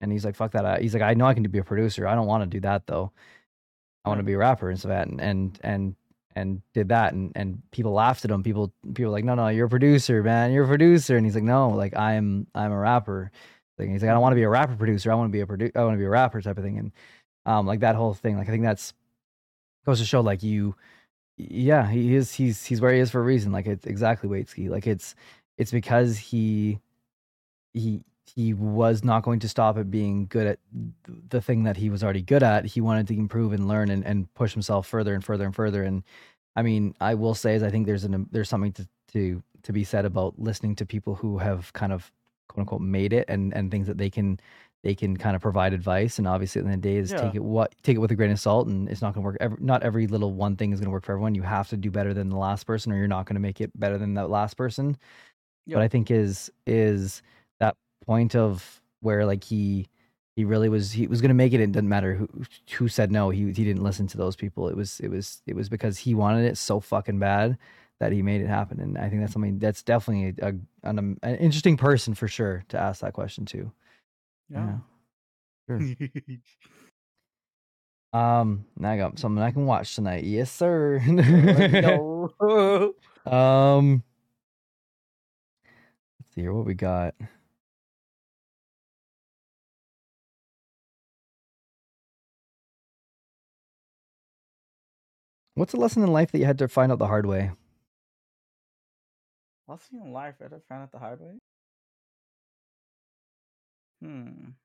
[0.00, 2.06] and he's like, "Fuck that." He's like, "I know I can be a producer.
[2.06, 3.12] I don't want to do that though.
[4.04, 5.96] I want to be a rapper and so that." And and and
[6.36, 8.42] and did that, and and people laughed at him.
[8.44, 10.52] People people were like, "No, no, you're a producer, man.
[10.52, 13.32] You're a producer." And he's like, "No, like I'm I'm a rapper."
[13.78, 15.10] Like he's like, "I don't want to be a rapper producer.
[15.10, 16.78] I want to be a produ- I want to be a rapper type of thing."
[16.78, 16.92] And
[17.46, 18.36] um, like that whole thing.
[18.36, 18.94] Like I think that's
[19.86, 20.74] goes to show like you
[21.36, 24.68] yeah he is he's he's where he is for a reason like it's exactly Wadeski
[24.68, 25.14] like it's
[25.56, 26.78] it's because he
[27.72, 28.02] he
[28.36, 30.58] he was not going to stop at being good at
[31.30, 34.04] the thing that he was already good at he wanted to improve and learn and,
[34.04, 36.02] and push himself further and further and further and
[36.56, 39.72] i mean i will say is i think there's an there's something to to to
[39.72, 42.12] be said about listening to people who have kind of
[42.48, 44.38] quote unquote made it and and things that they can
[44.82, 47.10] they can kind of provide advice and obviously at the end of the day is
[47.10, 47.20] Yeah.
[47.22, 49.26] take it what take it with a grain of salt and it's not going to
[49.26, 51.68] work every, not every little one thing is going to work for everyone you have
[51.68, 53.98] to do better than the last person or you're not going to make it better
[53.98, 54.96] than that last person
[55.66, 55.76] Yeah.
[55.76, 57.22] but i think is is
[57.58, 57.76] that
[58.06, 59.86] point of where like he
[60.36, 62.28] he really was he was going to make it it doesn't matter who
[62.78, 65.54] who said no he he didn't listen to those people it was it was it
[65.54, 67.58] was because he wanted it so fucking bad
[67.98, 70.54] that he made it happen and i think that's something that's definitely a,
[70.88, 73.70] an, an interesting person for sure to ask that question to
[74.50, 74.78] Yeah.
[78.12, 80.24] Um, now I got something I can watch tonight.
[80.24, 80.98] Yes, sir.
[83.26, 84.02] Um,
[86.18, 87.14] let's see here what we got.
[95.54, 97.52] What's a lesson in life that you had to find out the hard way?
[99.68, 101.38] Lesson in life that I found out the hard way.
[104.00, 104.56] Hmm.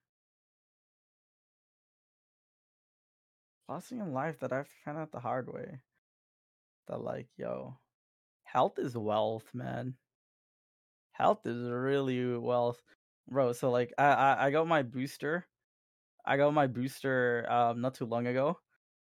[3.68, 5.84] Lesson in life that I've found out the hard way.
[6.88, 7.78] That like, yo,
[8.44, 9.98] health is wealth, man.
[11.12, 12.82] Health is really wealth,
[13.28, 13.54] bro.
[13.54, 15.48] So like, I I, I got my booster.
[16.26, 18.60] I got my booster um not too long ago,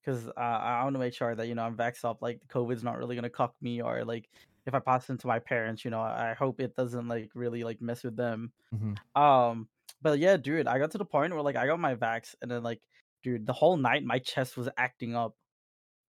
[0.01, 2.21] because uh, I want to make sure that you know I'm vaxxed up.
[2.21, 4.29] Like COVID's not really gonna cuck me, or like
[4.67, 7.63] if I pass it to my parents, you know, I hope it doesn't like really
[7.65, 8.53] like mess with them.
[8.71, 8.99] Mhm.
[9.15, 9.69] Um,
[10.01, 12.49] but yeah, dude, I got to the point where like I got my vax, and
[12.51, 12.81] then like,
[13.23, 15.35] dude, the whole night my chest was acting up,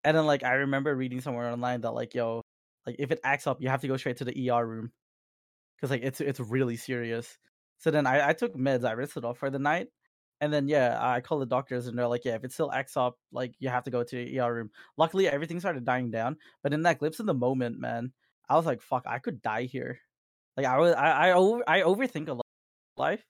[0.03, 2.41] and then like I remember reading somewhere online that like, yo,
[2.87, 4.91] like if it acts up, you have to go straight to the ER room,
[5.77, 7.37] because like it's it's really serious.
[7.79, 9.89] So then I I took meds, I rested off for the night,
[10.41, 12.97] and then yeah, I called the doctors, and they're like, yeah, if it still acts
[12.97, 14.71] up, like you have to go to the ER room.
[14.97, 18.11] Luckily, everything started dying down, but in that glimpse of the moment, man,
[18.49, 19.99] I was like, fuck, I could die here.
[20.57, 22.45] Like I was, I I over I overthink a lot
[22.97, 23.25] life.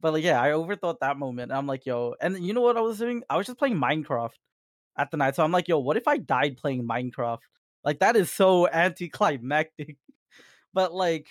[0.00, 1.50] But like, yeah, I overthought that moment.
[1.50, 3.22] And I'm like, yo, and you know what I was doing?
[3.28, 4.34] I was just playing Minecraft
[4.96, 5.36] at the night.
[5.36, 7.38] So I'm like, yo, what if I died playing Minecraft?
[7.84, 9.96] Like that is so anticlimactic.
[10.72, 11.28] But like,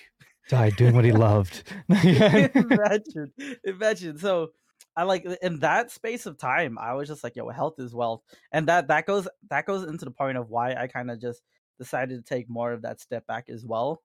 [0.49, 1.63] Died doing what he loved.
[1.89, 3.33] imagine,
[3.65, 4.17] imagine.
[4.17, 4.51] So
[4.95, 8.21] I like in that space of time, I was just like, yo, health is wealth,
[8.51, 11.41] and that that goes that goes into the point of why I kind of just
[11.77, 14.01] decided to take more of that step back as well.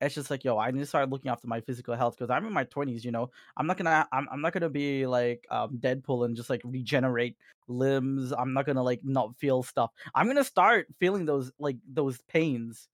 [0.00, 2.46] It's just like, yo, I need to start looking after my physical health because I'm
[2.46, 3.04] in my twenties.
[3.04, 6.48] You know, I'm not gonna, I'm, I'm not gonna be like um, Deadpool and just
[6.50, 7.36] like regenerate
[7.68, 8.32] limbs.
[8.32, 9.90] I'm not gonna like not feel stuff.
[10.14, 12.88] I'm gonna start feeling those like those pains.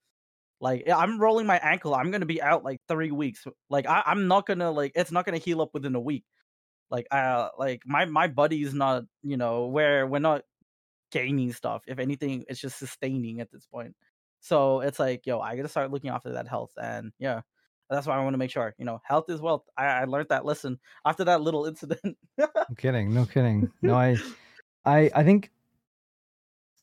[0.61, 1.95] Like I'm rolling my ankle.
[1.95, 3.47] I'm gonna be out like three weeks.
[3.71, 6.25] Like I, I'm not gonna like it's not gonna heal up within a week.
[6.91, 10.43] Like uh like my my body's not you know where we're not
[11.13, 11.83] gaining stuff.
[11.87, 13.95] If anything, it's just sustaining at this point.
[14.47, 17.41] So it's like, yo, I gotta start looking after that health, and yeah,
[17.91, 18.77] that's why I want to make sure.
[18.79, 19.65] You know, health is wealth.
[19.77, 22.17] I, I learned that lesson after that little incident.
[22.39, 23.13] No kidding.
[23.13, 23.73] No kidding.
[23.83, 24.17] No, I,
[24.85, 25.51] I, I think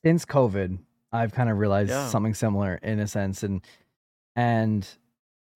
[0.04, 0.78] since COVID,
[1.10, 2.08] I've kind of realized Yeah.
[2.08, 3.62] something similar in a sense, and
[4.36, 4.86] and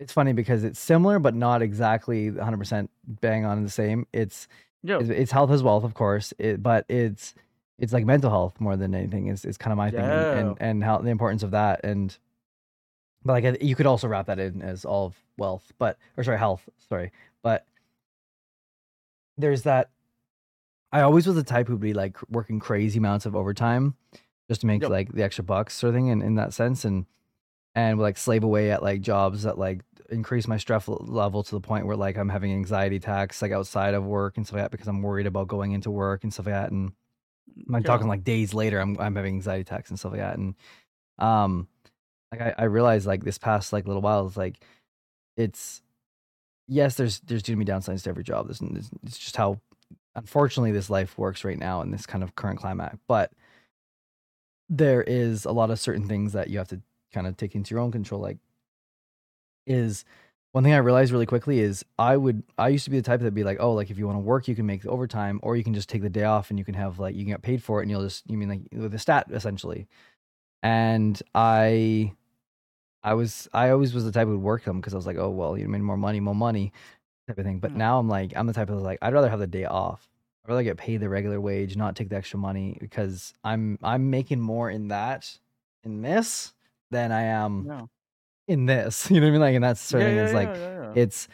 [0.00, 4.06] it's funny because it's similar but not exactly 100 percent bang on the same.
[4.14, 4.48] It's
[4.82, 7.34] Yo, it's, health as wealth, of course, it, but it's
[7.78, 10.56] it's like mental health more than anything is is kind of my thing, and and,
[10.60, 12.16] and how the importance of that, and
[13.24, 16.38] but like you could also wrap that in as all of wealth, but or sorry,
[16.38, 17.66] health, sorry, but
[19.36, 19.90] there's that.
[20.90, 23.94] I always was the type who'd be like working crazy amounts of overtime
[24.48, 24.90] just to make Yep.
[24.90, 27.04] like the extra bucks sort of thing in, in that sense and
[27.74, 31.50] and would, like slave away at like jobs that like increase my stress level to
[31.50, 34.64] the point where like I'm having anxiety attacks like outside of work and stuff like
[34.64, 36.92] that because I'm worried about going into work and stuff like that and
[37.72, 40.54] I'm talking like days later I'm I'm having anxiety attacks and stuff like that and
[41.18, 41.68] um
[42.32, 44.60] like I, I realized like this past like little while it's like
[45.36, 45.82] it's
[46.66, 49.60] yes there's there's gonna be downsides to every job this is it's just how
[50.14, 53.32] unfortunately this life works right now in this kind of current climate but
[54.68, 56.80] there is a lot of certain things that you have to
[57.12, 58.38] kind of take into your own control like
[59.66, 60.04] is
[60.58, 63.20] one thing I realized really quickly is I would I used to be the type
[63.20, 65.38] that'd be like, oh, like if you want to work, you can make the overtime,
[65.44, 67.30] or you can just take the day off and you can have like you can
[67.30, 69.86] get paid for it, and you'll just you mean like with a stat essentially.
[70.64, 72.12] And I,
[73.04, 75.16] I was I always was the type who would work them because I was like,
[75.16, 76.72] oh well, you made more money, more money,
[77.28, 77.60] type of thing.
[77.60, 77.78] But Hmm.
[77.78, 80.08] now I'm like I'm the type of like I'd rather have the day off.
[80.44, 84.10] I'd rather get paid the regular wage, not take the extra money because I'm I'm
[84.10, 85.38] making more in that
[85.84, 86.52] in this
[86.90, 87.86] than I am Yeah.
[88.48, 89.08] In this.
[89.10, 89.40] You know what I mean?
[89.40, 91.28] Like, and that's certain yeah, it's yeah, like yeah, it's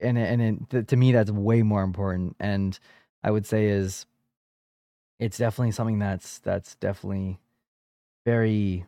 [0.00, 2.36] and it, and it, to me that's way more important.
[2.38, 2.78] And
[3.24, 4.04] I would say is
[5.18, 7.38] it's definitely something that's that's definitely
[8.26, 8.84] very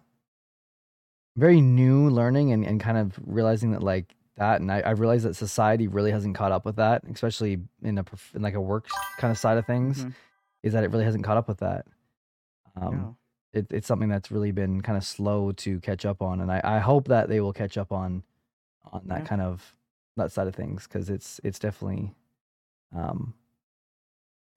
[1.36, 5.24] very new learning and, and kind of realizing that like that and I, I realized
[5.24, 8.86] that society really hasn't caught up with that especially in a in like a work
[9.18, 10.14] kind of side of things Mhm.
[10.62, 11.86] is that it really hasn't caught up with that
[12.76, 13.16] um.
[13.52, 16.60] It, it's something that's really been kind of slow to catch up on and I,
[16.64, 18.22] I hope that they will catch up on
[18.92, 19.26] on that Yeah.
[19.26, 19.74] kind of
[20.16, 22.14] that side of things because it's it's definitely
[22.94, 23.34] um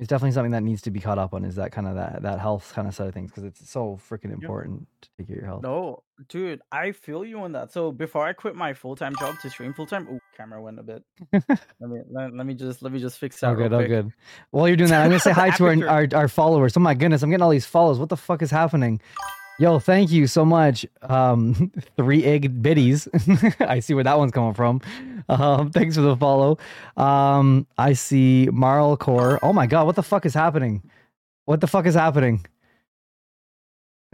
[0.02, 2.24] it's definitely something that needs to be caught up on is that kind of that
[2.24, 5.36] that health kind of side of things because it's so freaking important to take care
[5.36, 7.72] of your health No, dude, I feel you on that.
[7.72, 10.80] So before I quit my full time job to stream full time, oh, camera went
[10.80, 11.04] a bit.
[11.32, 13.52] let me let, let me just let me just fix that.
[13.52, 13.90] Oh good, oh quick.
[13.90, 14.12] good.
[14.50, 16.76] While you're doing that, I'm gonna say hi to our, our our followers.
[16.76, 18.00] Oh my goodness, I'm getting all these follows.
[18.00, 19.00] What the fuck is happening?
[19.62, 20.88] Yo, thank you so much.
[21.04, 23.08] Um, three egg biddies.
[23.60, 24.82] I see where that one's coming from.
[25.30, 26.58] Um, thanks for the follow.
[26.98, 29.38] Um, I see Marl Core.
[29.44, 30.82] Oh my god, what the fuck is happening?
[31.46, 32.44] What the fuck is happening?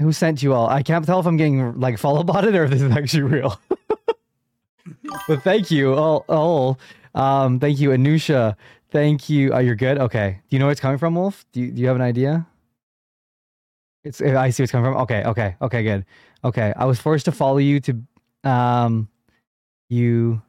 [0.02, 0.68] Who sent you all?
[0.68, 3.58] I can't tell if I'm getting like follow botted or if this is actually real.
[5.30, 5.96] but thank you.
[5.96, 6.76] Oh,
[7.16, 8.58] um, thank you, Anusha.
[8.92, 9.54] Thank you.
[9.54, 9.98] Oh, you're good.
[9.98, 10.42] Okay.
[10.50, 11.46] Do you know where it's coming from, Wolf?
[11.54, 12.46] Do you, do you have an idea?
[14.08, 14.22] It's.
[14.22, 15.02] I see what's coming from.
[15.04, 15.24] Okay.
[15.24, 15.56] Okay.
[15.62, 15.84] Okay.
[15.84, 16.06] Good.
[16.44, 16.74] Okay.
[16.76, 18.02] I was forced to follow you to,
[18.44, 19.10] um,
[19.90, 20.42] you.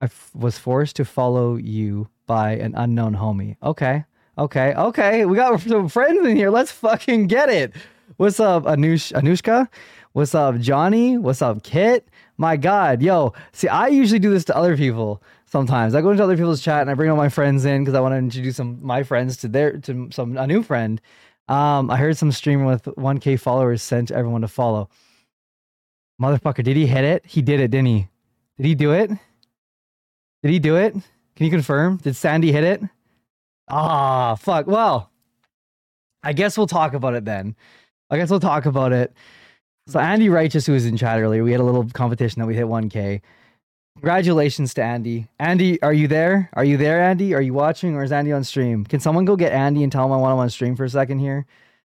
[0.00, 3.56] I f- was forced to follow you by an unknown homie.
[3.62, 4.04] Okay.
[4.38, 4.74] Okay.
[4.74, 5.24] Okay.
[5.24, 6.50] We got some friends in here.
[6.50, 7.74] Let's fucking get it.
[8.16, 9.12] What's up, Anush?
[9.12, 9.68] Anushka?
[10.12, 11.18] What's up, Johnny?
[11.18, 12.08] What's up, Kit?
[12.38, 13.34] My God, yo.
[13.52, 15.94] See, I usually do this to other people sometimes.
[15.94, 18.00] I go into other people's chat and I bring all my friends in because I
[18.00, 21.00] want to introduce some my friends to their to some a new friend.
[21.48, 24.88] Um, I heard some streamer with 1K followers sent everyone to follow.
[26.20, 27.24] Motherfucker, did he hit it?
[27.26, 28.08] He did it, didn't he?
[28.56, 29.10] Did he do it?
[30.42, 30.92] Did he do it?
[30.92, 31.98] Can you confirm?
[31.98, 32.82] Did Sandy hit it?
[33.68, 34.66] Ah, fuck.
[34.66, 35.10] Well,
[36.22, 37.54] I guess we'll talk about it then.
[38.10, 39.12] I guess we'll talk about it.
[39.88, 42.54] So Andy Righteous, who was in chat earlier, we had a little competition that we
[42.54, 43.20] hit 1K.
[43.96, 45.26] Congratulations to Andy.
[45.40, 46.50] Andy, are you there?
[46.52, 47.34] Are you there, Andy?
[47.34, 48.84] Are you watching, or is Andy on stream?
[48.84, 50.90] Can someone go get Andy and tell him I want him on stream for a
[50.90, 51.46] second here?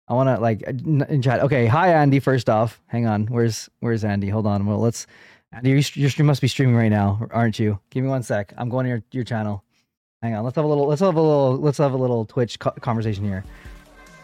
[0.06, 1.40] I want to like uh, n- in chat.
[1.40, 2.20] Okay, hi Andy.
[2.20, 3.26] First off, hang on.
[3.26, 4.28] Where's Where's Andy?
[4.28, 4.66] Hold on.
[4.66, 5.06] Well, let's.
[5.52, 7.80] Andy, your, your stream must be streaming right now, aren't you?
[7.90, 8.52] Give me one sec.
[8.56, 9.64] I'm going to your your channel.
[10.22, 10.44] Hang on.
[10.44, 10.86] Let's have a little.
[10.86, 11.56] Let's have a little.
[11.56, 13.42] Let's have a little Twitch co- conversation here.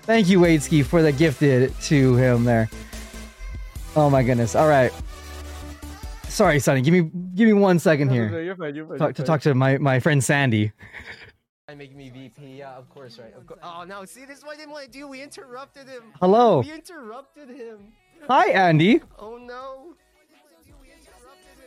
[0.03, 2.69] Thank you, Wadeski, for the gifted to him there.
[3.97, 4.55] Oh my goodness.
[4.55, 4.93] All right.
[6.33, 6.81] Sorry, Sonny.
[6.81, 8.31] Give me give me one second No, no, here.
[8.31, 9.27] no, you're fine, you're fine, Talk, you're to fine.
[9.27, 10.73] talk to my, my friend Sandy.
[11.69, 12.57] I make me VP.
[12.59, 13.35] Yeah, of course, right.
[13.37, 13.61] Of course.
[13.63, 14.05] Oh no!
[14.07, 15.07] See, this is what I didn't want to do.
[15.09, 16.05] We interrupted him.
[16.21, 16.61] Hello.
[16.61, 17.93] We interrupted him.
[18.29, 19.01] Hi, Andy.
[19.19, 19.95] Oh no.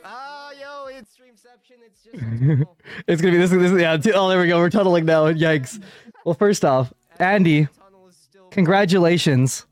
[0.04, 1.78] Ah, yo, it's Streamception.
[1.86, 2.16] It's just.
[3.08, 3.52] It's gonna be this.
[3.52, 3.98] This yeah.
[3.98, 4.58] t- Oh, there we go.
[4.60, 5.26] We're tunneling now.
[5.32, 5.82] Yikes.
[6.26, 9.66] Well, first off, Andy, Tunnel still- congratulations.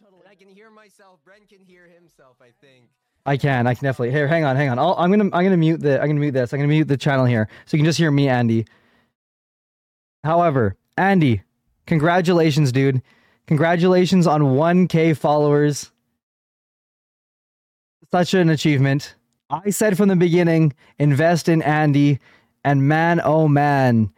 [0.00, 1.18] And I can hear myself.
[1.24, 2.36] Brent can hear himself.
[2.40, 2.86] I think.
[3.24, 3.66] I can.
[3.66, 4.10] I can definitely.
[4.10, 4.78] Here, hang on, hang on.
[4.78, 5.24] I'll, I'm gonna.
[5.32, 6.00] I'm gonna mute the.
[6.00, 6.52] I'm gonna mute this.
[6.52, 8.66] I'm gonna mute the channel here, so you can just hear me, Andy.
[10.24, 11.42] However, Andy,
[11.86, 13.02] congratulations, dude.
[13.46, 15.90] Congratulations on 1K followers.
[18.10, 19.14] Such an achievement.
[19.50, 22.20] I said from the beginning, invest in Andy,
[22.64, 24.10] and man, oh man,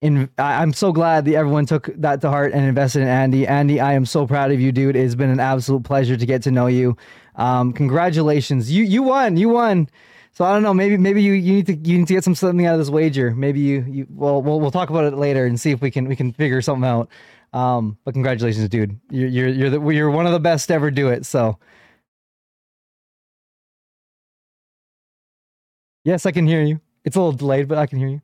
[0.00, 3.46] in I- I'm so glad that everyone took that to heart and invested in Andy.
[3.46, 4.96] Andy, I am so proud of you, dude.
[4.96, 6.96] It's been an absolute pleasure to get to know you.
[7.36, 9.88] Um, congratulations, you you won, you won.
[10.32, 12.34] So I don't know, maybe maybe you, you need to you need to get some
[12.34, 13.32] something out of this wager.
[13.34, 16.06] Maybe you you well we'll we'll talk about it later and see if we can
[16.06, 17.08] we can figure something out.
[17.52, 18.98] Um, but congratulations, dude.
[19.10, 21.26] You're you're you're the, you're one of the best to ever do it.
[21.26, 21.58] So.
[26.04, 26.80] Yes, I can hear you.
[27.04, 28.22] It's a little delayed, but I can hear you.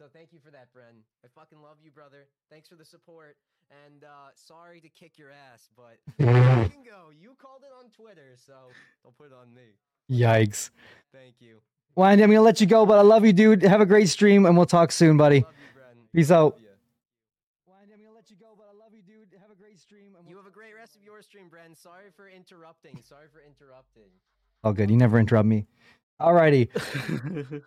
[0.00, 1.04] So thank you for that, Bren.
[1.22, 2.24] I fucking love you, brother.
[2.48, 3.36] Thanks for the support.
[3.84, 7.12] And uh, sorry to kick your ass, but you can go.
[7.12, 8.54] You called it on Twitter, so
[9.04, 9.76] don't put it on me.
[10.10, 10.70] Yikes.
[11.12, 11.60] Thank you.
[11.96, 13.60] Wendy, I'm gonna let you go, but I love you, dude.
[13.60, 15.36] Have a great stream, and we'll talk soon, buddy.
[15.36, 15.46] You,
[16.14, 16.54] Peace out.
[16.54, 19.38] Love I'm gonna let you go, but I love you, dude.
[19.38, 20.16] Have a great stream.
[20.18, 21.76] And You have a great rest of your stream, Bren.
[21.76, 23.02] Sorry for interrupting.
[23.06, 24.08] Sorry for interrupting.
[24.64, 24.90] Oh, good.
[24.90, 25.66] You never interrupt me.
[26.18, 26.70] Alrighty.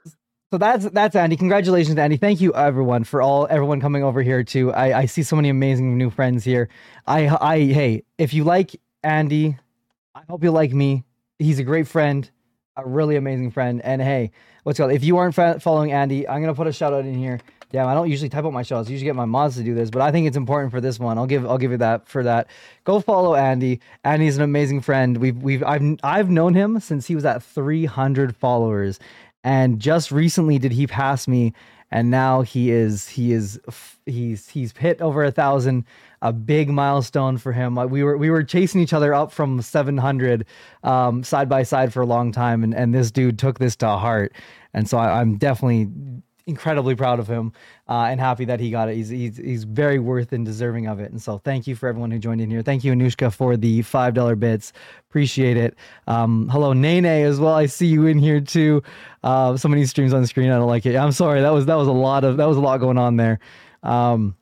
[0.54, 1.36] So that's that's Andy.
[1.36, 2.16] Congratulations, Andy.
[2.16, 4.72] Thank you, everyone, for all everyone coming over here too.
[4.72, 6.70] I, I see so many amazing new friends here.
[7.08, 9.58] I I hey, if you like Andy,
[10.14, 11.06] I hope you like me.
[11.40, 12.30] He's a great friend,
[12.78, 13.82] a really amazing friend.
[13.84, 14.30] And hey,
[14.62, 14.92] what's called?
[14.92, 17.40] If you aren't fa- following Andy, I'm gonna put a shout out in here.
[17.72, 18.92] Damn, I don't usually type out my shout outs.
[18.92, 21.18] Usually get my mods to do this, but I think it's important for this one.
[21.18, 22.46] I'll give I'll give you that for that.
[22.84, 23.80] Go follow Andy.
[24.04, 25.18] Andy's an amazing friend.
[25.18, 29.00] We've we've I've I've known him since he was at 300 followers,
[29.44, 31.54] and just recently did he pass me,
[31.92, 33.60] and now he is he is
[34.06, 35.86] he's he's hit over a thousand,
[36.22, 37.78] a big milestone for him.
[37.78, 40.46] Uh, We were we were chasing each other up from 700,
[40.84, 43.88] um, side by side for a long time, and and this dude took this to
[43.88, 44.34] heart,
[44.74, 45.90] and so I, I'm definitely
[46.46, 47.54] incredibly proud of him
[47.88, 48.96] uh, and happy that he got it.
[48.96, 51.12] He's, he's he's very worth and deserving of it.
[51.12, 52.62] And so thank you for everyone who joined in here.
[52.62, 54.74] Thank you, Anushka, for the five dollar bits.
[55.10, 55.76] Appreciate it.
[56.08, 57.54] Um, hello, Nene as well.
[57.54, 58.84] I see you in here too.
[59.24, 60.52] Uh, so many streams on the screen.
[60.52, 60.96] I don't like it.
[60.96, 61.42] I'm sorry.
[61.42, 63.40] That was that was a lot of that was a lot going on there.
[63.82, 64.36] Um,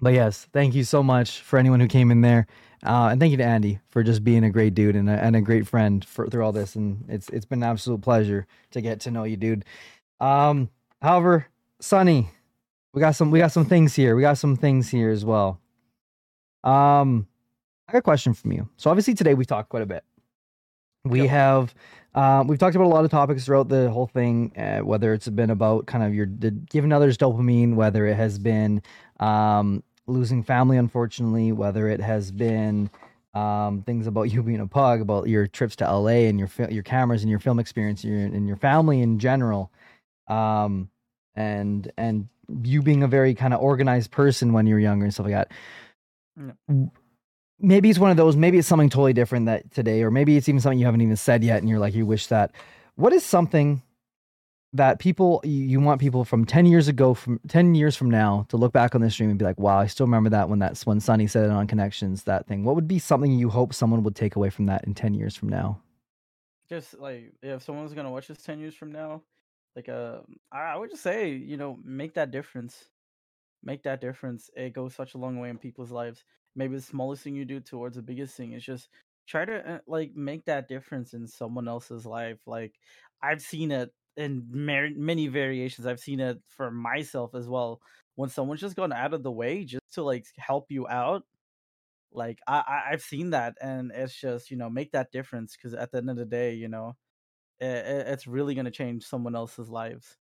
[0.00, 2.46] but yes, thank you so much for anyone who came in there.
[2.84, 5.34] Uh, and thank you to Andy for just being a great dude and a, and
[5.34, 6.76] a great friend for through all this.
[6.76, 9.64] And it's it's been an absolute pleasure to get to know you, dude.
[10.20, 10.68] Um,
[11.02, 11.46] however,
[11.80, 12.30] Sonny,
[12.92, 14.16] we got some we got some things here.
[14.16, 15.60] We got some things here as well.
[16.64, 17.26] Um,
[17.88, 18.68] I got a question from you.
[18.76, 20.04] So obviously today we talked quite a bit.
[21.04, 21.28] We Yep.
[21.30, 21.74] have
[22.14, 25.28] uh, we've talked about a lot of topics throughout the whole thing, uh, whether it's
[25.28, 28.82] been about kind of your the, giving others dopamine, whether it has been
[29.20, 32.90] um, losing family, unfortunately, whether it has been
[33.34, 36.82] um, things about you being a pug, about your trips to LA and your your
[36.82, 39.70] cameras and your film experience, your and your family in general,
[40.28, 40.90] um,
[41.34, 42.28] and and
[42.62, 45.34] you being a very kind of organized person when you were younger and stuff like
[45.34, 45.52] that.
[46.68, 46.90] W-
[47.58, 48.36] Maybe it's one of those.
[48.36, 51.16] Maybe it's something totally different that today, or maybe it's even something you haven't even
[51.16, 52.52] said yet, and you're like, you wish that.
[52.96, 53.82] What is something
[54.72, 58.46] that people you, you want people from 10 years ago from 10 years from now
[58.48, 60.58] to look back on this stream and be like wow i still remember that when
[60.58, 63.72] that's when Sonny said it on connections that thing what would be something you hope
[63.72, 65.80] someone would take away from that in 10 years from now
[66.68, 69.22] just like if someone's gonna watch this 10 years from now
[69.76, 70.20] like uh
[70.52, 72.86] i would just say you know make that difference.
[73.64, 74.50] Make that difference.
[74.56, 76.24] It goes such a long way in people's lives.
[76.54, 78.88] Maybe the smallest thing you do towards the biggest thing is just
[79.26, 82.40] try to uh, like make that difference in someone else's life.
[82.46, 82.74] Like
[83.22, 85.86] i've seen it in mar- many variations.
[85.86, 87.80] I've seen it for myself as well.
[88.16, 91.24] When someone's just gone out of the way just to like help you out
[92.12, 95.74] like I, I I've seen that, and it's just you know make that difference because
[95.74, 96.96] at the end of the day, you know,
[97.60, 100.16] it, it's really gonna change someone else's lives.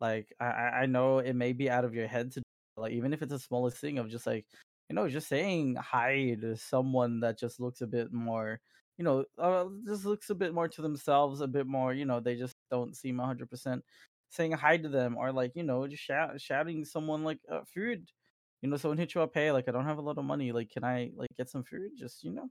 [0.00, 2.42] Like I I know it may be out of your head to
[2.76, 4.46] like even if it's the smallest thing of just like
[4.88, 8.60] you know just saying hi to someone that just looks a bit more
[8.98, 12.20] you know uh, just looks a bit more to themselves a bit more you know
[12.20, 13.84] they just don't seem 100%
[14.30, 18.08] saying hi to them or like you know just shout, shouting someone like uh, food
[18.62, 20.52] you know, someone hit you up, hey, like I don't have a lot of money,
[20.52, 21.92] like can I like get some food?
[21.98, 22.48] Just you know,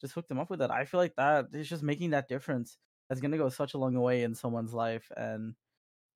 [0.00, 0.70] just hook them up with that.
[0.70, 2.78] I feel like that is just making that difference.
[3.08, 5.54] That's gonna go such a long way in someone's life, and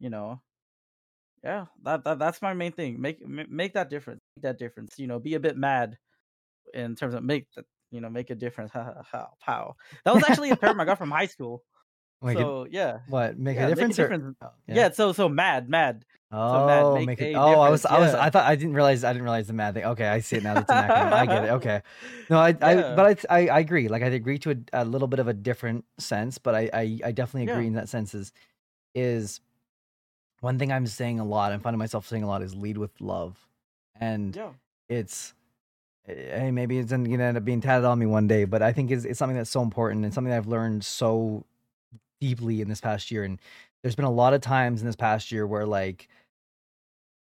[0.00, 0.40] you know,
[1.44, 3.00] yeah, that, that that's my main thing.
[3.00, 4.20] Make make that difference.
[4.36, 4.94] Make that difference.
[4.98, 5.96] You know, be a bit mad
[6.74, 8.70] in terms of make that you know make a difference.
[8.74, 9.28] Ha.
[9.44, 9.74] Pow.
[10.04, 11.62] That was actually a term I got from high school.
[12.22, 14.36] Make it- so yeah, what make yeah, a difference, Make a or- difference.
[14.42, 14.90] Oh, yeah.
[14.90, 16.04] So so mad, mad.
[16.30, 18.74] Oh Matt, make make it oh i was difference, i was i thought i didn't
[18.74, 19.84] realize i didn't realize the mad thing.
[19.84, 20.54] Okay i see it now.
[20.54, 21.12] That's an acronym.
[21.12, 21.50] I get it.
[21.50, 21.82] Okay.
[22.30, 23.88] No i, I but I, I i agree.
[23.88, 26.98] Like i agree to a, a little bit of a different sense but i i,
[27.06, 27.54] I definitely Yeah.
[27.54, 28.32] agree in that sense is
[28.94, 29.40] is
[30.40, 33.00] one thing i'm saying a lot i'm finding myself saying a lot is lead with
[33.00, 33.36] love.
[34.00, 34.50] And Yeah.
[34.88, 35.34] it's
[36.06, 38.72] eh, hey maybe it's gonna end up being tatted on me one day but i
[38.72, 41.44] think it's, it's something that's so important and something that i've learned so
[42.20, 43.24] deeply in this past year.
[43.24, 43.38] And
[43.82, 46.08] there's been a lot of times in this past year where like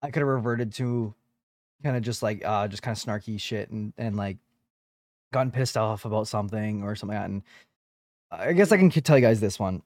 [0.04, 1.14] i could have reverted to
[1.84, 4.38] kind of just like uh just kind of snarky shit and and like
[5.32, 7.44] gotten pissed off about something or something like that and
[8.32, 9.82] i guess i can tell you guys this one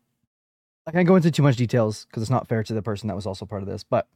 [0.86, 3.16] i can't go into too much details because it's not fair to the person that
[3.16, 4.08] was also part of this but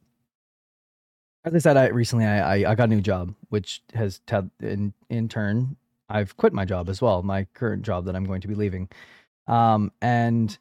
[1.44, 4.36] as I said, I recently I, I I got a new job, which has t-
[4.60, 5.76] in in turn
[6.12, 8.88] I've quit my job as well, my current job that I'm going to be leaving.
[9.46, 10.56] Um, and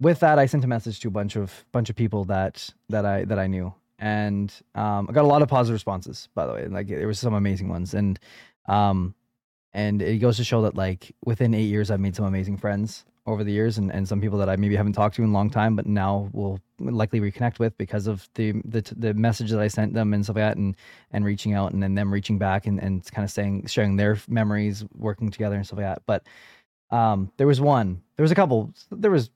[0.00, 3.04] with that, I sent a message to a bunch of bunch of people that that
[3.04, 3.74] I that I knew,
[4.04, 6.28] and um, I got a lot of positive responses.
[6.34, 8.20] By the way, like there was some amazing ones, and
[8.66, 9.14] um,
[9.72, 13.06] and it goes to show that like within eight years, I've made some amazing friends
[13.26, 15.32] over the years, and, and some people that I maybe haven't talked to in a
[15.32, 19.60] long time, but now will likely reconnect with because of the the the message that
[19.60, 20.76] I sent them and stuff like that, and
[21.10, 24.18] and reaching out, and then them reaching back and and kind of saying sharing their
[24.28, 26.02] memories, working together and stuff like that.
[26.04, 26.26] But
[26.90, 29.30] um, there was one, there was a couple, there was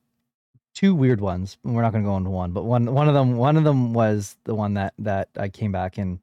[0.79, 1.59] two weird ones.
[1.65, 3.93] We're not going to go into one, but one one of them one of them
[3.93, 6.21] was the one that that I came back and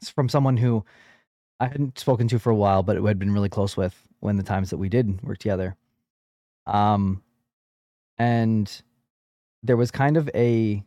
[0.00, 0.84] it's from someone who
[1.58, 4.36] I hadn't spoken to for a while, but who had been really close with when
[4.36, 5.74] the times that we did work together.
[6.68, 7.24] Um,
[8.16, 8.70] and
[9.64, 10.84] there was kind of a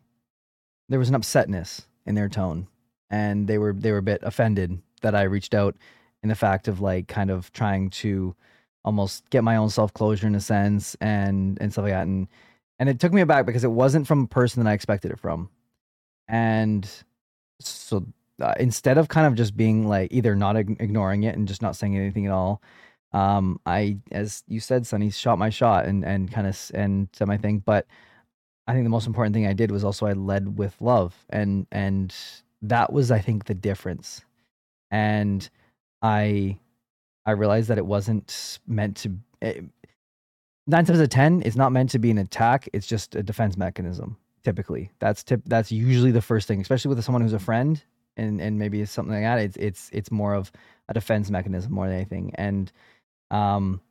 [0.88, 2.68] there was an upsetness in their tone,
[3.10, 5.76] and they were they were a bit offended that I reached out
[6.24, 8.34] in the fact of like kind of trying to
[8.86, 12.30] almost get my own self closure in a sense and and stuff like that and
[12.80, 15.20] and it took me aback because it wasn't from a person that I expected it
[15.20, 15.50] from.
[16.28, 16.90] And
[17.60, 18.06] so
[18.42, 21.62] uh, instead of kind of just being like either not ig- ignoring it and just
[21.62, 22.62] not saying anything at all,
[23.14, 27.28] um, I, as you said, Sonny, shot my shot and and kind of and said
[27.28, 27.60] my thing.
[27.66, 27.88] But
[28.68, 31.66] I think the most important thing I did was also I led with love, and
[31.72, 32.14] and
[32.62, 34.22] that was I think the difference.
[34.92, 35.50] And
[36.02, 36.58] I
[37.26, 39.14] I realized that it wasn't meant to.
[39.42, 39.66] It,
[40.68, 42.70] nine times out of ten, it's not meant to be an attack.
[42.74, 44.18] It's just a defense mechanism.
[44.44, 45.42] Typically, that's tip.
[45.46, 47.82] That's usually the first thing, especially with someone who's a friend,
[48.16, 49.40] and and maybe it's something like that.
[49.40, 50.52] It's it's it's more of
[50.88, 52.32] a defense mechanism more than anything.
[52.36, 52.72] And
[53.32, 53.82] um,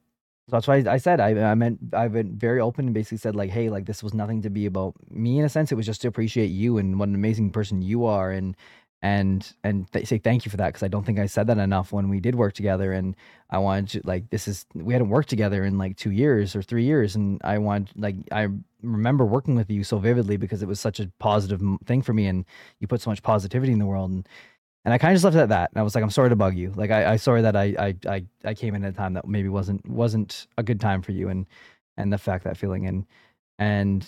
[0.48, 3.36] so that's why I said I I meant I've been very open and basically said
[3.36, 5.72] like, hey, like this was nothing to be about me in a sense.
[5.72, 8.56] It was just to appreciate you and what an amazing person you are, and
[9.02, 11.58] and and th- say thank you for that because I don't think I said that
[11.58, 13.14] enough when we did work together and
[13.50, 16.62] I wanted to like this is we hadn't worked together in like 2 years or
[16.62, 18.48] 3 years and I want like I
[18.82, 22.26] remember working with you so vividly because it was such a positive thing for me
[22.26, 22.44] and
[22.80, 24.28] you put so much positivity in the world and
[24.84, 26.30] and I kind of just left it at that and I was like I'm sorry
[26.30, 26.72] to bug you.
[26.74, 29.28] Like I I sorry that I I I, I came in at a time that
[29.28, 31.46] maybe wasn't wasn't a good time for you and
[31.98, 33.06] and the fact that feeling and
[33.58, 34.06] and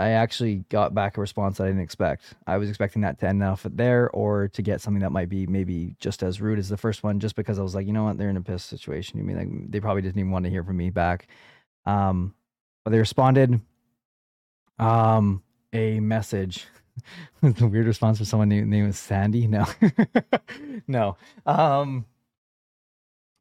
[0.00, 2.34] I actually got back a response that I didn't expect.
[2.46, 5.46] I was expecting that to end off there or to get something that might be
[5.46, 8.04] maybe just as rude as the first one, just because I was like, you know
[8.04, 9.18] what, they're in a piss situation.
[9.18, 11.28] You mean like they probably didn't even want to hear from me back.
[11.84, 12.34] Um,
[12.84, 13.60] but they responded
[14.78, 16.66] um a message.
[17.42, 19.46] a weird response from someone named, name is Sandy.
[19.46, 19.66] No,
[20.88, 21.16] no.
[21.44, 22.06] Um,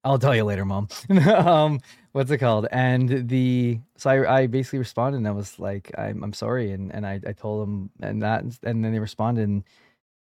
[0.09, 0.87] I'll tell you later, mom.
[1.27, 1.79] um,
[2.13, 2.65] what's it called?
[2.71, 6.91] And the so I, I basically responded and I was like, I'm I'm sorry, and
[6.91, 9.63] and I, I told them and that and then they responded and,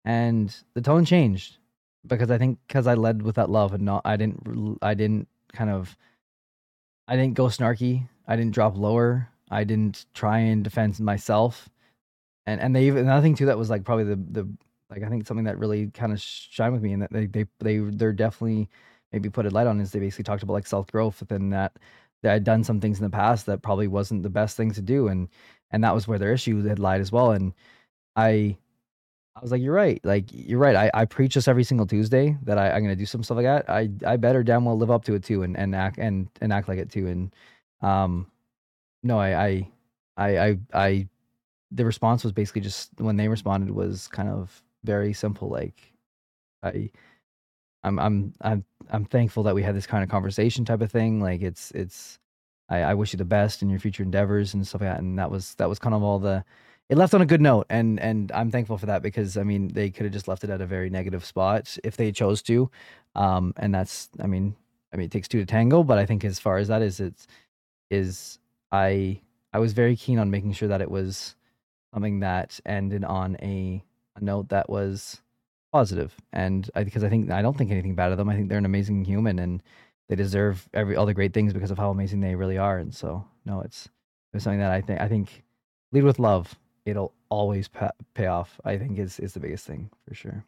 [0.03, 1.59] and the tone changed
[2.06, 5.30] because I think because I led with that love and not I didn't I didn't
[5.53, 5.95] kind of
[7.08, 8.06] I didn't go snarky.
[8.27, 9.30] I didn't drop lower.
[9.49, 11.69] I didn't try and defend myself.
[12.45, 14.49] And and they even another thing too that was like probably the the
[14.90, 17.45] like I think something that really kind of shined with me and that they they
[17.59, 18.67] they they're definitely
[19.11, 21.73] maybe put a light on is they basically talked about like self growth within that
[22.21, 24.81] that I'd done some things in the past that probably wasn't the best thing to
[24.81, 25.29] do and
[25.71, 27.53] and that was where their issue had lied as well and
[28.15, 28.57] I
[29.35, 32.38] I was like you're right like you're right I, I preach this every single Tuesday
[32.43, 34.91] that I, I'm gonna do some stuff like that I I better damn well live
[34.91, 37.33] up to it too and, and act and and act like it too and
[37.81, 38.27] um
[39.03, 39.67] no I I
[40.17, 41.07] I I, I
[41.71, 45.93] the response was basically just when they responded was kind of very simple like
[46.63, 46.89] I
[47.83, 51.22] I'm I'm I'm I'm thankful that we had this kind of conversation type of thing.
[51.22, 52.19] Like it's it's
[52.69, 54.99] I, I wish you the best in your future endeavors and stuff like that.
[54.99, 56.43] And that was that was kind of all the
[56.90, 59.69] it left on a good note and and I'm thankful for that because I mean
[59.69, 62.69] they could have just left it at a very negative spot if they chose to.
[63.16, 64.56] Um and that's I mean
[64.93, 66.99] I mean it takes two to tango, but I think as far as that is
[66.99, 67.27] it's
[67.90, 68.40] is
[68.72, 69.22] I
[69.53, 71.35] I was very keen on making sure that it was
[71.93, 73.83] something that ended on a,
[74.16, 75.22] a note that was
[75.72, 78.30] positive and I, because I think I don't think anything bad of them.
[78.30, 79.61] I think they're an amazing human and
[80.07, 82.77] they deserve every all the great things because of how amazing they really are.
[82.77, 83.89] And so no, it's
[84.33, 85.43] it's something that I think I think
[85.91, 86.56] lead with love.
[86.85, 88.59] It'll always pa- pay off.
[88.65, 90.43] I think is is the biggest thing for sure.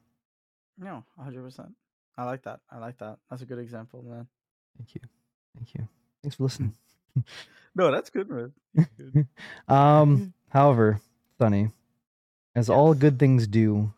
[0.78, 1.74] No, hundred percent.
[2.18, 2.60] I like that.
[2.72, 3.18] I like that.
[3.30, 4.28] That's a good example, man.
[4.78, 5.02] Thank you,
[5.56, 5.88] thank you.
[6.24, 6.74] Thanks for listening.
[7.76, 8.54] no, that's good, man.
[8.98, 9.28] Good.
[9.68, 11.00] um, however,
[11.40, 11.70] Sonny,
[12.56, 13.94] as all good things do,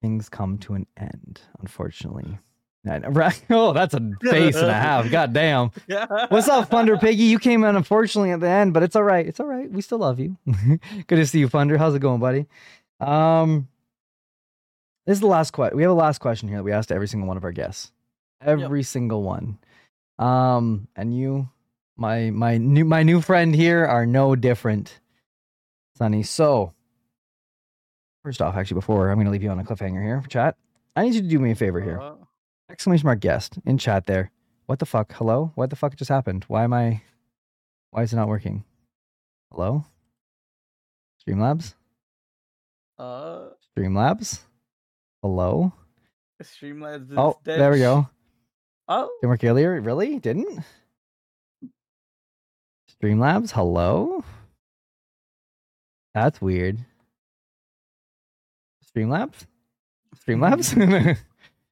[0.00, 2.38] things come to an end, unfortunately.
[3.50, 5.10] Oh, that's a face and a half.
[5.10, 5.70] God damn.
[5.86, 6.06] Yeah.
[6.28, 7.24] What's up, Thunder Piggy?
[7.24, 9.26] You came in unfortunately at the end, but it's all right.
[9.26, 9.70] It's all right.
[9.70, 10.38] We still love you.
[11.06, 11.76] Good to see you, Thunder.
[11.76, 12.46] How's it going, buddy?
[12.98, 13.68] Um,
[15.06, 15.76] this is the last question.
[15.76, 17.92] We have a last question here that we asked every single one of our guests.
[18.40, 18.86] Every yep.
[18.86, 19.58] single one.
[20.18, 21.50] Um, and you,
[21.96, 24.98] my my new my new friend here, are no different,
[25.96, 26.22] Sonny.
[26.22, 26.72] So
[28.24, 30.56] First off, actually, before I'm going to leave you on a cliffhanger here, chat.
[30.94, 32.00] I need you to do me a favor here.
[32.00, 32.14] Uh,
[32.70, 34.30] Exclamation mark guest in chat there.
[34.66, 35.12] What the fuck?
[35.14, 35.52] Hello?
[35.54, 36.44] What the fuck just happened?
[36.46, 37.02] Why am I?
[37.90, 38.64] Why is it not working?
[39.50, 39.84] Hello?
[41.26, 41.74] Streamlabs?
[42.98, 44.40] uh, Streamlabs?
[45.22, 45.72] Hello?
[46.42, 47.10] Streamlabs.
[47.10, 47.58] Is Oh, dead.
[47.60, 48.08] there we go.
[48.86, 49.80] Oh, Didn't work earlier?
[49.80, 50.18] Really?
[50.18, 50.62] Didn't?
[53.02, 53.50] Streamlabs?
[53.52, 54.22] Hello?
[56.14, 56.84] That's weird.
[58.94, 59.46] Streamlabs?
[60.26, 60.74] Streamlabs?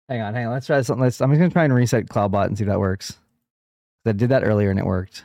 [0.09, 0.53] hang on, hang on.
[0.53, 1.03] Let's try something.
[1.03, 3.19] Let's, I'm just gonna try and reset CloudBot and see if that works.
[4.07, 5.25] I did that earlier and it worked.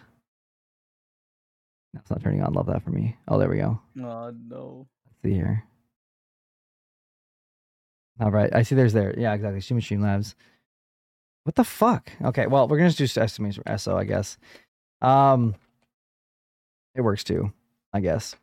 [1.94, 2.54] That's not turning on.
[2.54, 3.16] Love that for me.
[3.28, 3.80] Oh, there we go.
[4.00, 4.88] oh no.
[5.06, 5.64] Let's see here.
[8.20, 8.76] All right, I see.
[8.76, 9.18] There's there.
[9.18, 9.62] Yeah, exactly.
[9.62, 10.36] Stream Streamlabs.
[11.44, 12.12] What the fuck?
[12.24, 14.38] Okay, well, we're gonna just do estimates for SO, I guess.
[15.02, 15.56] Um,
[16.96, 17.52] it works too,
[17.94, 18.36] I guess.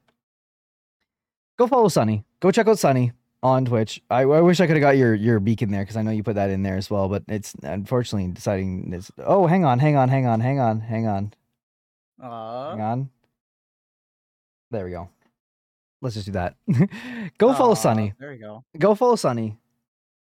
[1.59, 2.25] Go follow Sonny.
[2.41, 3.13] Go check out Sonny
[3.43, 4.03] on Twitch.
[4.11, 6.23] I, I wish I could have got your your beacon there because I know you
[6.23, 9.11] put that in there as well, but it's unfortunately deciding this.
[9.19, 11.33] Oh, hang on, hang on, hang on, hang on, hang on,
[12.23, 13.11] Uh, hang on.
[14.71, 15.09] There we go.
[16.03, 16.55] Let's just do that.
[17.39, 18.65] go follow Sonny There we go.
[18.79, 19.59] go follow Sonny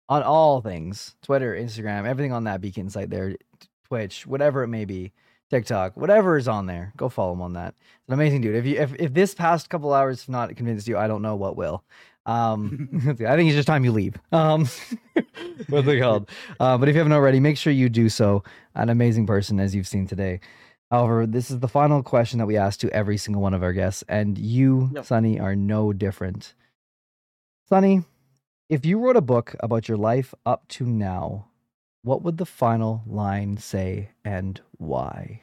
[0.07, 3.35] on all things Twitter, Instagram, everything on that beacon site there,
[3.87, 5.11] Twitch, whatever it may be,
[5.51, 6.93] TikTok, whatever is on there.
[6.95, 7.75] Go follow him on that.
[7.79, 8.55] It's an amazing dude.
[8.55, 11.35] If you if, if this past couple hours have not convinced you, I don't know
[11.35, 11.83] what will.
[12.25, 12.89] Um,
[13.19, 14.15] I think it's just time you leave.
[14.31, 14.67] Um,
[15.69, 16.29] what's it called?
[16.59, 18.43] Uh, but if you haven't already, make sure you do so.
[18.75, 20.39] An amazing person, as you've seen today.
[20.91, 23.73] However, this is the final question that we ask to every single one of our
[23.73, 25.05] guests, and you, Yep.
[25.05, 26.53] Sonny, are no different.
[27.67, 28.03] Sonny,
[28.69, 31.47] if you wrote a book about your life up to now,
[32.01, 35.41] what would the final line say and why?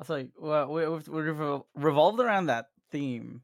[0.00, 3.42] It's like well, we, we've, we've revol- revolved around that theme.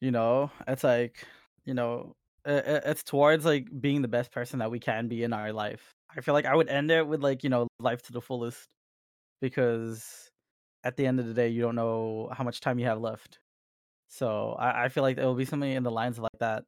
[0.00, 1.26] You know, it's like
[1.64, 2.12] you know,
[2.46, 5.52] i- i- it's towards like being the best person that we can be in our
[5.52, 5.92] life.
[6.16, 8.66] I feel like I would end it with like you know, life to the fullest,
[9.42, 10.30] because
[10.84, 13.40] at the end of the day, you don't know how much time you have left.
[14.08, 16.64] So I, I feel like it will be something in the lines like that,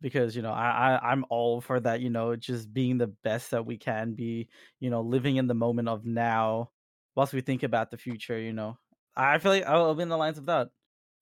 [0.00, 2.00] because you know I, I I'm all for that.
[2.00, 4.48] You know, just being the best that we can be.
[4.80, 6.70] You know, living in the moment of now
[7.16, 8.78] whilst we think about the future, you know,
[9.16, 10.68] I feel like I'll be in the lines of that.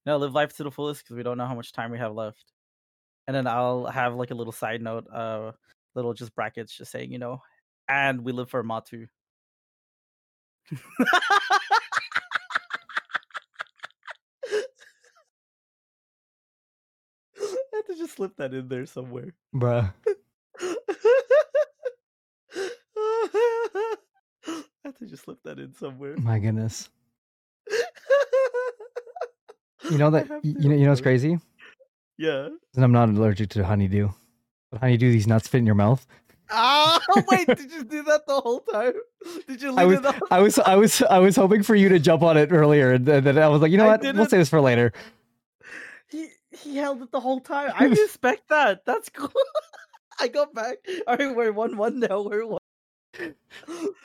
[0.04, 1.98] You know, live life to the fullest because we don't know how much time we
[1.98, 2.52] have left.
[3.26, 5.52] And then I'll have like a little side note, uh,
[5.94, 7.40] little just brackets, just saying, you know,
[7.88, 9.06] and we live for Matu.
[17.40, 19.34] I had to just slip that in there somewhere.
[19.54, 19.92] Bruh.
[24.86, 26.16] I to just slip that in somewhere.
[26.16, 26.88] My goodness.
[29.90, 31.38] You know that you know you know what's crazy?
[32.18, 32.48] Yeah.
[32.74, 34.08] And I'm not allergic to honeydew.
[34.70, 36.06] But honeydew, these nuts fit in your mouth.
[36.50, 38.92] Ah, wait, did you do that the whole time?
[39.48, 40.22] Did you leave I was?
[40.30, 43.06] I was, I was, I was hoping for you to jump on it earlier, and
[43.06, 44.02] then I was like, you know I what?
[44.02, 44.92] We'll save this for later.
[46.10, 47.72] He he held it the whole time.
[47.74, 48.84] I respect that.
[48.84, 49.32] That's cool.
[50.20, 50.76] I got back.
[51.08, 52.20] All right, we're one one now.
[52.20, 52.60] We're one.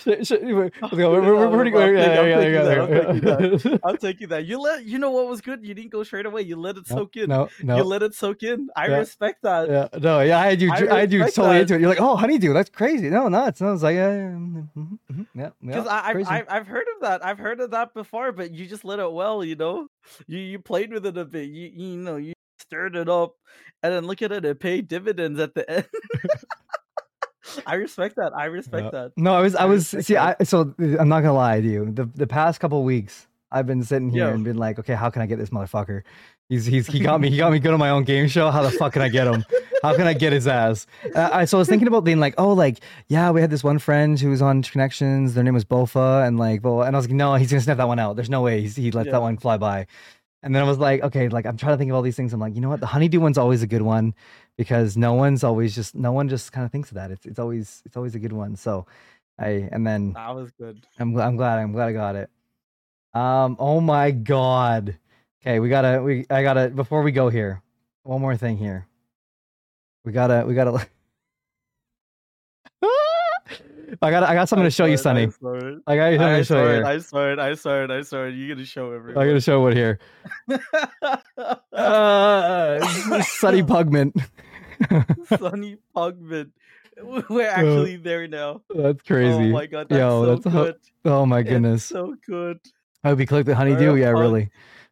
[0.05, 1.71] We're, pretty I'll good.
[1.71, 3.77] take- Yeah, I'll yeah, take you yeah, I'll take you yeah.
[3.83, 4.45] I'll take you that.
[4.45, 5.65] You let you know what was good.
[5.65, 6.43] You didn't go straight away.
[6.43, 7.29] You let it No, soak in.
[7.29, 7.77] No, no.
[7.77, 8.69] You let it soak in.
[8.75, 8.97] I Yeah.
[8.99, 9.69] respect that.
[9.69, 11.61] Yeah, no, yeah, I had you, I I had you totally that.
[11.61, 11.81] into it.
[11.81, 13.09] You're like, oh, honeydew, that's crazy.
[13.09, 13.61] No, nuts.
[13.61, 16.27] No, it's like, yeah, mm, mhm, mhm, yeah, Because yeah, I, I've.
[16.27, 17.25] I've I've heard of that.
[17.25, 19.43] I've heard of that before, but you just let it well.
[19.43, 19.87] You know,
[20.27, 21.49] you you played with it a bit.
[21.49, 23.33] You you know you stirred it up,
[23.83, 24.45] and then look at it.
[24.45, 25.85] It paid dividends at the end.
[27.65, 28.31] I respect that.
[28.35, 28.89] I respect Yeah.
[28.91, 29.11] that.
[29.17, 29.87] No, I was, I was.
[29.87, 31.91] See, I, so I'm not gonna lie to you.
[31.91, 35.21] The the past couple weeks, I've been sitting here and been like, okay, how can
[35.21, 36.03] I get this motherfucker?
[36.49, 37.29] He's he's he got me.
[37.29, 38.49] He got me good on my own game show.
[38.51, 39.43] How the fuck can I get him?
[39.83, 40.87] How can I get his ass?
[41.15, 43.63] Uh, I so I was thinking about being like, oh, like yeah, we had this
[43.63, 45.35] one friend who was on connections.
[45.35, 47.77] Their name was Bofa, and like, well, and I was like, no, he's gonna sniff
[47.77, 48.15] that one out.
[48.15, 49.13] There's no way he's, he let Yeah.
[49.13, 49.85] that one fly by.
[50.41, 52.31] And then I was like, okay, like I'm trying to think of all these things.
[52.33, 52.79] I'm like, you know what?
[52.79, 54.13] The honeydew one's always a good one
[54.59, 57.11] because no one's always just no one just kind of thinks of that.
[57.11, 58.57] It's it's always it's always a good one.
[58.57, 58.85] So
[59.39, 60.85] I and then That was good.
[60.99, 62.29] I'm I'm glad I'm glad I got it.
[63.13, 64.97] Um oh my god.
[65.41, 67.61] Okay, we gotta we I gotta before we go here.
[68.03, 68.85] One more thing here.
[70.03, 70.71] We gotta we gotta
[74.01, 75.29] I got I got something to show you, Sonny.
[75.41, 75.77] I.
[75.87, 76.83] I got something I to show you.
[76.83, 77.39] I saw it.
[77.39, 77.91] I saw it.
[77.91, 78.33] I saw it.
[78.33, 79.17] You gotta show everything.
[79.17, 79.27] I everyone.
[79.35, 79.99] gotta show what here.
[81.71, 82.77] Uh,
[83.21, 84.11] Sonny Pugman.
[85.37, 86.51] Sonny Pugman.
[87.29, 88.61] We're actually there now.
[88.75, 89.29] That's crazy.
[89.29, 90.73] Oh my god, that's Yo, so that's ho-
[91.05, 91.85] oh my It's goodness.
[91.87, 92.59] so good.
[93.03, 93.95] I hope you clicked the honeydew.
[93.95, 94.49] Yeah, really.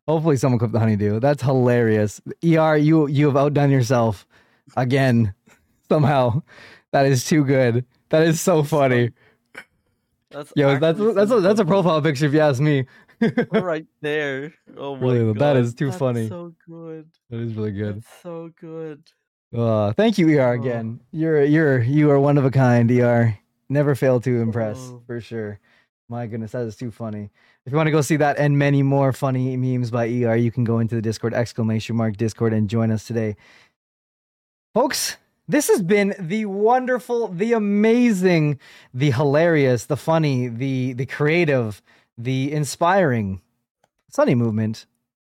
[0.07, 1.19] Hopefully, someone clip the honeydew.
[1.19, 2.21] That's hilarious.
[2.45, 4.25] Er, you you have outdone yourself
[4.77, 5.33] again
[5.89, 6.41] somehow.
[6.91, 7.85] That is too good.
[8.09, 9.11] That is so funny.
[10.31, 12.85] That's Yo, that's that's a, that's a profile picture if you ask me.
[13.51, 14.53] right there.
[14.77, 16.27] Oh my Really, god, that is too that's funny.
[16.27, 17.09] So good.
[17.29, 17.95] That is really good.
[17.97, 19.03] That's so good.
[19.55, 20.99] Uh, thank you, Er, again.
[21.11, 23.37] You're you're you are one of a kind, Er.
[23.69, 25.01] Never fail to impress Oh.
[25.05, 25.59] for sure.
[26.09, 27.29] My goodness, that is too funny.
[27.65, 30.51] If you want to go see that and many more funny memes by ER, you
[30.51, 33.35] can go into the Discord exclamation mark Discord and join us today.
[34.73, 35.17] Folks,
[35.49, 38.59] this has been the wonderful, the amazing,
[38.93, 41.81] the hilarious, the funny, the the creative,
[42.17, 43.41] the inspiring
[44.09, 44.85] Sonny movement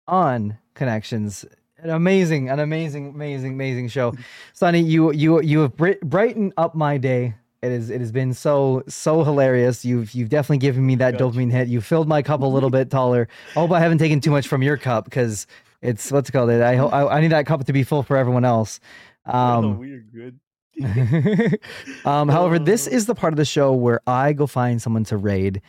[0.08, 1.44] on connections.
[1.80, 4.14] An amazing, an amazing, amazing, amazing show.
[4.54, 7.36] Sonny, you you you have bri- brightened up my day.
[7.62, 9.86] It is it has been so so hilarious.
[9.86, 11.24] You've you've definitely given me that Gotcha.
[11.26, 11.68] dopamine hit.
[11.68, 13.28] You filled my cup a little bit taller.
[13.56, 15.46] I hope I haven't taken too much from your cup because
[15.84, 16.62] it's what's it called it.
[16.64, 18.80] I hope I, I need that cup to be full for everyone else.
[19.28, 20.40] oh, Um, we're good.
[22.06, 22.92] um, however, this Oh.
[22.96, 25.62] is the part of the show where I go find someone to raid,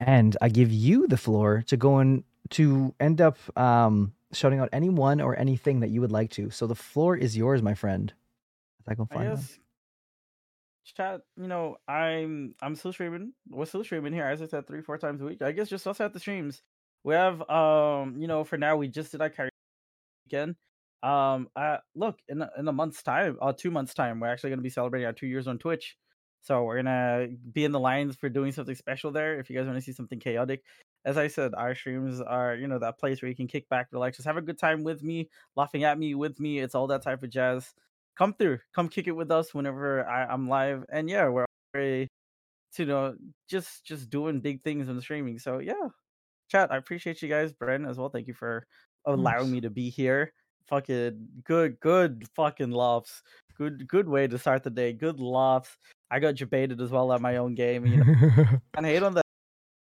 [0.00, 4.68] and I give you the floor to go and to end up um, shouting out
[4.72, 6.50] anyone or anything that you would like to.
[6.50, 8.12] So the floor is yours, my friend.
[8.80, 9.36] As I I find one.
[9.36, 9.58] guess
[10.84, 13.32] chat, you know, I'm I'm still streaming.
[13.48, 15.42] We're still streaming here, as I said, three, four times a week.
[15.42, 16.62] I guess just us at the streams.
[17.04, 19.50] We have um, you know, for now we just did our karaoke
[20.26, 20.56] weekend.
[21.02, 24.50] Um uh look in a, in a month's time, uh two months time, we're actually
[24.50, 25.96] gonna be celebrating our two years on Twitch.
[26.42, 29.38] So we're gonna be in the lines for doing something special there.
[29.38, 30.62] If you guys want to see something chaotic,
[31.04, 33.88] as I said, our streams are you know that place where you can kick back,
[33.92, 36.58] relax, just have a good time with me, laughing at me with me.
[36.58, 37.72] It's all that type of jazz
[38.16, 40.84] come through, come kick it with us whenever I, I'm live.
[40.90, 42.08] And yeah, we're very,
[42.76, 43.14] you know,
[43.48, 45.38] just just doing big things in streaming.
[45.38, 45.88] So yeah,
[46.48, 46.72] chat.
[46.72, 48.08] I appreciate you guys, Bren, as well.
[48.08, 48.66] Thank you for
[49.06, 49.50] allowing course.
[49.50, 50.32] me to be here.
[50.68, 53.22] Fucking good, good fucking laughs.
[53.58, 54.92] Good, good way to start the day.
[54.92, 55.76] Good laughs.
[56.12, 57.86] I got debated as well at my own game.
[57.86, 58.44] You know,
[58.76, 59.24] and hate on that.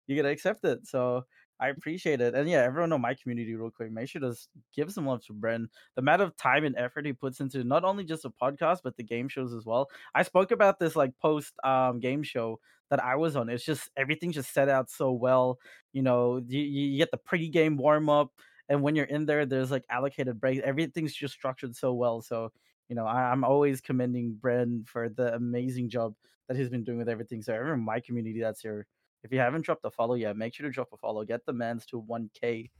[0.06, 0.86] You gotta accept it.
[0.86, 1.24] So
[1.60, 2.34] I appreciate it.
[2.34, 3.92] And yeah, everyone know my community real quick.
[3.92, 4.34] Make sure to
[4.74, 5.66] give some love to Bren.
[5.94, 8.96] The amount of time and effort he puts into not only just the podcast but
[8.96, 9.88] the game shows as well.
[10.14, 12.58] I spoke about this like post um game show
[12.90, 13.50] that I was on.
[13.50, 15.58] It's just everything just set out so well.
[15.92, 18.30] You know, you, you get the pre-game warm up,
[18.68, 20.62] and when you're in there, there's like allocated breaks.
[20.64, 22.22] Everything's just structured so well.
[22.22, 22.50] So
[22.88, 26.14] you know, I, I'm always commending Bren for the amazing job
[26.48, 27.42] that he's been doing with everything.
[27.42, 28.86] So everyone in my community that's here
[29.24, 31.24] if you haven't dropped a follow yet, make sure to drop a follow.
[31.24, 32.70] Get the man's to 1K.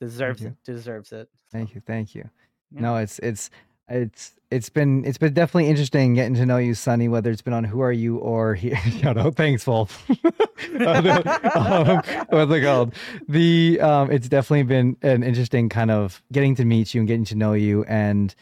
[0.00, 0.54] Deserves it.
[0.64, 1.28] Deserves it.
[1.50, 2.28] Thank you, thank you.
[2.72, 2.80] Yeah.
[2.80, 3.48] No, it's it's
[3.88, 7.08] it's it's been it's been definitely interesting getting to know you, Sonny.
[7.08, 10.04] Whether it's been on Who Are You or here, shout out, thanks, Wolf.
[10.10, 10.16] um,
[12.28, 12.94] what's it called?
[13.28, 17.24] The um, it's definitely been an interesting kind of getting to meet you and getting
[17.26, 18.34] to know you, and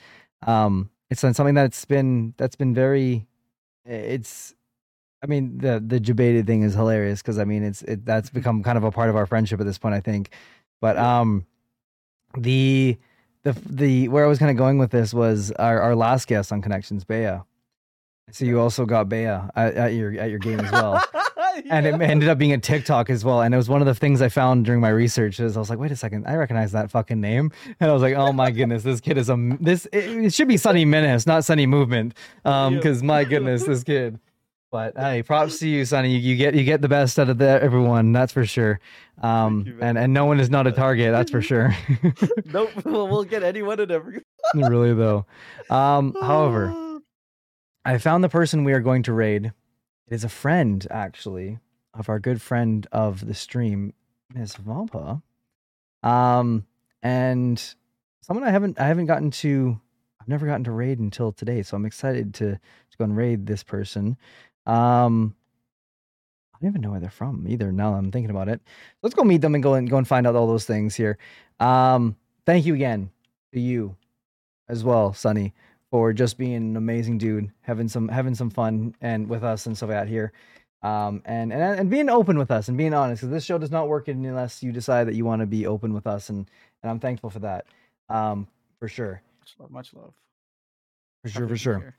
[0.47, 3.26] um, it's something that's been that's been very.
[3.84, 4.55] It's,
[5.23, 8.62] I mean, the the debated thing is hilarious because I mean, it's it that's become
[8.62, 10.31] kind of a part of our friendship at this point, I think.
[10.81, 11.47] But um,
[12.36, 12.99] the
[13.42, 16.52] the the where I was kind of going with this was our, our last guest
[16.52, 17.39] on Connections, Bea.
[18.31, 21.05] So you also got Bea at, at your at your game as well,
[21.70, 23.42] and it ended up being a TikTok as well.
[23.42, 25.41] And it was one of the things I found during my research.
[25.41, 28.02] Is I was like, wait a second, I recognize that fucking name, and I was
[28.02, 29.86] like, oh my goodness, this kid is a this.
[29.86, 34.18] It, it should be Sonny Menace, not Sonny Movement, um, because my goodness, this kid.
[34.70, 36.10] But hey, props to you, Sonny.
[36.10, 38.81] You, you get you get the best out of the, everyone, that's for sure.
[39.23, 41.76] Um, you, and and no one is not a target, that's for sure.
[42.47, 42.70] nope.
[42.84, 44.24] We'll, we'll get anyone and everyone.
[44.55, 45.26] really though.
[45.70, 47.00] Um, however,
[47.84, 49.52] I found the person we are going to raid.
[50.07, 51.58] It is a friend, actually,
[51.94, 53.94] of our good friend of the stream,
[54.34, 55.23] Miss Vampa.
[56.02, 56.66] Um,
[57.02, 57.74] and
[58.20, 59.81] someone I haven't I haven't gotten to
[60.20, 63.47] I've never gotten to raid until today, so I'm excited to to go and raid
[63.47, 64.16] this person.
[64.66, 65.34] Um
[66.55, 68.62] I don't even know where they're from either now that I'm thinking about it.
[69.02, 71.18] Let's go meet them and go and go and find out all those things here.
[71.60, 72.16] Um
[72.47, 73.10] thank you again
[73.52, 73.97] to you
[74.68, 75.52] as well, Sonny,
[75.94, 79.76] for just being an amazing dude, having some having some fun and with us and
[79.76, 80.32] stuff like that here.
[80.82, 83.70] Um, and, and and being open with us and being honest, because this show does
[83.70, 86.50] not work unless you decide that you want to be open with us, and
[86.82, 87.66] and I'm thankful for that,
[88.08, 88.48] um,
[88.81, 89.70] for sure, Much love.
[89.70, 90.14] Much love.
[91.23, 91.78] for sure, to for sure.
[91.78, 91.97] here.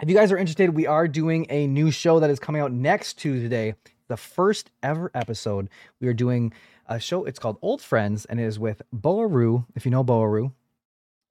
[0.00, 2.70] If you guys are interested, we are doing a new show that is coming out
[2.70, 3.74] next Tuesday,
[4.06, 5.68] the first ever episode.
[6.00, 6.52] We are doing
[6.86, 7.24] a show.
[7.24, 9.66] It's called Old Friends, and it is with Boaru.
[9.74, 10.52] If you know Boaru,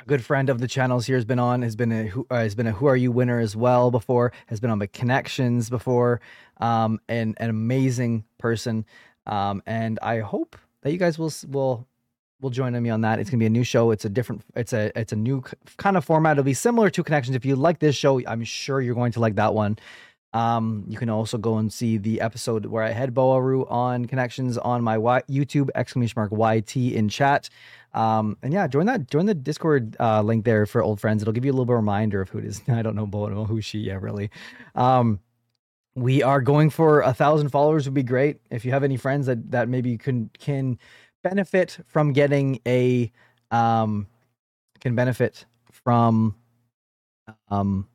[0.08, 2.56] good friend of the channels here has been on, has been a who uh, has
[2.56, 6.22] been a Who Are You winner as well before, has been on the Connections before,
[6.58, 8.86] um, and an amazing person.
[9.26, 11.88] Um, and I hope that you guys will will
[12.42, 13.20] will join me on that.
[13.20, 13.92] It's gonna be a new show.
[13.92, 14.44] It's a different.
[14.56, 15.44] It's a it's a new
[15.78, 16.34] kind of format.
[16.34, 17.36] It'll be similar to Connections.
[17.36, 19.78] If you like this show, I'm sure you're going to like that one.
[20.34, 24.58] Um, you can also go and see the episode where I had Boaru on Connections
[24.58, 27.50] on my y- YouTube exclamation mark YT in chat.
[27.94, 31.22] Um, and yeah, join that join the Discord uh, link there for old friends.
[31.22, 32.62] It'll give you a little bit of reminder of who it is.
[32.68, 34.30] I don't know Bono, who she, yeah, really.
[34.76, 35.20] Um,
[35.96, 38.40] we are going for a thousand followers would be great.
[38.50, 40.80] If you have any friends that that maybe can can
[41.24, 43.12] benefit from getting a
[43.52, 44.08] um
[44.80, 46.36] can benefit from
[47.50, 47.88] um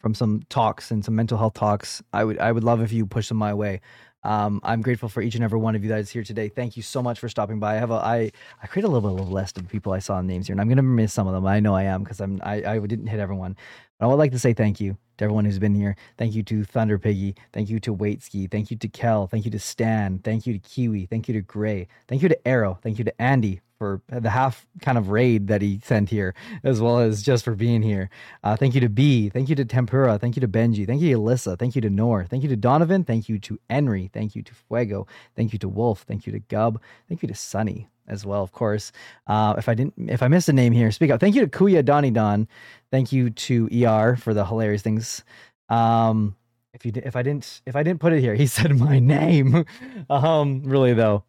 [0.00, 3.06] from some talks and some mental health talks, I would I would love if you
[3.06, 3.80] push them my way.
[4.24, 6.48] Um, I'm grateful for each and every one of you that is here today.
[6.48, 7.74] Thank you so much for stopping by.
[7.74, 8.30] I have a I
[8.62, 10.54] I create a little bit of a list of people I saw in names here,
[10.54, 11.46] and I'm gonna miss some of them.
[11.46, 13.56] I know I am because I'm I I didn't hit everyone,
[13.98, 15.96] but I would like to say thank you to everyone who's been here.
[16.18, 17.34] Thank you to Thunder Piggy.
[17.52, 18.50] Thank you to Wadeski.
[18.50, 19.26] Thank you to Kel.
[19.26, 20.20] Thank you to Stan.
[20.20, 21.06] Thank you to Kiwi.
[21.06, 21.88] Thank you to Gray.
[22.08, 22.78] Thank you to Arrow.
[22.82, 26.80] Thank you to Andy for the half kind of raid that he sent here, as
[26.80, 28.10] well as just for being here.
[28.44, 29.28] Uh, thank you to B.
[29.28, 30.20] Thank you to Tempura.
[30.20, 30.86] Thank you to Benji.
[30.86, 31.58] Thank you to Alyssa.
[31.58, 32.24] Thank you to Nor.
[32.26, 33.02] Thank you to Donovan.
[33.02, 34.08] Thank you to Henry.
[34.14, 35.08] Thank you to Fuego.
[35.34, 36.02] Thank you to Wolf.
[36.02, 36.80] Thank you to Gub.
[37.08, 38.92] Thank you to Sonny as well, of course.
[39.26, 41.18] Uh, if I didn't, if I missed a name here, speak up.
[41.18, 42.46] Thank you to Kuya Donny Don.
[42.92, 45.24] Thank you to ER for the hilarious things.
[45.68, 46.36] Um,
[46.72, 49.64] if you, if I didn't, if I didn't put it here, he said my name.
[50.08, 51.24] um, really though.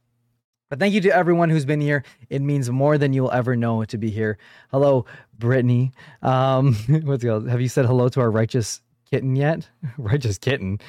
[0.74, 2.04] But thank you to everyone who's been here.
[2.32, 4.40] It means more than you'll ever know to be here.
[4.72, 5.06] Hello,
[5.38, 5.92] Brittany.
[6.24, 9.70] Um, what's other- Have you said hello to our righteous kitten yet?
[10.00, 10.80] righteous kitten.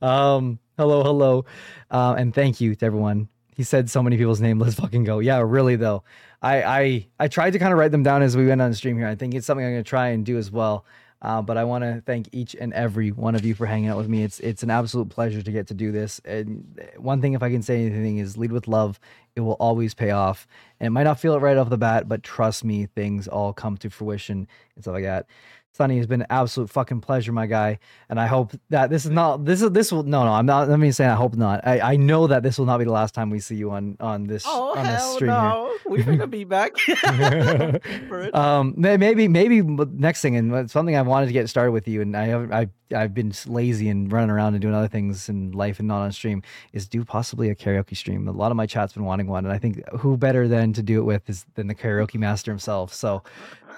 [0.00, 1.44] Um, hello, hello,
[1.90, 3.28] uh, and thank you to everyone.
[3.56, 4.60] He said so many people's name.
[4.60, 5.18] Let's fucking go.
[5.18, 6.04] Yeah, really though.
[6.40, 8.96] I I I tried to kind of write them down as we went on stream
[8.96, 9.08] here.
[9.08, 10.84] I think it's something I'm to try and do as well.
[11.22, 13.96] Uh, but I want to thank each and every one of you for hanging out
[13.96, 14.24] with me.
[14.24, 16.20] It's it's an absolute pleasure to get to do this.
[16.24, 18.98] And one thing, if I can say anything, is lead with love.
[19.36, 20.48] It will always pay off.
[20.80, 23.52] And it might not feel it right off the bat, but trust me, things all
[23.52, 25.26] come to fruition and stuff like that.
[25.74, 27.78] Sonny has been an absolute fucking pleasure, my guy.
[28.10, 30.68] And I hope that this is not this is this will no no I'm not
[30.68, 31.66] let me say I hope not.
[31.66, 33.96] I, I know that this will not be the last time we see you on
[33.98, 35.74] on this Oh on this stream no!
[35.86, 36.72] We're gonna be back.
[38.34, 42.16] Um maybe maybe next thing and something i've wanted to get started with you and
[42.16, 45.78] i haven't I, i've been lazy and running around and doing other things in life
[45.78, 46.42] and not on stream
[46.72, 49.52] is do possibly a karaoke stream a lot of my chat's been wanting one and
[49.52, 52.92] i think who better than to do it with is than the karaoke master himself
[52.92, 53.22] so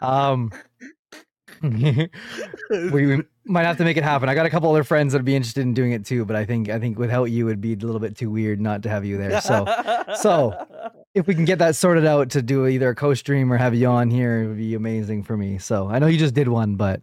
[0.03, 0.51] um
[2.71, 5.25] we, we might have to make it happen i got a couple other friends that'd
[5.25, 7.73] be interested in doing it too but i think i think without you it'd be
[7.73, 9.65] a little bit too weird not to have you there so
[10.21, 10.67] so,
[11.15, 13.87] if we can get that sorted out to do either a co-stream or have you
[13.87, 15.59] on here, it would be amazing for me.
[15.59, 17.03] So I know you just did one, but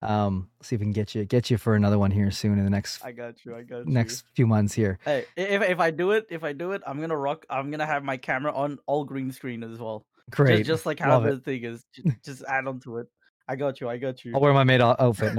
[0.00, 2.64] um, see if we can get you get you for another one here soon in
[2.64, 3.54] the next I got you.
[3.54, 3.92] I got you.
[3.92, 4.98] next few months here.
[5.04, 7.44] Hey, if if I do it, if I do it, I'm gonna rock.
[7.50, 10.06] I'm gonna have my camera on all green screen as well.
[10.30, 11.44] Great, Just, just like how Love the it.
[11.44, 11.84] thing is.
[11.94, 13.08] J- Just add on to it.
[13.52, 13.88] I got you.
[13.90, 14.32] I got you.
[14.34, 15.34] I'll wear my maid outfit.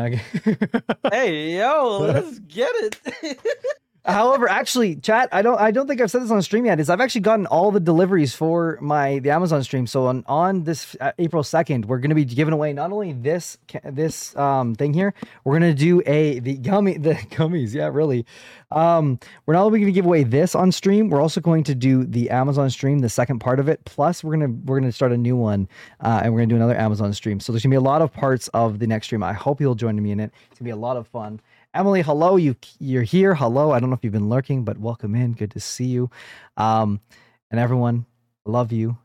[1.11, 3.39] Hey yo, let's get it.
[4.05, 6.77] However, actually, chat, I don't I don't think I've said this on stream yet.
[6.77, 9.87] Is I've actually gotten all the deliveries for my the Amazon stream.
[9.87, 13.13] So on on this uh, April second, we're going to be giving away not only
[13.13, 15.13] this this um thing here,
[15.45, 17.73] we're going to do a the gummy the gummies.
[17.73, 18.25] Yeah, really.
[18.71, 21.75] Um, we're not only going to give away this on stream, we're also going to
[21.75, 23.85] do the Amazon stream, the second part of it.
[23.85, 25.69] Plus, we're gonna we're gonna start a new one,
[26.01, 27.39] uh, and we're gonna do another Amazon stream.
[27.39, 29.23] So there's gonna be a lot of parts of the next stream.
[29.23, 30.33] I hope you'll join me in it.
[30.49, 31.39] It's gonna be a lot of fun.
[31.73, 32.35] Emily, hello.
[32.35, 33.33] You you're here.
[33.33, 33.71] Hello.
[33.71, 35.33] I don't know if you've been lurking, but welcome in.
[35.33, 36.11] Good to see you.
[36.55, 37.01] Um,
[37.49, 38.05] and everyone,
[38.45, 38.97] love you.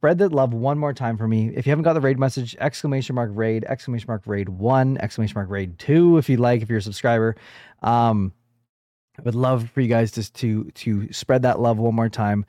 [0.00, 1.52] Spread that love one more time for me.
[1.54, 5.34] If you haven't got the raid message, exclamation mark raid, exclamation mark raid one, exclamation
[5.34, 7.36] mark raid two, if you'd like, if you're a subscriber.
[7.82, 8.32] Um,
[9.18, 12.46] I would love for you guys just to to spread that love one more time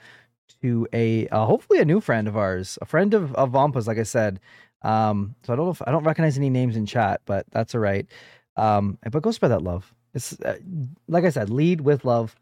[0.62, 3.98] to a uh, hopefully a new friend of ours, a friend of of Vampa's, like
[3.98, 4.40] I said.
[4.84, 7.76] Um, so I don't know if I don't recognize any names in chat, but that's
[7.76, 8.08] all right.
[8.56, 9.94] Um, but go spread that love.
[10.14, 10.58] It's uh,
[11.08, 12.36] like I said, lead with love.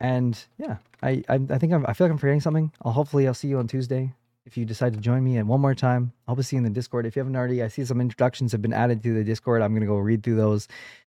[0.00, 2.72] And yeah, I I, I think I'm, I feel like I'm forgetting something.
[2.82, 4.12] I'll hopefully I'll see you on Tuesday
[4.46, 5.36] if you decide to join me.
[5.36, 7.06] And one more time, I'll be seeing the Discord.
[7.06, 9.62] If you haven't already, I see some introductions have been added to the Discord.
[9.62, 10.68] I'm gonna go read through those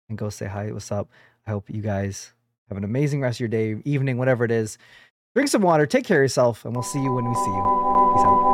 [0.09, 0.71] and go say hi.
[0.73, 1.09] What's up?
[1.47, 2.33] I hope you guys
[2.69, 4.79] have an amazing rest of your day, evening, whatever it is.
[5.35, 8.13] Drink some water, take care of yourself, and we'll see you when we see you.
[8.15, 8.50] Peace out.